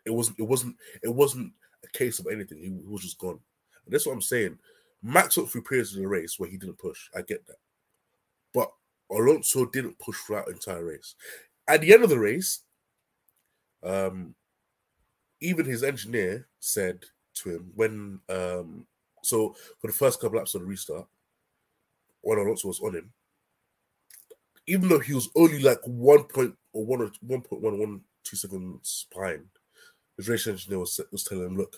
It 0.05 0.11
wasn't. 0.11 0.39
It 0.39 0.43
wasn't. 0.43 0.75
It 1.03 1.13
wasn't 1.13 1.53
a 1.83 1.97
case 1.97 2.19
of 2.19 2.27
anything. 2.27 2.59
He, 2.59 2.69
was 2.69 3.01
just 3.01 3.17
gone. 3.17 3.39
And 3.85 3.93
that's 3.93 4.05
what 4.05 4.13
I'm 4.13 4.21
saying. 4.21 4.57
Max 5.01 5.37
went 5.37 5.49
through 5.49 5.63
periods 5.63 5.93
of 5.95 6.01
the 6.01 6.07
race 6.07 6.37
where 6.37 6.49
he 6.49 6.57
didn't 6.57 6.79
push. 6.79 7.09
I 7.15 7.21
get 7.21 7.45
that. 7.47 7.57
But 8.53 8.71
Alonso 9.11 9.65
didn't 9.65 9.99
push 9.99 10.17
throughout 10.19 10.47
the 10.47 10.53
entire 10.53 10.83
race. 10.83 11.15
At 11.67 11.81
the 11.81 11.93
end 11.93 12.03
of 12.03 12.09
the 12.09 12.19
race, 12.19 12.61
um, 13.83 14.35
even 15.41 15.65
his 15.65 15.83
engineer 15.83 16.47
said 16.59 17.05
to 17.35 17.49
him 17.49 17.71
when 17.75 18.19
um 18.29 18.87
so 19.23 19.55
for 19.79 19.87
the 19.87 19.93
first 19.93 20.19
couple 20.19 20.37
laps 20.37 20.55
of 20.55 20.61
the 20.61 20.67
restart, 20.67 21.07
when 22.21 22.37
Alonso 22.39 22.67
was 22.67 22.79
on 22.79 22.95
him, 22.95 23.13
even 24.67 24.89
though 24.89 24.99
he 24.99 25.13
was 25.13 25.29
only 25.35 25.59
like 25.59 25.79
one 25.85 26.23
point 26.23 26.55
or 26.73 26.85
one 26.85 27.01
or 27.01 27.11
one 27.21 27.41
point 27.41 27.61
one 27.61 27.79
one 27.79 28.01
two 28.23 28.35
seconds 28.35 29.07
behind, 29.13 29.45
his 30.17 30.27
race 30.27 30.47
engineer 30.47 30.79
was 30.79 30.99
was 31.11 31.23
telling 31.23 31.45
him, 31.45 31.57
"Look, 31.57 31.77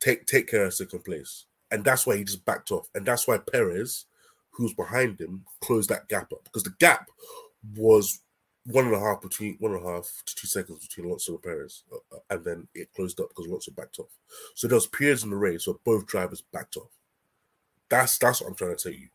take 0.00 0.26
take 0.26 0.48
care 0.48 0.66
of 0.66 0.74
second 0.74 1.04
place," 1.04 1.46
and 1.70 1.84
that's 1.84 2.06
why 2.06 2.16
he 2.16 2.24
just 2.24 2.44
backed 2.44 2.70
off, 2.70 2.88
and 2.94 3.06
that's 3.06 3.26
why 3.26 3.38
Perez, 3.38 4.06
who's 4.50 4.74
behind 4.74 5.20
him 5.20 5.44
closed 5.60 5.88
that 5.88 6.08
gap 6.08 6.32
up 6.32 6.44
because 6.44 6.62
the 6.62 6.74
gap 6.78 7.08
was 7.76 8.20
one 8.66 8.86
and 8.86 8.94
a 8.94 9.00
half 9.00 9.20
between 9.20 9.56
one 9.58 9.72
and 9.72 9.84
a 9.84 9.88
half 9.88 10.22
to 10.24 10.34
two 10.34 10.46
seconds 10.46 10.86
between 10.86 11.06
Alonso 11.06 11.32
and 11.32 11.42
Perez, 11.42 11.84
uh, 11.92 12.16
uh, 12.16 12.20
and 12.30 12.44
then 12.44 12.68
it 12.74 12.92
closed 12.94 13.20
up 13.20 13.28
because 13.28 13.46
Alonso 13.46 13.72
backed 13.72 13.98
off. 13.98 14.16
So 14.54 14.66
there 14.66 14.76
was 14.76 14.86
periods 14.86 15.22
in 15.22 15.30
the 15.30 15.36
race 15.36 15.66
where 15.66 15.76
both 15.84 16.06
drivers 16.06 16.42
backed 16.52 16.76
off. 16.76 16.90
That's 17.88 18.18
that's 18.18 18.40
what 18.40 18.48
I'm 18.48 18.54
trying 18.56 18.76
to 18.76 18.82
tell 18.82 18.92
you. 18.92 19.08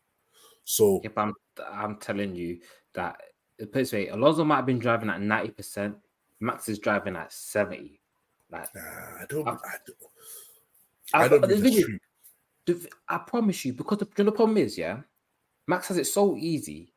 So 0.64 1.00
If 1.02 1.16
I'm 1.18 1.34
I'm 1.72 1.96
telling 1.96 2.34
you 2.34 2.60
that 2.94 3.20
put 3.58 3.72
this 3.72 3.92
way, 3.92 4.08
Alonso 4.08 4.44
might 4.44 4.56
have 4.56 4.66
been 4.66 4.78
driving 4.78 5.10
at 5.10 5.20
90%, 5.20 5.94
Max 6.40 6.68
is 6.68 6.78
driving 6.78 7.16
at 7.16 7.32
70. 7.32 8.00
Like 8.50 8.74
nah, 8.74 8.80
I 8.82 9.24
don't. 9.28 9.48
I've- 9.48 9.58
I 9.64 9.76
don't, 9.86 9.98
I, 11.12 11.24
I 11.24 11.28
don't 11.28 11.40
the 11.42 11.48
think 11.48 11.62
that's 11.64 11.80
true. 11.84 11.98
the- 12.66 12.90
I 13.08 13.18
promise 13.18 13.64
you, 13.64 13.72
because 13.72 13.98
the, 13.98 14.06
you 14.16 14.24
know, 14.24 14.30
the 14.30 14.36
problem 14.36 14.56
is, 14.58 14.78
yeah, 14.78 15.00
Max 15.66 15.88
has 15.88 15.98
it 15.98 16.06
so 16.06 16.36
easy. 16.36 16.92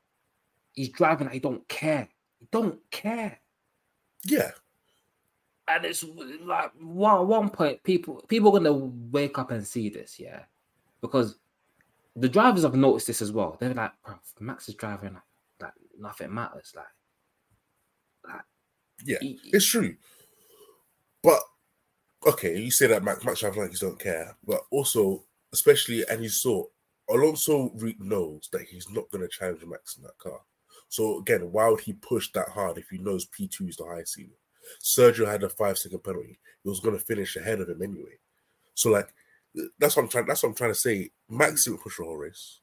He's 0.73 0.89
driving 0.89 1.27
I 1.27 1.39
don't 1.39 1.67
care. 1.67 2.07
He 2.39 2.47
don't 2.51 2.79
care. 2.91 3.39
Yeah, 4.25 4.51
And 5.67 5.85
it's 5.85 6.03
like 6.41 6.71
one 6.79 7.27
one 7.27 7.49
point, 7.49 7.83
people 7.83 8.23
people 8.27 8.49
are 8.49 8.59
gonna 8.59 8.73
wake 8.73 9.37
up 9.37 9.51
and 9.51 9.65
see 9.65 9.89
this, 9.89 10.19
yeah, 10.19 10.43
because 11.01 11.39
the 12.15 12.29
drivers 12.29 12.63
have 12.63 12.75
noticed 12.75 13.07
this 13.07 13.21
as 13.21 13.31
well. 13.31 13.57
They're 13.59 13.73
like, 13.73 13.91
bro, 14.05 14.15
Max 14.39 14.69
is 14.69 14.75
driving 14.75 15.13
like, 15.13 15.23
like 15.61 15.73
nothing 15.97 16.33
matters. 16.33 16.73
Like, 16.75 16.85
like 18.27 18.41
yeah, 19.03 19.17
he- 19.21 19.39
it's 19.45 19.65
true. 19.65 19.95
But 21.23 21.39
okay, 22.27 22.57
you 22.57 22.71
say 22.71 22.87
that 22.87 23.03
Max 23.03 23.23
Max 23.23 23.39
driving 23.39 23.61
like 23.61 23.71
he 23.71 23.77
don't 23.77 23.99
care, 23.99 24.35
but 24.45 24.61
also, 24.71 25.23
especially, 25.53 26.03
and 26.09 26.21
you 26.21 26.29
saw 26.29 26.65
Alonso 27.09 27.71
knows 27.99 28.49
that 28.51 28.61
he's 28.61 28.89
not 28.89 29.09
going 29.11 29.21
to 29.23 29.27
challenge 29.27 29.63
Max 29.65 29.97
in 29.97 30.03
that 30.03 30.17
car. 30.17 30.39
So 30.89 31.19
again, 31.19 31.51
why 31.51 31.67
would 31.69 31.81
he 31.81 31.93
push 31.93 32.31
that 32.33 32.49
hard 32.49 32.77
if 32.77 32.89
he 32.89 32.97
knows 32.99 33.25
P 33.25 33.47
two 33.47 33.67
is 33.67 33.77
the 33.77 33.85
high 33.85 34.03
ceiling? 34.03 34.31
Sergio 34.81 35.25
had 35.27 35.43
a 35.43 35.49
five 35.49 35.77
second 35.77 36.03
penalty. 36.03 36.39
He 36.63 36.69
was 36.69 36.79
going 36.79 36.97
to 36.97 37.03
finish 37.03 37.35
ahead 37.35 37.59
of 37.59 37.69
him 37.69 37.81
anyway. 37.81 38.17
So 38.75 38.89
like, 38.89 39.13
that's 39.79 39.95
what 39.95 40.03
I'm 40.03 40.09
trying. 40.09 40.25
That's 40.25 40.43
what 40.43 40.49
I'm 40.49 40.55
trying 40.55 40.71
to 40.71 40.75
say. 40.79 41.11
Max 41.29 41.65
didn't 41.65 41.81
push 41.81 41.97
the 41.97 42.03
whole 42.05 42.17
race, 42.17 42.59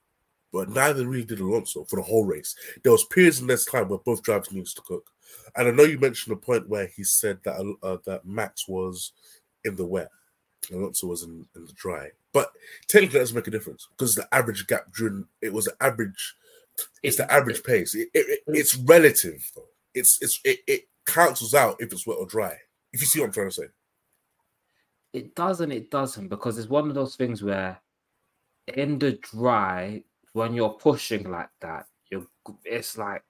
but 0.52 0.68
neither 0.68 1.06
really 1.06 1.24
did 1.24 1.40
Alonso 1.40 1.84
for 1.84 1.96
the 1.96 2.02
whole 2.02 2.24
race. 2.24 2.54
There 2.82 2.92
was 2.92 3.04
periods 3.04 3.40
in 3.40 3.46
this 3.46 3.64
time 3.64 3.88
where 3.88 3.98
both 3.98 4.22
drivers 4.22 4.52
needed 4.52 4.68
to 4.74 4.82
cook. 4.82 5.10
And 5.56 5.68
I 5.68 5.70
know 5.70 5.84
you 5.84 5.98
mentioned 5.98 6.32
a 6.32 6.36
point 6.36 6.68
where 6.68 6.86
he 6.86 7.04
said 7.04 7.38
that 7.44 7.74
uh, 7.82 7.98
that 8.06 8.26
Max 8.26 8.66
was 8.68 9.12
in 9.64 9.76
the 9.76 9.86
wet, 9.86 10.10
and 10.70 10.80
Alonso 10.80 11.06
was 11.06 11.22
in, 11.22 11.46
in 11.54 11.64
the 11.66 11.72
dry. 11.74 12.08
But 12.32 12.50
technically, 12.88 13.14
that 13.18 13.22
doesn't 13.24 13.36
make 13.36 13.46
a 13.48 13.50
difference 13.52 13.88
because 13.96 14.14
the 14.14 14.28
average 14.34 14.66
gap 14.66 14.92
during 14.96 15.26
it 15.40 15.52
was 15.52 15.66
the 15.66 15.76
average. 15.80 16.34
It's 17.02 17.16
the 17.18 17.30
average 17.32 17.62
pace. 17.62 17.94
It, 17.94 18.08
it, 18.14 18.26
it- 18.28 18.40
it's 18.46 18.76
relative. 18.76 19.48
Though. 19.54 19.64
It's 19.94 20.20
it's 20.22 20.40
it, 20.44 20.60
it 20.66 20.88
cancels 21.06 21.54
out 21.54 21.76
if 21.80 21.92
it's 21.92 22.06
wet 22.06 22.18
or 22.18 22.26
dry. 22.26 22.56
If 22.92 23.00
you 23.00 23.06
see 23.06 23.20
what 23.20 23.26
I'm 23.26 23.32
trying 23.32 23.48
to 23.48 23.54
say. 23.54 23.66
It 25.12 25.34
does 25.34 25.60
and 25.60 25.72
it 25.72 25.90
doesn't 25.90 26.28
because 26.28 26.58
it's 26.58 26.68
one 26.68 26.88
of 26.88 26.94
those 26.94 27.16
things 27.16 27.42
where 27.42 27.80
in 28.74 28.98
the 28.98 29.12
dry 29.22 30.02
when 30.34 30.54
you're 30.54 30.70
pushing 30.74 31.28
like 31.30 31.48
that 31.60 31.86
you're 32.10 32.26
it's 32.64 32.96
like 32.96 33.22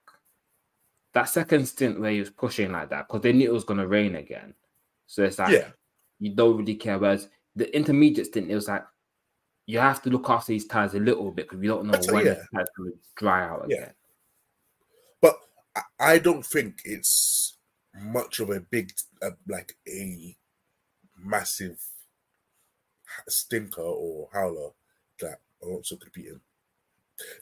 that 1.15 1.25
second 1.29 1.67
stint 1.67 1.99
where 1.99 2.11
he 2.13 2.21
was 2.21 2.31
pushing 2.31 2.71
like 2.73 2.91
that 2.91 3.07
because 3.09 3.23
they 3.23 3.33
knew 3.33 3.49
it 3.49 3.53
was 3.53 3.65
going 3.65 3.81
to 3.81 3.89
rain 3.89 4.17
again 4.17 4.53
so 5.07 5.23
it's 5.25 5.39
like 5.39 5.53
Yeah. 5.53 5.69
you 6.19 6.35
don't 6.35 6.57
really 6.59 6.75
care 6.75 6.99
whereas 6.99 7.29
the 7.57 7.75
intermediate 7.75 8.27
stint 8.27 8.51
it 8.51 8.55
was 8.55 8.69
like 8.69 8.85
you 9.67 9.79
have 9.79 10.03
to 10.03 10.11
look 10.11 10.29
after 10.29 10.53
these 10.53 10.67
tires 10.67 10.95
a 10.95 11.01
little 11.01 11.31
bit 11.31 11.49
because 11.49 11.63
you 11.63 11.69
don't 11.71 11.87
know 11.87 11.93
That's- 11.93 12.13
when 12.13 12.27
yeah. 12.27 12.35
the 12.35 12.47
tires 12.55 12.69
going 12.77 12.93
to 12.93 12.99
dry 13.17 13.47
out 13.49 13.67
Yeah. 13.69 13.77
again 13.77 13.95
But 15.23 15.37
I, 15.75 15.83
I 16.01 16.19
don't 16.19 16.45
think 16.45 16.83
it's 16.85 17.57
much 17.95 18.39
of 18.41 18.51
a 18.51 18.61
big, 18.61 18.93
uh, 19.23 19.31
like 19.49 19.77
a 19.89 20.37
massive 21.23 21.79
stinker 23.29 23.81
or 23.83 24.29
howler 24.33 24.71
that 25.21 25.41
Alonso 25.63 25.97
could 25.97 26.13
beat 26.13 26.27
him. 26.27 26.41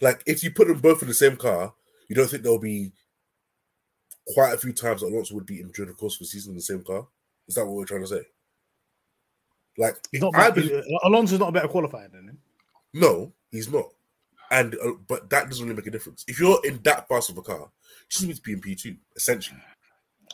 Like 0.00 0.22
if 0.26 0.42
you 0.42 0.50
put 0.50 0.68
them 0.68 0.80
both 0.80 1.02
in 1.02 1.08
the 1.08 1.14
same 1.14 1.36
car, 1.36 1.72
you 2.08 2.16
don't 2.16 2.28
think 2.28 2.42
there'll 2.42 2.58
be 2.58 2.92
quite 4.34 4.54
a 4.54 4.58
few 4.58 4.72
times 4.72 5.00
that 5.00 5.08
Alonso 5.08 5.34
would 5.34 5.46
beat 5.46 5.60
him 5.60 5.70
during 5.74 5.90
the 5.90 5.96
course 5.96 6.14
of 6.14 6.20
the 6.20 6.24
season 6.26 6.52
in 6.52 6.56
the 6.56 6.62
same 6.62 6.82
car. 6.82 7.06
Is 7.46 7.54
that 7.54 7.64
what 7.64 7.74
we're 7.76 7.84
trying 7.84 8.02
to 8.02 8.06
say? 8.06 8.22
Like 9.76 9.96
He's 10.10 10.20
not 10.20 10.34
I 10.34 10.50
believe, 10.50 10.82
Alonso's 11.04 11.38
not 11.38 11.50
a 11.50 11.52
better 11.52 11.68
qualifier 11.68 12.10
than 12.10 12.28
him. 12.28 12.38
no, 12.92 13.32
he's 13.50 13.70
not. 13.72 13.86
And 14.50 14.74
uh, 14.76 14.92
but 15.06 15.28
that 15.30 15.48
doesn't 15.48 15.64
really 15.64 15.76
make 15.76 15.86
a 15.86 15.90
difference. 15.90 16.24
If 16.26 16.40
you're 16.40 16.58
in 16.64 16.80
that 16.82 17.06
fast 17.06 17.30
of 17.30 17.38
a 17.38 17.42
car, 17.42 17.60
you 17.60 18.06
just 18.08 18.26
need 18.26 18.36
to 18.36 18.42
be 18.42 18.52
in 18.54 18.60
P 18.60 18.74
two 18.74 18.96
essentially. 19.14 19.60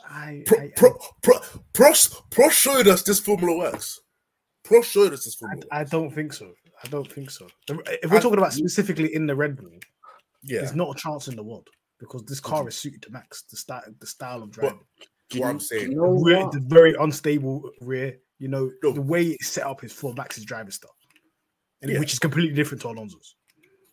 I, 0.09 0.43
Pro, 0.45 0.59
I, 0.59 0.71
pro, 0.75 0.97
pro, 1.23 1.35
Prost, 1.73 2.21
Prost 2.29 2.51
showed 2.51 2.87
us 2.87 3.03
this 3.03 3.19
formula 3.19 3.57
works. 3.57 3.99
Prost 4.63 4.85
showed 4.85 5.13
us 5.13 5.25
this 5.25 5.35
formula. 5.35 5.63
I, 5.71 5.81
I 5.81 5.83
don't 5.83 6.11
think 6.11 6.33
so. 6.33 6.53
I 6.83 6.87
don't 6.87 7.11
think 7.11 7.31
so. 7.31 7.47
If 7.69 8.11
we're 8.11 8.17
I- 8.17 8.21
talking 8.21 8.37
about 8.37 8.53
specifically 8.53 9.13
in 9.15 9.25
the 9.25 9.35
Red 9.35 9.57
Bull, 9.57 9.71
yeah, 10.43 10.59
there's 10.59 10.75
not 10.75 10.95
a 10.95 10.99
chance 10.99 11.27
in 11.27 11.35
the 11.35 11.43
world 11.43 11.67
because 11.99 12.23
this 12.25 12.39
car 12.39 12.67
is 12.67 12.75
suited 12.77 13.01
to 13.03 13.11
Max. 13.11 13.43
The 13.49 13.57
style, 13.57 13.83
the 13.99 14.05
style 14.07 14.43
of 14.43 14.51
but 14.51 14.59
driving, 14.61 14.79
Do 15.29 15.39
what 15.39 15.45
you- 15.45 15.49
I'm 15.51 15.59
saying, 15.59 15.91
you 15.91 15.97
know 15.97 16.21
rear, 16.23 16.43
what? 16.43 16.51
the 16.51 16.61
very 16.67 16.93
unstable 16.99 17.71
rear. 17.81 18.17
You 18.37 18.49
know, 18.49 18.69
No. 18.83 18.91
the 18.91 19.01
way 19.01 19.23
it's 19.27 19.47
set 19.47 19.65
up 19.65 19.83
is 19.83 19.93
for 19.93 20.13
Max's 20.13 20.43
driving 20.45 20.71
style, 20.71 20.95
and 21.81 21.91
Yeah. 21.91 21.99
which 21.99 22.11
is 22.13 22.19
completely 22.19 22.53
different 22.53 22.81
to 22.81 22.89
Alonso's. 22.89 23.35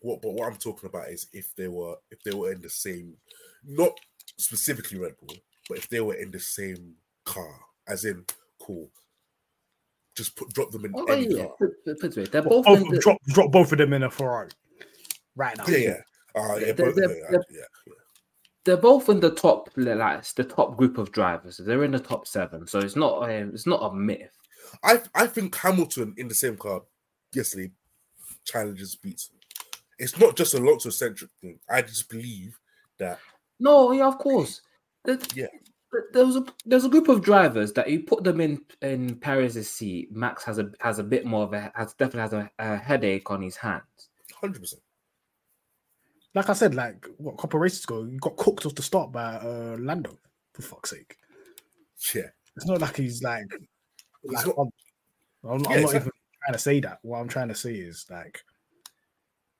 what, 0.00 0.20
but 0.20 0.32
what 0.32 0.50
I'm 0.52 0.58
talking 0.58 0.88
about 0.88 1.08
is 1.10 1.28
if 1.32 1.54
they 1.56 1.68
were 1.68 1.94
if 2.10 2.20
they 2.24 2.34
were 2.34 2.50
in 2.52 2.60
the 2.60 2.68
same, 2.68 3.16
not 3.64 3.92
specifically 4.36 4.98
Red 4.98 5.14
Bull, 5.20 5.36
but 5.68 5.78
if 5.78 5.88
they 5.88 6.00
were 6.00 6.14
in 6.14 6.30
the 6.30 6.40
same 6.40 6.94
car, 7.24 7.60
as 7.88 8.04
in 8.04 8.24
cool, 8.60 8.90
just 10.16 10.36
put 10.36 10.48
drop 10.52 10.70
them 10.70 10.84
in 10.84 10.92
Oh, 10.94 11.04
any 11.06 11.26
yeah. 11.34 11.44
car. 11.46 11.54
Put, 11.58 11.84
put, 11.84 12.00
put 12.00 12.16
it 12.18 12.32
they're 12.32 12.42
Both, 12.42 12.64
both 12.66 12.80
in 12.80 12.88
the, 12.88 12.98
drop, 12.98 13.18
drop 13.28 13.50
both 13.52 13.72
of 13.72 13.78
them 13.78 13.92
in 13.92 14.02
a 14.02 14.10
Ferrari 14.10 14.50
right 15.36 15.56
now. 15.56 15.64
Yeah, 15.66 15.78
yeah, 15.78 16.00
uh, 16.34 16.56
yeah, 16.56 16.72
They're- 16.72 16.74
both, 16.86 16.94
they're- 16.96 17.08
yeah, 17.16 17.24
they're- 17.30 17.44
yeah, 17.50 17.60
yeah. 17.86 17.92
they're 18.64 18.76
both 18.76 19.08
in 19.08 19.20
the 19.20 19.30
top 19.30 19.70
like 19.76 20.18
it's 20.18 20.32
the 20.34 20.44
top 20.44 20.76
group 20.76 20.98
of 20.98 21.12
drivers. 21.12 21.56
They're 21.56 21.84
in 21.84 21.92
the 21.92 21.98
top 21.98 22.26
seven, 22.26 22.66
so 22.66 22.78
it's 22.78 22.96
not 22.96 23.28
a, 23.28 23.48
it's 23.48 23.66
not 23.66 23.80
a 23.90 23.94
myth. 23.94 24.36
I 24.82 25.00
I 25.14 25.26
think 25.26 25.54
Hamilton 25.56 26.14
in 26.16 26.28
the 26.28 26.34
same 26.34 26.56
car 26.56 26.82
yesterday 27.32 27.70
challenges 28.44 28.94
beats. 28.94 29.30
It's 29.98 30.18
not 30.18 30.36
just 30.36 30.54
a 30.54 30.58
Alonso 30.58 30.90
centric 30.90 31.30
thing. 31.40 31.58
I 31.68 31.82
just 31.82 32.08
believe 32.08 32.58
that 32.98 33.18
No, 33.60 33.92
yeah, 33.92 34.06
of 34.08 34.18
course. 34.18 34.60
There- 35.04 35.18
Yeah. 35.34 35.46
there- 35.92 36.08
There 36.12 36.26
was 36.26 36.36
a 36.36 36.46
there's 36.64 36.84
a 36.86 36.88
group 36.88 37.08
of 37.08 37.22
drivers 37.22 37.72
that 37.74 37.90
you 37.90 38.02
put 38.04 38.24
them 38.24 38.40
in 38.40 38.64
in 38.80 39.18
Perez's 39.18 39.68
seat. 39.68 40.10
Max 40.12 40.42
has 40.44 40.58
a 40.58 40.70
has 40.80 40.98
a 40.98 41.04
bit 41.04 41.26
more 41.26 41.44
of 41.44 41.52
a 41.52 41.70
has 41.74 41.92
definitely 41.94 42.20
has 42.20 42.32
a, 42.32 42.50
a 42.58 42.76
headache 42.78 43.30
on 43.30 43.42
his 43.42 43.56
hands. 43.56 44.08
hundred 44.40 44.60
percent. 44.60 44.82
Like 46.34 46.48
I 46.48 46.54
said, 46.54 46.74
like 46.74 47.06
what 47.18 47.34
a 47.34 47.36
couple 47.36 47.58
of 47.58 47.62
races 47.62 47.84
ago, 47.84 48.04
he 48.06 48.16
got 48.16 48.36
cooked 48.38 48.64
off 48.64 48.74
the 48.74 48.82
start 48.82 49.12
by 49.12 49.34
uh, 49.36 49.76
Lando. 49.78 50.18
For 50.54 50.62
fuck's 50.62 50.90
sake, 50.90 51.16
Yeah, 52.14 52.30
it's 52.56 52.66
not 52.66 52.80
like 52.80 52.96
he's 52.96 53.22
like. 53.22 53.44
Like 54.24 54.46
not- 54.46 54.56
I'm, 54.58 54.70
I'm, 55.44 55.50
I'm 55.56 55.62
not 55.62 55.72
exactly. 55.72 55.96
even 55.96 56.10
trying 56.44 56.52
to 56.52 56.58
say 56.58 56.80
that. 56.80 56.98
What 57.02 57.18
I'm 57.18 57.28
trying 57.28 57.48
to 57.48 57.54
say 57.54 57.74
is 57.74 58.06
like, 58.10 58.42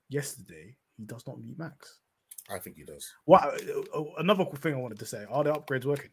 yesterday 0.08 0.76
he 0.96 1.04
does 1.04 1.26
not 1.26 1.40
meet 1.40 1.58
Max. 1.58 1.98
I 2.52 2.58
think 2.58 2.76
he 2.76 2.84
does. 2.84 3.10
What 3.24 3.42
uh, 3.44 4.02
another 4.18 4.44
cool 4.44 4.56
thing 4.56 4.74
I 4.74 4.78
wanted 4.78 4.98
to 4.98 5.06
say: 5.06 5.24
Are 5.30 5.44
the 5.44 5.52
upgrades 5.52 5.84
working? 5.84 6.10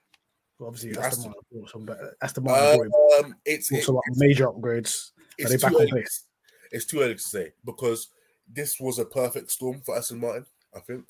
Well, 0.58 0.68
obviously, 0.70 0.92
Yeah, 0.92 1.06
Aston 1.06 1.34
Aston- 1.34 1.62
Martin 1.62 1.86
but 1.86 2.00
Aston 2.22 2.44
Martin 2.44 2.90
brought 2.90 3.26
Um, 3.26 3.36
it's 3.46 3.70
brought 3.70 3.80
it- 3.80 3.84
some 3.86 3.96
it's- 4.08 4.18
major 4.18 4.48
upgrades. 4.48 5.12
it's 5.38 5.50
they 5.52 5.58
too 5.58 5.62
back 5.62 5.74
on 5.74 5.82
early. 5.94 6.06
It's 6.72 6.86
too 6.86 7.02
early 7.02 7.16
to 7.16 7.20
say 7.22 7.52
because 7.66 8.10
this 8.52 8.80
was 8.80 9.00
a 9.00 9.06
perfect 9.06 9.52
storm 9.52 9.82
for 9.82 9.98
Aston 9.98 10.20
Martin. 10.20 10.46
I 10.76 10.80
think 10.82 11.06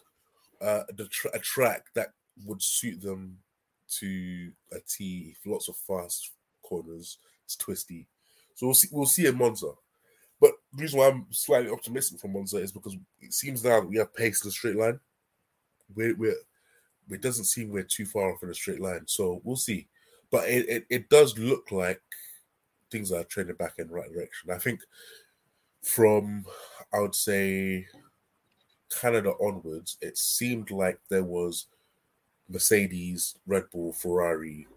uh, 0.61 0.83
the 0.95 1.07
tra- 1.07 1.31
a 1.33 1.39
track 1.39 1.85
that 1.95 2.13
would 2.45 2.61
suit 2.61 3.01
them 3.01 3.39
to 3.99 4.51
a 4.71 4.79
T. 4.87 5.35
Lots 5.45 5.67
of 5.69 5.75
fast 5.77 6.31
corners. 6.63 7.17
It's 7.45 7.55
twisty, 7.55 8.07
so 8.55 8.67
we'll 8.67 8.75
see. 8.75 8.87
We'll 8.91 9.05
see 9.05 9.25
in 9.25 9.37
Monza. 9.37 9.71
But 10.39 10.51
the 10.73 10.83
reason 10.83 10.99
why 10.99 11.07
I'm 11.09 11.25
slightly 11.31 11.69
optimistic 11.71 12.19
for 12.19 12.27
Monza 12.29 12.57
is 12.57 12.71
because 12.71 12.95
it 13.19 13.33
seems 13.33 13.63
now 13.63 13.81
that 13.81 13.87
we 13.89 13.97
have 13.97 14.13
pace 14.13 14.43
in 14.43 14.49
a 14.49 14.51
straight 14.51 14.75
line. 14.77 14.99
We're, 15.95 16.15
we're 16.15 16.35
it 17.09 17.21
doesn't 17.21 17.45
seem 17.45 17.69
we're 17.69 17.83
too 17.83 18.05
far 18.05 18.31
off 18.31 18.43
in 18.43 18.49
a 18.49 18.53
straight 18.53 18.81
line, 18.81 19.03
so 19.07 19.41
we'll 19.43 19.55
see. 19.55 19.87
But 20.31 20.47
it, 20.47 20.69
it, 20.69 20.85
it 20.89 21.09
does 21.09 21.37
look 21.39 21.71
like 21.71 22.01
things 22.91 23.11
are 23.11 23.23
trending 23.23 23.55
back 23.55 23.73
in 23.79 23.87
the 23.87 23.93
right 23.93 24.11
direction. 24.11 24.51
I 24.51 24.57
think 24.57 24.81
from 25.81 26.45
I 26.93 26.99
would 26.99 27.15
say 27.15 27.87
Canada 29.01 29.33
onwards, 29.41 29.97
it 30.01 30.17
seemed 30.17 30.71
like 30.71 30.99
there 31.09 31.23
was 31.23 31.67
Mercedes, 32.47 33.35
Red 33.45 33.69
Bull, 33.71 33.93
Ferrari, 33.93 34.67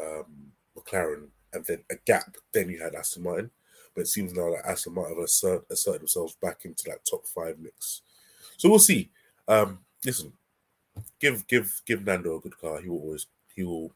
um, 0.00 0.52
McLaren, 0.76 1.28
and 1.52 1.64
then 1.64 1.84
a 1.90 1.96
gap. 2.06 2.36
Then 2.52 2.68
you 2.68 2.80
had 2.80 2.94
Aston 2.94 3.22
Martin, 3.22 3.50
but 3.94 4.02
it 4.02 4.08
seems 4.08 4.32
now 4.32 4.50
that 4.50 4.68
Aston 4.68 4.94
Martin 4.94 5.16
have 5.16 5.24
assert, 5.24 5.64
asserted 5.70 6.02
themselves 6.02 6.36
back 6.42 6.64
into 6.64 6.84
that 6.86 7.04
top 7.08 7.26
five 7.26 7.58
mix. 7.58 8.02
So 8.56 8.68
we'll 8.68 8.78
see. 8.78 9.10
Um, 9.48 9.80
listen, 10.04 10.32
give 11.20 11.46
give 11.46 11.80
give 11.86 12.04
Nando 12.04 12.36
a 12.36 12.40
good 12.40 12.58
car. 12.58 12.80
He 12.80 12.88
will 12.88 12.98
always 13.00 13.26
he 13.54 13.64
will. 13.64 13.92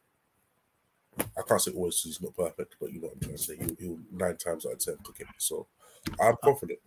I 1.19 1.43
can't 1.49 1.61
say 1.61 1.73
always 1.73 2.01
he's 2.03 2.21
not 2.21 2.37
perfect, 2.37 2.77
but 2.81 2.93
you 2.93 3.01
know 3.01 3.07
what 3.09 3.15
I'm 3.15 3.21
trying 3.21 3.37
to 3.37 3.43
say. 3.43 3.57
He'll, 3.57 3.75
he'll 3.79 3.99
nine 4.13 4.37
times 4.37 4.67
out 4.67 4.73
of 4.73 4.79
ten 4.81 4.97
cook 5.03 5.21
it. 5.21 5.27
So 5.39 5.67
I'm 6.21 6.37
confident. 6.45 6.79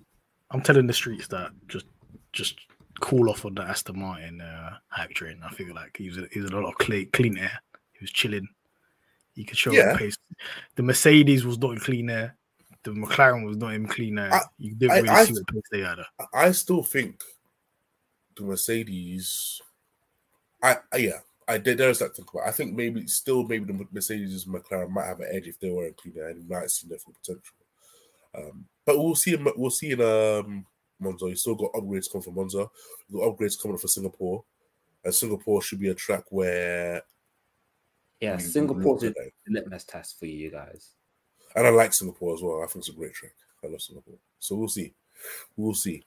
I'm 0.51 0.61
telling 0.61 0.87
the 0.87 0.93
streets 0.93 1.27
that 1.29 1.51
just 1.67 1.85
just 2.33 2.59
cool 3.01 3.29
off 3.29 3.45
on 3.45 3.55
the 3.55 3.61
Aston 3.63 3.99
Martin 3.99 4.41
uh, 4.41 4.77
hype 4.89 5.11
train. 5.11 5.39
I 5.43 5.51
feel 5.53 5.73
like 5.73 5.97
he 5.97 6.09
was 6.09 6.19
he 6.31 6.39
was 6.41 6.51
a 6.51 6.55
lot 6.55 6.67
of 6.67 6.75
clean, 6.77 7.09
clean 7.11 7.37
air. 7.37 7.59
He 7.93 7.99
was 8.03 8.11
chilling. 8.11 8.47
He 9.35 9.45
could 9.45 9.57
show 9.57 9.71
Yeah. 9.71 9.93
the 9.93 9.97
pace. 9.99 10.17
The 10.75 10.83
Mercedes 10.83 11.45
was 11.45 11.57
not 11.57 11.71
in 11.71 11.79
clean 11.79 12.09
air. 12.09 12.35
The 12.83 12.91
McLaren 12.91 13.45
was 13.45 13.57
not 13.57 13.73
in 13.73 13.87
clean 13.87 14.17
air. 14.19 14.33
I- 14.33 14.41
you 14.57 14.75
didn't 14.75 14.91
I- 14.91 14.95
really 14.97 15.09
I- 15.09 15.25
see 15.25 15.33
what 15.33 15.47
pace 15.47 15.63
they 15.71 15.79
had. 15.81 15.99
I- 16.19 16.25
I 16.47 16.51
still 16.51 16.83
think 16.83 17.21
the 18.39 18.45
Mercedes. 18.45 19.61
I, 20.61 20.77
I 20.91 20.97
yeah, 20.97 21.19
I 21.47 21.57
there- 21.57 21.75
there's 21.75 21.99
that 21.99 22.09
to 22.09 22.13
think 22.15 22.33
about. 22.33 22.47
I 22.47 22.51
think 22.51 22.73
maybe 22.75 23.07
still 23.07 23.43
maybe 23.43 23.65
the 23.71 23.87
Mercedes 23.91 24.45
and 24.45 24.55
McLaren 24.55 24.89
might 24.89 25.05
have 25.05 25.19
an 25.19 25.29
edge 25.31 25.47
if 25.47 25.59
they 25.59 25.69
were 25.69 25.87
in 25.87 25.93
cleaner 25.93 26.27
and 26.27 26.41
you 26.43 26.49
might 26.49 26.69
see 26.69 26.87
their 26.87 26.99
full 26.99 27.13
potential. 27.13 27.55
Um, 28.35 28.65
but 28.85 28.97
we'll 28.97 29.15
see. 29.15 29.35
We'll 29.55 29.69
see 29.71 29.91
in 29.91 30.01
um, 30.01 30.65
Monza. 30.99 31.25
You 31.27 31.35
still 31.35 31.55
got 31.55 31.73
upgrades 31.73 32.11
coming 32.11 32.23
from 32.23 32.35
Monza. 32.35 32.67
You 33.07 33.19
got 33.19 33.37
upgrades 33.37 33.59
coming 33.61 33.75
up 33.75 33.81
for 33.81 33.87
Singapore, 33.87 34.43
and 35.03 35.13
Singapore 35.15 35.61
should 35.61 35.79
be 35.79 35.89
a 35.89 35.95
track 35.95 36.25
where 36.29 37.01
Yeah, 38.19 38.37
Singapore's 38.37 39.03
a 39.03 39.13
litmus 39.47 39.85
test 39.85 40.19
for 40.19 40.25
you 40.25 40.51
guys. 40.51 40.91
And 41.55 41.65
I 41.65 41.69
like 41.71 41.93
Singapore 41.93 42.35
as 42.35 42.41
well. 42.43 42.61
I 42.61 42.67
think 42.67 42.83
it's 42.83 42.89
a 42.89 42.93
great 42.93 43.13
track. 43.13 43.33
I 43.63 43.67
love 43.67 43.81
Singapore. 43.81 44.19
So 44.39 44.55
we'll 44.55 44.67
see. 44.67 44.93
We'll 45.57 45.73
see. 45.73 46.03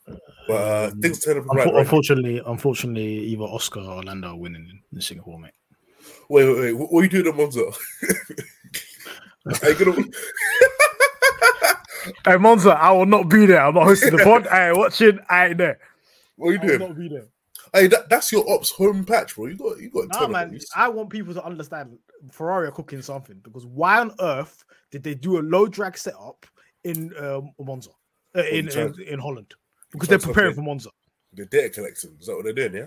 But 0.49 0.55
uh, 0.55 0.91
Um, 0.93 1.01
things 1.01 1.21
turn 1.21 1.39
up 1.39 1.45
Unfo- 1.45 1.55
right. 1.55 1.67
right. 1.67 1.77
Unfortunately, 1.77 2.43
unfortunately, 2.45 3.19
either 3.19 3.45
Oscar 3.45 3.81
or 3.81 4.03
Lando 4.03 4.29
are 4.29 4.37
winning 4.37 4.69
in, 4.69 4.81
in 4.93 5.01
Singapore, 5.01 5.39
mate. 5.39 5.53
Wait, 6.29 6.47
wait, 6.47 6.59
wait. 6.59 6.73
What, 6.73 6.93
what 6.93 7.01
are 7.01 7.05
you 7.05 7.11
doing 7.11 7.27
at 7.27 7.37
Monza? 7.37 7.61
are 9.63 9.71
you 9.71 9.85
gonna? 9.85 10.05
Hey 12.25 12.37
Monza, 12.37 12.71
I 12.71 12.91
will 12.93 13.07
not 13.07 13.29
be 13.29 13.47
there. 13.47 13.63
I'm 13.63 13.75
not 13.75 13.85
hosting 13.85 14.17
the 14.17 14.19
pod. 14.25 14.47
I 14.49 14.69
ain't 14.69 14.79
watching. 14.79 15.19
I 15.29 15.49
ain't 15.49 15.59
there. 15.59 15.79
What 16.37 16.49
are 16.49 16.53
you 16.53 16.59
I 16.61 16.79
will 16.79 16.89
not 16.89 16.99
be 16.99 17.09
there. 17.09 17.27
Hey, 17.73 17.87
that, 17.87 18.09
that's 18.09 18.31
your 18.33 18.49
ops 18.51 18.71
home 18.71 19.05
patch, 19.05 19.35
bro. 19.35 19.47
You 19.47 19.57
got 19.57 19.81
you 19.81 19.91
got. 19.91 20.05
a 20.05 20.09
Nah, 20.09 20.29
man. 20.29 20.59
I 20.77 20.89
want 20.89 21.11
people 21.11 21.35
to 21.35 21.45
understand 21.45 21.99
Ferrari 22.31 22.69
are 22.69 22.73
cooking 22.73 23.03
something 23.03 23.39
because 23.43 23.67
why 23.67 24.01
on 24.01 24.13
earth 24.21 24.65
did 24.91 25.03
they 25.03 25.15
do 25.15 25.39
a 25.39 25.43
low 25.43 25.67
drag 25.67 25.97
setup 25.97 26.45
in 26.85 27.13
um, 27.19 27.53
Monza, 27.59 27.91
uh, 28.37 28.43
in, 28.45 28.69
in 28.69 29.01
in 29.03 29.19
Holland? 29.19 29.55
Because 29.91 30.09
they're 30.09 30.19
preparing 30.19 30.55
for 30.55 30.63
Monza. 30.63 30.91
The 31.35 31.47
data 31.47 31.71
collecting. 31.71 32.17
Is 32.21 32.27
that 32.27 32.35
what 32.37 32.45
they're 32.45 32.53
doing? 32.53 32.75
Yeah. 32.75 32.87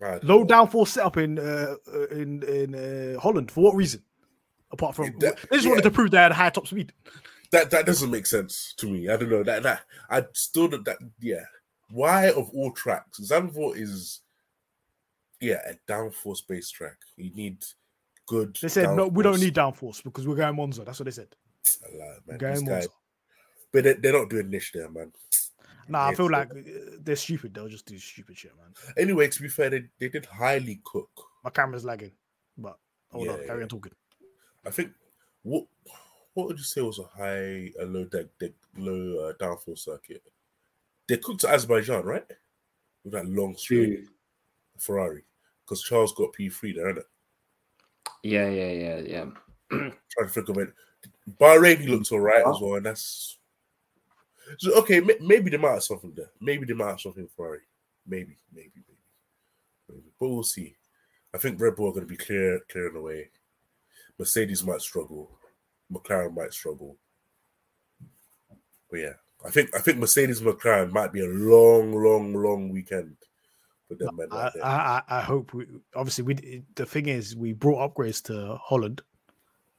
Right. 0.00 0.22
Low 0.24 0.44
downforce 0.44 0.88
setup 0.88 1.16
in 1.18 1.38
uh, 1.38 1.76
uh, 1.92 2.06
in 2.08 2.42
in 2.42 2.74
uh, 3.16 3.20
Holland 3.20 3.50
for 3.50 3.62
what 3.64 3.74
reason? 3.74 4.02
Apart 4.72 4.96
from 4.96 5.14
that- 5.20 5.38
they 5.50 5.56
just 5.56 5.68
wanted 5.68 5.82
to 5.82 5.90
prove 5.90 6.10
they 6.10 6.18
had 6.18 6.32
high 6.32 6.50
top 6.50 6.66
speed. 6.66 6.92
That 7.52 7.70
that 7.70 7.86
doesn't 7.86 8.10
make 8.10 8.26
sense 8.26 8.74
to 8.78 8.86
me. 8.86 9.08
I 9.08 9.16
don't 9.16 9.30
know 9.30 9.44
that 9.44 9.62
that 9.62 9.82
I 10.10 10.24
still 10.32 10.68
don't- 10.68 10.84
that 10.84 10.98
yeah. 11.20 11.44
Why 11.90 12.30
of 12.30 12.50
all 12.50 12.72
tracks, 12.72 13.20
Zandvoort 13.20 13.76
is 13.76 14.20
yeah 15.40 15.60
a 15.70 15.90
downforce 15.90 16.40
based 16.46 16.74
track. 16.74 16.96
You 17.16 17.30
need 17.34 17.64
good. 18.26 18.58
They 18.60 18.68
said 18.68 18.96
no, 18.96 19.06
we 19.06 19.22
don't 19.22 19.38
need 19.38 19.54
downforce 19.54 20.02
because 20.02 20.26
we're 20.26 20.34
going 20.36 20.56
Monza. 20.56 20.82
That's 20.84 20.98
what 20.98 21.04
they 21.04 21.12
said. 21.12 21.28
Lie, 21.96 22.16
man. 22.26 22.38
Going 22.38 22.52
guys, 22.54 22.62
Monza. 22.64 22.88
But 23.74 23.82
they, 23.84 23.92
they're 23.94 24.12
not 24.12 24.30
doing 24.30 24.48
niche 24.48 24.70
there, 24.72 24.88
man. 24.88 25.12
Nah, 25.88 26.06
I 26.06 26.14
feel 26.14 26.30
like 26.30 26.50
uh, 26.50 26.96
they're 27.02 27.16
stupid. 27.16 27.52
They'll 27.52 27.68
just 27.68 27.84
do 27.84 27.98
stupid 27.98 28.38
shit, 28.38 28.52
man. 28.56 28.72
Anyway, 28.96 29.28
to 29.28 29.42
be 29.42 29.48
fair, 29.48 29.68
they, 29.68 29.82
they 29.98 30.08
did 30.08 30.24
highly 30.24 30.80
cook. 30.84 31.10
My 31.42 31.50
camera's 31.50 31.84
lagging, 31.84 32.12
but 32.56 32.78
hold 33.12 33.28
on, 33.28 33.44
carry 33.44 33.58
yeah. 33.58 33.64
on 33.64 33.68
talking. 33.68 33.92
I 34.64 34.70
think 34.70 34.92
what 35.42 35.66
what 36.32 36.46
would 36.46 36.56
you 36.56 36.64
say 36.64 36.80
was 36.80 37.00
a 37.00 37.02
high, 37.02 37.70
a 37.78 37.84
low 37.84 38.04
deck, 38.04 38.26
deck 38.40 38.52
low 38.78 39.28
uh, 39.28 39.32
downforce 39.34 39.80
circuit? 39.80 40.22
They 41.06 41.18
cooked 41.18 41.44
at 41.44 41.52
Azerbaijan, 41.52 42.02
right? 42.04 42.24
With 43.02 43.12
that 43.12 43.26
long 43.26 43.56
straight 43.56 43.86
Dude. 43.86 44.08
Ferrari, 44.78 45.24
because 45.64 45.82
Charles 45.82 46.14
got 46.14 46.32
P 46.32 46.48
three 46.48 46.72
there, 46.72 46.94
innit? 46.94 47.04
Yeah, 48.22 48.48
yeah, 48.48 48.70
yeah, 48.70 48.98
yeah. 49.00 49.24
Trying 49.70 49.92
to 50.22 50.28
think 50.28 50.48
of 50.48 50.58
it. 50.58 50.72
Bahrain 51.38 51.78
he 51.78 51.88
looked 51.88 52.10
alright 52.10 52.46
as 52.46 52.58
well, 52.58 52.76
and 52.76 52.86
that's 52.86 53.36
so 54.58 54.74
okay. 54.80 55.00
ma- 55.00 55.14
Maybe 55.20 55.50
they 55.50 55.56
might 55.56 55.72
have 55.72 55.84
something 55.84 56.12
there. 56.14 56.30
Maybe 56.40 56.66
they 56.66 56.74
might 56.74 56.90
have 56.90 57.00
something 57.00 57.28
Ferrari. 57.36 57.60
Maybe, 58.06 58.36
maybe, 58.52 58.70
maybe, 58.74 58.96
maybe. 59.88 60.10
But 60.18 60.28
we'll 60.28 60.42
see. 60.42 60.76
I 61.34 61.38
think 61.38 61.60
Red 61.60 61.76
Bull 61.76 61.88
are 61.88 61.92
going 61.92 62.06
to 62.06 62.10
be 62.10 62.16
clear, 62.16 62.60
clearing 62.70 62.96
away. 62.96 63.30
Mercedes 64.18 64.62
might 64.62 64.80
struggle. 64.80 65.30
McLaren 65.92 66.34
might 66.34 66.52
struggle. 66.52 66.96
But 68.90 69.00
yeah, 69.00 69.12
I 69.44 69.50
think 69.50 69.74
I 69.74 69.80
think 69.80 69.98
Mercedes 69.98 70.40
McLaren 70.40 70.92
might 70.92 71.12
be 71.12 71.20
a 71.20 71.28
long, 71.28 71.92
long, 71.92 72.32
long 72.32 72.68
weekend 72.68 73.16
for 73.88 73.94
them. 73.94 74.18
I, 74.30 74.36
right. 74.36 74.52
I, 74.62 75.02
I 75.08 75.20
hope 75.20 75.52
we 75.52 75.66
obviously 75.94 76.24
we 76.24 76.62
the 76.74 76.86
thing 76.86 77.08
is 77.08 77.36
we 77.36 77.52
brought 77.52 77.94
upgrades 77.94 78.22
to 78.24 78.56
Holland 78.62 79.02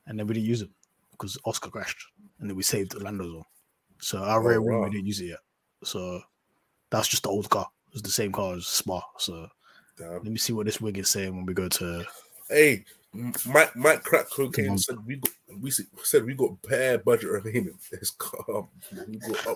and 0.07 0.19
then 0.19 0.27
we 0.27 0.35
didn't 0.35 0.47
use 0.47 0.59
them 0.59 0.73
because 1.11 1.37
Oscar 1.45 1.69
crashed 1.69 2.05
and 2.39 2.49
then 2.49 2.57
we 2.57 2.63
saved 2.63 2.95
Orlando 2.95 3.25
as 3.25 3.31
well. 3.31 3.47
So 3.99 4.19
our 4.19 4.41
rear 4.43 4.61
wing 4.61 4.75
Oh, 4.75 4.79
wow. 4.79 4.83
we 4.85 4.91
didn't 4.91 5.07
use 5.07 5.21
it 5.21 5.25
yet. 5.25 5.39
So 5.83 6.21
that's 6.91 7.07
just 7.07 7.23
the 7.23 7.29
old 7.29 7.49
car. 7.49 7.67
It's 7.93 8.01
the 8.01 8.09
same 8.11 8.31
car 8.31 8.55
as 8.55 8.65
Spa. 8.67 9.01
So 9.17 9.47
Damn. 9.97 10.11
let 10.13 10.25
me 10.25 10.37
see 10.37 10.53
what 10.53 10.65
this 10.65 10.81
wig 10.81 10.97
is 10.97 11.09
saying 11.09 11.35
when 11.35 11.45
we 11.45 11.53
go 11.53 11.67
to 11.69 12.05
Hey, 12.49 12.85
Mike 13.47 13.75
Mike 13.75 14.03
crack 14.03 14.29
cocaine 14.29 14.77
said 14.77 14.97
we 15.05 15.15
got 15.15 15.31
we 15.59 15.71
said 15.71 16.25
we 16.25 16.33
got 16.33 16.61
bare 16.63 16.97
budget 16.99 17.29
remaining. 17.31 17.77
It's 17.93 18.11
calm. 18.11 18.67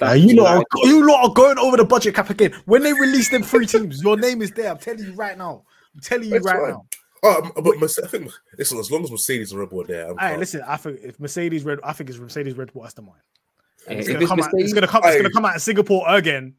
Uh, 0.01 0.13
you 0.13 0.35
lot, 0.41 0.57
are, 0.57 0.65
you 0.87 1.05
lot 1.07 1.29
are 1.29 1.33
going 1.33 1.59
over 1.59 1.75
the 1.77 1.83
budget 1.85 2.15
cap 2.15 2.29
again. 2.29 2.53
When 2.65 2.81
they 2.83 2.93
release 2.93 3.29
them 3.29 3.43
three 3.43 3.65
teams, 3.67 4.01
your 4.01 4.15
name 4.17 4.41
is 4.41 4.51
there. 4.51 4.71
I'm 4.71 4.77
telling 4.77 5.03
you 5.03 5.13
right 5.13 5.37
now. 5.37 5.63
I'm 5.93 5.99
telling 6.01 6.29
you 6.29 6.35
It's 6.35 6.45
right 6.45 6.55
fine. 6.55 6.69
now. 6.69 6.85
Oh, 7.21 7.51
but 7.61 7.77
Mercedes, 7.79 8.05
I 8.05 8.07
think 8.07 8.31
listen, 8.57 8.79
as 8.79 8.89
long 8.89 9.03
as 9.03 9.11
Mercedes 9.11 9.51
and 9.51 9.59
Red 9.59 9.69
Bull 9.69 9.81
are 9.81 9.87
there, 9.87 10.03
I'm 10.05 10.11
All 10.11 10.15
right, 10.15 10.29
calm. 10.31 10.39
listen. 10.39 10.61
I 10.65 10.77
think 10.77 10.99
if 11.03 11.19
Mercedes 11.19 11.65
Red, 11.65 11.79
I 11.83 11.91
think 11.91 12.09
it's 12.09 12.17
Mercedes 12.17 12.55
Red 12.55 12.71
Bull 12.71 12.85
Aston 12.85 13.05
Martin. 13.05 13.23
Yeah, 13.35 13.38
It's 13.87 14.07
gonna 14.07 14.19
it's 14.19 14.27
come 14.29 14.39
out. 14.41 14.49
It's 14.53 14.73
gonna 14.73 14.87
come. 14.87 15.01
It's 15.05 15.15
gonna 15.17 15.31
come 15.31 15.45
out 15.45 15.53
in 15.55 15.59
Singapore 15.59 16.03
again, 16.09 16.53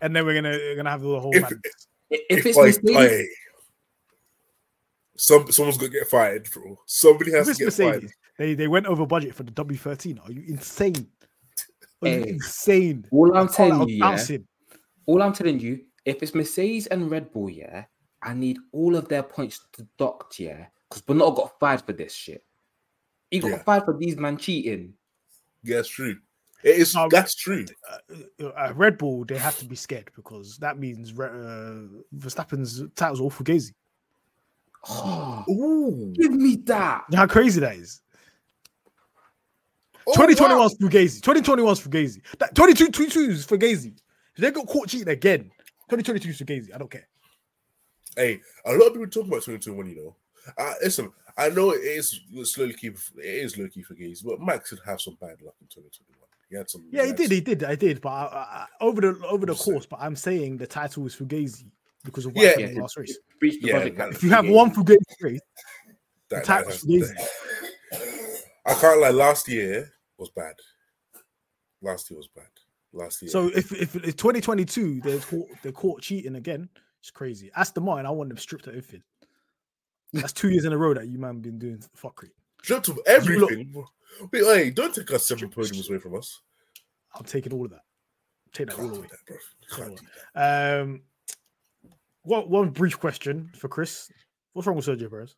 and 0.00 0.14
then 0.16 0.24
we're 0.24 0.34
gonna 0.34 0.50
we're 0.50 0.76
gonna 0.76 0.90
have 0.90 1.02
the 1.02 1.20
whole. 1.20 1.34
If- 1.34 1.42
madness. 1.42 1.60
If 2.10 2.46
it's 2.46 2.58
I- 2.58 2.62
Mercedes, 2.62 2.96
I- 2.96 3.26
some 5.16 5.50
someone's 5.52 5.78
gonna 5.78 5.92
get 5.92 6.08
fired, 6.08 6.48
bro. 6.52 6.78
Somebody 6.86 7.32
has 7.32 7.46
to 7.48 7.54
get 7.54 7.64
Mercedes, 7.66 8.12
they 8.38 8.54
they 8.54 8.68
went 8.68 8.86
over 8.86 9.06
budget 9.06 9.34
for 9.34 9.42
the 9.44 9.52
W13. 9.52 10.18
Are 10.24 10.32
you 10.32 10.42
insane? 10.48 11.06
Are 12.02 12.08
you 12.08 12.20
Hey. 12.24 12.28
insane? 12.30 13.06
all 13.12 13.36
I'm 13.36 13.46
The 13.46 13.52
car 13.52 13.68
that 13.68 13.74
telling 13.74 13.88
you, 13.88 13.96
yeah, 13.96 14.38
all 15.06 15.22
I'm 15.22 15.32
telling 15.32 15.60
you, 15.60 15.84
if 16.04 16.22
it's 16.22 16.34
Mercedes 16.34 16.86
and 16.88 17.10
Red 17.10 17.32
Bull, 17.32 17.48
yeah, 17.48 17.84
I 18.22 18.34
need 18.34 18.58
all 18.72 18.96
of 18.96 19.08
their 19.08 19.22
points 19.22 19.60
deduct, 19.76 20.40
yeah, 20.40 20.66
because 20.88 21.02
Bernardo 21.02 21.32
got 21.36 21.58
fired 21.60 21.82
for 21.82 21.92
this 21.92 22.12
shit. 22.12 22.44
He 23.30 23.38
got 23.38 23.50
Yeah. 23.50 23.62
fired 23.62 23.84
for 23.84 23.96
these 23.96 24.16
man 24.16 24.36
cheating. 24.36 24.94
Yeah, 25.62 25.76
that's 25.76 25.88
true. 25.88 26.16
It 26.62 26.76
is. 26.76 26.94
No, 26.94 27.08
that's 27.10 27.34
true. 27.34 27.64
Uh, 27.90 28.48
uh, 28.48 28.72
Red 28.74 28.98
Bull, 28.98 29.24
they 29.24 29.38
have 29.38 29.58
to 29.58 29.64
be 29.64 29.76
scared 29.76 30.10
because 30.14 30.58
that 30.58 30.78
means 30.78 31.12
Re- 31.12 31.26
uh, 31.26 32.00
Verstappen's 32.16 32.82
titles 32.94 33.20
all 33.20 33.30
Fugazi. 33.30 33.72
Oh, 34.88 35.44
Ooh. 35.50 36.12
give 36.14 36.32
me 36.32 36.56
that. 36.64 37.04
You 37.10 37.16
know 37.16 37.18
how 37.18 37.26
crazy 37.26 37.60
that 37.60 37.76
is. 37.76 38.00
Oh, 40.06 40.14
2021 40.14 40.58
wow. 40.58 40.66
is 40.66 40.76
Fugazi. 40.78 41.20
2021 41.22 41.72
is 41.72 41.80
Fugazi. 41.80 42.38
That 42.38 42.54
22 42.54 42.90
22 42.90 43.20
is 43.20 43.46
Fugazi. 43.46 43.96
If 44.34 44.42
they 44.42 44.50
got 44.50 44.66
caught 44.66 44.88
cheating 44.88 45.08
again, 45.08 45.50
2022 45.90 46.28
is 46.28 46.38
Fugazi. 46.40 46.74
I 46.74 46.78
don't 46.78 46.90
care. 46.90 47.08
Hey, 48.16 48.40
a 48.66 48.72
lot 48.72 48.88
of 48.88 48.92
people 48.92 49.06
talk 49.06 49.26
about 49.26 49.42
2021, 49.42 49.88
you 49.88 49.96
know. 49.96 50.16
Uh, 50.58 50.74
listen, 50.82 51.10
I 51.36 51.48
know 51.48 51.70
it 51.70 51.78
is 51.78 52.20
slowly 52.44 52.74
keep 52.74 52.96
it 53.16 53.24
is 53.24 53.56
low 53.56 53.68
key 53.68 53.82
for 53.82 53.94
gays, 53.94 54.22
but 54.22 54.40
Max 54.40 54.68
should 54.68 54.80
have 54.84 55.00
some 55.00 55.16
bad 55.20 55.40
luck 55.42 55.54
in 55.60 55.68
2021. 55.68 56.21
He 56.52 56.58
had 56.58 56.68
some. 56.68 56.84
Yeah, 56.92 57.02
he 57.02 57.08
had 57.08 57.16
did. 57.16 57.26
some- 57.28 57.34
He 57.34 57.40
did. 57.40 57.64
I 57.64 57.74
did. 57.74 58.00
But 58.02 58.10
I, 58.10 58.22
I, 58.24 58.38
I- 58.38 58.66
over 58.84 59.00
the 59.00 59.26
over 59.26 59.46
the 59.46 59.54
course, 59.54 59.86
but 59.86 59.98
I'm 60.00 60.14
saying 60.14 60.58
the 60.58 60.66
title 60.66 61.06
is 61.06 61.16
Fugazi 61.16 61.64
because 62.04 62.26
of 62.26 62.34
what 62.34 62.42
Yeah. 62.42 62.48
happened 62.50 62.64
in 62.64 62.70
Yeah, 62.70 62.74
the 62.76 62.80
last 62.82 62.96
race. 62.98 63.18
The 63.40 63.58
Yeah, 63.62 63.72
budget 63.78 63.96
cap. 63.96 64.10
If 64.12 64.22
you 64.22 64.30
have 64.30 64.46
one 64.48 64.70
Fugazi 64.74 64.96
race, 65.22 65.40
that- 66.28 66.40
the 66.42 66.46
title's 66.46 66.82
that- 66.82 67.16
Fugazi. 67.90 68.42
I 68.66 68.74
can't 68.74 69.00
lie. 69.00 69.10
Last 69.10 69.48
year 69.48 69.90
was 70.18 70.28
bad. 70.30 70.54
Last 71.80 72.10
year 72.10 72.18
was 72.18 72.28
bad. 72.28 72.44
Last 72.92 73.22
year. 73.22 73.30
So 73.30 73.48
if 73.48 73.72
if 73.72 73.96
it's 73.96 74.14
2022, 74.14 75.00
they're 75.00 75.18
caught 75.20 75.48
they're 75.62 75.72
caught 75.72 76.02
cheating 76.02 76.36
again. 76.36 76.68
It's 77.00 77.10
crazy. 77.10 77.50
Aston 77.56 77.82
Martin, 77.84 78.04
I 78.06 78.10
want 78.10 78.28
them 78.28 78.38
stripped 78.38 78.66
of 78.66 78.74
everything. 78.74 79.02
That's 80.12 80.32
two 80.34 80.50
years 80.50 80.66
in 80.66 80.72
a 80.74 80.76
row 80.78 80.92
that 80.94 81.08
you 81.08 81.18
man 81.18 81.40
been 81.40 81.58
doing 81.58 81.82
fuckery. 81.96 82.28
Stripped 82.62 82.88
of 82.88 82.96
look- 82.96 83.06
everything. 83.08 83.74
Wait, 84.32 84.44
hey, 84.44 84.70
don't 84.70 84.94
take 84.94 85.10
us 85.12 85.26
seven 85.26 85.48
podiums 85.50 85.88
away 85.88 85.98
from 85.98 86.16
us. 86.16 86.40
I'm 87.14 87.24
taking 87.24 87.52
all 87.52 87.64
of 87.64 87.70
that. 87.70 87.80
Take 88.52 88.68
that 88.68 88.78
all 88.78 88.84
Can't 88.86 88.96
away. 88.98 89.08
that, 89.10 89.18
bro. 89.26 89.36
Can't 89.86 89.98
do 89.98 90.06
that. 90.34 90.80
Um, 90.80 91.02
what 92.22 92.48
one 92.50 92.70
brief 92.70 92.98
question 93.00 93.50
for 93.56 93.68
Chris? 93.68 94.10
What's 94.52 94.66
wrong 94.66 94.76
with 94.76 94.86
Sergio 94.86 95.10
Perez? 95.10 95.34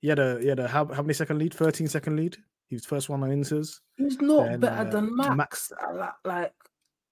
He 0.00 0.08
had 0.08 0.18
a 0.18 0.40
he 0.40 0.48
had 0.48 0.58
a 0.58 0.66
how, 0.68 0.86
how 0.86 1.02
many 1.02 1.14
second 1.14 1.38
lead? 1.38 1.54
13 1.54 1.86
second 1.88 2.16
lead. 2.16 2.36
He 2.68 2.74
was 2.76 2.84
first 2.84 3.08
one 3.08 3.22
on 3.22 3.30
Inters. 3.30 3.78
He's 3.96 4.20
not 4.20 4.46
Then, 4.46 4.60
better 4.60 4.88
uh, 4.88 4.90
than 4.90 5.14
Max. 5.16 5.36
Max- 5.36 5.72
Like, 5.94 6.10
like 6.24 6.54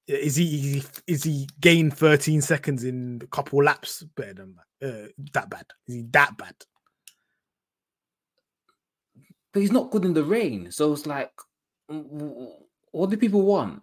Is 0.08 0.34
he, 0.36 0.44
is 0.46 0.62
he 0.74 0.82
is 1.06 1.22
he 1.24 1.48
gained 1.60 1.96
13 1.96 2.40
seconds 2.40 2.84
in 2.84 3.20
a 3.22 3.26
couple 3.28 3.62
laps 3.62 4.02
better 4.16 4.34
than 4.34 4.56
that? 4.80 4.88
Uh, 4.88 5.08
that 5.34 5.48
bad? 5.50 5.66
Is 5.86 5.94
he 5.94 6.02
that 6.10 6.36
bad? 6.36 6.54
But 9.54 9.60
he's 9.60 9.72
not 9.72 9.90
good 9.90 10.04
in 10.04 10.12
the 10.12 10.24
rain. 10.24 10.70
So 10.70 10.92
it's 10.92 11.06
like, 11.06 11.32
w- 11.88 12.06
w- 12.10 12.50
what 12.90 13.08
do 13.08 13.16
people 13.16 13.42
want? 13.42 13.80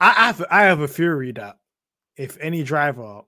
I 0.00 0.10
I 0.10 0.26
have 0.26 0.44
I 0.50 0.62
have 0.62 0.80
a 0.80 0.86
theory 0.88 1.32
that 1.32 1.56
if 2.16 2.38
any 2.40 2.62
driver 2.62 3.22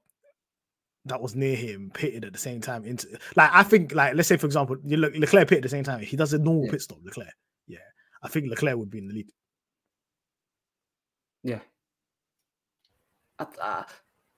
that 1.07 1.21
was 1.21 1.35
near 1.35 1.57
him 1.57 1.91
pitted 1.93 2.25
at 2.25 2.33
the 2.33 2.39
same 2.39 2.61
time 2.61 2.85
into 2.85 3.09
like 3.35 3.51
I 3.53 3.63
think 3.63 3.95
like 3.95 4.15
let's 4.15 4.29
say 4.29 4.37
for 4.37 4.47
example 4.47 4.77
you 4.85 4.99
look 4.99 5.15
Leclerc 5.17 5.49
pit 5.49 5.57
at 5.59 5.63
the 5.63 5.69
same 5.69 5.83
time 5.83 6.01
he 6.01 6.17
does 6.17 6.35
a 6.35 6.39
normal 6.39 6.67
Yeah. 6.67 6.71
pit 6.73 6.83
stop 6.83 6.99
Leclerc 7.03 7.33
yeah 7.67 7.79
I 8.23 8.29
think 8.29 8.49
Leclerc 8.51 8.77
would 8.77 8.91
be 8.91 8.99
in 8.99 9.09
the 9.09 9.15
lead 9.15 9.31
Yeah. 11.43 11.61
I, 13.39 13.47
I, 13.63 13.85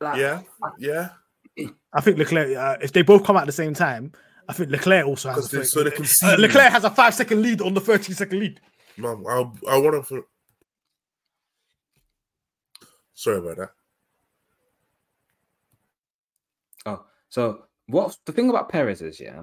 like, 0.01 0.17
Yeah, 0.19 0.43
yeah. 0.79 1.09
I 1.93 2.01
think 2.01 2.17
Leclerc 2.19 2.57
uh, 2.57 2.77
if 2.81 2.93
they 2.93 3.03
both 3.03 3.25
come 3.25 3.37
out 3.37 3.43
at 3.43 3.47
the 3.47 3.53
same 3.53 3.75
time 3.75 4.13
I 4.49 4.53
think 4.55 4.71
Leclerc 4.71 5.07
also 5.07 5.29
has 5.31 5.39
a 5.39 5.41
'Cause 5.41 5.51
they- 5.51 5.65
so 5.65 5.83
they 5.85 5.91
can 5.91 6.05
uh, 6.25 6.37
Leclerc 6.39 6.71
has 6.73 6.85
a 6.85 6.91
five 6.91 7.15
second 7.15 7.43
lead 7.43 7.61
on 7.61 7.75
the 7.75 7.81
13 7.81 8.15
second 8.15 8.39
lead 8.41 8.61
Mom, 8.97 9.27
I 9.27 9.41
I 9.71 9.79
want 9.79 10.07
to. 10.09 10.25
Sorry 13.15 13.39
about 13.39 13.57
that. 13.57 13.71
Oh, 16.87 17.05
so 17.29 17.65
what's 17.87 18.19
the 18.27 18.33
thing 18.33 18.51
about 18.51 18.69
Perez 18.69 19.01
is, 19.01 19.21
yeah, 19.21 19.43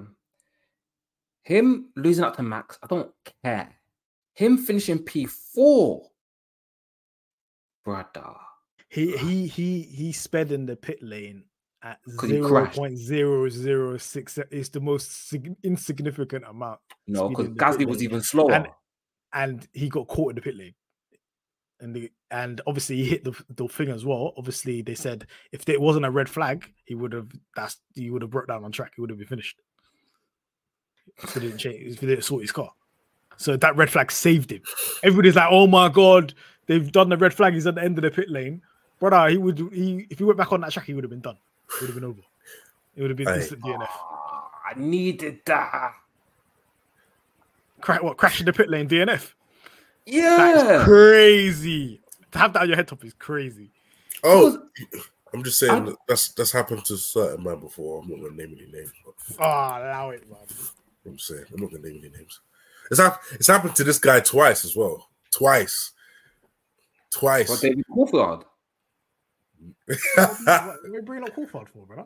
him 1.44 1.90
losing 1.96 2.26
out 2.26 2.36
to 2.36 2.44
Max, 2.44 2.78
I 2.84 2.88
don't 2.88 3.12
care. 3.44 3.74
Him 4.34 4.58
finishing 4.58 5.00
P4, 5.00 6.06
brother. 7.84 8.36
he 8.90 9.18
he 9.18 9.48
he 9.48 9.82
he 9.82 10.12
sped 10.12 10.52
in 10.52 10.66
the 10.66 10.76
pit 10.76 11.02
lane 11.02 11.44
at 11.82 12.00
'Cause 12.18 12.30
he 12.30 12.42
crashed. 12.42 12.78
0.006 12.78 14.38
it's 14.52 14.70
the 14.70 14.80
most 14.82 15.30
sig- 15.30 15.56
insignificant 15.64 16.44
amount 16.46 16.80
No, 17.08 17.30
because 17.30 17.46
in 17.48 17.54
the 17.54 17.60
pit 17.60 17.68
Gasly 17.80 17.86
was 17.88 18.04
even 18.04 18.22
slower. 18.22 18.52
And- 18.54 18.68
and 19.32 19.68
he 19.74 19.90
got 19.90 20.08
caught 20.08 20.32
in 20.32 20.36
the 20.36 20.42
pit 20.42 20.56
lane. 20.58 20.74
And 21.80 21.96
the 21.96 22.12
and 22.32 22.60
obviously 22.68 22.98
he 22.98 23.06
hit 23.06 23.24
the 23.24 23.32
the 23.50 23.68
thing 23.70 23.90
as 23.90 24.04
well. 24.04 24.34
Obviously, 24.38 24.82
they 24.82 24.96
said 24.96 25.28
if 25.54 25.68
it 25.70 25.80
wasn't 25.80 26.06
a 26.06 26.12
red 26.12 26.28
flag, 26.28 26.74
he 26.86 26.94
would 26.96 27.14
have 27.14 27.32
that's 27.56 27.78
he 27.96 28.10
would 28.10 28.22
have 28.22 28.32
broke 28.32 28.48
down 28.48 28.66
on 28.66 28.72
track. 28.74 28.94
He 28.96 29.02
would 29.02 29.10
have 29.10 29.20
been 29.20 29.28
finished. 29.28 29.62
If 31.24 31.34
he 31.34 31.40
didn't 31.40 31.58
change, 31.60 31.94
if 31.94 32.00
he 32.02 32.08
didn't 32.08 32.24
sort 32.26 32.42
his 32.42 32.52
car. 32.52 32.72
So 33.38 33.56
that 33.56 33.76
red 33.78 33.90
flag 33.90 34.12
saved 34.12 34.52
him. 34.52 34.62
Everybody's 35.04 35.36
like, 35.38 35.48
"Oh 35.50 35.68
my 35.68 35.88
god, 35.88 36.34
they've 36.66 36.92
done 36.92 37.08
the 37.08 37.18
red 37.18 37.34
flag. 37.34 37.54
He's 37.54 37.66
at 37.68 37.76
the 37.76 37.84
end 37.84 37.98
of 37.98 38.02
the 38.02 38.12
pit 38.12 38.30
lane." 38.30 38.62
Brother, 39.00 39.30
he 39.30 39.38
would 39.38 39.58
he 39.72 40.06
if 40.10 40.18
he 40.20 40.26
went 40.26 40.38
back 40.38 40.52
on 40.52 40.60
that 40.62 40.72
track, 40.74 40.86
he 40.86 40.94
would 40.94 41.06
have 41.06 41.12
been 41.12 41.22
done. 41.22 41.38
It 41.76 41.82
would 41.82 41.88
have 41.90 41.96
been 41.96 42.04
over. 42.06 42.22
It 42.96 43.02
would 43.02 43.12
have 43.12 43.18
been 43.18 43.28
Aye. 43.28 43.36
instant 43.38 43.62
DNF. 43.62 43.88
Ah, 43.90 44.50
I 44.70 44.74
needed 44.80 45.40
that. 45.46 45.94
Cra- 47.82 48.04
what 48.04 48.18
crashing 48.18 48.46
the 48.46 48.54
pit 48.54 48.70
lane 48.70 48.88
DNF? 48.90 49.34
Yeah. 50.06 50.80
is 50.80 50.84
crazy. 50.84 52.02
To 52.32 52.38
have 52.40 52.54
that 52.54 52.62
on 52.64 52.68
your 52.68 52.76
head 52.76 52.88
top 52.88 53.04
is 53.06 53.14
crazy. 53.14 53.72
Oh, 54.24 54.62
I'm 55.34 55.44
just 55.44 55.60
saying 55.60 55.72
I- 55.72 55.86
that 55.86 55.96
that's 56.08 56.30
that's 56.30 56.52
happened 56.52 56.84
to 56.86 56.98
certain 56.98 57.44
man 57.44 57.60
before. 57.60 58.02
I'm 58.02 58.10
not 58.10 58.18
gonna 58.22 58.36
name 58.36 58.58
any 58.60 58.72
names. 58.72 58.92
But 59.06 59.14
Oh, 59.40 59.44
allow 59.46 60.10
it, 60.10 60.28
man. 60.30 60.40
I'm 61.06 61.20
saying 61.20 61.46
I'm 61.54 61.62
not 61.62 61.72
gonna 61.72 61.84
name 61.88 62.02
any 62.04 62.10
names. 62.18 62.42
It's 62.92 63.00
hap- 63.00 63.22
it's 63.32 63.48
happened 63.48 63.76
to 63.76 63.84
this 63.84 64.00
guy 64.00 64.20
twice 64.20 64.66
as 64.66 64.76
well. 64.76 65.10
Twice. 65.32 65.92
Twice. 67.12 67.50
But 67.50 67.62
David 67.62 67.86
Coulthard, 67.96 68.44
what 70.16 70.48
are 70.48 70.78
we 70.92 71.02
bringing 71.02 71.28
up 71.30 71.36
Coulthard 71.36 71.70
for, 71.70 71.86
brother? 71.86 72.06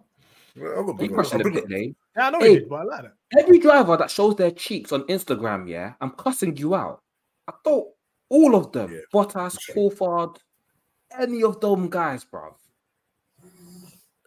Well, 0.55 0.79
I'm 0.79 0.85
not 0.85 0.91
he 0.93 0.97
bringing- 1.07 1.15
crashed 1.15 1.33
in 1.33 1.41
I'm 1.41 1.43
the 1.43 1.49
bringing- 1.51 1.67
pit 1.69 1.71
lane. 1.77 1.95
Yeah, 2.15 2.27
I 2.27 2.29
know 2.31 2.39
Hey. 2.39 2.49
he 2.49 2.59
did, 2.59 2.69
but 2.69 2.75
I 2.75 2.83
like 2.83 3.01
that. 3.03 3.13
Every 3.39 3.59
driver 3.59 3.97
that 3.97 4.11
shows 4.11 4.35
their 4.35 4.51
cheeks 4.51 4.91
on 4.91 5.03
Instagram, 5.03 5.67
yeah, 5.69 5.93
I'm 6.01 6.11
cussing 6.11 6.55
you 6.57 6.75
out. 6.75 7.01
I 7.47 7.53
thought 7.63 7.87
all 8.29 8.55
of 8.55 8.71
them, 8.71 8.91
Yeah, 8.91 8.99
Bottas, 9.13 9.57
sure. 9.59 9.75
Coulthard, 9.91 10.37
any 11.19 11.43
of 11.43 11.59
them 11.59 11.89
guys, 11.89 12.23
bro. 12.23 12.55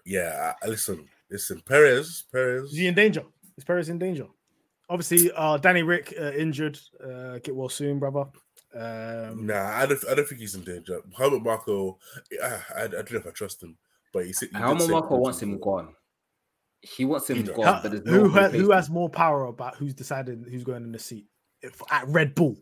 Yeah, 0.04 0.52
I- 0.62 0.66
listen, 0.68 1.08
listen, 1.30 1.60
Perez, 1.66 2.24
Perez. 2.32 2.70
Is 2.72 2.76
he 2.78 2.86
in 2.86 2.94
danger? 2.94 3.22
Is 3.56 3.64
Perez 3.64 3.88
in 3.88 3.98
danger? 3.98 4.26
Obviously, 4.88 5.32
uh, 5.34 5.56
Danny 5.56 5.82
Ric 5.82 6.14
uh, 6.20 6.30
injured. 6.32 6.78
Uh, 7.02 7.38
get 7.42 7.56
well 7.56 7.68
soon, 7.68 7.98
brother. 7.98 8.24
Um, 8.74 9.46
Nah, 9.46 9.68
I 9.78 9.86
don't. 9.86 10.04
I 10.10 10.14
don't 10.14 10.28
think 10.28 10.40
he's 10.40 10.54
in 10.54 10.62
danger. 10.64 11.00
Helmut 11.16 11.42
Marko, 11.42 11.98
I, 12.42 12.46
I, 12.76 12.82
I 12.84 12.86
don't 12.88 13.12
know 13.12 13.18
if 13.18 13.26
I 13.26 13.30
trust 13.30 13.62
him, 13.62 13.76
but 14.12 14.26
he 14.26 14.32
said 14.32 14.48
he 14.52 14.58
Helmut 14.58 14.82
say 14.82 14.92
Marko 14.92 15.16
wants 15.18 15.40
him 15.42 15.58
gone. 15.58 15.94
He 16.82 17.04
wants 17.04 17.30
him 17.30 17.38
He 17.38 17.42
gone, 17.44 17.64
how- 17.64 17.80
but 17.82 17.92
there's 17.92 18.08
who 18.08 18.22
no 18.24 18.28
has, 18.28 18.52
who 18.52 18.70
has 18.72 18.90
more 18.90 19.08
power 19.08 19.46
about 19.46 19.76
who's 19.76 19.94
deciding 19.94 20.44
who's 20.50 20.64
going 20.64 20.82
in 20.84 20.92
the 20.92 20.98
seat 20.98 21.26
if, 21.62 21.80
at 21.90 22.06
Red 22.08 22.34
Bull? 22.34 22.56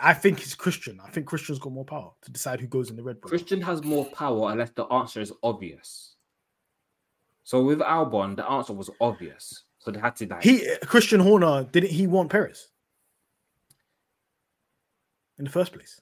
I 0.00 0.14
think 0.14 0.40
it's 0.40 0.54
Christian. 0.54 1.00
I 1.04 1.10
think 1.10 1.26
Christian's 1.26 1.58
got 1.58 1.72
more 1.72 1.84
power 1.84 2.12
to 2.22 2.30
decide 2.30 2.60
who 2.60 2.66
goes 2.68 2.90
in 2.90 2.96
the 2.96 3.02
Red 3.02 3.20
Bull. 3.20 3.28
Christian 3.28 3.60
has 3.62 3.82
more 3.82 4.04
power 4.06 4.50
unless 4.52 4.70
the 4.70 4.84
answer 4.84 5.20
is 5.20 5.32
obvious. 5.42 6.14
So 7.44 7.64
with 7.64 7.80
Albon, 7.80 8.36
the 8.36 8.48
answer 8.48 8.72
was 8.72 8.88
obvious. 9.00 9.64
So 9.78 9.90
they 9.90 9.98
had 9.98 10.14
to 10.16 10.26
like 10.26 10.42
He 10.42 10.66
Christian 10.84 11.20
Horner 11.20 11.64
didn't 11.72 11.90
he 11.90 12.06
want 12.06 12.30
Perez 12.30 12.69
in 15.40 15.44
the 15.44 15.50
first 15.50 15.72
place? 15.72 16.00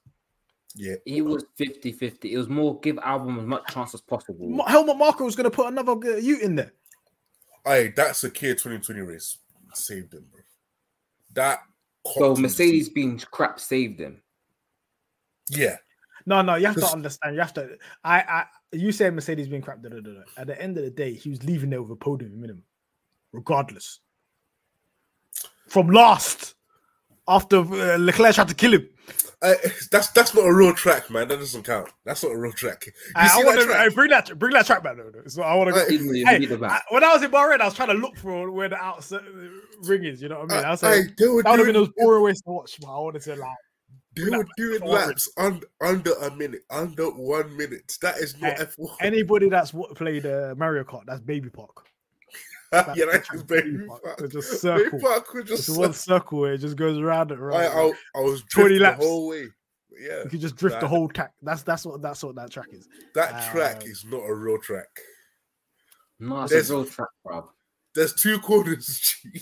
Yeah, 0.75 0.97
he 1.07 1.23
was 1.23 1.45
50-50. 1.59 2.25
It 2.25 2.37
was 2.37 2.49
more 2.49 2.79
give 2.81 2.97
Albon 2.97 3.39
as 3.41 3.47
much 3.47 3.73
chance 3.73 3.95
as 3.95 4.03
possible. 4.03 4.49
Ma- 4.51 4.67
Helmut 4.67 4.99
Marko 4.99 5.25
was 5.25 5.35
going 5.35 5.51
to 5.51 5.51
put 5.51 5.69
another 5.69 5.97
Ute 6.21 6.43
in 6.43 6.57
there. 6.57 6.73
Hey, 7.65 7.93
that's 7.97 8.23
Sakhir 8.23 8.53
2020 8.53 9.01
race 9.01 9.39
saved 9.75 10.13
him, 10.13 10.27
bro. 10.31 10.41
That 11.33 11.61
So 12.07 12.13
cocked 12.29 12.39
him. 12.39 12.43
Mercedes 12.43 12.89
being 12.91 13.19
crap 13.19 13.59
saved 13.59 14.01
him. 14.01 14.21
yeah, 15.49 15.77
No, 16.27 16.43
no, 16.43 16.57
you 16.57 16.67
have 16.67 16.77
to 16.77 16.87
understand. 16.87 17.35
You 17.35 17.41
have 17.41 17.55
to. 17.55 17.77
I, 18.05 18.21
I, 18.21 18.45
you 18.73 18.93
say 18.93 19.09
Mercedes 19.11 19.49
being 19.49 19.63
crap. 19.63 19.83
Da, 19.83 19.89
da, 19.89 20.01
da, 20.01 20.11
da. 20.11 20.21
At 20.37 20.47
the 20.49 20.61
end 20.61 20.77
of 20.77 20.85
the 20.85 20.91
day, 20.91 21.15
he 21.15 21.31
was 21.31 21.43
leaving 21.45 21.71
there 21.71 21.83
with 21.83 21.91
a 21.93 21.97
podium 21.97 22.39
minimum, 22.41 22.65
regardless. 23.33 24.01
From 25.69 25.89
last, 25.91 26.55
after 27.29 27.59
uh, 27.59 27.97
Leclerc 27.99 28.35
tried 28.35 28.49
to 28.49 28.55
kill 28.55 28.73
him. 28.73 28.89
Uh, 29.41 29.55
that's 29.93 30.09
that's 30.11 30.35
not 30.35 30.43
a 30.45 30.53
real 30.53 30.75
track, 30.75 31.09
man. 31.11 31.29
That 31.29 31.39
doesn't 31.39 31.63
count. 31.63 31.89
That's 32.05 32.25
not 32.25 32.33
a 32.33 32.37
real 32.37 32.51
track. 32.53 32.87
You 32.87 32.93
I, 33.15 33.29
see 33.29 33.41
I 33.41 33.45
want 33.45 33.61
to 33.61 33.67
track? 33.67 33.95
bring 33.95 34.11
that, 34.11 34.39
bring 34.39 34.53
that 34.55 34.67
track 34.67 34.83
back 34.83 34.97
though. 34.97 35.13
So 35.29 35.43
I 35.43 35.55
want 35.55 35.73
to. 35.73 35.81
Hey, 35.81 35.91
Didn't 35.91 36.09
really 36.09 36.25
Hey, 36.25 36.39
need 36.41 36.49
the 36.49 36.57
I- 36.57 36.59
back. 36.59 36.85
when 36.91 37.05
I 37.05 37.13
was 37.15 37.23
in 37.23 37.31
Bahrain, 37.31 37.61
I 37.61 37.67
was 37.67 37.75
trying 37.75 37.89
to 37.89 37.95
look 37.95 38.17
for 38.17 38.51
where 38.51 38.69
the 38.69 38.77
outside 38.77 39.21
ring 39.85 40.05
is. 40.05 40.21
You 40.21 40.29
know 40.31 40.41
what 40.41 40.51
I 40.53 40.57
mean? 40.57 40.65
I 40.65 40.71
was 40.71 40.83
Uh, 40.83 40.89
like, 40.89 40.97
hey, 41.05 41.15
they 41.19 41.29
were 41.29 41.43
that 41.45 41.51
would 41.51 41.59
have 41.61 41.67
been 41.67 41.75
those 41.77 41.91
boring 41.97 42.25
ways 42.25 42.41
to 42.43 42.51
watch. 42.51 42.77
But 42.81 42.89
I 42.89 42.99
wanted 42.99 43.23
to 43.23 43.37
like, 43.37 43.57
they 44.17 44.25
were 44.25 44.47
doing 44.57 44.83
laps 44.83 45.31
un, 45.37 45.63
under 45.81 46.13
a 46.15 46.35
minute, 46.35 46.63
under 46.69 47.05
one 47.11 47.57
minute. 47.57 47.97
That 48.03 48.17
is 48.19 48.37
not 48.41 48.59
Hey, 48.59 48.65
F1. 48.65 48.97
anybody 49.03 49.49
that's 49.49 49.71
played 49.95 50.27
uh, 50.27 50.55
Mario 50.57 50.83
Kart, 50.83 51.05
that's 51.07 51.21
Baby 51.21 51.49
Park. 51.51 51.87
yeah, 52.73 52.83
that 52.83 52.97
that's 53.13 53.27
track's 53.29 53.43
baby 53.45 53.71
Baby 53.73 53.87
Park. 53.87 54.03
park. 54.05 54.21
It's 54.23 54.33
just 54.35 54.63
Baby 54.63 54.83
circle. 54.85 55.01
park 55.01 55.35
was 55.35 55.45
just 55.45 55.69
It's 55.69 55.79
one 55.79 55.93
circle. 55.95 56.45
It 56.47 56.59
just 56.59 56.77
goes 56.77 56.99
around 56.99 57.31
and 57.33 57.41
I, 57.41 57.45
around. 57.45 57.95
I, 58.15 58.19
I 58.19 58.21
was 58.21 58.43
20 58.53 58.69
drifting 58.69 58.79
the 58.79 58.85
laps. 58.85 59.05
whole 59.05 59.29
way. 59.29 59.47
Yeah, 60.01 60.23
you 60.25 60.31
could 60.31 60.41
just 60.41 60.55
drift 60.57 60.81
the 60.81 60.87
whole 60.87 61.09
track. 61.09 61.33
That's 61.43 61.63
that's 61.63 61.85
what 61.85 62.01
that's 62.03 62.23
what 62.23 62.35
that 62.37 62.51
track 62.51 62.67
is. 62.73 62.87
that 63.15 63.51
track 63.53 63.83
Um, 63.83 63.89
is 63.89 64.05
not 64.05 64.19
a 64.21 64.35
real 64.35 64.59
track. 64.59 64.87
No, 66.21 66.43
it's 66.43 66.53
There's- 66.53 66.71
a 66.71 66.75
real 66.77 66.85
track, 66.85 67.09
bro. 67.25 67.51
There's 67.95 68.15
two 68.15 68.39
corners. 68.39 69.01
G. 69.33 69.41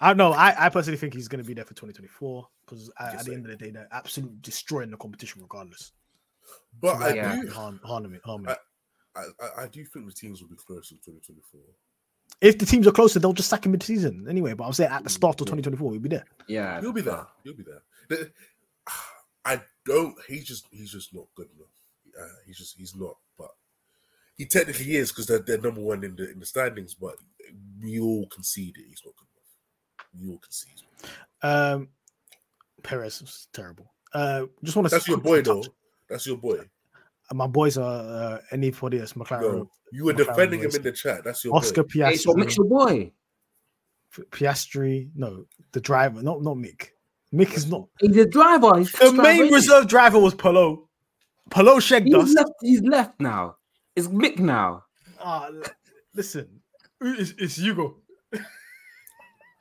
I 0.00 0.14
know. 0.14 0.32
I, 0.32 0.66
I 0.66 0.68
personally 0.70 0.96
think 0.96 1.12
he's 1.14 1.28
going 1.28 1.42
to 1.42 1.46
be 1.46 1.52
there 1.54 1.64
for 1.66 1.74
2024 1.74 2.48
because 2.64 2.90
at, 2.98 3.16
at 3.16 3.24
the 3.26 3.34
end 3.34 3.44
of 3.44 3.50
the 3.50 3.56
day, 3.64 3.70
they're 3.70 3.86
absolutely 3.92 4.38
destroying 4.40 4.90
the 4.90 4.96
competition 4.96 5.42
regardless. 5.42 5.92
But 6.80 6.96
I 7.02 7.14
Yeah. 7.14 7.42
do, 7.42 7.48
Harm, 7.50 7.80
harm, 7.84 8.12
it, 8.14 8.22
harm. 8.24 8.48
I, 8.48 8.56
I, 9.14 9.24
I 9.64 9.66
do 9.68 9.84
think 9.84 10.06
the 10.06 10.12
teams 10.12 10.40
will 10.40 10.48
be 10.48 10.56
close 10.56 10.90
in 10.90 10.96
2024. 10.98 11.60
If 12.40 12.58
the 12.58 12.66
teams 12.66 12.86
are 12.86 12.92
closer, 12.92 13.18
they'll 13.18 13.32
just 13.32 13.50
sack 13.50 13.66
him 13.66 13.72
mid-season 13.72 14.26
anyway. 14.28 14.54
But 14.54 14.64
I'm 14.64 14.72
saying 14.72 14.90
at 14.90 15.04
the 15.04 15.10
start 15.10 15.40
of 15.40 15.46
2024, 15.46 15.92
he'll 15.92 16.00
be 16.00 16.08
there. 16.08 16.24
Yeah. 16.48 16.80
He'll 16.80 16.92
be 16.92 17.02
there. 17.02 17.26
He'll 17.44 17.54
be 17.54 17.64
there. 17.64 18.30
I 19.44 19.60
don't. 19.86 20.14
He's 20.26 20.44
just. 20.44 20.66
He's 20.70 20.92
just 20.92 21.14
not 21.14 21.26
good 21.34 21.48
enough. 21.56 22.20
Uh, 22.20 22.34
he's 22.46 22.58
just. 22.58 22.76
He's 22.76 22.94
not. 22.94 23.16
But 23.38 23.50
he 24.36 24.46
technically 24.46 24.96
is 24.96 25.10
because 25.10 25.26
they're, 25.26 25.38
they're 25.38 25.60
number 25.60 25.80
one 25.80 26.04
in 26.04 26.16
the 26.16 26.30
in 26.30 26.40
the 26.40 26.46
standings. 26.46 26.94
But 26.94 27.16
we 27.80 28.00
all 28.00 28.26
concede 28.26 28.76
it. 28.76 28.84
He's 28.88 29.02
not 29.04 29.14
good 29.16 29.28
enough. 29.34 30.20
We 30.20 30.32
all 30.32 30.38
concede. 30.38 30.82
Um, 31.42 31.88
Perez 32.82 33.20
was 33.20 33.48
terrible. 33.52 33.92
Uh, 34.12 34.46
just 34.64 34.76
want 34.76 34.86
to. 34.86 34.90
Say 34.90 34.96
that's 34.96 35.08
your 35.08 35.18
boy, 35.18 35.42
though. 35.42 35.64
That's 36.08 36.26
your 36.26 36.36
boy. 36.36 36.60
And 37.30 37.38
my 37.38 37.46
boys 37.46 37.78
are 37.78 38.00
uh, 38.34 38.38
anybody 38.50 38.98
that's 38.98 39.12
McLaren. 39.14 39.40
No, 39.58 39.70
you 39.92 40.04
were 40.04 40.12
McLaren 40.12 40.26
defending 40.26 40.60
him 40.60 40.70
in 40.74 40.82
the 40.82 40.92
chat. 40.92 41.22
That's 41.24 41.44
your 41.44 41.54
Oscar 41.56 41.84
boy. 41.84 41.88
Hey, 42.04 42.16
so 42.16 42.34
Mick's 42.34 42.54
Piastri. 42.54 42.56
your 42.56 42.66
boy. 42.66 43.12
Piastri. 44.30 45.10
No, 45.14 45.44
the 45.72 45.80
driver. 45.80 46.22
Not 46.22 46.42
not 46.42 46.56
Mick. 46.56 46.88
Mick 47.32 47.54
is 47.56 47.66
not. 47.66 47.86
He's 48.00 48.16
a 48.16 48.26
driver. 48.26 48.76
He's 48.78 48.90
The 48.92 49.12
main 49.12 49.42
racing. 49.42 49.54
reserve 49.54 49.86
driver 49.86 50.18
was 50.18 50.34
Palou. 50.34 50.88
Palou 51.50 51.80
shagged 51.80 52.06
He's 52.06 52.16
us. 52.16 52.34
left. 52.34 52.50
He's 52.60 52.82
left 52.82 53.20
now. 53.20 53.56
It's 53.94 54.08
Mick 54.08 54.38
now. 54.38 54.84
Ah, 55.20 55.46
l- 55.46 55.62
listen, 56.14 56.60
it's, 57.00 57.34
it's 57.38 57.56
Hugo. 57.56 57.96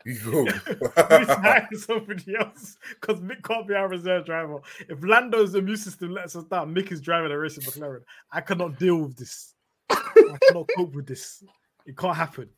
Yo. 0.09 0.43
We 1.09 1.25
hired 1.25 1.77
somebody 1.77 2.35
else 2.35 2.77
because 2.99 3.21
Mick 3.21 3.43
can't 3.43 3.67
be 3.67 3.73
our 3.75 3.87
reserve 3.87 4.25
driver. 4.25 4.59
If 4.87 5.03
Lando's 5.03 5.55
immune 5.55 5.77
system 5.77 6.11
lets 6.13 6.35
us 6.35 6.43
down, 6.45 6.73
Mick 6.73 6.91
is 6.91 7.01
driving 7.01 7.31
a 7.31 7.37
racing 7.37 7.63
McLaren. 7.63 8.01
I 8.31 8.41
cannot 8.41 8.77
deal 8.79 8.97
with 8.97 9.17
this. 9.17 9.53
I 9.89 10.37
cannot 10.47 10.69
cope 10.75 10.93
with 10.93 11.07
this. 11.07 11.43
It 11.85 11.97
can't 11.97 12.15
happen. 12.15 12.49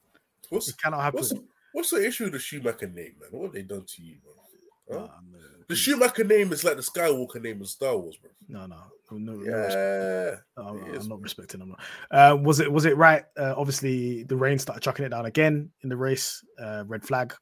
what's, 0.49 0.69
It 0.69 0.77
cannot 0.77 1.01
happen. 1.01 1.19
what's, 1.19 1.29
the, 1.29 1.43
what's 1.73 1.89
the 1.89 2.05
issue 2.05 2.25
with 2.25 2.33
the 2.33 2.39
Schumacher 2.39 2.87
name, 2.87 3.15
man? 3.19 3.29
What 3.31 3.43
have 3.45 3.53
they 3.53 3.61
done 3.63 3.85
to 3.85 4.01
you, 4.03 4.15
man? 4.25 4.99
Huh? 4.99 5.05
Nah, 5.05 5.07
no, 5.31 5.39
The 5.71 5.75
please. 5.75 5.79
Schumacher 5.79 6.23
name 6.25 6.51
is 6.53 6.63
like 6.63 6.75
the 6.75 6.81
Skywalker 6.81 7.41
name 7.41 7.59
in 7.59 7.65
Star 7.65 7.97
Wars, 7.97 8.17
bro. 8.17 8.29
no, 8.49 8.65
no, 8.65 8.75
no, 9.11 9.17
no, 9.17 9.33
no. 9.33 9.43
Yeah. 9.43 10.35
I'm, 10.57 10.83
it 10.85 10.95
is, 10.95 11.03
I'm 11.03 11.09
not 11.09 11.21
respecting 11.21 11.59
them. 11.59 11.75
Uh, 12.11 12.37
was 12.41 12.59
it 12.59 12.71
was 12.71 12.85
it 12.85 12.97
right? 12.97 13.23
Uh, 13.37 13.53
obviously, 13.57 14.23
the 14.23 14.35
rain 14.35 14.59
started 14.59 14.81
chucking 14.81 15.05
it 15.05 15.09
down 15.09 15.25
again 15.25 15.71
in 15.83 15.89
the 15.89 15.97
race. 15.97 16.43
Uh, 16.61 16.83
red 16.87 17.03
flag 17.03 17.33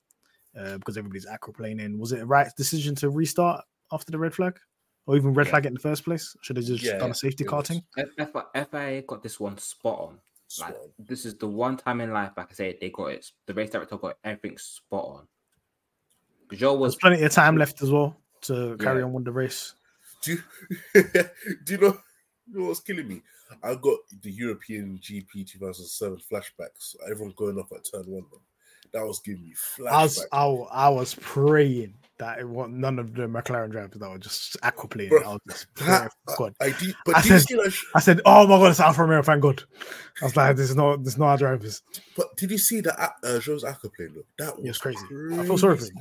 uh, 0.59 0.77
because 0.77 0.97
everybody's 0.97 1.25
aquaplaning. 1.25 1.97
Was 1.97 2.11
it 2.11 2.21
a 2.21 2.25
right 2.25 2.47
decision 2.55 2.95
to 2.95 3.09
restart 3.09 3.63
after 3.91 4.11
the 4.11 4.19
red 4.19 4.33
flag, 4.33 4.59
or 5.07 5.15
even 5.15 5.33
red 5.33 5.47
Yeah. 5.47 5.51
flag 5.51 5.65
it 5.65 5.69
in 5.69 5.73
the 5.73 5.79
first 5.79 6.03
place? 6.05 6.35
Should 6.41 6.57
have 6.57 6.65
just 6.65 6.83
Yeah, 6.83 6.97
done 6.99 7.11
a 7.11 7.15
safety 7.15 7.43
it 7.43 7.47
car 7.47 7.59
was. 7.59 7.67
thing? 7.69 7.83
F- 7.97 8.09
F- 8.35 8.69
FIA 8.71 9.01
got 9.03 9.23
this 9.23 9.39
one 9.39 9.57
spot 9.57 9.99
on. 9.99 10.09
Like, 10.59 10.69
Spot 10.69 10.75
on. 10.75 10.89
this 10.99 11.25
is 11.25 11.35
the 11.37 11.47
one 11.47 11.77
time 11.77 12.01
in 12.01 12.11
life, 12.13 12.31
like 12.37 12.47
I 12.51 12.53
say, 12.53 12.77
they 12.79 12.89
got 12.89 13.07
it. 13.07 13.25
The 13.47 13.53
race 13.53 13.69
director 13.71 13.97
got 13.97 14.17
everything 14.23 14.57
spot 14.57 15.05
on. 15.05 15.27
Joe 16.51 16.71
There's 16.71 16.79
was 16.79 16.95
plenty 16.95 17.21
of 17.23 17.31
time 17.31 17.57
left 17.57 17.81
as 17.81 17.91
well 17.91 18.15
to 18.41 18.77
carry 18.77 18.99
Yeah. 18.99 19.05
on 19.05 19.13
with 19.13 19.25
the 19.25 19.31
race. 19.31 19.73
Do 20.21 20.33
you, 20.33 20.43
do 21.63 21.73
you 21.73 21.77
know, 21.77 21.97
you 22.51 22.59
know 22.59 22.67
what's 22.67 22.79
killing 22.81 23.07
me? 23.07 23.21
I 23.63 23.75
got 23.75 23.99
the 24.21 24.31
European 24.31 24.99
GP 25.01 25.47
2007 25.47 26.17
flashbacks. 26.31 26.95
Everyone 27.09 27.33
going 27.37 27.57
off 27.57 27.71
at 27.71 27.85
turn 27.91 28.03
one. 28.05 28.23
Man. 28.31 28.39
That 28.91 29.05
was 29.05 29.19
giving 29.19 29.43
me 29.43 29.53
I 29.89 30.03
was 30.03 30.17
flashbacks. 30.31 30.67
I, 30.71 30.85
I 30.85 30.89
was 30.89 31.15
praying 31.15 31.93
that 32.17 32.39
it 32.39 32.49
was 32.49 32.69
none 32.71 32.97
of 32.99 33.13
the 33.13 33.23
McLaren 33.27 33.69
drivers 33.71 33.99
that 33.99 34.09
were 34.09 34.17
just 34.17 34.59
aquaplaning. 34.61 35.09
Bro, 35.09 35.21
I 35.23 35.27
was 35.33 35.39
just 35.49 35.67
That- 35.75 35.85
praying 35.85 36.09
for 36.25 36.35
God. 36.37 36.53
I 36.59 36.71
did, 36.79 36.95
but 37.05 37.15
I 37.17 37.21
did 37.21 37.27
said- 37.41 37.71
see 37.71 37.79
I 37.95 37.99
said, 37.99 38.21
"Oh 38.25 38.47
my 38.47 38.57
God, 38.57 38.71
it's 38.71 38.79
Alfa 38.79 39.03
Romeo! 39.03 39.21
Thank 39.21 39.41
God." 39.43 39.63
I 40.21 40.25
was 40.25 40.35
like, 40.35 40.55
"This 40.55 40.69
is 40.71 40.75
not 40.75 41.03
this 41.03 41.13
is 41.13 41.19
not 41.19 41.27
our 41.27 41.37
drivers." 41.37 41.81
But 42.17 42.35
did 42.35 42.49
you 42.51 42.57
see 42.57 42.81
that 42.81 43.13
uh, 43.23 43.39
Joe's 43.39 43.63
aquaplane? 43.63 44.15
Look, 44.15 44.25
that 44.39 44.55
was 44.55 44.63
He 44.63 44.69
was 44.69 44.77
crazy. 44.79 44.99
I 45.33 45.45
feel 45.45 45.57
sorry 45.57 45.77
for 45.77 45.85
him. 45.85 45.93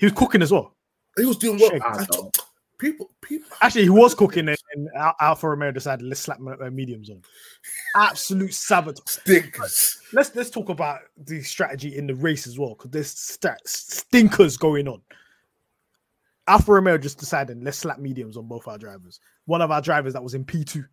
He 0.00 0.06
was 0.06 0.14
cooking 0.14 0.40
as 0.40 0.50
well. 0.50 0.74
He 1.16 1.26
was 1.26 1.36
doing 1.36 1.60
well. 1.60 1.70
I 1.84 2.06
people, 2.78 3.10
people. 3.20 3.46
Actually, 3.60 3.82
he 3.82 3.90
was 3.90 4.14
cooking, 4.14 4.48
and, 4.48 4.56
and 4.74 4.88
Al- 4.96 5.14
Alfa 5.20 5.50
Romeo 5.50 5.70
decided 5.70 6.06
let's 6.06 6.20
slap 6.20 6.40
mediums 6.40 7.10
on. 7.10 7.20
Absolute 7.94 8.54
sabotage. 8.54 9.04
Stinkers. 9.06 10.00
Let's 10.14 10.34
let's 10.34 10.48
talk 10.48 10.70
about 10.70 11.00
the 11.18 11.42
strategy 11.42 11.98
in 11.98 12.06
the 12.06 12.14
race 12.14 12.46
as 12.46 12.58
well, 12.58 12.70
because 12.70 12.90
there's 12.90 13.10
st- 13.10 13.60
stinkers 13.66 14.56
going 14.56 14.88
on. 14.88 15.02
Alfa 16.48 16.72
Romeo 16.72 16.96
just 16.96 17.18
decided 17.18 17.62
let's 17.62 17.76
slap 17.76 17.98
mediums 17.98 18.38
on 18.38 18.48
both 18.48 18.66
our 18.66 18.78
drivers. 18.78 19.20
One 19.44 19.60
of 19.60 19.70
our 19.70 19.82
drivers 19.82 20.14
that 20.14 20.22
was 20.22 20.32
in 20.32 20.46
P 20.46 20.64
two. 20.64 20.84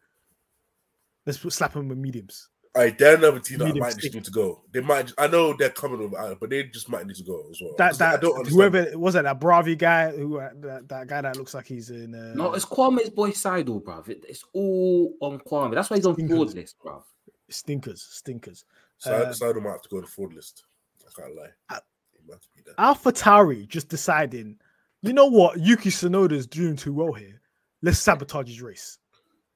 Let's 1.26 1.40
put, 1.40 1.54
slap 1.54 1.76
him 1.76 1.88
with 1.88 1.98
mediums. 1.98 2.50
All 2.76 2.84
right, 2.84 2.98
they're 2.98 3.16
another 3.16 3.40
team 3.40 3.58
that 3.60 3.66
Medium 3.66 3.82
might 3.84 3.90
just 3.90 4.02
stick. 4.02 4.14
need 4.14 4.26
to 4.26 4.32
go. 4.32 4.62
They 4.72 4.82
might. 4.82 5.12
I 5.18 5.28
know 5.28 5.54
they're 5.54 5.70
coming 5.72 6.00
with, 6.00 6.14
uh, 6.20 6.36
but 6.40 6.50
they 6.52 6.64
just 6.64 6.90
might 6.90 7.08
need 7.08 7.16
to 7.16 7.24
go 7.24 7.44
as 7.50 7.60
well. 7.62 7.74
That 7.78 7.92
'Cause 7.92 8.02
I 8.02 8.12
that 8.12 8.22
don't 8.22 8.38
understand. 8.38 8.74
whoever 8.76 8.98
was 9.00 9.16
it 9.16 9.24
that 9.24 9.40
Bravi 9.40 9.76
guy 9.78 10.12
who 10.16 10.40
uh, 10.40 10.50
that, 10.58 10.88
that 10.90 11.08
guy 11.08 11.22
that 11.22 11.38
looks 11.38 11.54
like 11.56 11.66
he's 11.66 11.90
in 11.90 12.14
uh, 12.14 12.34
no, 12.36 12.54
it's 12.54 12.66
Kwame's 12.66 13.10
boy 13.10 13.32
Seidl, 13.32 13.82
bruv. 13.82 14.10
It, 14.10 14.24
it's 14.28 14.44
all 14.54 15.16
on 15.22 15.40
Kwame. 15.40 15.74
That's 15.74 15.90
why 15.90 15.98
he's 15.98 16.06
on 16.06 16.14
Stinkers. 16.16 16.36
fraud 16.38 16.54
list, 16.54 16.76
bruv. 16.84 17.04
stinkers 17.50 18.02
stinkers. 18.12 18.66
Side, 19.00 19.22
Um, 19.24 19.30
Seidl 19.34 19.62
might 19.64 19.72
have 19.72 19.82
to 19.84 19.90
go 19.90 19.98
on 19.98 20.04
the 20.04 20.08
Ford 20.10 20.34
list. 20.34 20.64
I 21.08 21.22
can't 21.22 21.36
lie. 21.36 21.50
Uh, 21.70 21.80
He 22.14 22.20
might 22.28 22.34
have 22.34 22.42
to 22.42 22.48
be 22.56 22.62
there. 22.66 22.76
AlphaTauri 22.76 23.68
just 23.68 23.90
deciding, 23.90 24.60
you 25.02 25.14
know 25.14 25.28
what, 25.28 25.60
Yuki 25.60 25.90
Tsunoda's 25.90 26.46
doing 26.46 26.76
too 26.76 26.94
well 26.94 27.14
here. 27.14 27.42
Let's 27.82 28.00
sabotage 28.00 28.48
his 28.50 28.62
race 28.62 28.98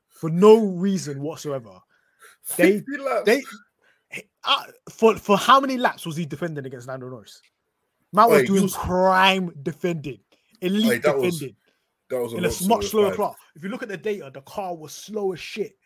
for 0.08 0.30
no 0.30 0.66
reason 0.66 1.22
whatsoever. 1.22 1.80
They 2.58 2.82
laps. 3.00 3.26
they 3.26 3.42
uh, 4.44 4.64
for 4.90 5.16
for 5.16 5.38
how 5.38 5.60
many 5.60 5.78
laps 5.78 6.06
was 6.06 6.16
he 6.18 6.26
defending 6.26 6.66
against 6.66 6.88
Lando 6.88 7.08
Norris? 7.10 7.42
Man 8.14 8.30
was 8.30 8.42
Oi, 8.42 8.46
doing 8.46 8.62
you 8.62 8.68
s- 8.68 8.76
crime 8.76 9.52
defending, 9.64 10.20
elite 10.62 10.86
Oi, 10.86 11.00
that 11.00 11.18
was 11.18 11.40
defending 11.40 11.56
that 12.10 12.22
was 12.22 12.34
a 12.34 12.38
in 12.38 12.46
a 12.46 12.68
much 12.68 12.88
slower 12.88 13.10
five. 13.10 13.18
car. 13.18 13.36
If 13.56 13.64
you 13.64 13.70
look 13.70 13.84
at 13.84 13.90
the 13.90 13.98
data, 13.98 14.30
the 14.34 14.42
car 14.42 14.76
was 14.76 14.92
slow 14.92 15.32
as 15.32 15.40
shit, 15.40 15.78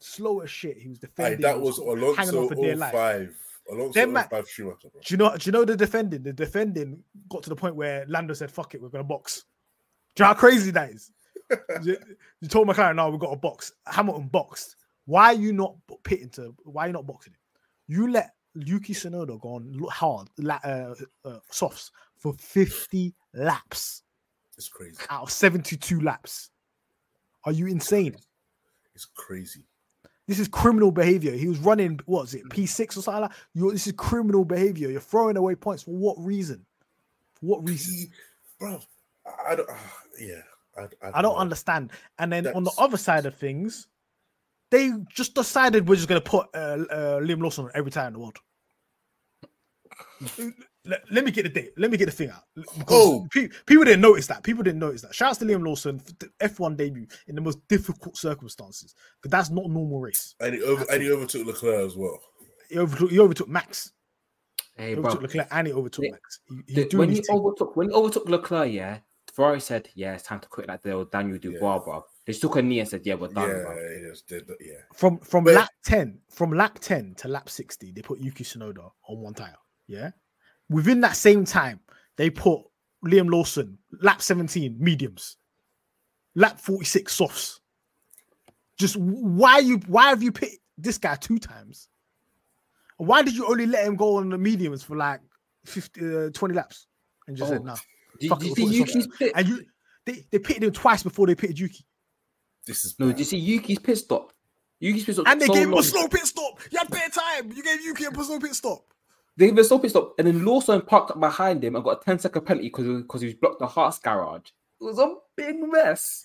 slow 0.00 0.40
as 0.40 0.50
shit. 0.50 0.76
He 0.78 0.88
was 0.88 0.98
defending. 0.98 1.40
that 1.42 1.60
was 1.60 1.76
hanging 1.78 1.98
Alonso 1.98 2.42
on 2.42 2.48
for 2.48 2.54
dear 2.56 2.74
life. 2.76 2.92
05. 2.92 3.36
Alonso 3.70 3.92
Them 3.92 4.12
ma- 4.14 4.22
05 4.24 4.48
Schumacher, 4.48 4.88
bro. 4.90 5.00
Do 5.04 5.14
you 5.14 5.18
know? 5.18 5.36
Do 5.36 5.46
you 5.46 5.52
know 5.52 5.64
the 5.64 5.76
defending? 5.76 6.22
The 6.24 6.32
defending 6.32 7.04
got 7.28 7.42
to 7.44 7.50
the 7.50 7.54
point 7.56 7.76
where 7.76 8.04
Lando 8.08 8.32
said, 8.34 8.50
"Fuck 8.50 8.74
it, 8.74 8.82
we're 8.82 8.88
gonna 8.88 9.04
box." 9.04 9.44
Do 10.16 10.22
you 10.22 10.24
know 10.24 10.34
how 10.34 10.40
crazy 10.40 10.70
that 10.72 10.90
is? 10.90 11.12
you, 11.84 11.96
you 12.40 12.48
told 12.48 12.66
McLaren, 12.66 12.96
"No, 12.96 13.08
we've 13.10 13.20
got 13.20 13.32
a 13.32 13.36
box." 13.36 13.72
Hamilton 13.86 14.26
boxed. 14.28 14.74
Why 15.08 15.28
are 15.28 15.32
you 15.40 15.54
not 15.54 15.74
pitting 16.04 16.28
to? 16.32 16.54
Why 16.64 16.84
are 16.84 16.86
you 16.88 16.92
not 16.92 17.06
boxing 17.06 17.32
him? 17.32 17.38
You 17.86 18.10
let 18.12 18.34
Yuki 18.54 18.92
Tsunoda 18.92 19.40
go 19.40 19.54
on 19.54 19.72
look 19.72 19.90
hard, 19.90 20.28
la- 20.36 20.60
uh, 20.62 20.94
uh, 21.24 21.38
softs 21.50 21.90
for 22.18 22.34
fifty 22.34 23.14
laps 23.32 24.02
It's 24.58 24.68
crazy. 24.68 24.98
out 25.08 25.22
of 25.22 25.30
seventy-two 25.32 26.00
laps. 26.02 26.50
Are 27.44 27.52
you 27.52 27.68
insane? 27.68 28.16
It's 28.94 29.06
crazy. 29.06 29.62
This 30.26 30.38
is 30.38 30.46
criminal 30.48 30.90
behavior. 30.92 31.32
He 31.32 31.48
was 31.48 31.58
running, 31.60 32.00
what 32.04 32.22
was 32.24 32.34
it, 32.34 32.46
P6 32.50 32.98
or 32.98 33.00
something 33.00 33.22
like 33.22 33.30
that? 33.30 33.38
you 33.54 33.72
this 33.72 33.86
is 33.86 33.94
criminal 33.94 34.44
behavior. 34.44 34.90
You're 34.90 35.00
throwing 35.00 35.38
away 35.38 35.54
points 35.54 35.84
for 35.84 35.92
what 35.92 36.16
reason? 36.18 36.66
For 37.40 37.46
what 37.46 37.66
reason? 37.66 37.94
He, 37.94 38.06
bro, 38.60 38.78
I, 39.48 39.54
don't. 39.54 39.70
ah, 39.72 39.92
yeah, 40.20 40.42
I, 40.76 40.82
I, 41.06 41.18
I 41.20 41.22
don't 41.22 41.36
understand. 41.36 41.92
And 42.18 42.30
then 42.30 42.46
on 42.48 42.62
the 42.64 42.72
other 42.76 42.98
side 42.98 43.24
of 43.24 43.34
things, 43.36 43.86
they 44.70 44.90
just 45.14 45.34
decided 45.34 45.88
we're 45.88 45.96
just 45.96 46.08
going 46.08 46.20
to 46.20 46.30
put 46.30 46.46
uh, 46.54 46.58
uh, 46.90 47.20
Liam 47.20 47.42
Lawson 47.42 47.66
on 47.66 47.70
every 47.74 47.90
time 47.90 48.08
in 48.08 48.12
the 48.14 48.18
world. 48.18 48.38
let, 50.84 51.02
let 51.10 51.24
me 51.24 51.30
get 51.30 51.44
the 51.44 51.48
date. 51.48 51.70
Let 51.76 51.90
me 51.90 51.96
get 51.96 52.06
the 52.06 52.12
thing 52.12 52.30
out. 52.30 52.42
Because 52.54 52.86
Oh. 52.90 53.26
pe- 53.30 53.48
people 53.66 53.84
didn't 53.84 54.00
notice 54.00 54.26
that. 54.28 54.42
People 54.42 54.62
didn't 54.62 54.80
notice 54.80 55.02
that. 55.02 55.14
Shouts 55.14 55.38
to 55.38 55.44
Liam 55.44 55.64
Lawson 55.64 55.98
for 55.98 56.12
the 56.18 56.30
F1 56.40 56.76
debut 56.76 57.06
in 57.26 57.34
the 57.34 57.40
most 57.40 57.58
difficult 57.68 58.16
circumstances. 58.16 58.94
But 59.22 59.30
that's 59.30 59.50
not 59.50 59.66
normal 59.66 60.00
race. 60.00 60.34
And 60.40 60.54
he, 60.54 60.62
over, 60.62 60.84
and 60.90 61.02
he 61.02 61.10
overtook 61.10 61.46
Leclerc 61.46 61.86
as 61.86 61.96
well. 61.96 62.18
He 62.70 62.78
overtook, 62.78 63.10
he 63.10 63.18
overtook 63.18 63.48
Max. 63.48 63.92
Hey, 64.76 64.90
He 64.90 64.94
bro. 64.94 65.04
overtook 65.04 65.22
Leclerc 65.22 65.48
and 65.50 65.66
he 65.66 65.72
overtook 65.72 66.04
the- 66.04 66.10
Max. 66.12 66.40
He, 66.66 66.74
he's 66.74 66.88
the- 66.88 66.96
when 66.98 67.10
he 67.10 67.22
overtook 67.30 67.76
when 67.76 67.88
he 67.88 67.94
overtook 67.94 68.28
Leclerc, 68.28 68.70
yeah, 68.72 68.98
Ferrari 69.34 69.60
said, 69.60 69.88
"Yeah, 69.94 70.14
it's 70.14 70.24
time 70.24 70.40
to 70.40 70.48
quit 70.48 70.68
like 70.68 70.82
the 70.82 70.92
old 70.92 71.10
Daniel 71.10 71.38
Dubois, 71.38 71.78
bruv." 71.84 72.02
They 72.28 72.34
took 72.34 72.56
a 72.56 72.62
knee 72.62 72.80
and 72.80 72.88
said, 72.88 73.04
"Yeah, 73.04 73.14
we're 73.14 73.28
done." 73.28 73.48
Yeah, 73.48 73.54
bruv." 73.64 73.96
he 74.02 74.08
just 74.10 74.28
did 74.28 74.46
that, 74.46 74.58
yeah. 74.60 74.82
from 74.94 75.18
from 75.20 75.44
But- 75.44 75.54
lap 75.54 75.70
10 75.84 76.20
from 76.28 76.52
lap 76.52 76.78
10 76.78 77.14
to 77.16 77.28
lap 77.28 77.48
60 77.48 77.90
they 77.92 78.02
put 78.02 78.20
yuki 78.20 78.44
Tsunoda 78.44 78.90
on 79.08 79.18
one 79.20 79.32
tire 79.34 79.56
yeah 79.86 80.10
within 80.68 81.00
that 81.00 81.16
same 81.16 81.44
time 81.46 81.80
they 82.16 82.28
put 82.30 82.60
liam 83.04 83.30
lawson 83.30 83.78
lap 84.02 84.20
17 84.20 84.76
mediums 84.78 85.38
lap 86.34 86.60
46 86.60 87.10
softs 87.12 87.60
just 88.78 88.96
why 88.96 89.58
you 89.58 89.78
why 89.86 90.08
have 90.10 90.22
you 90.22 90.30
picked 90.30 90.58
this 90.76 90.98
guy 90.98 91.14
two 91.16 91.38
times 91.38 91.88
why 92.98 93.22
did 93.22 93.34
you 93.34 93.46
only 93.46 93.64
let 93.66 93.86
him 93.86 93.96
go 93.96 94.16
on 94.16 94.28
the 94.28 94.36
mediums 94.38 94.82
for 94.82 94.96
like 94.96 95.20
50 95.64 96.00
uh, 96.26 96.30
20 96.30 96.54
laps 96.54 96.86
and 97.26 97.36
just 97.36 97.48
said 97.50 97.60
Oh, 97.62 97.64
no 97.64 97.74
Did, 98.20 98.28
Fuck 98.28 98.40
did 98.40 98.46
you 98.48 98.54
we'll 98.64 98.72
see 98.72 98.78
put 98.80 98.86
this 98.86 98.94
on 98.96 99.00
Yuki's 99.02 99.16
pit? 99.18 99.32
and 99.34 99.48
you 99.48 99.64
they, 100.04 100.26
they 100.30 100.38
pitted 100.38 100.64
him 100.64 100.72
twice 100.72 101.02
before 101.02 101.26
they 101.26 101.34
pitted 101.34 101.58
yuki 101.58 101.84
This 102.68 102.84
is 102.84 102.94
No, 102.98 103.06
bad. 103.06 103.16
did 103.16 103.18
you 103.20 103.24
see 103.24 103.38
Yuki's 103.38 103.78
pit 103.80 103.98
stop? 103.98 104.32
Yuki's 104.80 105.04
pit 105.04 105.14
stop. 105.16 105.26
and 105.26 105.40
they 105.40 105.46
so 105.46 105.54
gave 105.54 105.64
him 105.66 105.74
a 105.74 105.82
slow 105.82 106.06
pit 106.06 106.24
stop 106.24 106.60
you 106.70 106.78
had 106.78 106.88
better 106.88 107.10
time 107.10 107.50
you 107.52 107.62
gave 107.64 107.84
yuki 107.84 108.04
a 108.04 108.22
slow 108.24 108.38
pit 108.38 108.54
stop 108.54 108.84
They 109.36 109.46
gave 109.46 109.54
him 109.54 109.58
a 109.58 109.64
slow 109.64 109.78
pit 109.80 109.90
stop, 109.90 110.14
and 110.18 110.26
then 110.28 110.44
Lawson 110.44 110.80
parked 110.82 111.10
up 111.10 111.18
behind 111.20 111.64
him 111.64 111.74
and 111.74 111.84
got 111.84 112.00
a 112.00 112.04
10 112.04 112.20
second 112.20 112.42
penalty 112.42 112.68
because 112.68 113.02
because 113.02 113.20
he 113.22 113.26
was 113.26 113.34
blocked 113.34 113.58
the 113.58 113.66
Hearts 113.66 113.98
garage. 113.98 114.50
It 114.80 114.84
was 114.84 114.98
a 115.00 115.14
big 115.36 115.56
mess. 115.60 116.24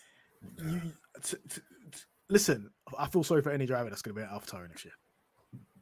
you, 0.64 0.82
t- 1.24 1.38
t- 1.50 1.62
t- 1.92 2.02
listen, 2.30 2.70
I 3.00 3.08
feel 3.08 3.24
sorry 3.24 3.42
for 3.42 3.50
any 3.52 3.66
driver 3.66 3.90
that's 3.90 4.04
going 4.04 4.16
to 4.16 4.22
be 4.22 4.26
at 4.28 4.32
AlphaTauri 4.32 4.68
next 4.70 4.86
year 4.86 4.94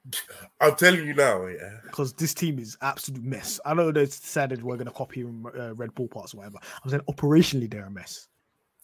I'm 0.61 0.75
telling 0.75 1.05
you 1.05 1.13
now, 1.13 1.45
yeah. 1.47 1.77
because 1.83 2.13
this 2.13 2.33
team 2.33 2.57
is 2.57 2.77
absolute 2.81 3.23
mess. 3.23 3.59
I 3.65 3.73
know 3.73 3.91
they 3.91 4.05
decided 4.05 4.63
we're 4.63 4.75
going 4.77 4.88
to 4.88 4.91
copy 4.93 5.23
uh, 5.23 5.73
Red 5.75 5.93
Bull 5.93 6.07
parts 6.07 6.33
or 6.33 6.38
whatever. 6.38 6.57
I'm 6.83 6.89
saying 6.89 7.03
operationally 7.09 7.69
they're 7.69 7.85
a 7.85 7.91
mess. 7.91 8.27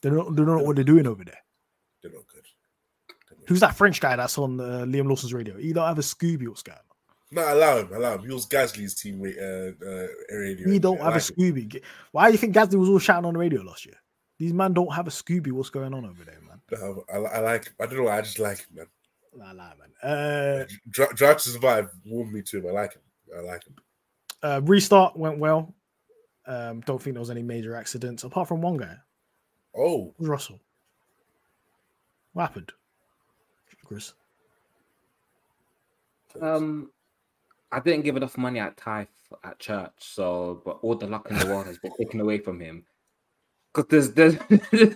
They 0.01 0.09
don't, 0.11 0.35
they 0.35 0.43
don't 0.43 0.57
know 0.59 0.63
what 0.63 0.75
they're 0.75 0.85
doing 0.85 1.07
over 1.07 1.23
there. 1.23 1.39
They're 2.01 2.11
not 2.11 2.27
good. 2.33 2.45
They're 3.29 3.37
not 3.39 3.47
Who's 3.47 3.59
that 3.61 3.75
French 3.75 3.99
guy 4.01 4.15
that's 4.15 4.37
on 4.37 4.59
uh, 4.59 4.85
Liam 4.87 5.07
Lawson's 5.09 5.33
radio? 5.33 5.57
He 5.57 5.73
don't 5.73 5.87
have 5.87 5.97
a 5.99 6.01
Scooby. 6.01 6.47
What's 6.47 6.63
going 6.63 6.77
on? 6.77 6.83
No, 7.29 7.53
allow 7.53 7.77
him, 7.79 7.93
allow 7.93 8.15
him. 8.15 8.21
He 8.25 8.33
was 8.33 8.45
Gasly's 8.47 8.95
teammate, 8.95 9.37
uh, 9.37 9.85
uh, 9.85 10.07
radio. 10.37 10.69
He 10.69 10.79
don't 10.79 10.99
I 11.01 11.05
have 11.05 11.13
a 11.13 11.17
like 11.17 11.29
him. 11.29 11.35
Scooby. 11.55 11.67
G- 11.67 11.81
Why 12.11 12.27
do 12.27 12.31
you 12.31 12.37
think 12.37 12.55
Gasly 12.55 12.75
was 12.75 12.87
all 12.89 12.99
shouting 12.99 13.25
on 13.25 13.33
the 13.33 13.39
radio 13.39 13.61
last 13.63 13.85
year? 13.85 13.95
These 14.39 14.53
man 14.53 14.71
don't 14.73 14.93
have 14.93 15.07
a 15.07 15.09
Scooby. 15.09 15.51
What's 15.51 15.69
going 15.69 15.93
on 15.93 16.05
over 16.05 16.23
there, 16.23 16.39
man? 16.47 16.61
No, 16.71 17.03
I, 17.11 17.37
I 17.37 17.39
like 17.39 17.65
him. 17.65 17.73
I 17.81 17.85
don't 17.85 17.97
know 17.97 18.07
I 18.07 18.21
just 18.21 18.39
like 18.39 18.59
him, 18.59 18.67
man. 18.75 18.85
Nah, 19.35 19.51
nah, 19.51 19.71
man. 19.75 20.09
Uh, 20.09 20.65
Dri- 20.89 21.13
Drive 21.15 21.37
to 21.37 21.49
Survive 21.49 21.89
warmed 22.05 22.31
me 22.33 22.41
to 22.43 22.59
him. 22.59 22.67
I 22.67 22.71
like 22.71 22.93
him. 22.93 23.01
I 23.37 23.41
like 23.41 23.65
him. 23.67 23.75
uh, 24.43 24.61
restart 24.63 25.17
went 25.17 25.37
well. 25.37 25.73
Um, 26.45 26.79
don't 26.81 27.01
think 27.01 27.15
there 27.15 27.19
was 27.19 27.29
any 27.29 27.43
major 27.43 27.75
accidents 27.75 28.23
apart 28.23 28.47
from 28.47 28.61
one 28.61 28.77
guy. 28.77 28.95
Oh, 29.77 30.13
Russell. 30.17 30.61
What 32.37 32.49
happened, 32.49 32.71
Chris? 33.83 34.13
Um, 36.39 36.91
I 37.71 37.79
didn't 37.79 38.03
give 38.03 38.15
enough 38.15 38.37
money 38.37 38.59
at 38.59 38.77
tithe 38.77 39.07
at 39.43 39.57
church, 39.57 39.91
so 39.97 40.61
but 40.63 40.77
all 40.83 40.93
the 40.93 41.07
luck 41.07 41.31
in 41.31 41.39
the 41.39 41.47
world 41.47 41.65
has 41.65 41.79
been 41.79 41.93
taken 41.97 42.21
away 42.21 42.37
from 42.37 42.59
him. 42.59 42.85
Because 43.73 44.13
there's 44.13 44.37
there's 44.69 44.95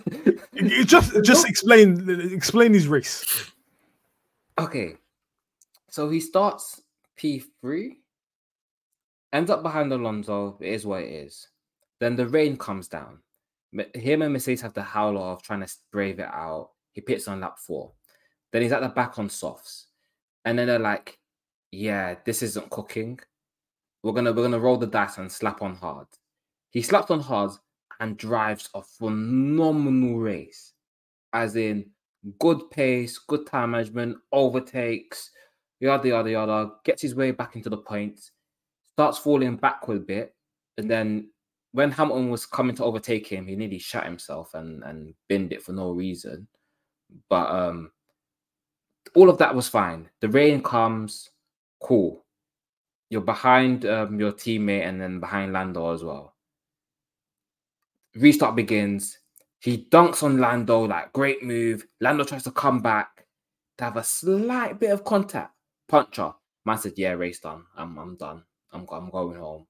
just 0.84 1.24
just 1.24 1.48
explain 1.48 2.08
explain 2.32 2.74
his 2.74 2.86
race. 2.86 3.50
okay, 4.56 4.94
so 5.90 6.08
he 6.08 6.20
starts 6.20 6.82
P 7.16 7.42
three, 7.60 7.98
ends 9.32 9.50
up 9.50 9.64
behind 9.64 9.92
Alonso. 9.92 10.58
It 10.60 10.74
is 10.74 10.86
what 10.86 11.02
it 11.02 11.10
is. 11.10 11.48
Then 11.98 12.14
the 12.14 12.28
rain 12.28 12.56
comes 12.56 12.86
down. 12.86 13.18
Him 13.96 14.22
and 14.22 14.32
Mercedes 14.32 14.60
have 14.60 14.74
the 14.74 14.82
howl 14.84 15.18
of 15.18 15.42
trying 15.42 15.66
to 15.66 15.74
brave 15.90 16.20
it 16.20 16.30
out. 16.32 16.71
He 16.92 17.00
pits 17.00 17.28
on 17.28 17.40
lap 17.40 17.58
four. 17.58 17.92
Then 18.52 18.62
he's 18.62 18.72
at 18.72 18.82
the 18.82 18.88
back 18.88 19.18
on 19.18 19.28
softs, 19.28 19.86
and 20.44 20.58
then 20.58 20.66
they're 20.66 20.78
like, 20.78 21.18
"Yeah, 21.70 22.16
this 22.24 22.42
isn't 22.42 22.70
cooking. 22.70 23.18
We're 24.02 24.12
gonna 24.12 24.32
we're 24.32 24.42
gonna 24.42 24.58
roll 24.60 24.76
the 24.76 24.86
dice 24.86 25.18
and 25.18 25.30
slap 25.32 25.62
on 25.62 25.74
hard." 25.76 26.06
He 26.70 26.82
slaps 26.82 27.10
on 27.10 27.20
hard 27.20 27.52
and 28.00 28.16
drives 28.16 28.68
a 28.74 28.82
phenomenal 28.82 30.18
race, 30.18 30.72
as 31.32 31.56
in 31.56 31.90
good 32.38 32.70
pace, 32.70 33.18
good 33.18 33.46
time 33.46 33.72
management, 33.72 34.18
overtakes, 34.32 35.30
yada 35.80 36.08
yada 36.08 36.30
yada. 36.30 36.72
Gets 36.84 37.02
his 37.02 37.14
way 37.14 37.30
back 37.30 37.56
into 37.56 37.70
the 37.70 37.78
points, 37.78 38.32
starts 38.92 39.18
falling 39.18 39.56
backward 39.56 39.98
a 39.98 40.00
bit, 40.00 40.34
and 40.78 40.90
then 40.90 41.30
when 41.72 41.90
Hamilton 41.90 42.28
was 42.30 42.44
coming 42.44 42.76
to 42.76 42.84
overtake 42.84 43.26
him, 43.26 43.46
he 43.46 43.56
nearly 43.56 43.78
shot 43.78 44.04
himself 44.04 44.54
and 44.54 44.82
and 44.84 45.14
binned 45.28 45.52
it 45.52 45.62
for 45.62 45.72
no 45.72 45.92
reason. 45.92 46.46
But 47.28 47.50
um, 47.50 47.90
all 49.14 49.28
of 49.30 49.38
that 49.38 49.54
was 49.54 49.68
fine. 49.68 50.08
The 50.20 50.28
rain 50.28 50.62
comes, 50.62 51.30
cool. 51.80 52.24
You're 53.10 53.20
behind 53.20 53.84
um, 53.84 54.18
your 54.18 54.32
teammate 54.32 54.86
and 54.86 55.00
then 55.00 55.20
behind 55.20 55.52
Lando 55.52 55.92
as 55.92 56.02
well. 56.02 56.34
Restart 58.16 58.56
begins. 58.56 59.18
He 59.60 59.86
dunks 59.90 60.22
on 60.22 60.38
Lando, 60.38 60.82
like 60.86 61.12
great 61.12 61.42
move. 61.42 61.86
Lando 62.00 62.24
tries 62.24 62.42
to 62.44 62.50
come 62.50 62.80
back 62.80 63.26
to 63.78 63.84
have 63.84 63.96
a 63.96 64.04
slight 64.04 64.80
bit 64.80 64.90
of 64.90 65.04
contact. 65.04 65.52
Puncher. 65.88 66.32
Man 66.64 66.78
said, 66.78 66.94
"Yeah, 66.96 67.12
race 67.12 67.40
done. 67.40 67.64
I'm 67.76 67.98
I'm 67.98 68.16
done. 68.16 68.44
I'm 68.72 68.86
I'm 68.90 69.10
going 69.10 69.38
home." 69.38 69.66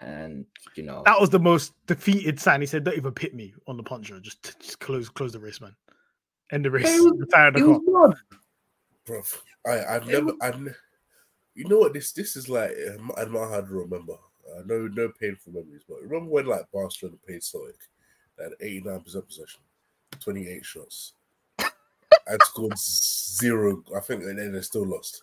And 0.00 0.44
you 0.76 0.82
know, 0.82 1.02
That 1.06 1.20
was 1.20 1.30
the 1.30 1.38
most 1.38 1.72
defeated 1.86 2.38
sign. 2.40 2.60
He 2.60 2.66
said, 2.66 2.84
"Don't 2.84 2.96
even 2.96 3.12
pit 3.12 3.34
me 3.34 3.54
on 3.66 3.76
the 3.76 3.82
puncher. 3.82 4.20
Just, 4.20 4.60
just 4.60 4.80
close 4.80 5.08
close 5.08 5.32
the 5.32 5.40
race, 5.40 5.60
man. 5.60 5.74
End 6.54 6.64
the 6.64 6.70
race. 6.70 6.86
It 6.88 7.02
was- 7.02 7.18
Retire 7.18 7.50
the 7.50 7.58
it 7.58 7.62
car." 7.64 7.78
was 7.80 8.14
done. 8.14 8.20
bro. 9.04 9.22
I, 9.66 9.96
I've 9.96 10.06
never, 10.06 10.32
I've, 10.40 10.76
you 11.54 11.68
know 11.68 11.78
what 11.78 11.92
this, 11.94 12.12
this 12.12 12.36
is 12.36 12.48
like. 12.48 12.70
I 12.70 13.22
don't 13.24 13.32
know 13.32 13.48
how 13.48 13.60
to 13.60 13.66
remember. 13.66 14.12
Uh, 14.14 14.62
no, 14.66 14.86
no 14.92 15.08
painful 15.20 15.52
memories. 15.54 15.82
But 15.88 16.02
remember 16.02 16.30
when 16.30 16.46
like 16.46 16.70
Barcelona 16.72 17.16
played 17.26 17.42
Celtic, 17.42 17.76
they 18.38 18.44
had 18.44 18.52
eighty 18.60 18.80
nine 18.82 19.00
percent 19.00 19.26
possession, 19.26 19.60
twenty 20.20 20.46
eight 20.48 20.64
shots, 20.64 21.14
and 21.58 22.42
scored 22.42 22.78
zero. 22.78 23.82
I 23.96 24.00
think, 24.00 24.22
and 24.22 24.38
then 24.38 24.52
they 24.52 24.60
still 24.60 24.86
lost. 24.86 25.22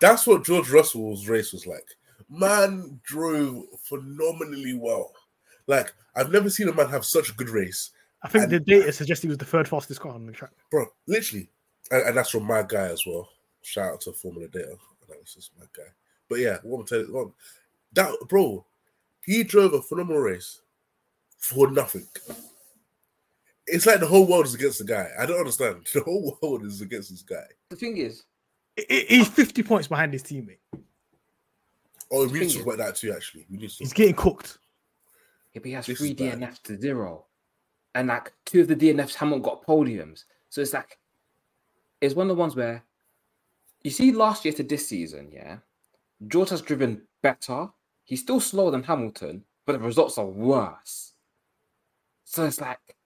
That's 0.00 0.26
what 0.26 0.44
George 0.44 0.70
Russell's 0.70 1.28
race 1.28 1.52
was 1.52 1.66
like. 1.66 1.86
Man 2.28 2.98
drove 3.04 3.64
phenomenally 3.82 4.74
well. 4.74 5.12
Like 5.66 5.92
I've 6.16 6.32
never 6.32 6.48
seen 6.50 6.68
a 6.68 6.74
man 6.74 6.88
have 6.88 7.04
such 7.04 7.28
a 7.30 7.34
good 7.34 7.50
race 7.50 7.90
I 8.22 8.28
think 8.28 8.44
And- 8.44 8.52
the 8.52 8.60
data 8.60 8.92
suggests 8.92 9.22
he 9.22 9.28
was 9.28 9.38
the 9.38 9.44
third 9.44 9.66
fastest 9.68 10.00
car 10.00 10.12
on 10.12 10.26
the 10.26 10.32
track. 10.32 10.52
bro. 10.70 10.86
Literally, 11.06 11.50
and, 11.90 12.02
and 12.08 12.16
that's 12.16 12.30
from 12.30 12.44
my 12.44 12.62
guy 12.62 12.86
as 12.88 13.04
well. 13.06 13.28
Shout 13.62 13.92
out 13.94 14.00
to 14.02 14.12
Formula 14.12 14.48
Data 14.48 14.76
Analysis, 15.08 15.50
my 15.58 15.66
guy. 15.76 15.88
But 16.28 16.38
yeah, 16.40 16.58
what 16.62 16.80
I'm 16.80 16.86
telling 16.86 17.06
you, 17.08 17.34
that 17.94 18.12
bro, 18.28 18.64
he 19.24 19.42
drove 19.44 19.72
a 19.74 19.82
phenomenal 19.82 20.22
race 20.22 20.60
for 21.38 21.70
nothing. 21.70 22.06
It's 23.66 23.86
like 23.86 24.00
the 24.00 24.06
whole 24.06 24.26
world 24.26 24.46
is 24.46 24.54
against 24.54 24.78
the 24.78 24.84
guy. 24.84 25.08
I 25.18 25.26
don't 25.26 25.38
understand. 25.38 25.86
The 25.92 26.00
whole 26.00 26.36
world 26.42 26.64
is 26.64 26.80
against 26.80 27.10
this 27.10 27.22
guy. 27.22 27.44
the 27.70 27.76
thing 27.76 27.96
is, 27.96 28.24
I- 28.78 28.84
I- 28.90 29.06
He's 29.08 29.28
50 29.28 29.62
points 29.62 29.88
behind 29.88 30.12
his 30.12 30.22
teammate. 30.22 30.58
Oh, 32.10 32.26
we 32.26 32.32
need 32.32 32.32
to 32.32 32.38
Thing 32.40 32.64
talk 32.64 32.74
about 32.74 32.86
that 32.86 32.96
too. 32.96 33.12
Actually, 33.12 33.46
we 33.50 33.56
need 33.58 33.70
to. 33.70 33.76
He's 33.78 33.92
getting 33.92 34.14
cooked. 34.14 34.58
Yeah, 35.54 35.60
but 35.60 35.66
he 35.66 35.72
has 35.72 35.86
This 35.86 35.98
three 35.98 36.10
is. 36.10 36.16
DNFs 36.16 36.62
to 36.64 36.78
zero. 36.80 37.24
And 37.94 38.08
like 38.08 38.32
two 38.44 38.62
of 38.62 38.68
the 38.68 38.76
DNFs 38.76 39.14
haven't 39.14 39.42
got 39.42 39.66
podiums. 39.66 40.24
So 40.48 40.60
it's 40.60 40.72
like 40.72 40.98
it's 42.00 42.14
one 42.14 42.30
of 42.30 42.36
the 42.36 42.40
ones 42.40 42.56
where 42.56 42.82
you 43.82 43.90
see 43.90 44.12
last 44.12 44.44
year 44.44 44.54
to 44.54 44.62
this 44.62 44.88
season, 44.88 45.30
yeah. 45.32 45.58
George 46.28 46.50
has 46.50 46.62
driven 46.62 47.02
better. 47.22 47.68
He's 48.04 48.20
still 48.20 48.40
slower 48.40 48.70
than 48.70 48.82
Hamilton, 48.82 49.44
but 49.66 49.72
the 49.72 49.78
results 49.78 50.18
are 50.18 50.26
worse. 50.26 51.12
So 52.24 52.44
it's 52.44 52.60
like 52.60 52.96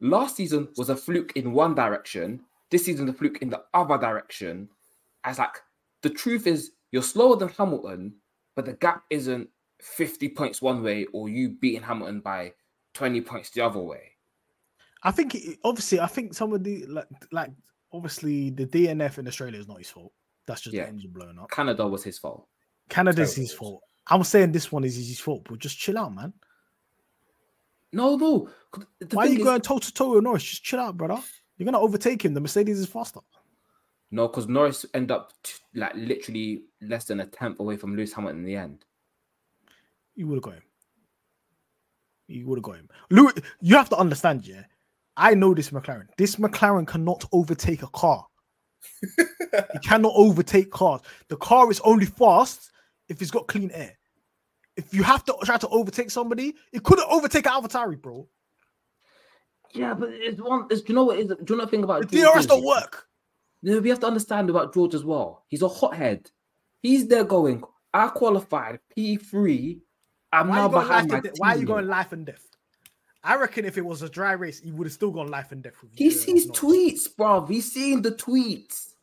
last 0.00 0.36
season 0.36 0.68
was 0.76 0.88
a 0.88 0.96
fluke 0.96 1.32
in 1.36 1.52
one 1.52 1.74
direction, 1.74 2.40
this 2.70 2.84
season 2.84 3.06
the 3.06 3.12
fluke 3.12 3.42
in 3.42 3.50
the 3.50 3.62
other 3.74 3.98
direction. 3.98 4.68
As 5.24 5.38
like 5.38 5.56
the 6.02 6.10
truth 6.10 6.46
is 6.46 6.72
you're 6.92 7.02
slower 7.02 7.36
than 7.36 7.48
Hamilton, 7.48 8.14
but 8.56 8.64
the 8.64 8.72
gap 8.74 9.04
isn't 9.10 9.48
50 9.80 10.28
points 10.30 10.62
one 10.62 10.82
way 10.82 11.06
or 11.12 11.28
you 11.28 11.50
beating 11.50 11.82
Hamilton 11.82 12.20
by 12.20 12.52
20 12.94 13.20
points 13.20 13.50
the 13.50 13.60
other 13.60 13.80
way. 13.80 14.12
I 15.02 15.10
think 15.10 15.34
it- 15.34 15.58
obviously, 15.64 16.00
I 16.00 16.06
think 16.06 16.34
some 16.34 16.52
of 16.52 16.62
the 16.64 16.84
like, 16.86 17.06
like 17.32 17.50
obviously 17.92 18.50
the 18.50 18.66
DNF 18.66 19.18
in 19.18 19.26
Australia 19.26 19.58
is 19.58 19.68
not 19.68 19.78
his 19.78 19.90
fault. 19.90 20.12
That's 20.46 20.60
just 20.60 20.74
Yeah. 20.74 20.84
the 20.84 20.88
engine 20.90 21.10
blowing 21.12 21.38
up. 21.38 21.50
Canada 21.50 21.86
was 21.86 22.02
his 22.04 22.18
fault. 22.18 22.46
Canada's 22.88 23.34
his 23.34 23.52
fault. 23.52 23.82
I'm 24.08 24.24
saying 24.24 24.52
this 24.52 24.72
one 24.72 24.84
is 24.84 24.96
his 24.96 25.20
fault, 25.20 25.46
but 25.48 25.58
just 25.58 25.78
chill 25.78 25.96
out, 25.98 26.14
man. 26.14 26.32
No, 27.92 28.16
no. 28.16 28.48
The 29.00 29.16
Why 29.16 29.24
are 29.24 29.28
you 29.28 29.38
is- 29.38 29.44
going 29.44 29.60
toe 29.60 29.78
to 29.78 29.92
toe 29.92 30.14
with 30.14 30.24
Norris? 30.24 30.44
Just 30.44 30.64
chill 30.64 30.80
out, 30.80 30.96
brother. 30.96 31.22
You're 31.56 31.64
gonna 31.66 31.80
overtake 31.80 32.24
him. 32.24 32.34
The 32.34 32.40
Mercedes 32.40 32.78
is 32.78 32.86
faster. 32.86 33.20
No, 34.12 34.26
because 34.28 34.48
Norris 34.48 34.84
end 34.94 35.10
up 35.10 35.32
t- 35.42 35.54
like 35.74 35.94
literally 35.94 36.64
less 36.80 37.04
than 37.04 37.20
a 37.20 37.26
tenth 37.26 37.60
away 37.60 37.76
from 37.76 37.96
Lewis 37.96 38.12
Hamilton 38.12 38.40
in 38.40 38.44
the 38.44 38.56
end. 38.56 38.84
You 40.16 40.26
would 40.28 40.36
have 40.36 40.42
got 40.42 40.54
him. 40.54 40.62
You 42.26 42.46
would 42.48 42.58
have 42.58 42.64
got 42.64 42.76
him. 42.76 42.88
Lewis, 43.10 43.34
you 43.60 43.76
have 43.76 43.88
to 43.90 43.96
understand, 43.96 44.46
yeah. 44.46 44.64
I 45.16 45.34
know 45.34 45.54
this 45.54 45.70
McLaren. 45.70 46.06
This 46.16 46.36
McLaren 46.36 46.86
cannot 46.86 47.24
overtake 47.32 47.82
a 47.82 47.88
car. 47.88 48.26
it 49.02 49.82
cannot 49.82 50.12
overtake 50.14 50.70
cars. 50.70 51.00
The 51.28 51.36
car 51.36 51.70
is 51.70 51.80
only 51.80 52.06
fast 52.06 52.70
if 53.08 53.20
it's 53.20 53.30
got 53.30 53.48
clean 53.48 53.70
air. 53.72 53.98
If 54.76 54.94
you 54.94 55.02
have 55.02 55.24
to 55.24 55.34
try 55.44 55.58
to 55.58 55.68
overtake 55.68 56.10
somebody, 56.10 56.54
it 56.72 56.84
couldn't 56.84 57.08
overtake 57.10 57.46
an 57.46 57.52
AlphaTauri, 57.52 58.00
bro. 58.00 58.28
Yeah, 59.74 59.94
but 59.94 60.10
it's 60.10 60.40
one. 60.40 60.66
It's, 60.70 60.80
do 60.80 60.92
you 60.92 60.94
know 60.94 61.04
what 61.04 61.18
is? 61.18 61.28
Do 61.28 61.36
you 61.48 61.56
know 61.56 61.64
the 61.64 61.70
thing 61.70 61.84
about 61.84 62.08
The 62.08 62.20
George 62.20 62.32
DRS 62.32 62.40
is? 62.40 62.46
don't 62.46 62.64
work. 62.64 63.06
You 63.62 63.74
know, 63.74 63.80
we 63.80 63.90
have 63.90 64.00
to 64.00 64.06
understand 64.06 64.50
about 64.50 64.72
George 64.72 64.94
as 64.94 65.04
well. 65.04 65.44
He's 65.48 65.62
a 65.62 65.68
hothead. 65.68 66.30
He's 66.82 67.06
there 67.08 67.24
going. 67.24 67.62
I 67.92 68.08
qualified 68.08 68.80
P 68.94 69.16
three. 69.16 69.82
I'm 70.32 70.48
Why, 70.48 70.56
now 70.56 70.68
going 70.68 70.86
behind 70.86 71.10
my 71.10 71.22
why 71.36 71.54
are 71.54 71.58
you 71.58 71.66
going 71.66 71.86
life 71.86 72.12
and 72.12 72.24
death? 72.24 72.46
I 73.22 73.36
reckon 73.36 73.64
if 73.64 73.76
it 73.76 73.84
was 73.84 74.02
a 74.02 74.08
dry 74.08 74.32
race, 74.32 74.60
he 74.60 74.72
would 74.72 74.86
have 74.86 74.94
still 74.94 75.10
gone 75.10 75.28
life 75.28 75.52
and 75.52 75.62
death. 75.62 75.74
With 75.82 75.92
He 75.94 76.08
uh, 76.08 76.12
sees 76.12 76.46
Norris. 76.46 76.60
tweets, 76.60 77.16
bro. 77.16 77.44
He's 77.46 77.70
seeing 77.70 78.00
the 78.02 78.12
tweets. 78.12 78.94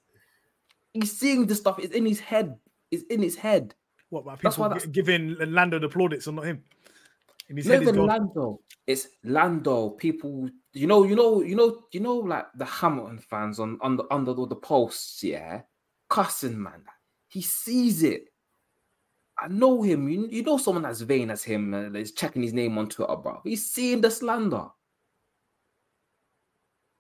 He's 0.94 1.16
seeing 1.18 1.46
the 1.46 1.54
stuff. 1.56 1.78
It's 1.80 1.94
in 1.94 2.06
his 2.06 2.20
head. 2.20 2.58
It's 2.90 3.04
in 3.12 3.22
his 3.22 3.36
head. 3.36 3.76
What 4.10 4.22
about 4.22 4.42
That's 4.42 4.56
people 4.56 4.70
why 4.70 4.76
that's- 4.76 4.88
giving 4.92 5.36
Lando 5.40 5.78
the 5.80 5.90
plaudits 5.90 6.28
or 6.28 6.32
not 6.32 6.46
him? 6.46 6.64
Not 7.50 7.66
head, 7.66 7.82
even 7.84 8.06
Lando. 8.06 8.60
It's 8.88 9.08
Lando. 9.24 9.92
People, 9.92 10.50
you 10.74 10.88
know, 10.88 11.04
you 11.04 11.16
know, 11.16 11.42
you 11.42 11.56
know, 11.56 11.84
you 11.92 12.00
know, 12.02 12.16
like 12.16 12.46
the 12.56 12.66
Hamilton 12.66 13.20
fans 13.20 13.60
on 13.60 13.78
under 13.82 14.04
under 14.12 14.32
all 14.32 14.48
the 14.48 14.56
posts, 14.56 15.24
yeah, 15.24 15.62
cussing 16.10 16.62
man. 16.62 16.84
He 17.30 17.42
sees 17.42 18.04
it. 18.04 18.30
I 19.40 19.48
know 19.48 19.82
him. 19.82 20.10
You, 20.10 20.28
you 20.30 20.44
know 20.44 20.58
someone 20.58 20.86
as 20.86 21.02
vain 21.02 21.30
as 21.30 21.44
him 21.44 21.74
uh, 21.74 21.92
is 21.92 22.12
checking 22.12 22.42
his 22.42 22.54
name 22.54 22.78
on 22.78 22.90
Twitter, 22.90 23.16
bro. 23.16 23.42
He's 23.44 23.70
seeing 23.70 24.02
the 24.02 24.10
slander. 24.10 24.66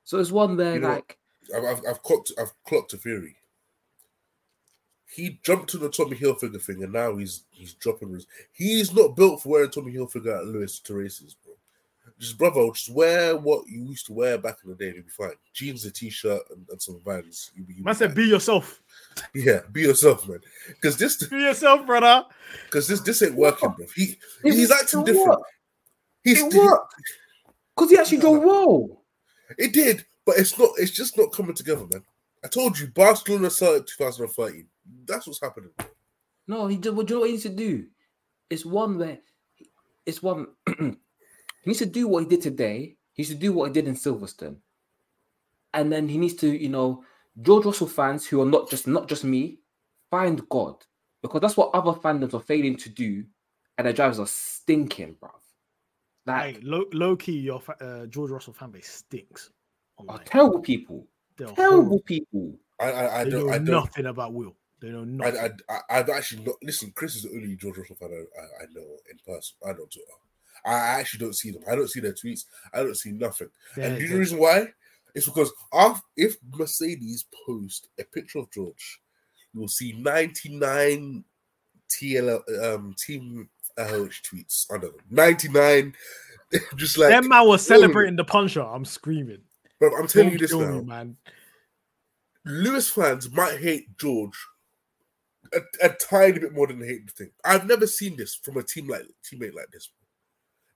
So 0.04 0.20
it's 0.20 0.32
one 0.32 0.56
there 0.56 0.76
You 0.76 0.80
know 0.82 0.90
like 0.90 1.18
I've, 1.56 1.64
I've, 1.64 1.82
I've 1.90 2.04
clocked 2.04 2.32
I've 2.40 2.54
clocked 2.66 2.94
a 2.94 2.98
theory. 2.98 3.36
He 5.06 5.40
jumped 5.44 5.70
to 5.72 5.78
the 5.78 5.90
Tommy 5.90 6.16
Hilfiger 6.16 6.62
thing, 6.62 6.84
and 6.84 6.94
now 6.94 7.16
he's 7.18 7.44
he's 7.50 7.74
dropping. 7.74 8.14
His, 8.14 8.28
he's 8.52 8.94
not 8.94 9.16
built 9.16 9.42
for 9.42 9.50
wearing 9.50 9.72
Tommy 9.72 9.94
Hilfiger 9.94 10.40
at 10.40 10.48
Lewis 10.48 10.80
to 10.80 10.94
races. 10.94 11.36
Just 12.20 12.38
brother, 12.38 12.68
just 12.74 12.90
wear 12.94 13.36
what 13.38 13.68
you 13.68 13.84
used 13.84 14.06
to 14.08 14.14
wear 14.14 14.38
back 14.38 14.58
in 14.64 14.70
the 14.70 14.76
day. 14.76 14.88
You'll 14.96 15.04
be 15.04 15.10
fine. 15.10 15.32
Jeans, 15.54 15.86
a 15.86 15.92
t-shirt, 15.92 16.42
and, 16.52 16.66
and 16.70 16.82
some 16.82 17.00
vans. 17.06 17.52
You'll 17.56 17.66
be, 17.68 17.76
you'll 17.76 17.84
Man 17.86 17.94
be 17.94 17.98
said, 17.98 18.08
fine. 18.10 18.16
"Be 18.16 18.26
yourself. 18.26 18.82
yeah, 19.36 19.60
be 19.72 19.82
yourself, 19.82 20.28
man. 20.28 20.40
Because 20.68 20.98
this 20.98 21.24
Be 21.28 21.38
yourself, 21.42 21.86
brother." 21.86 22.26
because 22.66 22.88
this 22.88 23.02
this 23.02 23.22
ain't 23.22 23.36
working, 23.36 23.70
bro. 23.70 23.86
He 23.96 24.18
It 24.44 24.54
he's 24.54 24.72
acting 24.72 25.02
it 25.02 25.06
different. 25.06 25.28
worked. 25.30 25.52
He's 26.24 26.42
it 26.42 26.54
worked. 26.54 26.94
Because 27.76 27.92
he 27.92 27.98
actually 27.98 28.18
drove 28.20 28.44
well. 28.44 29.04
It 29.58 29.74
did, 29.74 30.06
but 30.26 30.38
it's 30.38 30.58
not. 30.58 30.72
It's 30.78 30.92
just 30.92 31.18
not 31.18 31.32
coming 31.34 31.56
together, 31.56 31.86
man. 31.92 32.04
I 32.44 32.48
told 32.48 32.78
you, 32.80 32.88
Barcelona 32.88 33.50
started 33.50 33.88
2013. 33.88 34.66
That's 35.06 35.28
what's 35.28 35.42
happening. 35.42 35.72
No, 36.48 36.68
he 36.68 36.78
did. 36.78 36.96
What 36.96 37.08
do 37.08 37.14
you 37.14 37.16
know 37.18 37.22
what 37.22 37.28
he 37.28 37.34
needs 37.34 37.44
to 37.44 37.50
do? 37.50 37.86
It's 38.50 38.66
one 38.66 38.98
where 38.98 39.20
it's 40.06 40.24
one. 40.24 40.48
he 41.68 41.72
needs 41.72 41.80
to 41.80 41.85
do 41.85 42.07
what 42.07 42.23
he 42.23 42.30
did 42.30 42.41
today. 42.41 42.95
He 43.11 43.23
needs 43.23 43.30
to 43.34 43.35
do 43.35 43.52
what 43.52 43.65
he 43.68 43.73
did 43.73 43.89
in 43.89 43.95
Silverstone, 43.95 44.56
and 45.73 45.91
then 45.91 46.07
he 46.07 46.18
needs 46.18 46.35
to, 46.35 46.48
you 46.48 46.69
know, 46.69 47.03
George 47.41 47.65
Russell 47.65 47.88
fans 47.88 48.26
who 48.26 48.41
are 48.41 48.45
not 48.45 48.69
just 48.69 48.88
not 48.88 49.10
just 49.10 49.26
me, 49.26 49.60
find 50.10 50.48
God 50.48 50.76
because 51.22 51.41
that's 51.41 51.57
what 51.57 51.72
other 51.73 51.91
fandoms 51.91 52.34
are 52.34 52.39
failing 52.39 52.77
to 52.77 52.89
do, 52.89 53.26
and 53.77 53.85
their 53.85 53.91
drivers 53.91 54.18
are 54.18 54.27
stinking, 54.27 55.15
bruv. 55.22 55.31
Like 56.26 56.56
Hey, 56.56 56.61
low, 56.61 56.85
low 56.94 57.18
key, 57.18 57.38
your 57.39 57.60
fa- 57.60 57.84
uh, 57.84 58.06
George 58.06 58.31
Russell 58.31 58.53
fan 58.53 58.72
base 58.72 58.89
stinks. 58.89 59.52
are 59.99 60.06
Online. 60.06 60.26
terrible 60.26 60.60
people, 60.61 61.06
They're 61.35 61.48
terrible 61.48 61.65
horrible. 61.80 61.99
people. 62.06 62.57
I 62.80 62.91
I, 62.91 63.19
I 63.19 63.23
They 63.26 63.30
don't. 63.31 63.48
know 63.48 63.53
I 63.53 63.57
don't. 63.57 63.68
nothing 63.68 64.06
about 64.06 64.34
Will. 64.34 64.56
They 64.80 64.89
know 64.89 64.99
I, 64.99 65.31
nothing. 65.31 65.52
I, 65.69 65.73
I, 65.73 65.99
I've 65.99 66.10
actually 66.10 66.44
not 66.45 66.56
listen. 66.64 66.94
Chris 66.95 67.15
is 67.15 67.23
the 67.23 67.31
only 67.31 67.57
George 67.57 67.77
Russell 67.77 67.98
fan 67.98 68.10
I, 68.14 68.41
I, 68.41 68.64
I 68.64 68.65
know 68.73 68.88
in 69.11 69.18
person. 69.26 69.57
I 69.65 69.73
don't. 69.73 69.91
Twitter. 69.91 70.07
I 70.68 70.99
actually 70.99 71.19
don't 71.26 71.35
see 71.35 71.52
them. 71.52 71.64
I 71.69 71.76
don't 71.76 71.89
see 71.89 71.99
their 72.02 72.14
tweets. 72.14 72.45
I 72.73 72.80
don't 72.84 72.95
see 72.98 73.11
nothing. 73.11 73.49
They're- 73.76 73.85
and 73.85 73.98
the 73.98 74.14
reason 74.18 74.38
why? 74.38 74.73
It's 75.15 75.26
because 75.26 75.52
if 76.15 76.35
Mercedes 76.53 77.26
post 77.45 77.88
a 77.99 78.03
picture 78.03 78.39
of 78.39 78.52
George, 78.52 79.02
you 79.53 79.61
will 79.61 79.68
see 79.68 79.94
99 79.94 81.23
TL 81.89 82.73
um 82.76 82.94
team 82.98 83.49
LH 83.80 84.22
tweets. 84.22 84.65
I 84.72 84.77
don't 84.77 84.95
know 84.95 85.23
99. 85.23 85.95
Just 86.76 86.98
like 86.98 87.10
Them 87.10 87.30
man 87.30 87.39
was 87.48 87.48
all 87.48 87.53
of 87.53 87.60
it. 87.61 87.64
celebrating 87.64 88.15
the 88.15 88.23
puncher. 88.26 88.61
I'm 88.61 88.85
screaming. 88.85 89.41
But 89.80 89.94
I'm 89.98 90.07
telling 90.07 90.30
Don't 90.30 90.34
you 90.34 90.48
this 90.48 90.53
now. 90.53 90.80
me, 90.80 90.85
man. 90.85 91.18
Lewis 92.45 92.89
fans 92.89 93.30
might 93.31 93.60
hate 93.60 93.98
George 93.98 94.38
a, 95.53 95.60
a 95.84 95.89
tiny 95.89 96.39
bit 96.39 96.53
more 96.53 96.68
than 96.68 96.80
they 96.80 96.88
hate 96.88 97.06
the 97.07 97.11
thing. 97.11 97.31
I've 97.44 97.65
never 97.68 97.88
seen 97.88 98.15
this 98.18 98.35
from 98.35 98.57
a 98.57 98.64
team 98.64 98.88
like 98.88 99.03
teammate 99.23 99.53
like 99.56 99.69
this. 99.72 99.89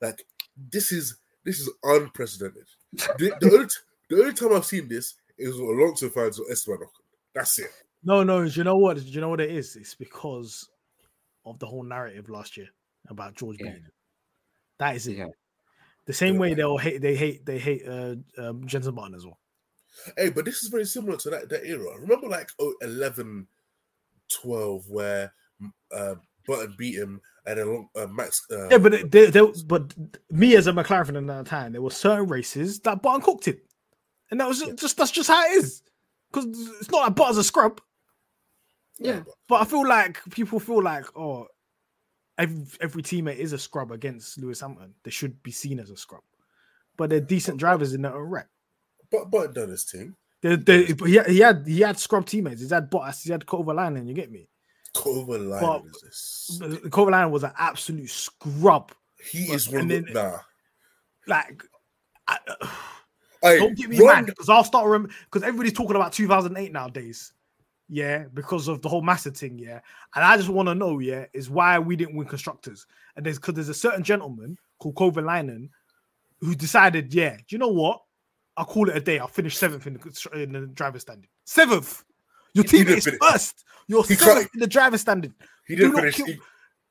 Like 0.01 0.25
this 0.57 0.91
is 0.91 1.17
this 1.45 1.59
is 1.59 1.69
unprecedented. 1.83 2.65
The, 2.93 3.33
the, 3.39 3.51
only, 3.53 3.67
the 4.09 4.21
only 4.21 4.33
time 4.33 4.53
I've 4.53 4.65
seen 4.65 4.87
this 4.89 5.15
is 5.37 5.53
with 5.55 5.69
Alonso 5.69 6.09
fans 6.09 6.39
or 6.39 6.51
Esteban 6.51 6.79
Ocon. 6.79 7.03
That's 7.33 7.57
it. 7.59 7.69
No, 8.03 8.23
no. 8.23 8.45
Do 8.47 8.51
you 8.51 8.63
know 8.63 8.77
what? 8.77 8.97
Do 8.97 9.03
you 9.03 9.21
know 9.21 9.29
what 9.29 9.41
it 9.41 9.51
is? 9.51 9.75
It's 9.75 9.95
because 9.95 10.67
of 11.45 11.57
the 11.59 11.65
whole 11.65 11.83
narrative 11.83 12.29
last 12.29 12.57
year 12.57 12.67
about 13.09 13.35
George 13.35 13.57
Yeah. 13.59 13.67
beating 13.67 13.83
him. 13.83 13.91
That 14.79 14.95
is 14.95 15.07
it. 15.07 15.17
Yeah. 15.17 15.27
The 16.05 16.13
same 16.13 16.37
way 16.37 16.49
Yeah. 16.49 16.55
they'll 16.55 16.77
hate, 16.77 17.01
they 17.01 17.15
hate, 17.15 17.45
they 17.45 17.59
hate 17.59 17.87
uh, 17.87 18.15
um, 18.37 18.67
Jensen 18.67 18.93
Button 18.95 19.15
as 19.15 19.25
well. 19.25 19.39
Hey, 20.17 20.29
but 20.29 20.45
this 20.45 20.63
is 20.63 20.69
very 20.69 20.85
similar 20.85 21.17
to 21.17 21.29
that, 21.29 21.49
that 21.49 21.65
era. 21.65 21.99
Remember 21.99 22.27
like 22.27 22.49
oh, 22.59 22.73
11, 22.81 23.47
12, 24.41 24.89
where 24.89 25.33
uh, 25.95 26.15
Button 26.47 26.75
beat 26.77 26.95
him 26.95 27.21
and 27.45 27.57
then 27.59 27.89
uh, 27.95 28.07
Max. 28.07 28.45
Uh, 28.51 28.67
Yeah, 28.69 28.77
but 28.77 29.11
they, 29.11 29.27
they, 29.31 29.41
but 29.65 29.93
me 30.29 30.55
as 30.55 30.67
a 30.67 30.71
McLaren 30.71 31.07
fan 31.07 31.15
at 31.15 31.27
that 31.27 31.45
time, 31.47 31.71
there 31.73 31.81
were 31.81 31.89
certain 31.91 32.27
races 32.27 32.79
that 32.81 33.01
Button 33.01 33.21
cooked 33.21 33.47
it, 33.47 33.65
and 34.29 34.39
that 34.39 34.47
was 34.47 34.59
just, 34.59 34.77
just 34.77 34.97
that's 34.97 35.11
just 35.11 35.29
how 35.29 35.43
it 35.45 35.51
is. 35.53 35.81
Because 36.31 36.45
it's 36.79 36.89
not 36.91 37.01
like 37.07 37.15
Button's 37.15 37.37
a 37.39 37.43
scrub, 37.43 37.81
yeah, 38.99 39.13
Yeah. 39.15 39.19
but- 39.25 39.35
but 39.49 39.61
I 39.61 39.65
feel 39.65 39.85
like 39.87 40.19
people 40.31 40.59
feel 40.59 40.81
like 40.81 41.05
oh, 41.17 41.47
every 42.37 42.65
every 42.79 43.03
teammate 43.03 43.35
is 43.37 43.51
a 43.53 43.57
scrub 43.59 43.91
against 43.91 44.37
Lewis 44.39 44.61
Hamilton. 44.61 44.93
They 45.03 45.11
should 45.11 45.41
be 45.43 45.51
seen 45.51 45.79
as 45.79 45.89
a 45.89 45.97
scrub, 45.97 46.21
but 46.97 47.09
they're 47.09 47.19
decent 47.19 47.57
drivers 47.57 47.93
in 47.93 48.01
their 48.03 48.15
own 48.15 48.29
right. 48.29 48.45
but 49.11 49.29
Button 49.29 49.53
done 49.53 49.69
his 49.69 49.83
thing. 49.83 50.15
They, 50.41 50.55
they, 50.55 50.85
he, 50.85 51.15
had, 51.15 51.27
he 51.27 51.39
had 51.39 51.67
he 51.67 51.79
had 51.81 51.99
scrub 51.99 52.25
teammates. 52.25 52.61
He 52.61 52.67
had 52.69 52.89
Bottas. 52.89 53.23
He 53.23 53.31
had 53.31 53.45
Kovalainen. 53.45 54.07
You 54.07 54.13
get 54.13 54.31
me? 54.31 54.47
Kovalainen 54.95 55.61
But- 55.61 55.85
is 55.85 56.59
this. 56.59 56.79
Kovalainen 56.89 57.31
was 57.31 57.43
an 57.43 57.53
absolute 57.57 58.09
scrub. 58.09 58.91
He 59.31 59.47
but- 59.47 59.55
is 59.55 59.69
one 59.69 59.81
of 59.83 59.87
then- 59.89 60.05
nah. 60.13 60.37
Like, 61.27 61.63
I, 62.27 62.37
Hey, 63.43 63.57
don't 63.57 63.75
get 63.75 63.89
me 63.89 63.97
Ron- 63.97 64.07
mad 64.07 64.25
because 64.27 64.49
I'll 64.49 64.63
start 64.63 64.87
rem 64.87 65.09
because 65.25 65.41
everybody's 65.41 65.73
talking 65.73 65.95
about 65.95 66.13
2008 66.13 66.71
nowadays. 66.71 67.33
Yeah, 67.89 68.25
because 68.33 68.67
of 68.67 68.81
the 68.83 68.87
whole 68.89 69.01
Massa 69.01 69.31
thing. 69.31 69.57
Yeah, 69.57 69.79
and 70.15 70.23
I 70.23 70.37
just 70.37 70.47
want 70.49 70.69
to 70.69 70.75
know. 70.75 70.99
Yeah, 70.99 71.25
is 71.33 71.49
why 71.49 71.77
we 71.79 71.95
didn't 71.95 72.15
win 72.15 72.27
constructors, 72.27 72.85
and 73.15 73.25
there's 73.25 73.37
because 73.39 73.55
there's 73.55 73.69
a 73.69 73.73
certain 73.73 74.03
gentleman 74.03 74.57
called 74.79 74.95
Kovalainen 74.95 75.69
who 76.39 76.53
decided. 76.55 77.13
Yeah, 77.13 77.35
do 77.35 77.43
you 77.49 77.57
know 77.57 77.67
what? 77.69 78.01
I'll 78.57 78.65
call 78.65 78.87
it 78.89 78.95
a 78.95 79.01
day. 79.01 79.17
I'll 79.17 79.27
finish 79.27 79.57
seventh 79.57 79.87
in 79.87 79.93
the, 79.95 80.29
in 80.43 80.51
the 80.51 80.67
driver's 80.67 81.01
standing. 81.01 81.27
Seventh. 81.45 82.03
Your 82.53 82.63
He 82.63 82.69
team 82.69 82.87
is 82.89 83.05
finish. 83.05 83.19
first. 83.21 83.63
You're 83.87 84.03
He 84.03 84.15
seventh 84.15 84.37
can't- 84.39 84.49
in 84.55 84.59
the 84.59 84.67
driver's 84.67 85.01
standing. 85.01 85.33
He 85.67 85.75
didn't 85.75 85.91
not 85.93 85.99
finish. 86.01 86.15
kill- 86.15 86.25
he- 86.27 86.39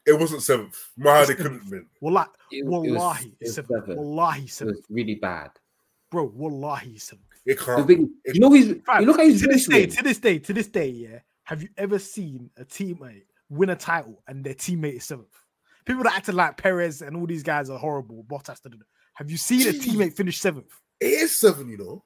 it 0.07 0.19
wasn't 0.19 0.43
seventh. 0.43 0.77
Mahdi 0.97 1.33
It's 1.33 1.43
couldn't 1.43 1.69
win. 1.71 1.87
Wallahi, 2.01 2.29
It- 2.51 2.57
it 2.59 2.65
was- 2.67 2.91
wallahi, 2.91 3.29
it 3.41 3.45
was 3.47 3.55
seventh. 3.55 3.81
seventh. 3.85 3.99
Wallahi, 3.99 4.45
It 4.45 4.51
seventh. 4.51 4.77
was 4.77 4.87
really 4.91 5.15
bad. 5.17 5.51
Bro, 6.11 6.25
wallahi, 6.35 6.99
seventh. 6.99 7.27
It 7.47 7.59
The 7.59 7.65
can't. 7.65 7.87
thing, 7.87 8.11
you 8.27 8.41
know, 8.41 8.53
he's 8.53 8.67
you 8.69 8.83
look 9.01 9.19
at 9.19 9.27
his 9.27 9.41
to 9.43 9.47
this 9.49 9.67
day, 9.67 9.81
win. 9.87 9.91
to 9.91 10.03
this 10.03 10.19
day, 10.19 10.39
to 10.39 10.53
this 10.53 10.67
day, 10.69 10.89
yeah. 10.89 11.19
Have 11.45 11.63
you 11.63 11.69
ever 11.77 11.99
seen 11.99 12.51
a 12.57 12.65
teammate 12.65 13.25
win 13.49 13.71
a 13.71 13.77
title 13.77 14.23
and 14.27 14.45
their 14.45 14.55
teammate 14.55 14.95
is 14.97 15.05
seventh? 15.05 15.35
People 15.87 16.03
that 16.05 16.15
acted 16.15 16.35
like 16.35 16.57
Perez 16.57 17.01
and 17.03 17.17
all 17.17 17.27
these 17.27 17.43
guys 17.43 17.71
are 17.71 17.79
horrible. 17.79 18.25
Bottas, 18.25 18.61
da, 18.63 18.69
da, 18.71 18.77
da. 18.77 18.85
have 19.15 19.31
you 19.31 19.37
seen 19.37 19.67
a 19.69 19.73
teammate 19.73 20.15
finish 20.15 20.39
seventh? 20.39 20.73
It 21.01 21.07
is 21.13 21.41
seven, 21.41 21.69
you 21.71 21.79
know. 21.79 22.05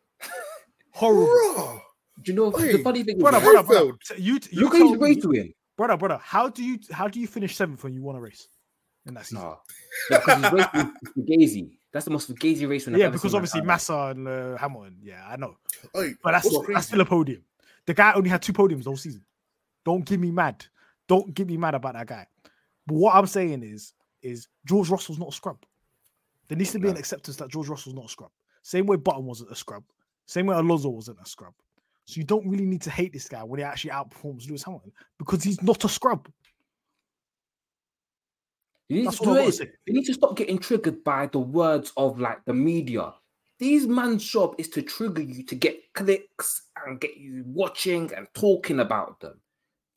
Horrible, 0.92 1.26
Bruh. 1.26 1.82
Do 2.22 2.32
you 2.32 2.36
know 2.36 2.50
Hey, 2.50 2.72
the 2.72 2.82
funny 2.82 3.02
thing? 3.02 3.18
brother, 3.18 3.38
is, 3.38 3.42
brother, 3.44 3.62
brother. 3.66 3.86
Heifeld. 3.92 3.96
So 4.02 4.14
You, 4.14 4.38
you 4.50 4.60
look 4.62 4.74
at 4.74 4.78
tell 4.78 4.88
his 4.92 4.98
race 5.00 5.24
me, 5.24 5.38
win. 5.38 5.54
brother, 5.76 5.96
brother. 5.96 6.20
How 6.22 6.48
do 6.48 6.62
you 6.64 6.78
how 6.92 7.08
do 7.08 7.20
you 7.20 7.26
finish 7.26 7.56
seventh 7.56 7.82
when 7.84 7.92
you 7.94 8.02
won 8.02 8.16
a 8.16 8.20
race? 8.20 8.48
And 9.06 9.16
that's 9.16 9.32
No, 9.32 9.58
no, 10.10 10.18
because 10.18 10.42
his 10.42 10.52
race 10.52 10.66
win 10.74 10.94
Fugazi. 11.16 11.70
That's 11.92 12.04
the 12.06 12.10
most 12.10 12.32
Fugazi 12.32 12.68
race 12.68 12.86
win. 12.86 12.94
I've 12.94 13.00
yeah, 13.00 13.06
ever 13.06 13.12
because 13.14 13.32
seen 13.32 13.36
obviously 13.36 13.60
life. 13.60 13.66
Massa 13.66 14.12
and 14.16 14.26
uh, 14.28 14.56
Hamilton. 14.56 14.96
Yeah, 15.02 15.24
I 15.28 15.36
know, 15.36 15.56
Hey, 15.92 16.14
but 16.22 16.32
that's 16.32 16.48
that's 16.68 16.86
still 16.86 17.00
a 17.00 17.04
podium. 17.04 17.42
The 17.86 17.94
guy 17.94 18.12
only 18.14 18.30
had 18.30 18.40
two 18.42 18.52
podiums 18.52 18.84
the 18.84 18.90
whole 18.90 18.96
season. 18.96 19.24
Don't 19.84 20.04
get 20.04 20.18
me 20.18 20.30
mad. 20.30 20.64
Don't 21.06 21.34
get 21.34 21.46
me 21.46 21.56
mad 21.58 21.74
about 21.74 21.92
that 21.94 22.06
guy. 22.06 22.26
But 22.86 22.94
what 22.94 23.14
I'm 23.14 23.26
saying 23.26 23.62
is, 23.62 23.92
is 24.22 24.48
George 24.64 24.88
Russell's 24.88 25.18
not 25.18 25.28
a 25.28 25.32
scrub. 25.32 25.58
There 26.48 26.56
needs 26.56 26.72
to 26.72 26.78
be 26.78 26.88
an 26.88 26.96
acceptance 26.96 27.36
that 27.36 27.50
George 27.50 27.68
Russell's 27.68 27.94
not 27.94 28.06
a 28.06 28.08
scrub. 28.08 28.30
Same 28.62 28.86
way 28.86 28.96
Button 28.96 29.24
wasn't 29.26 29.50
a 29.50 29.54
scrub. 29.54 29.84
Same 30.26 30.46
way 30.46 30.56
Alonso 30.56 30.88
wasn't 30.88 31.18
a 31.22 31.26
scrub. 31.28 31.52
So 32.06 32.18
you 32.18 32.24
don't 32.24 32.46
really 32.46 32.66
need 32.66 32.82
to 32.82 32.90
hate 32.90 33.12
this 33.12 33.28
guy 33.28 33.42
when 33.42 33.58
he 33.58 33.64
actually 33.64 33.92
outperforms 33.92 34.48
Lewis 34.48 34.62
Hamilton 34.62 34.92
because 35.18 35.42
he's 35.42 35.62
not 35.62 35.84
a 35.84 35.88
scrub. 35.88 36.28
You 38.88 39.02
need 39.02 39.12
to. 39.12 39.68
You 39.86 39.94
need 39.94 40.04
to 40.04 40.14
stop 40.14 40.36
getting 40.36 40.58
triggered 40.58 41.02
by 41.04 41.26
the 41.28 41.38
words 41.38 41.92
of 41.96 42.20
like 42.20 42.44
the 42.44 42.52
media. 42.52 43.14
These 43.58 43.86
man's 43.86 44.24
job 44.24 44.54
is 44.58 44.68
to 44.70 44.82
trigger 44.82 45.22
you 45.22 45.44
to 45.44 45.54
get 45.54 45.80
clicks 45.94 46.62
and 46.84 47.00
get 47.00 47.16
you 47.16 47.44
watching 47.46 48.12
and 48.14 48.26
talking 48.34 48.80
about 48.80 49.20
them. 49.20 49.40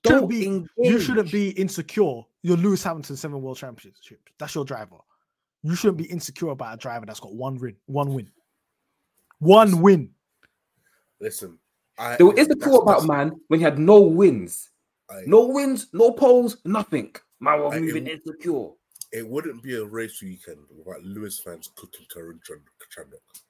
Don't 0.04 0.30
be- 0.30 0.46
engage. 0.46 0.70
You 0.78 1.00
shouldn't 1.02 1.32
be 1.32 1.50
insecure. 1.50 2.22
You're 2.44 2.58
Lewis 2.58 2.84
Hamilton 2.84 3.18
seven 3.18 3.42
world 3.42 3.58
championships. 3.58 4.32
That's 4.40 4.56
your 4.56 4.64
driver. 4.64 4.98
You 5.64 5.76
shouldn't 5.76 5.98
be 5.98 6.06
insecure 6.06 6.50
about 6.50 6.76
a 6.76 6.78
driver 6.78 7.06
that's 7.06 7.20
got 7.20 7.34
one 7.34 7.58
win. 7.58 7.76
One 7.88 8.14
win. 8.14 8.32
One 9.40 9.82
win. 9.82 10.12
Listen, 11.20 11.58
I, 12.00 12.16
There 12.18 12.34
is 12.34 12.48
the 12.48 12.56
that's- 12.56 12.76
about 12.76 12.86
that's- 13.02 13.08
man 13.08 13.32
when 13.48 13.60
he 13.60 13.64
had 13.64 13.80
no 13.80 14.00
wins, 14.02 14.70
I- 15.10 15.24
no 15.26 15.48
wins, 15.48 15.88
no 15.94 16.12
polls, 16.12 16.58
nothing. 16.66 17.16
Man 17.40 17.60
was 17.62 17.80
moving 17.80 18.08
it- 18.08 18.22
insecure. 18.26 18.72
it 19.12 19.28
wouldn't 19.28 19.64
be 19.64 19.76
a 19.76 19.86
race 19.86 20.22
weekend 20.22 20.60
without 20.70 21.04
Lewis 21.04 21.40
fans 21.40 21.70
cooking 21.76 22.06
Karun 22.14 22.44
Chan- 22.44 22.62
Chandhok. 22.96 23.42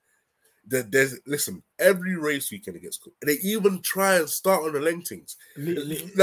There, 0.65 0.83
there's 0.83 1.19
listen, 1.25 1.63
every 1.79 2.15
race 2.17 2.51
weekend 2.51 2.77
it 2.77 2.81
gets 2.81 2.97
cooked. 2.97 3.17
They 3.25 3.37
even 3.43 3.81
try 3.81 4.17
and 4.17 4.29
start 4.29 4.63
on 4.65 4.73
the 4.73 4.81
lengthings. 4.81 5.35
Le- 5.55 5.71
le- 5.79 5.85
leave, 5.85 6.15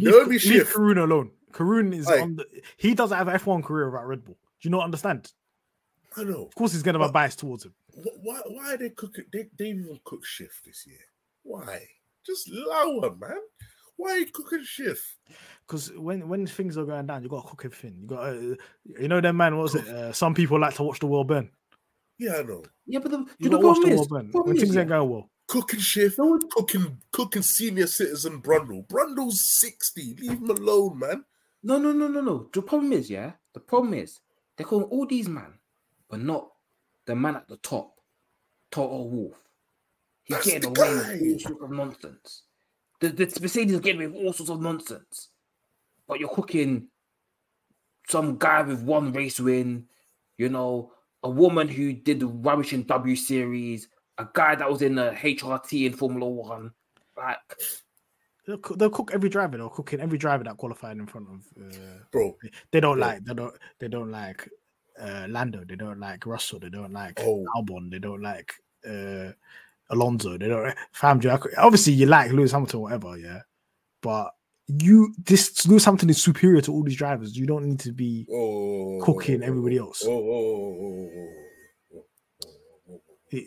no 0.00 0.24
be 0.24 0.32
leave 0.32 0.40
shift. 0.40 0.74
Karun 0.74 0.98
alone. 1.02 1.30
Karun 1.52 1.94
is 1.94 2.08
Aye. 2.08 2.20
on 2.20 2.36
the, 2.36 2.46
he 2.76 2.94
doesn't 2.94 3.16
have 3.16 3.28
an 3.28 3.36
F1 3.38 3.62
career 3.62 3.88
without 3.90 4.06
Red 4.08 4.24
Bull. 4.24 4.34
Do 4.60 4.68
you 4.68 4.70
not 4.70 4.82
understand? 4.84 5.32
I 6.16 6.24
know. 6.24 6.46
Of 6.46 6.54
course, 6.56 6.72
he's 6.72 6.82
going 6.82 6.94
to 6.94 7.00
have 7.00 7.10
a 7.10 7.12
bias 7.12 7.36
towards 7.36 7.64
him. 7.64 7.74
Why? 8.22 8.40
Why 8.48 8.74
are 8.74 8.76
they 8.76 8.90
cooking? 8.90 9.24
They 9.32 9.48
they 9.56 9.66
even 9.70 10.00
cook 10.04 10.24
shift 10.24 10.64
this 10.64 10.84
year. 10.86 10.98
Why? 11.44 11.86
Just 12.26 12.50
lower, 12.50 13.14
man. 13.14 13.38
Why 13.96 14.10
are 14.10 14.18
you 14.18 14.26
cooking 14.26 14.64
shift? 14.64 15.04
Because 15.66 15.92
when 15.92 16.28
when 16.28 16.46
things 16.46 16.76
are 16.76 16.84
going 16.84 17.06
down, 17.06 17.22
you 17.22 17.28
got 17.28 17.42
to 17.42 17.48
cook 17.48 17.64
everything. 17.66 17.98
You 18.00 18.06
got, 18.08 18.26
uh, 18.26 18.56
you 19.00 19.08
know, 19.08 19.20
that 19.20 19.32
man. 19.34 19.56
What 19.56 19.62
was 19.62 19.74
it? 19.76 19.86
Uh, 19.86 20.12
some 20.12 20.34
people 20.34 20.58
like 20.58 20.74
to 20.74 20.82
watch 20.82 20.98
the 20.98 21.06
world 21.06 21.28
burn. 21.28 21.50
Yeah, 22.18 22.38
I 22.38 22.42
know. 22.42 22.64
Yeah, 22.86 22.98
but 22.98 23.12
the, 23.12 23.18
You 23.18 23.26
you 23.38 23.50
know 23.50 23.60
to 23.60 23.66
watch 23.66 23.74
problem 23.76 23.88
the 23.90 23.94
is, 23.94 23.98
world 23.98 24.08
burn 24.10 24.30
problem 24.30 24.46
when 24.48 24.56
is, 24.56 24.62
things 24.62 24.74
yeah, 24.74 24.80
ain't 24.80 24.88
going 24.88 25.10
well. 25.10 25.30
Cooking 25.46 25.80
shift, 25.80 26.16
cooking 26.50 26.98
cooking 27.12 27.42
senior 27.42 27.86
citizen 27.86 28.40
Brundle. 28.40 28.88
Brundle's 28.88 29.44
sixty. 29.44 30.16
Leave 30.18 30.38
him 30.38 30.50
alone, 30.50 30.98
man. 30.98 31.24
No, 31.62 31.78
no, 31.78 31.92
no, 31.92 32.08
no, 32.08 32.20
no. 32.20 32.48
The 32.52 32.62
problem 32.62 32.92
is, 32.92 33.08
yeah. 33.10 33.32
The 33.52 33.60
problem 33.60 33.94
is 33.94 34.20
they're 34.56 34.66
calling 34.66 34.86
all 34.86 35.06
these 35.06 35.28
man, 35.28 35.54
but 36.08 36.20
not 36.20 36.48
the 37.06 37.14
man 37.14 37.36
at 37.36 37.48
the 37.48 37.58
top, 37.58 38.00
Toto 38.70 39.02
Wolff. 39.02 39.43
He's 40.24 40.36
That's 40.36 40.46
getting 40.46 40.72
the 40.72 40.80
away 40.80 41.02
guy. 41.02 41.12
with 41.20 41.32
all 41.32 41.38
sorts 41.40 41.62
of 41.62 41.70
nonsense. 41.70 42.42
The, 43.00 43.08
the 43.10 43.38
Mercedes 43.42 43.74
is 43.74 43.80
getting 43.80 44.00
away 44.02 44.06
with 44.08 44.24
all 44.26 44.32
sorts 44.32 44.50
of 44.50 44.60
nonsense. 44.60 45.28
But 46.08 46.20
you're 46.20 46.28
cooking 46.28 46.88
some 48.08 48.36
guy 48.38 48.62
with 48.62 48.82
one 48.82 49.12
race 49.12 49.40
win, 49.40 49.86
you 50.38 50.48
know, 50.48 50.92
a 51.22 51.30
woman 51.30 51.68
who 51.68 51.92
did 51.92 52.20
the 52.20 52.26
rubbish 52.26 52.72
in 52.72 52.84
W 52.84 53.16
Series, 53.16 53.88
a 54.18 54.26
guy 54.32 54.54
that 54.54 54.70
was 54.70 54.82
in 54.82 54.94
the 54.94 55.10
HRT 55.12 55.86
in 55.86 55.92
Formula 55.94 56.28
One. 56.28 56.72
Like, 57.16 57.38
They'll 58.46 58.58
cook, 58.58 58.78
they'll 58.78 58.90
cook 58.90 59.10
every 59.14 59.30
driver. 59.30 59.56
They'll 59.56 59.70
cook 59.70 59.94
in 59.94 60.00
every 60.02 60.18
driver 60.18 60.44
that 60.44 60.58
qualified 60.58 60.98
in 60.98 61.06
front 61.06 61.28
of. 61.30 61.46
Uh, 61.58 61.76
Bro, 62.12 62.36
they 62.72 62.80
don't 62.80 62.98
bro. 62.98 63.06
like. 63.06 63.24
They 63.24 63.32
don't. 63.32 63.54
They 63.78 63.88
don't 63.88 64.10
like 64.10 64.46
uh, 65.00 65.24
Lando. 65.30 65.64
They 65.66 65.76
don't 65.76 65.98
like 65.98 66.26
Russell. 66.26 66.60
They 66.60 66.68
don't 66.68 66.92
like 66.92 67.18
Oh. 67.22 67.46
Albon. 67.56 67.90
They 67.90 67.98
don't 67.98 68.20
like 68.20 68.52
uh, 68.86 69.32
Alonso. 69.90 70.38
They 70.38 70.48
don't. 70.48 70.74
Fam, 70.92 71.20
Joe, 71.20 71.38
obviously 71.58 71.92
you 71.92 72.06
like 72.06 72.30
Lewis 72.32 72.52
Hamilton, 72.52 72.80
whatever. 72.80 73.16
Yeah, 73.16 73.40
but 74.00 74.30
you 74.66 75.14
this 75.24 75.66
Lewis 75.66 75.84
Hamilton 75.84 76.10
is 76.10 76.22
superior 76.22 76.60
to 76.62 76.72
all 76.72 76.82
these 76.82 76.96
drivers. 76.96 77.36
You 77.36 77.46
don't 77.46 77.64
need 77.64 77.80
to 77.80 77.92
be 77.92 78.26
oh, 78.32 79.00
cooking 79.02 79.42
everybody 79.42 79.78
else. 79.78 80.02
Oh, 80.06 80.10
oh. 80.10 81.30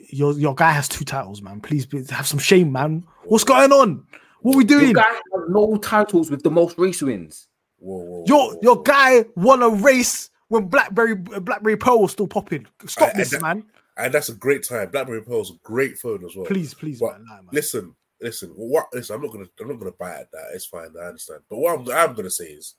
Your 0.09 0.33
your 0.33 0.53
guy 0.53 0.71
has 0.71 0.87
two 0.89 1.05
titles, 1.05 1.41
man. 1.41 1.61
Please, 1.61 1.85
please 1.85 2.09
have 2.09 2.27
some 2.27 2.39
shame, 2.39 2.71
man. 2.71 3.05
What's 3.25 3.45
going 3.45 3.71
on? 3.71 4.05
What 4.41 4.55
are 4.55 4.57
we 4.57 4.65
your 4.65 4.79
doing? 4.81 4.93
guy 4.93 5.03
has 5.07 5.43
no 5.49 5.77
titles 5.77 6.29
with 6.29 6.43
the 6.43 6.51
most 6.51 6.77
race 6.77 7.01
wins. 7.01 7.47
Whoa, 7.79 7.97
whoa, 7.97 8.23
Your 8.27 8.51
whoa, 8.53 8.59
your 8.61 8.83
guy 8.83 9.23
won 9.35 9.61
a 9.63 9.69
race 9.69 10.29
when 10.49 10.65
BlackBerry 10.67 11.15
Blackberry 11.15 11.77
Pearl 11.77 12.01
was 12.01 12.11
still 12.11 12.27
popping. 12.27 12.67
Stop 12.85 13.09
I- 13.09 13.11
I- 13.11 13.17
this, 13.17 13.29
that- 13.31 13.41
man. 13.41 13.63
And 13.97 14.13
that's 14.13 14.29
a 14.29 14.35
great 14.35 14.63
time. 14.63 14.89
BlackBerry 14.91 15.23
Pearl's 15.23 15.51
a 15.51 15.55
great 15.63 15.97
phone 15.97 16.23
as 16.25 16.35
well. 16.35 16.45
Please, 16.45 16.73
please, 16.73 17.01
man. 17.01 17.25
Nah, 17.27 17.35
man. 17.37 17.45
Listen, 17.51 17.95
listen. 18.21 18.49
What? 18.49 18.87
Listen. 18.93 19.15
I'm 19.15 19.21
not 19.23 19.31
gonna. 19.33 19.45
I'm 19.59 19.67
not 19.69 19.79
gonna 19.79 19.91
bite 19.91 20.19
at 20.21 20.31
that. 20.31 20.51
It's 20.53 20.65
fine. 20.65 20.93
I 21.01 21.05
understand. 21.07 21.41
But 21.49 21.57
what 21.57 21.79
I'm, 21.79 21.89
I'm 22.09 22.15
gonna 22.15 22.29
say 22.29 22.45
is, 22.45 22.75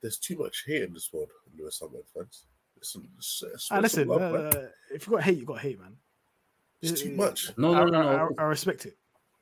there's 0.00 0.18
too 0.18 0.36
much 0.38 0.64
hate 0.66 0.82
in 0.82 0.94
this 0.94 1.10
world. 1.12 1.28
Lewis 1.58 1.78
Hamilton 1.80 2.04
fans. 2.14 2.44
Listen, 2.78 3.08
s- 3.18 3.42
s- 3.54 3.68
Ah, 3.70 3.80
listen, 3.80 4.06
love, 4.08 4.20
man. 4.20 4.34
uh, 4.46 4.68
if 4.94 5.06
you 5.06 5.12
got 5.14 5.22
hate, 5.24 5.38
you 5.38 5.44
got 5.44 5.58
hate, 5.58 5.80
man. 5.80 5.96
It's 6.80 7.02
too 7.02 7.12
Uh, 7.12 7.16
much. 7.16 7.50
No, 7.58 7.74
I, 7.74 7.84
no, 7.84 7.86
no, 7.90 7.98
I- 8.08 8.16
no. 8.16 8.30
I, 8.38 8.42
I 8.42 8.46
respect 8.46 8.86
it. 8.86 8.96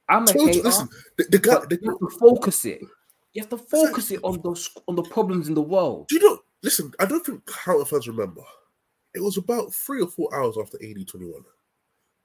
I'm 0.08 0.22
a 0.22 0.26
Toto- 0.26 0.46
hater, 0.46 0.62
listen, 0.62 0.88
the, 1.18 1.24
the 1.24 1.38
guy. 1.38 1.54
but 1.60 1.68
The, 1.70 1.78
you 1.82 1.90
have 1.90 1.98
to 1.98 2.18
focus 2.18 2.64
it. 2.64 2.80
You 3.34 3.42
have 3.42 3.50
to 3.50 3.58
focus 3.58 4.10
it 4.10 4.20
on 4.22 4.40
those 4.42 4.70
on 4.88 4.96
the 4.96 5.02
problems 5.02 5.48
in 5.48 5.54
the 5.54 5.60
world. 5.62 6.08
do 6.08 6.14
you 6.16 6.22
know? 6.22 6.38
Listen, 6.62 6.90
I 6.98 7.04
don't 7.04 7.24
think 7.24 7.42
Hamilton 7.50 7.86
fans 7.90 8.08
remember. 8.08 8.40
It 9.16 9.22
was 9.22 9.36
about 9.38 9.72
three 9.74 10.02
or 10.02 10.08
four 10.08 10.32
hours 10.34 10.56
after 10.60 10.76
AD 10.82 11.08
21. 11.08 11.42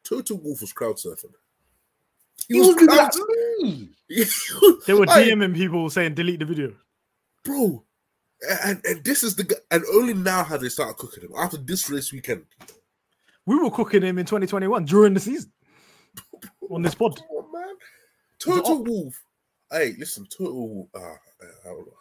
Toto 0.04 0.36
Wolff 0.36 0.62
was 0.62 0.74
crowd 0.74 0.98
surfing. 0.98 1.34
He 2.48 2.60
was 2.60 2.68
moving 2.70 2.88
crowd- 2.88 3.12
like 3.16 3.30
me. 3.62 3.90
They 4.88 4.94
were 4.94 5.10
Aye, 5.10 5.30
DMing 5.30 5.56
people 5.56 5.90
saying 5.90 6.16
delete 6.16 6.40
the 6.40 6.46
video. 6.46 6.74
bro. 7.44 7.84
And 8.64 8.82
and 8.86 9.04
this 9.04 9.22
is 9.24 9.36
the 9.36 9.44
guy, 9.44 9.58
and 9.70 9.84
only 9.94 10.16
now 10.16 10.44
have 10.44 10.62
they 10.62 10.70
started 10.70 10.98
cooking 10.98 11.24
him 11.24 11.32
after 11.38 11.58
this 11.58 11.88
race 11.92 12.12
weekend. 12.12 12.44
We 13.46 13.56
were 13.56 13.70
cooking 13.70 14.02
him 14.02 14.18
in 14.18 14.26
2021 14.26 14.86
during 14.86 15.14
the 15.14 15.20
season 15.20 15.52
on 16.72 16.82
this 16.82 16.96
pod. 16.96 17.18
Come 17.18 17.28
on, 17.38 17.52
man. 17.54 17.76
Toto 18.40 18.76
Wolff. 18.82 19.22
Hey, 19.72 19.94
listen, 20.00 20.26
Toto 20.26 20.54
Wolff. 20.54 20.88
Uh, 20.96 21.00
I 21.00 21.66
don't 21.66 21.86
know. 21.86 21.94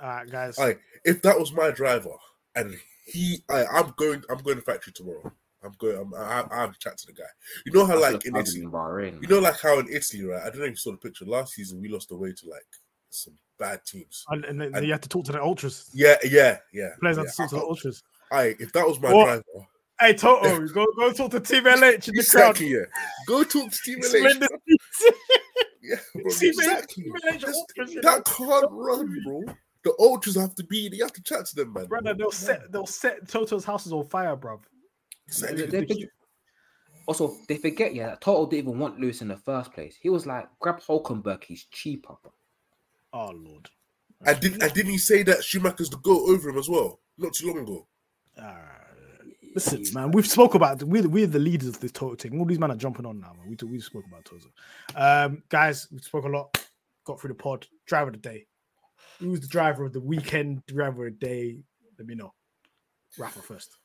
All 0.00 0.08
right, 0.08 0.30
guys. 0.30 0.56
Hey, 0.56 0.76
if 1.04 1.20
that 1.22 1.36
was 1.38 1.52
my 1.52 1.72
driver 1.72 2.14
and 2.54 2.76
he, 3.08 3.42
I, 3.48 3.64
I'm 3.66 3.92
going, 3.96 4.22
I'm 4.30 4.38
going 4.38 4.56
to 4.56 4.62
factory 4.62 4.92
tomorrow. 4.92 5.32
I'm 5.64 5.72
going. 5.78 5.96
I'm, 5.98 6.14
I, 6.14 6.44
I 6.50 6.60
have 6.60 6.72
to 6.72 6.78
chat 6.78 6.96
to 6.98 7.06
the 7.06 7.12
guy. 7.12 7.24
You 7.66 7.72
know 7.72 7.84
how, 7.84 8.00
like 8.00 8.24
in 8.26 8.36
Italy, 8.36 8.62
in 8.62 8.70
Bahrain. 8.70 9.20
you 9.20 9.28
know, 9.28 9.40
like 9.40 9.60
how 9.60 9.78
in 9.80 9.88
Italy, 9.88 10.24
right? 10.24 10.40
I 10.42 10.50
don't 10.50 10.58
know 10.58 10.64
if 10.64 10.70
you 10.70 10.76
saw 10.76 10.92
the 10.92 10.98
picture. 10.98 11.24
Last 11.24 11.54
season, 11.54 11.80
we 11.80 11.88
lost 11.88 12.12
away 12.12 12.32
to 12.32 12.48
like 12.48 12.62
some 13.10 13.34
bad 13.58 13.84
teams. 13.84 14.24
And, 14.28 14.44
and 14.44 14.60
then 14.60 14.74
and- 14.74 14.86
you 14.86 14.92
have 14.92 15.00
to 15.00 15.08
talk 15.08 15.24
to 15.24 15.32
the 15.32 15.42
ultras. 15.42 15.90
Yeah, 15.92 16.14
yeah, 16.22 16.58
yeah. 16.72 16.90
Players 17.00 17.16
yeah. 17.16 17.22
have 17.24 17.30
to 17.32 17.36
talk 17.36 17.50
to 17.50 17.56
the 17.56 17.62
ultras. 17.62 18.02
I, 18.30 18.54
if 18.60 18.72
that 18.72 18.86
was 18.86 19.00
my 19.00 19.12
What? 19.12 19.24
driver, 19.24 19.42
Hey, 20.00 20.14
Toto, 20.14 20.64
go 20.74 20.86
go 20.96 21.12
talk 21.12 21.32
to 21.32 21.40
Team 21.40 21.64
LH 21.64 22.06
in 22.08 22.14
the 22.14 22.20
exactly, 22.20 22.70
crowd. 22.70 22.86
yeah. 22.92 23.00
Go 23.26 23.42
talk 23.42 23.72
to 23.72 23.78
Team 23.84 23.98
LH. 24.00 24.46
Yeah, 25.82 25.96
bro, 26.14 26.30
Team 26.30 26.50
exactly. 26.50 27.04
LH 27.04 27.40
That's- 27.40 27.54
ultras, 27.54 27.94
that 27.94 28.02
know? 28.04 28.20
can't 28.22 28.66
run, 28.70 29.22
bro. 29.24 29.42
The 29.88 29.94
ultras 30.04 30.36
have 30.36 30.54
to 30.56 30.64
be. 30.64 30.90
You 30.92 31.02
have 31.02 31.14
to 31.14 31.22
chat 31.22 31.46
to 31.46 31.56
them, 31.56 31.72
man. 31.72 31.86
Brother, 31.86 32.12
they'll 32.12 32.30
set 32.30 32.70
they'll 32.70 32.84
set 32.84 33.26
Toto's 33.26 33.64
houses 33.64 33.90
on 33.92 34.04
fire, 34.04 34.36
bruv. 34.36 34.60
Exactly. 35.26 35.64
They- 35.66 35.84
they- 35.84 36.08
also, 37.06 37.34
they 37.48 37.56
forget, 37.56 37.94
yeah, 37.94 38.08
that 38.08 38.20
Toto 38.20 38.50
didn't 38.50 38.68
even 38.68 38.78
want 38.78 39.00
Lewis 39.00 39.22
in 39.22 39.28
the 39.28 39.36
first 39.38 39.72
place. 39.72 39.96
He 39.98 40.10
was 40.10 40.26
like, 40.26 40.46
grab 40.60 40.78
Hulkenberg, 40.80 41.42
he's 41.42 41.64
cheaper. 41.70 42.14
bro." 42.22 42.32
Oh 43.14 43.30
lord. 43.30 43.70
And 44.26 44.38
did 44.40 44.62
and 44.62 44.72
didn't 44.74 44.90
he 44.92 44.98
say 44.98 45.22
that 45.22 45.42
Schumacher's 45.42 45.88
the 45.88 45.96
go 45.96 46.26
over 46.26 46.50
him 46.50 46.58
as 46.58 46.68
well? 46.68 47.00
Not 47.16 47.32
too 47.32 47.46
long 47.46 47.60
ago. 47.60 47.86
Uh, 48.36 48.52
listen, 49.54 49.82
man, 49.94 50.10
we've 50.10 50.26
spoke 50.26 50.54
about 50.54 50.82
we're, 50.82 51.08
we're 51.08 51.26
the 51.26 51.38
leaders 51.38 51.68
of 51.68 51.80
this 51.80 51.92
Toto 51.92 52.14
thing. 52.14 52.38
All 52.38 52.44
these 52.44 52.58
men 52.58 52.70
are 52.72 52.76
jumping 52.76 53.06
on 53.06 53.20
now, 53.20 53.32
man. 53.38 53.48
We 53.48 53.56
we 53.66 53.80
spoke 53.80 54.04
about 54.06 54.26
Toto. 54.26 54.48
Um, 54.94 55.42
guys, 55.48 55.88
we 55.90 56.00
spoke 56.00 56.24
a 56.26 56.28
lot. 56.28 56.62
Got 57.04 57.20
through 57.22 57.28
the 57.28 57.34
pod. 57.36 57.66
Driver 57.86 58.08
of 58.08 58.20
the 58.20 58.28
day. 58.28 58.46
Who's 59.18 59.40
the 59.40 59.48
driver 59.48 59.84
of 59.84 59.92
the 59.92 60.00
weekend? 60.00 60.64
Driver 60.66 61.06
of 61.06 61.18
the 61.18 61.26
day. 61.26 61.58
Let 61.98 62.06
me 62.06 62.14
know. 62.14 62.32
Rafa 63.18 63.40
first. 63.40 63.76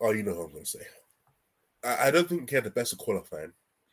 Oh, 0.00 0.10
you 0.10 0.22
know 0.22 0.34
what 0.34 0.46
I'm 0.46 0.52
gonna 0.52 0.66
say. 0.66 0.80
I, 1.84 2.08
I 2.08 2.10
don't 2.10 2.28
think 2.28 2.48
he 2.48 2.54
had 2.54 2.64
the 2.64 2.70
best 2.70 2.92
of 2.92 2.98
qualifying. 2.98 3.52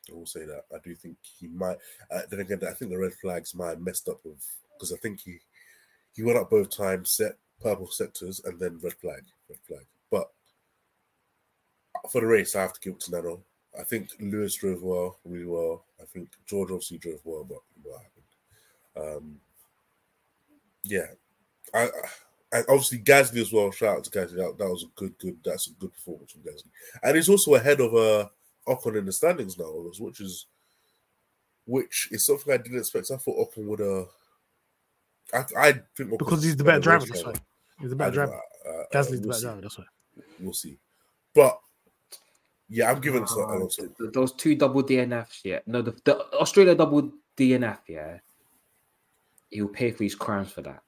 I 0.09 0.13
will 0.13 0.25
say 0.25 0.45
that. 0.45 0.63
I 0.73 0.77
do 0.83 0.95
think 0.95 1.17
he 1.21 1.47
might. 1.47 1.77
Uh, 2.11 2.21
then 2.29 2.39
again, 2.39 2.59
I 2.67 2.73
think 2.73 2.91
the 2.91 2.97
red 2.97 3.13
flags 3.13 3.53
might 3.53 3.69
have 3.69 3.81
messed 3.81 4.09
up 4.09 4.19
with 4.23 4.43
because 4.73 4.91
I 4.91 4.97
think 4.97 5.21
he 5.21 5.39
he 6.13 6.23
went 6.23 6.37
up 6.37 6.49
both 6.49 6.75
times, 6.75 7.11
set 7.11 7.33
purple 7.61 7.87
sectors, 7.87 8.41
and 8.43 8.59
then 8.59 8.79
red 8.81 8.93
flag, 8.93 9.23
red 9.49 9.59
flag. 9.67 9.85
But 10.09 10.29
for 12.11 12.21
the 12.21 12.27
race, 12.27 12.55
I 12.55 12.61
have 12.61 12.73
to 12.73 12.79
give 12.79 12.93
it 12.93 12.99
to 13.01 13.11
Nano. 13.11 13.43
I 13.79 13.83
think 13.83 14.09
Lewis 14.19 14.55
drove 14.55 14.81
well, 14.81 15.19
really 15.23 15.45
well. 15.45 15.85
I 16.01 16.05
think 16.05 16.29
George 16.47 16.71
obviously 16.71 16.97
drove 16.97 17.21
well, 17.23 17.43
but 17.43 17.59
what 17.83 18.01
happened? 18.01 19.17
Um, 19.17 19.39
yeah, 20.89 21.05
I, 21.73 21.83
I 21.83 21.89
and 22.51 22.65
obviously 22.67 22.97
Gasly 22.99 23.41
as 23.41 23.53
well. 23.53 23.69
Shout 23.71 23.97
out 23.97 24.03
to 24.05 24.09
Gasly. 24.09 24.35
That, 24.37 24.55
that 24.57 24.69
was 24.69 24.83
a 24.83 24.87
good, 24.99 25.17
good. 25.19 25.37
That's 25.45 25.67
a 25.67 25.73
good 25.73 25.93
performance 25.93 26.31
from 26.31 26.41
Gasly, 26.41 26.69
and 27.03 27.15
he's 27.15 27.29
also 27.29 27.55
ahead 27.55 27.79
of 27.79 27.93
uh 27.93 28.27
Ocon 28.67 28.97
in 28.97 29.05
the 29.05 29.11
standings 29.11 29.57
now, 29.57 29.65
which 29.99 30.19
is 30.19 30.47
which 31.65 32.09
is 32.11 32.25
something 32.25 32.51
I 32.53 32.57
didn't 32.57 32.79
expect. 32.79 33.11
I 33.11 33.17
thought 33.17 33.51
Ocon 33.55 33.65
would 33.67 33.81
uh. 33.81 34.05
I, 35.31 35.43
I 35.57 35.71
think 35.95 36.09
Ocon's 36.11 36.17
Because 36.17 36.43
he's 36.43 36.55
the 36.57 36.63
better 36.63 36.79
better 36.79 36.81
driver, 36.81 37.05
race 37.05 37.23
that's 37.23 37.25
why. 37.25 37.33
He's 37.79 37.89
the 37.91 37.95
better 37.95 38.11
driver. 38.11 38.33
uh, 38.67 38.69
uh, 38.69 38.83
Gasly's 38.93 39.11
we'll 39.11 39.21
the 39.21 39.27
better 39.27 39.39
see. 39.39 39.45
driver, 39.45 39.61
that's 39.61 39.77
why. 39.77 39.83
We'll 40.39 40.53
see, 40.53 40.77
but 41.35 41.59
yeah, 42.67 42.91
I'm 42.91 42.99
giving 43.01 43.21
it 43.23 43.27
to 43.27 43.35
Ah, 43.47 43.55
Alonso. 43.55 43.89
those 44.13 44.33
two 44.33 44.55
double 44.55 44.83
DNFs, 44.83 45.39
yeah. 45.43 45.59
No, 45.65 45.81
the, 45.81 45.91
the 46.03 46.17
Australia 46.33 46.75
double 46.75 47.11
DNF, 47.37 47.79
yeah. 47.87 48.17
He'll 49.49 49.67
pay 49.67 49.91
for 49.91 50.03
his 50.03 50.15
crimes 50.15 50.51
for 50.51 50.61
that. 50.61 50.81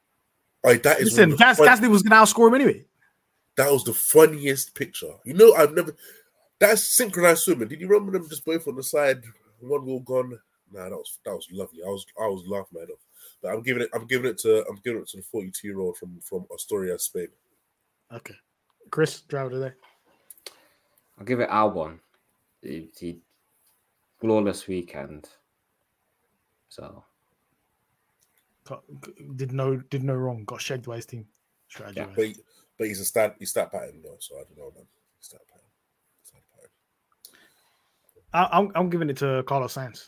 Aye, 0.65 0.77
that 0.77 0.99
is 0.99 1.05
Listen, 1.05 1.21
one 1.21 1.31
of 1.31 1.37
the 1.37 1.43
Gas, 1.43 1.57
fun- 1.57 1.67
Gasly 1.67 1.89
was 1.89 2.03
gonna 2.03 2.21
outscore 2.21 2.47
him 2.47 2.55
anyway. 2.55 2.85
That 3.57 3.71
was 3.71 3.83
the 3.83 3.93
funniest 3.93 4.75
picture. 4.75 5.13
You 5.25 5.33
know, 5.33 5.53
I've 5.53 5.73
never. 5.73 5.95
That's 6.59 6.95
synchronized 6.95 7.41
swimming. 7.41 7.67
Did 7.67 7.81
you 7.81 7.87
remember 7.87 8.11
them 8.11 8.29
just 8.29 8.45
both 8.45 8.67
on 8.67 8.75
the 8.75 8.83
side, 8.83 9.23
one 9.59 9.83
goal 9.83 10.01
gone? 10.01 10.37
Nah, 10.71 10.89
that 10.89 10.91
was 10.91 11.19
that 11.25 11.33
was 11.33 11.47
lovely. 11.51 11.79
I 11.83 11.89
was 11.89 12.05
I 12.19 12.27
was 12.27 12.45
laughing 12.47 12.77
at 12.77 12.81
head 12.81 12.93
off. 12.93 12.99
But 13.41 13.53
I'm 13.53 13.63
giving 13.63 13.83
it. 13.83 13.89
I'm 13.93 14.05
giving 14.05 14.29
it 14.29 14.37
to. 14.39 14.65
I'm 14.67 14.79
giving 14.83 15.01
it 15.01 15.07
to 15.09 15.17
the 15.17 15.23
42 15.23 15.67
year 15.67 15.79
old 15.79 15.97
from 15.97 16.19
from 16.21 16.45
Asturias, 16.53 17.03
Spain. 17.03 17.27
Okay. 18.13 18.35
Chris, 18.89 19.21
driver 19.21 19.49
today. 19.49 19.73
I'll 21.17 21.25
give 21.25 21.39
it 21.39 21.49
Albon. 21.49 21.99
He, 22.61 22.89
he 22.99 23.19
flawless 24.19 24.67
weekend. 24.67 25.29
So 26.69 26.81
Got, 26.83 27.03
did 29.35 29.51
no 29.51 29.77
did 29.77 30.03
no 30.03 30.13
wrong. 30.13 30.43
Got 30.45 30.61
shagged 30.61 30.85
by 30.85 30.97
his 30.97 31.05
team. 31.05 31.27
Strategy. 31.67 31.99
Yeah. 32.01 32.07
But 32.15 32.25
he- 32.25 32.35
but 32.77 32.87
he's 32.87 32.99
a 32.99 33.05
stat. 33.05 33.35
He's 33.37 33.51
stat 33.51 33.71
pattern 33.71 34.01
though, 34.03 34.15
so 34.19 34.35
I 34.37 34.43
don't 34.43 34.57
know, 34.57 34.71
man. 34.75 34.85
Stat 35.19 35.41
pattern. 35.47 35.65
Stat 36.23 36.41
pattern. 36.55 36.69
I, 38.33 38.57
I'm 38.57 38.71
I'm 38.73 38.89
giving 38.89 39.09
it 39.09 39.17
to 39.17 39.43
Carlos 39.45 39.75
Sainz 39.75 40.07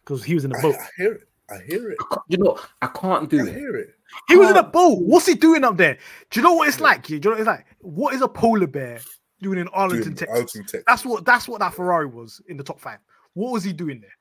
because 0.00 0.22
he 0.22 0.34
was 0.34 0.44
in 0.44 0.50
the 0.50 0.58
boat. 0.60 0.74
I 0.78 0.88
hear 0.98 1.12
it. 1.14 1.28
I 1.50 1.58
hear 1.66 1.90
it. 1.90 1.98
I 2.10 2.16
you 2.28 2.36
know, 2.38 2.58
I 2.82 2.88
can't 2.88 3.22
I 3.22 3.26
do 3.26 3.46
it. 3.46 3.54
hear 3.54 3.76
it. 3.76 3.94
He 4.28 4.36
was 4.36 4.50
in 4.50 4.56
a 4.56 4.62
boat. 4.62 4.98
What's 5.00 5.26
he 5.26 5.34
doing 5.34 5.64
up 5.64 5.76
there? 5.78 5.96
Do 6.30 6.40
you 6.40 6.44
know 6.44 6.52
what 6.54 6.68
it's 6.68 6.80
like? 6.80 7.06
Do 7.06 7.14
you 7.14 7.20
know 7.20 7.30
what 7.30 7.38
it's 7.40 7.46
like? 7.46 7.64
What 7.80 8.14
is 8.14 8.20
a 8.22 8.28
polar 8.28 8.66
bear 8.66 9.00
doing 9.40 9.58
in 9.58 9.68
Arlington, 9.68 10.10
Dude, 10.10 10.18
Texas? 10.18 10.32
Arlington, 10.34 10.62
Texas. 10.62 10.84
That's 10.86 11.04
what 11.06 11.24
that's 11.24 11.48
what 11.48 11.60
that 11.60 11.72
Ferrari 11.74 12.06
was 12.06 12.40
in 12.48 12.56
the 12.58 12.64
top 12.64 12.80
five. 12.80 12.98
What 13.32 13.52
was 13.52 13.64
he 13.64 13.72
doing 13.72 14.00
there? 14.00 14.16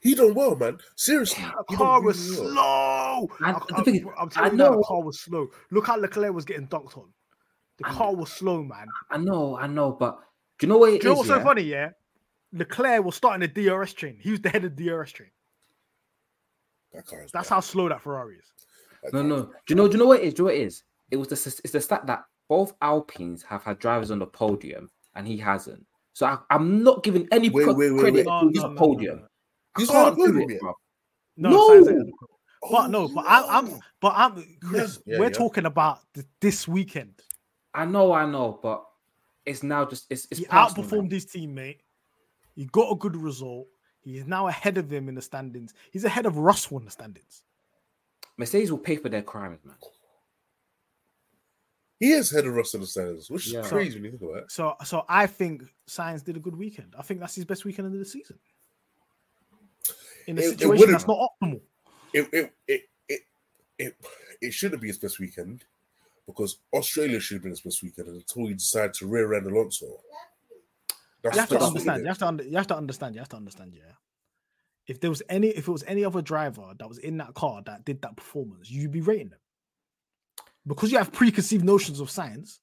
He 0.00 0.14
done 0.14 0.34
well, 0.34 0.56
man. 0.56 0.78
Seriously. 0.96 1.44
The 1.68 1.76
car 1.76 2.02
was 2.02 2.30
really 2.30 2.42
well. 2.42 3.28
slow. 3.28 3.28
I- 3.46 3.52
I, 3.52 3.60
the 3.78 3.84
thing 3.84 3.94
is, 3.96 4.02
am 4.02 4.10
I 4.18 4.26
telling 4.28 4.52
you 4.52 4.58
the 4.58 4.82
car 4.86 5.02
was 5.02 5.20
slow. 5.20 5.48
Look 5.70 5.86
how 5.86 5.96
Leclerc 5.96 6.32
was 6.34 6.44
getting 6.44 6.66
dunked 6.68 6.96
on. 6.96 7.12
The 7.78 7.86
I 7.88 7.90
car 7.92 8.14
was 8.14 8.30
slow, 8.32 8.62
man. 8.62 8.86
I 9.10 9.18
know, 9.18 9.56
I 9.56 9.66
know, 9.66 9.92
but 9.92 10.18
do 10.58 10.66
you 10.66 10.72
know 10.72 10.78
what 10.78 10.92
it 10.94 11.02
Do 11.02 11.08
you 11.08 11.12
know 11.14 11.18
what's 11.18 11.28
yeah? 11.28 11.38
so 11.38 11.44
funny? 11.44 11.62
Yeah, 11.62 11.90
Leclerc 12.52 13.04
was 13.04 13.14
starting 13.16 13.48
the 13.52 13.68
DRS 13.68 13.92
train. 13.92 14.16
He 14.20 14.30
was 14.30 14.40
the 14.40 14.48
head 14.48 14.64
of 14.64 14.74
the 14.76 14.84
DRS 14.88 15.12
train. 15.12 15.30
That 16.92 17.06
car 17.06 17.22
is 17.24 17.32
That's 17.32 17.48
bad. 17.48 17.54
how 17.56 17.60
slow 17.60 17.88
that 17.88 18.00
Ferrari 18.00 18.36
is. 18.36 18.52
That 19.02 19.12
No, 19.14 19.22
no. 19.22 19.36
is 19.36 19.44
Do 19.44 19.52
you 19.68 19.74
know? 19.76 19.88
Do 19.88 19.92
you 19.92 19.98
know 19.98 20.06
what 20.06 20.20
it 20.20 20.26
is? 20.26 20.34
Do 20.34 20.42
you 20.42 20.48
know 20.48 20.52
what 20.54 20.60
it 20.60 20.66
is? 20.66 20.82
It 21.10 21.16
was 21.16 21.28
the 21.28 21.34
it's 21.62 21.72
the 21.72 21.80
stat 21.80 22.06
that 22.06 22.24
both 22.48 22.72
Alpines 22.80 23.42
have 23.42 23.62
had 23.62 23.78
drivers 23.78 24.10
on 24.10 24.18
the 24.20 24.26
podium 24.26 24.88
and 25.14 25.26
he 25.26 25.36
hasn't. 25.36 25.84
So 26.14 26.26
I, 26.26 26.38
I'm 26.50 26.82
not 26.82 27.02
giving 27.02 27.28
any 27.30 27.50
Wait, 27.50 27.64
pro- 27.64 27.74
wait, 27.74 27.90
wait, 27.92 28.00
credit 28.00 28.16
wait. 28.16 28.24
to 28.24 28.30
No, 28.44 28.48
his 28.48 28.56
no, 28.62 28.68
no, 28.68 28.72
no, 28.72 28.78
podium. 28.78 29.28
No. 29.78 29.78
I 29.78 29.80
He's 29.80 29.90
not 29.90 30.16
can't 30.16 30.34
do 30.34 30.40
it, 30.40 30.50
yet. 30.50 30.60
bro. 30.60 30.74
No, 31.36 31.50
No. 31.50 31.68
Sainz 31.84 32.10
but 32.70 32.88
no, 32.88 33.06
but 33.08 33.24
I, 33.28 33.58
I'm, 33.58 33.80
but 34.00 34.12
I'm, 34.16 34.58
Chris. 34.60 34.98
Yeah, 35.06 35.18
we're 35.20 35.24
yeah. 35.26 35.30
talking 35.30 35.66
about 35.66 36.00
th- 36.14 36.26
this 36.40 36.66
weekend. 36.66 37.22
I 37.74 37.84
know, 37.84 38.12
I 38.12 38.26
know, 38.26 38.58
but 38.60 38.84
it's 39.44 39.62
now 39.62 39.84
just 39.84 40.06
it's 40.10 40.26
it's 40.30 40.40
he 40.40 40.46
personal 40.46 40.84
outperformed 40.84 41.10
now. 41.10 41.14
his 41.14 41.26
teammate. 41.26 41.78
He 42.56 42.64
got 42.64 42.90
a 42.90 42.96
good 42.96 43.14
result. 43.16 43.68
He 44.00 44.16
is 44.16 44.26
now 44.26 44.48
ahead 44.48 44.78
of 44.78 44.92
him 44.92 45.08
in 45.08 45.14
the 45.14 45.22
standings. 45.22 45.74
He's 45.92 46.04
ahead 46.04 46.26
of 46.26 46.38
Russell 46.38 46.78
in 46.78 46.86
the 46.86 46.90
standings. 46.90 47.42
Mercedes 48.36 48.70
will 48.72 48.78
pay 48.78 48.96
for 48.96 49.10
their 49.10 49.22
crimes, 49.22 49.60
man. 49.64 49.76
He 52.00 52.10
is 52.12 52.30
head 52.30 52.46
of 52.46 52.54
Russell 52.54 52.78
in 52.78 52.82
the 52.82 52.86
standards, 52.88 53.30
which 53.30 53.46
is 53.46 53.52
Yeah. 53.54 53.62
crazy 53.62 53.96
when 53.96 54.04
you 54.04 54.10
think 54.18 54.22
about 54.22 54.42
it. 54.44 54.50
So, 54.50 54.74
so 54.84 55.04
I 55.08 55.26
think 55.26 55.62
Sainz 55.88 56.22
did 56.24 56.36
a 56.36 56.40
good 56.40 56.56
weekend. 56.56 56.94
I 56.98 57.02
think 57.02 57.20
that's 57.20 57.34
his 57.34 57.44
best 57.44 57.64
weekend 57.64 57.86
of 57.86 57.92
the 57.98 58.04
season. 58.04 58.38
In 60.26 60.38
a 60.38 60.40
It- 60.40 60.44
it 60.44 60.48
situation 60.50 60.78
wouldn't- 60.78 60.98
that's 60.98 61.06
not 61.08 61.30
optimal. 61.42 61.60
It 62.12 62.28
it 62.32 62.52
it 62.66 62.82
it 63.08 63.20
it, 63.78 63.96
it 64.40 64.50
shouldn't 64.54 64.80
be 64.80 64.88
his 64.88 64.98
best 64.98 65.18
weekend 65.18 65.64
because 66.26 66.58
Australia 66.72 67.20
should 67.20 67.36
have 67.36 67.42
been 67.42 67.50
his 67.52 67.60
best 67.60 67.82
weekend 67.82 68.08
until 68.08 68.46
he 68.46 68.54
decided 68.54 68.94
to 68.94 69.06
rear 69.06 69.34
end 69.34 69.46
Alonso. 69.46 69.86
That's, 71.22 71.34
You 71.36 71.40
have 71.40 71.48
to 71.48 71.54
that's 71.54 71.62
what 71.62 71.68
understand. 71.68 72.00
You 72.02 72.08
have 72.08 72.18
to, 72.18 72.26
under, 72.26 72.44
you 72.44 72.56
have 72.56 72.66
to 72.68 72.76
understand. 72.76 73.14
You 73.14 73.20
have 73.20 73.28
to 73.30 73.36
understand. 73.36 73.74
Yeah. 73.74 73.92
If 74.86 75.00
there 75.00 75.10
was 75.10 75.22
any, 75.28 75.48
if 75.48 75.66
it 75.66 75.70
was 75.70 75.82
any 75.84 76.04
other 76.04 76.22
driver 76.22 76.72
that 76.78 76.88
was 76.88 76.98
in 76.98 77.16
that 77.18 77.34
car 77.34 77.62
that 77.66 77.84
did 77.84 78.00
that 78.02 78.16
performance, 78.16 78.70
you'd 78.70 78.92
be 78.92 79.00
rating 79.00 79.30
them 79.30 79.40
because 80.66 80.92
you 80.92 80.98
have 80.98 81.12
preconceived 81.12 81.64
notions 81.64 81.98
of 82.00 82.08
Sainz. 82.08 82.58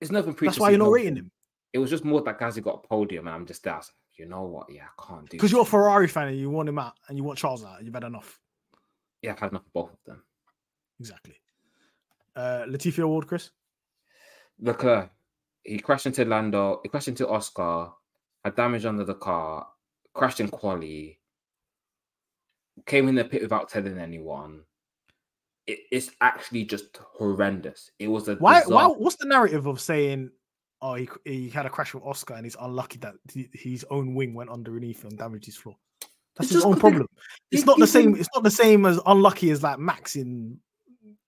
It's 0.00 0.10
nothing. 0.10 0.34
preconceived. 0.34 0.54
That's 0.54 0.58
why 0.60 0.70
you're 0.70 0.78
not 0.78 0.90
rating 0.90 1.14
notion. 1.14 1.24
him 1.26 1.32
It 1.72 1.78
was 1.78 1.90
just 1.90 2.04
more 2.04 2.20
that 2.22 2.38
guys 2.38 2.56
who 2.56 2.62
got 2.62 2.82
a 2.84 2.88
podium, 2.88 3.26
and 3.28 3.34
I'm 3.36 3.46
just 3.46 3.62
there. 3.62 3.80
I 4.18 4.22
was 4.22 4.26
like, 4.26 4.26
you 4.26 4.28
know 4.28 4.42
what? 4.42 4.66
Yeah, 4.70 4.84
I 4.98 5.06
can't 5.06 5.28
do. 5.28 5.36
because 5.36 5.52
you're 5.52 5.62
a 5.62 5.64
Ferrari 5.64 6.08
fan 6.08 6.28
and 6.28 6.38
you 6.38 6.50
want 6.50 6.68
him 6.68 6.78
out 6.78 6.94
and 7.08 7.16
you 7.16 7.24
want 7.24 7.38
Charles 7.38 7.64
out. 7.64 7.82
You've 7.84 7.94
had 7.94 8.04
enough. 8.04 8.38
Yeah, 9.22 9.32
I've 9.32 9.38
had 9.38 9.50
enough 9.50 9.66
of 9.66 9.72
both 9.72 9.90
of 9.92 9.98
them. 10.06 10.22
Exactly. 10.98 11.34
Uh, 12.36 12.64
Latifi 12.68 13.02
Award, 13.02 13.26
Chris. 13.26 13.50
Leclerc, 14.60 15.10
he 15.64 15.78
crashed 15.78 16.06
into 16.06 16.24
Lando, 16.24 16.80
he 16.82 16.88
crashed 16.88 17.08
into 17.08 17.28
Oscar, 17.28 17.90
had 18.44 18.56
damage 18.56 18.84
under 18.84 19.04
the 19.04 19.14
car, 19.14 19.66
crashed 20.14 20.40
in 20.40 20.48
quali, 20.48 21.18
came 22.86 23.08
in 23.08 23.14
the 23.14 23.24
pit 23.24 23.42
without 23.42 23.68
telling 23.68 23.98
anyone. 23.98 24.60
It, 25.66 25.80
it's 25.90 26.10
actually 26.20 26.64
just 26.64 26.98
horrendous. 27.14 27.90
It 27.98 28.08
was 28.08 28.28
a 28.28 28.36
Why? 28.36 28.62
Why? 28.66 28.86
What's 28.86 29.16
the 29.16 29.26
narrative 29.26 29.66
of 29.66 29.80
saying, 29.80 30.30
"Oh, 30.82 30.94
he, 30.94 31.08
he 31.24 31.48
had 31.50 31.66
a 31.66 31.70
crash 31.70 31.92
with 31.94 32.02
Oscar 32.04 32.34
and 32.34 32.44
he's 32.46 32.56
unlucky 32.60 32.98
that 32.98 33.14
he- 33.32 33.50
his 33.52 33.84
own 33.90 34.14
wing 34.14 34.34
went 34.34 34.50
underneath 34.50 35.04
and 35.04 35.16
damaged 35.18 35.46
his 35.46 35.56
floor"? 35.56 35.76
That's 36.36 36.48
It's 36.50 36.54
his 36.54 36.64
own 36.64 36.72
own 36.74 36.74
'cause 36.74 36.78
they- 36.78 36.80
problem. 36.90 37.06
It's 37.50 37.64
not 37.66 37.78
the 37.78 37.86
same. 37.86 38.14
It's 38.16 38.28
not 38.34 38.44
the 38.44 38.50
same 38.50 38.86
as 38.86 38.98
unlucky 39.06 39.50
as 39.50 39.62
like 39.62 39.78
Max 39.78 40.16
in 40.16 40.58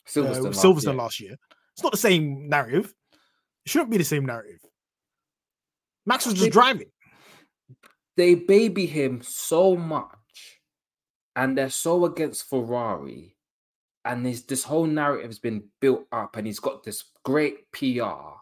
Silverstone 0.06 0.36
uh, 0.36 0.42
last 0.42 0.64
Silverstone 0.64 0.84
year. 0.84 0.94
last 0.94 1.20
year. 1.20 1.36
It's 1.74 1.82
not 1.82 1.92
the 1.92 1.98
same 1.98 2.48
narrative. 2.48 2.94
It 3.64 3.70
shouldn't 3.70 3.90
be 3.90 3.96
the 3.98 4.04
same 4.04 4.24
narrative. 4.26 4.60
Max 6.06 6.24
was 6.26 6.34
just 6.34 6.44
They- 6.46 6.50
driving. 6.50 6.90
They 8.16 8.34
baby 8.34 8.84
him 8.86 9.22
so 9.22 9.74
much, 9.76 10.60
and 11.34 11.56
they're 11.56 11.70
so 11.70 12.04
against 12.04 12.44
Ferrari, 12.48 13.36
and 14.04 14.26
this 14.26 14.42
this 14.42 14.64
whole 14.64 14.86
narrative 14.86 15.30
has 15.30 15.38
been 15.38 15.70
built 15.80 16.06
up, 16.12 16.36
and 16.36 16.46
he's 16.46 16.60
got 16.60 16.82
this 16.84 17.04
great 17.24 17.70
PR, 17.72 18.41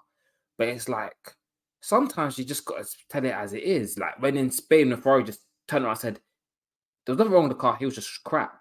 but 0.60 0.68
it's 0.68 0.90
like 0.90 1.34
sometimes 1.80 2.38
you 2.38 2.44
just 2.44 2.66
got 2.66 2.84
to 2.84 2.96
tell 3.08 3.24
it 3.24 3.32
as 3.32 3.54
it 3.54 3.62
is. 3.62 3.98
Like 3.98 4.20
when 4.20 4.36
in 4.36 4.50
Spain, 4.50 4.90
the 4.90 4.96
Ferrari 4.98 5.24
just 5.24 5.40
turned 5.66 5.86
around 5.86 5.92
and 5.92 6.00
said, 6.00 6.20
"There 7.06 7.14
was 7.14 7.18
nothing 7.18 7.32
wrong 7.32 7.44
with 7.44 7.56
the 7.56 7.62
car; 7.62 7.76
he 7.76 7.86
was 7.86 7.94
just 7.94 8.22
crap." 8.24 8.60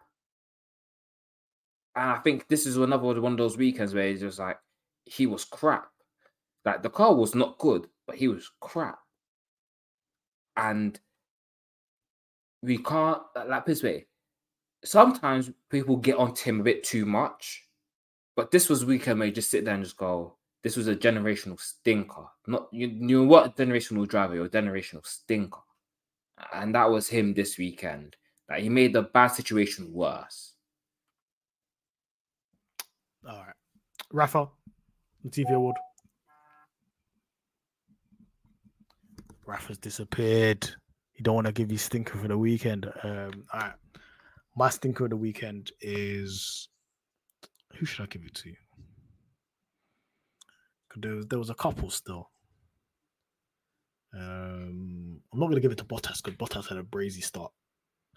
And 1.98 2.10
I 2.12 2.20
think 2.20 2.48
this 2.48 2.66
is 2.66 2.78
another 2.78 3.20
one 3.20 3.34
of 3.34 3.38
those 3.38 3.58
weekends 3.58 3.94
where 3.94 4.08
he's 4.08 4.22
just 4.22 4.40
like, 4.40 4.58
he 5.04 5.28
was 5.28 5.44
crap. 5.44 5.90
Like 6.64 6.84
the 6.84 6.90
car 6.90 7.14
was 7.14 7.36
not 7.36 7.58
good, 7.58 7.88
but 8.08 8.16
he 8.16 8.30
was 8.30 8.50
crap. 8.62 9.00
And 10.56 10.98
we 12.62 12.78
can't 12.78 13.22
like 13.46 13.66
this 13.66 13.84
way. 13.84 14.06
Sometimes 14.86 15.52
people 15.70 15.98
get 15.98 16.16
on 16.16 16.34
him 16.34 16.62
a 16.62 16.64
bit 16.64 16.86
too 16.86 17.06
much, 17.06 17.66
but 18.38 18.52
this 18.52 18.70
was 18.70 18.86
weekend 18.86 19.20
where 19.20 19.28
you 19.28 19.34
just 19.34 19.52
sit 19.52 19.66
there 19.66 19.74
and 19.74 19.84
just 19.84 19.98
go, 19.98 20.38
"This 20.64 20.76
was 20.76 20.88
a 20.88 20.96
generational 20.96 21.60
stinker." 21.60 22.26
Not 22.48 22.68
you, 22.72 22.88
you 22.88 23.24
what 23.26 23.56
generational 23.56 24.08
driver, 24.08 24.36
you're 24.36 24.46
a 24.46 24.50
generational 24.50 25.06
stinker, 25.06 25.62
and 26.54 26.76
that 26.76 26.90
was 26.90 27.08
him 27.08 27.34
this 27.34 27.58
weekend. 27.58 28.16
Like 28.50 28.64
he 28.64 28.70
made 28.70 28.94
the 28.94 29.04
bad 29.04 29.28
situation 29.28 29.94
worse. 29.94 30.54
All 33.28 33.38
right, 33.38 33.56
Rafa, 34.12 34.48
the 35.24 35.30
TV 35.30 35.54
Award. 35.54 35.76
Rafa's 39.46 39.78
disappeared. 39.78 40.70
You 41.16 41.24
don't 41.24 41.36
want 41.36 41.48
to 41.48 41.54
give 41.54 41.72
you 41.72 41.78
stinker 41.78 42.18
for 42.18 42.28
the 42.28 42.38
weekend. 42.38 42.86
Um, 43.04 43.46
all 43.52 43.60
right, 43.60 43.74
my 44.56 44.70
stinker 44.70 45.06
of 45.06 45.10
the 45.10 45.18
weekend 45.18 45.72
is 45.82 46.70
who 47.76 47.86
should 47.86 48.04
I 48.04 48.08
give 48.08 48.24
it 48.24 48.36
to? 48.36 48.54
There 51.02 51.16
was, 51.16 51.28
there 51.28 51.40
was 51.40 51.50
a 51.50 51.56
couple 51.56 51.90
still. 51.90 52.30
Um, 54.14 55.20
I'm 55.32 55.40
not 55.40 55.46
going 55.48 55.56
to 55.56 55.62
give 55.62 55.72
it 55.72 55.78
to 55.80 55.84
Bottas 55.86 56.24
because 56.24 56.38
Bottas 56.38 56.68
had 56.68 56.78
a 56.78 56.84
brazy 56.84 57.24
start. 57.24 57.52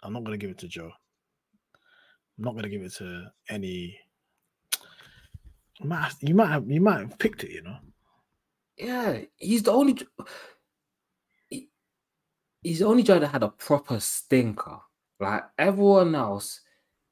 I'm 0.02 0.12
not 0.12 0.24
going 0.24 0.38
to 0.38 0.44
give 0.44 0.50
it 0.50 0.58
to 0.58 0.68
Joe. 0.68 0.90
I'm 2.38 2.44
not 2.44 2.52
going 2.52 2.64
to 2.64 2.68
give 2.70 2.82
it 2.82 2.92
to 2.94 3.26
any. 3.48 3.98
You 5.80 5.88
might, 5.88 6.02
have, 6.04 6.16
you 6.20 6.34
might 6.34 6.48
have, 6.50 6.70
you 6.70 6.80
might 6.80 7.00
have 7.00 7.18
picked 7.18 7.44
it. 7.44 7.50
You 7.50 7.62
know, 7.62 7.76
Yeah, 8.76 9.18
he's 9.36 9.62
the 9.62 9.72
only. 9.72 9.98
he- 11.48 11.68
He's 12.62 12.78
the 12.78 12.86
only 12.86 13.02
driver 13.02 13.20
that 13.20 13.28
had 13.28 13.42
a 13.42 13.48
proper 13.48 13.98
stinker. 14.00 14.78
Like 15.20 15.42
everyone 15.58 16.14
else, 16.14 16.60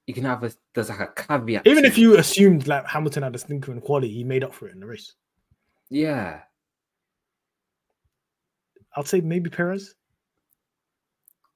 you 0.07 0.15
can 0.15 0.25
have 0.25 0.43
a 0.45 0.53
there's 0.75 0.89
like 0.89 1.01
a 1.01 1.09
caveat. 1.09 1.67
even 1.67 1.85
if 1.85 1.99
you 1.99 2.17
assumed 2.19 2.67
like 2.67 2.87
Hamilton 2.87 3.25
had 3.25 3.35
a 3.35 3.39
stinker 3.39 3.73
in 3.73 3.81
quality, 3.81 4.09
he 4.13 4.25
made 4.25 4.43
up 4.45 4.55
for 4.55 4.69
it 4.69 4.75
in 4.75 4.81
the 4.81 4.87
race. 4.87 5.15
Yeah, 5.91 6.41
I'd 8.97 9.07
say 9.07 9.21
maybe 9.21 9.51
Perez. 9.51 9.95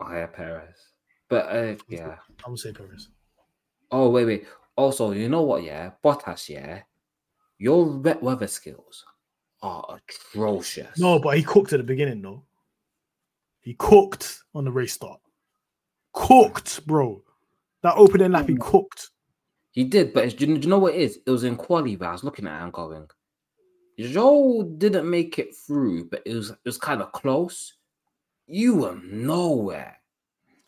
oh 0.01 0.12
yeah, 0.12 0.27
Perez. 0.27 0.74
But 1.28 1.47
uh, 1.47 1.74
yeah. 1.89 2.16
I 2.47 2.51
would 2.51 2.59
say 2.59 2.73
Perez. 2.73 3.09
Oh 3.90 4.11
wait, 4.11 4.24
wait. 4.27 4.47
Also, 4.77 5.12
you 5.12 5.28
know 5.28 5.43
what? 5.43 5.62
Yeah, 5.62 5.93
Bottas. 6.05 6.48
Yeah, 6.48 6.81
your 7.59 7.85
wet 7.86 8.23
weather 8.23 8.47
skills 8.47 9.05
are 9.62 9.98
atrocious. 10.09 10.98
No, 10.98 11.19
but 11.19 11.36
he 11.36 11.43
cooked 11.43 11.73
at 11.73 11.78
the 11.78 11.85
beginning 11.85 12.23
though. 12.23 12.43
He 13.61 13.74
cooked 13.74 14.40
on 14.55 14.65
the 14.65 14.73
race 14.73 14.93
start. 14.93 15.20
Cooked, 16.12 16.86
bro. 16.86 17.23
That 17.82 17.97
opening 17.97 18.32
lap, 18.32 18.48
he 18.48 18.56
cooked. 18.56 19.11
he 19.73 19.85
did. 19.85 20.12
But 20.12 20.24
it's, 20.24 20.35
do 20.35 20.47
you 20.47 20.59
do 20.59 20.61
you 20.62 20.69
know 20.69 20.78
what 20.78 20.94
it 20.94 21.01
is? 21.01 21.19
It 21.27 21.31
was 21.31 21.44
in 21.44 21.56
quali. 21.56 21.97
But 21.97 22.09
I 22.09 22.12
was 22.12 22.24
looking 22.24 22.47
at 22.47 22.61
it 22.61 22.65
and 22.65 22.73
going, 22.73 23.06
Joe 23.98 24.62
didn't 24.78 25.08
make 25.08 25.38
it 25.38 25.54
through, 25.54 26.08
but 26.10 26.22
it 26.26 26.34
was 26.34 26.50
it 26.50 26.58
was 26.64 26.78
kind 26.78 27.00
of 27.00 27.12
close. 27.12 27.74
You 28.46 28.74
were 28.76 28.98
nowhere. 29.02 29.96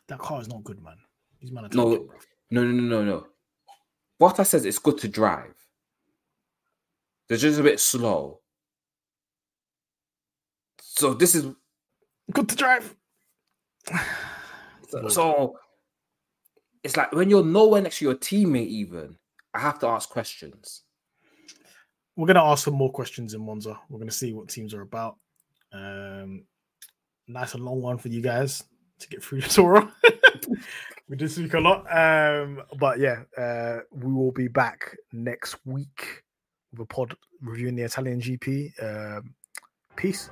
That 0.09 0.19
car 0.19 0.41
is 0.41 0.49
not 0.49 0.65
good, 0.65 0.83
man. 0.83 0.97
He's 1.39 1.53
man. 1.53 1.69
No, 1.73 1.91
no, 2.51 2.63
no, 2.63 2.65
no, 2.65 2.81
no, 2.81 3.05
no. 3.05 3.27
Bottas 4.21 4.47
says 4.47 4.65
it's 4.65 4.79
good 4.79 4.99
to 4.99 5.09
drive. 5.09 5.55
They're 7.29 7.39
just 7.39 7.61
a 7.61 7.63
bit 7.63 7.81
slow. 7.81 8.41
So 10.81 11.13
this 11.13 11.35
is 11.35 11.47
Good 12.33 12.49
to 12.49 12.57
drive. 12.57 12.95
so, 14.89 15.09
so 15.09 15.59
it's 16.83 16.97
like 16.97 17.13
when 17.13 17.31
you're 17.31 17.45
nowhere 17.45 17.83
next 17.83 17.99
to 17.99 18.05
your 18.05 18.15
teammate, 18.15 18.69
even 18.69 19.17
I 19.55 19.61
have 19.61 19.79
to 19.81 19.87
ask 19.87 20.09
questions. 20.09 20.83
We're 22.17 22.27
gonna 22.27 22.45
ask 22.45 22.65
some 22.65 22.75
more 22.75 22.91
questions 22.91 23.35
in 23.35 23.45
Monza. 23.45 23.79
We're 23.89 23.99
gonna 23.99 24.11
see 24.11 24.33
what 24.33 24.49
teams 24.49 24.73
are 24.73 24.83
about. 24.83 25.17
Um, 25.73 26.45
nice 27.29 27.55
and 27.55 27.65
long 27.65 27.83
one 27.83 27.99
for 27.99 28.09
you 28.09 28.23
guys 28.23 28.65
to 29.01 29.09
get 29.09 29.23
through 29.23 29.43
the 29.43 29.49
tour. 29.49 29.89
we 31.09 31.17
did 31.17 31.31
speak 31.31 31.55
a 31.55 31.61
lot, 31.61 31.85
um, 31.95 32.63
but 32.79 32.99
yeah, 32.99 33.23
uh, 33.37 33.81
we 33.91 34.13
will 34.13 34.33
be 34.33 34.49
back 34.49 34.97
next 35.13 35.57
week 35.67 36.23
with 36.73 36.81
a 36.81 36.87
pod 36.87 37.15
reviewing 37.43 37.77
the 37.77 37.83
Italian 37.83 38.21
GP. 38.21 38.73
Um, 38.83 39.35
peace. 39.97 40.31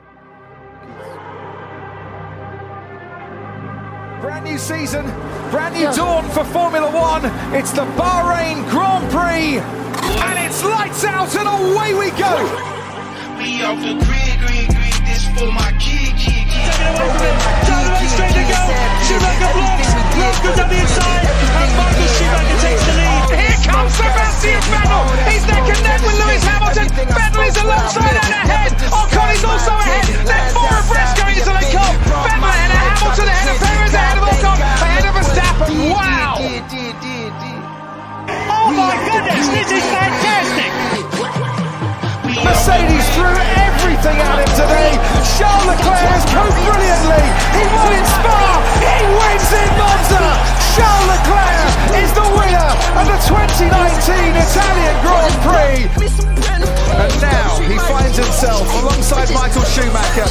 Brand 4.21 4.47
new 4.47 4.57
season, 4.57 5.05
brand 5.51 5.75
new 5.75 5.93
dawn 5.93 6.29
for 6.31 6.45
Formula 6.45 6.91
One. 6.91 7.27
It's 7.55 7.73
the 7.73 7.83
Bahrain 7.83 8.69
Grand 8.71 9.11
Prix, 9.11 9.84
and 10.21 10.39
it's 10.47 10.63
lights 10.63 11.05
out 11.05 11.35
and 11.35 11.49
away 11.49 11.95
we 11.95 12.11
go. 12.15 12.35
We 13.39 13.63
off 13.65 13.81
the 13.83 13.95
grid, 13.99 14.37
grid, 14.41 14.69
grid. 14.71 14.97
This 15.05 15.27
for 15.35 15.51
my 15.51 15.71
kid, 15.83 16.15
kid, 16.17 16.47
kid. 16.49 16.71
Down 16.95 17.83
the 17.83 17.87
lane, 17.91 18.09
straight 18.15 18.35
to 18.35 18.45
go. 18.47 18.61
Schumacher 19.05 19.53
blocks. 19.55 19.91
Love 20.15 20.39
goes 20.45 20.57
down 20.57 20.69
the 20.71 20.79
inside. 20.79 21.25
And 21.25 21.71
Michael 21.75 22.09
Schumacher 22.15 22.59
takes 22.63 22.85
the 22.87 22.95
lead. 22.95 23.23
Here 23.35 23.59
comes 23.67 23.93
Sebastian 23.95 24.61
Vettel. 24.71 25.05
He's 25.29 25.45
neck 25.51 25.67
and 25.67 25.83
neck 25.83 26.01
with 26.07 26.17
Lewis 26.23 26.45
Hamilton. 26.45 26.89
Vettel 26.95 27.43
is 27.45 27.57
alongside 27.59 28.17
and 28.17 28.35
ahead. 28.45 28.73
Ocon 28.95 29.29
is 29.35 29.45
also 29.45 29.73
ahead. 29.75 30.05
They're 30.25 30.51
four 30.55 30.71
abreast 30.71 31.13
going 31.19 31.37
into 31.37 31.53
the 31.53 31.67
cup. 31.75 31.95
Vettel 32.07 32.49
ahead 32.49 32.71
of 32.71 32.81
Hamilton, 32.81 33.27
ahead 33.29 33.49
of 33.51 33.59
Perez, 33.61 33.95
ahead 33.95 34.19
of 34.19 34.25
Ocon, 34.31 34.59
ahead 34.63 35.05
of 35.05 35.13
Verstappen. 35.19 35.93
Wow! 35.93 36.39
Oh 38.65 38.73
my 38.73 38.97
goodness, 38.97 39.45
this 39.53 39.77
is 39.77 39.85
fantastic. 39.93 40.73
Mercedes 42.41 43.05
threw 43.13 43.37
everything 43.61 44.17
at 44.17 44.41
him 44.41 44.51
today. 44.57 44.97
Charles 45.37 45.69
Leclerc 45.69 46.01
has 46.09 46.25
coped 46.33 46.57
brilliantly. 46.65 47.25
He 47.61 47.65
won 47.77 47.93
in 47.93 48.07
Spa. 48.09 48.41
He 48.81 49.05
wins 49.21 49.53
in 49.53 49.69
Monza. 49.77 50.25
Charles 50.81 51.07
Leclerc 51.13 51.77
is 51.93 52.11
the 52.17 52.25
winner 52.41 52.71
of 52.97 53.05
the 53.05 53.21
2019 53.29 54.33
Italian 54.33 54.97
Grand 55.05 55.37
Prix. 55.45 56.74
And 56.95 57.15
now 57.21 57.59
he 57.59 57.77
finds 57.91 58.17
himself 58.17 58.63
alongside 58.83 59.29
Michael 59.35 59.67
Schumacher 59.67 60.31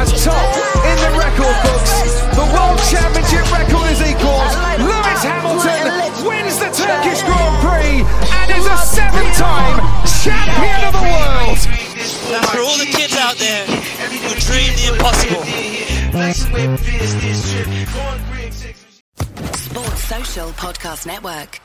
as 0.00 0.08
top 0.24 0.48
in 0.88 0.96
the 1.04 1.12
record 1.20 1.56
books. 1.68 1.92
The 2.32 2.46
World 2.48 2.80
Championship 2.88 3.44
record 3.52 3.92
is 3.92 4.00
equalled. 4.00 4.48
Lewis 4.80 5.20
Hamilton 5.20 5.84
wins 6.24 6.56
the 6.58 6.70
Turkish 6.72 7.20
Grand 7.28 7.56
Prix 7.60 8.00
and 8.40 8.48
is 8.56 8.66
a 8.66 8.78
seven-time 8.88 9.76
champion 10.24 10.80
of 10.88 10.92
the 10.96 11.04
world. 11.04 11.58
For 12.52 12.60
all 12.60 12.78
the 12.78 12.88
kids 12.88 13.16
out 13.16 13.36
there 13.36 13.66
who 13.66 14.32
dream 14.40 14.72
the 14.80 14.92
impossible. 14.92 15.44
Sports 19.52 20.04
Social 20.04 20.48
Podcast 20.52 21.06
Network. 21.06 21.60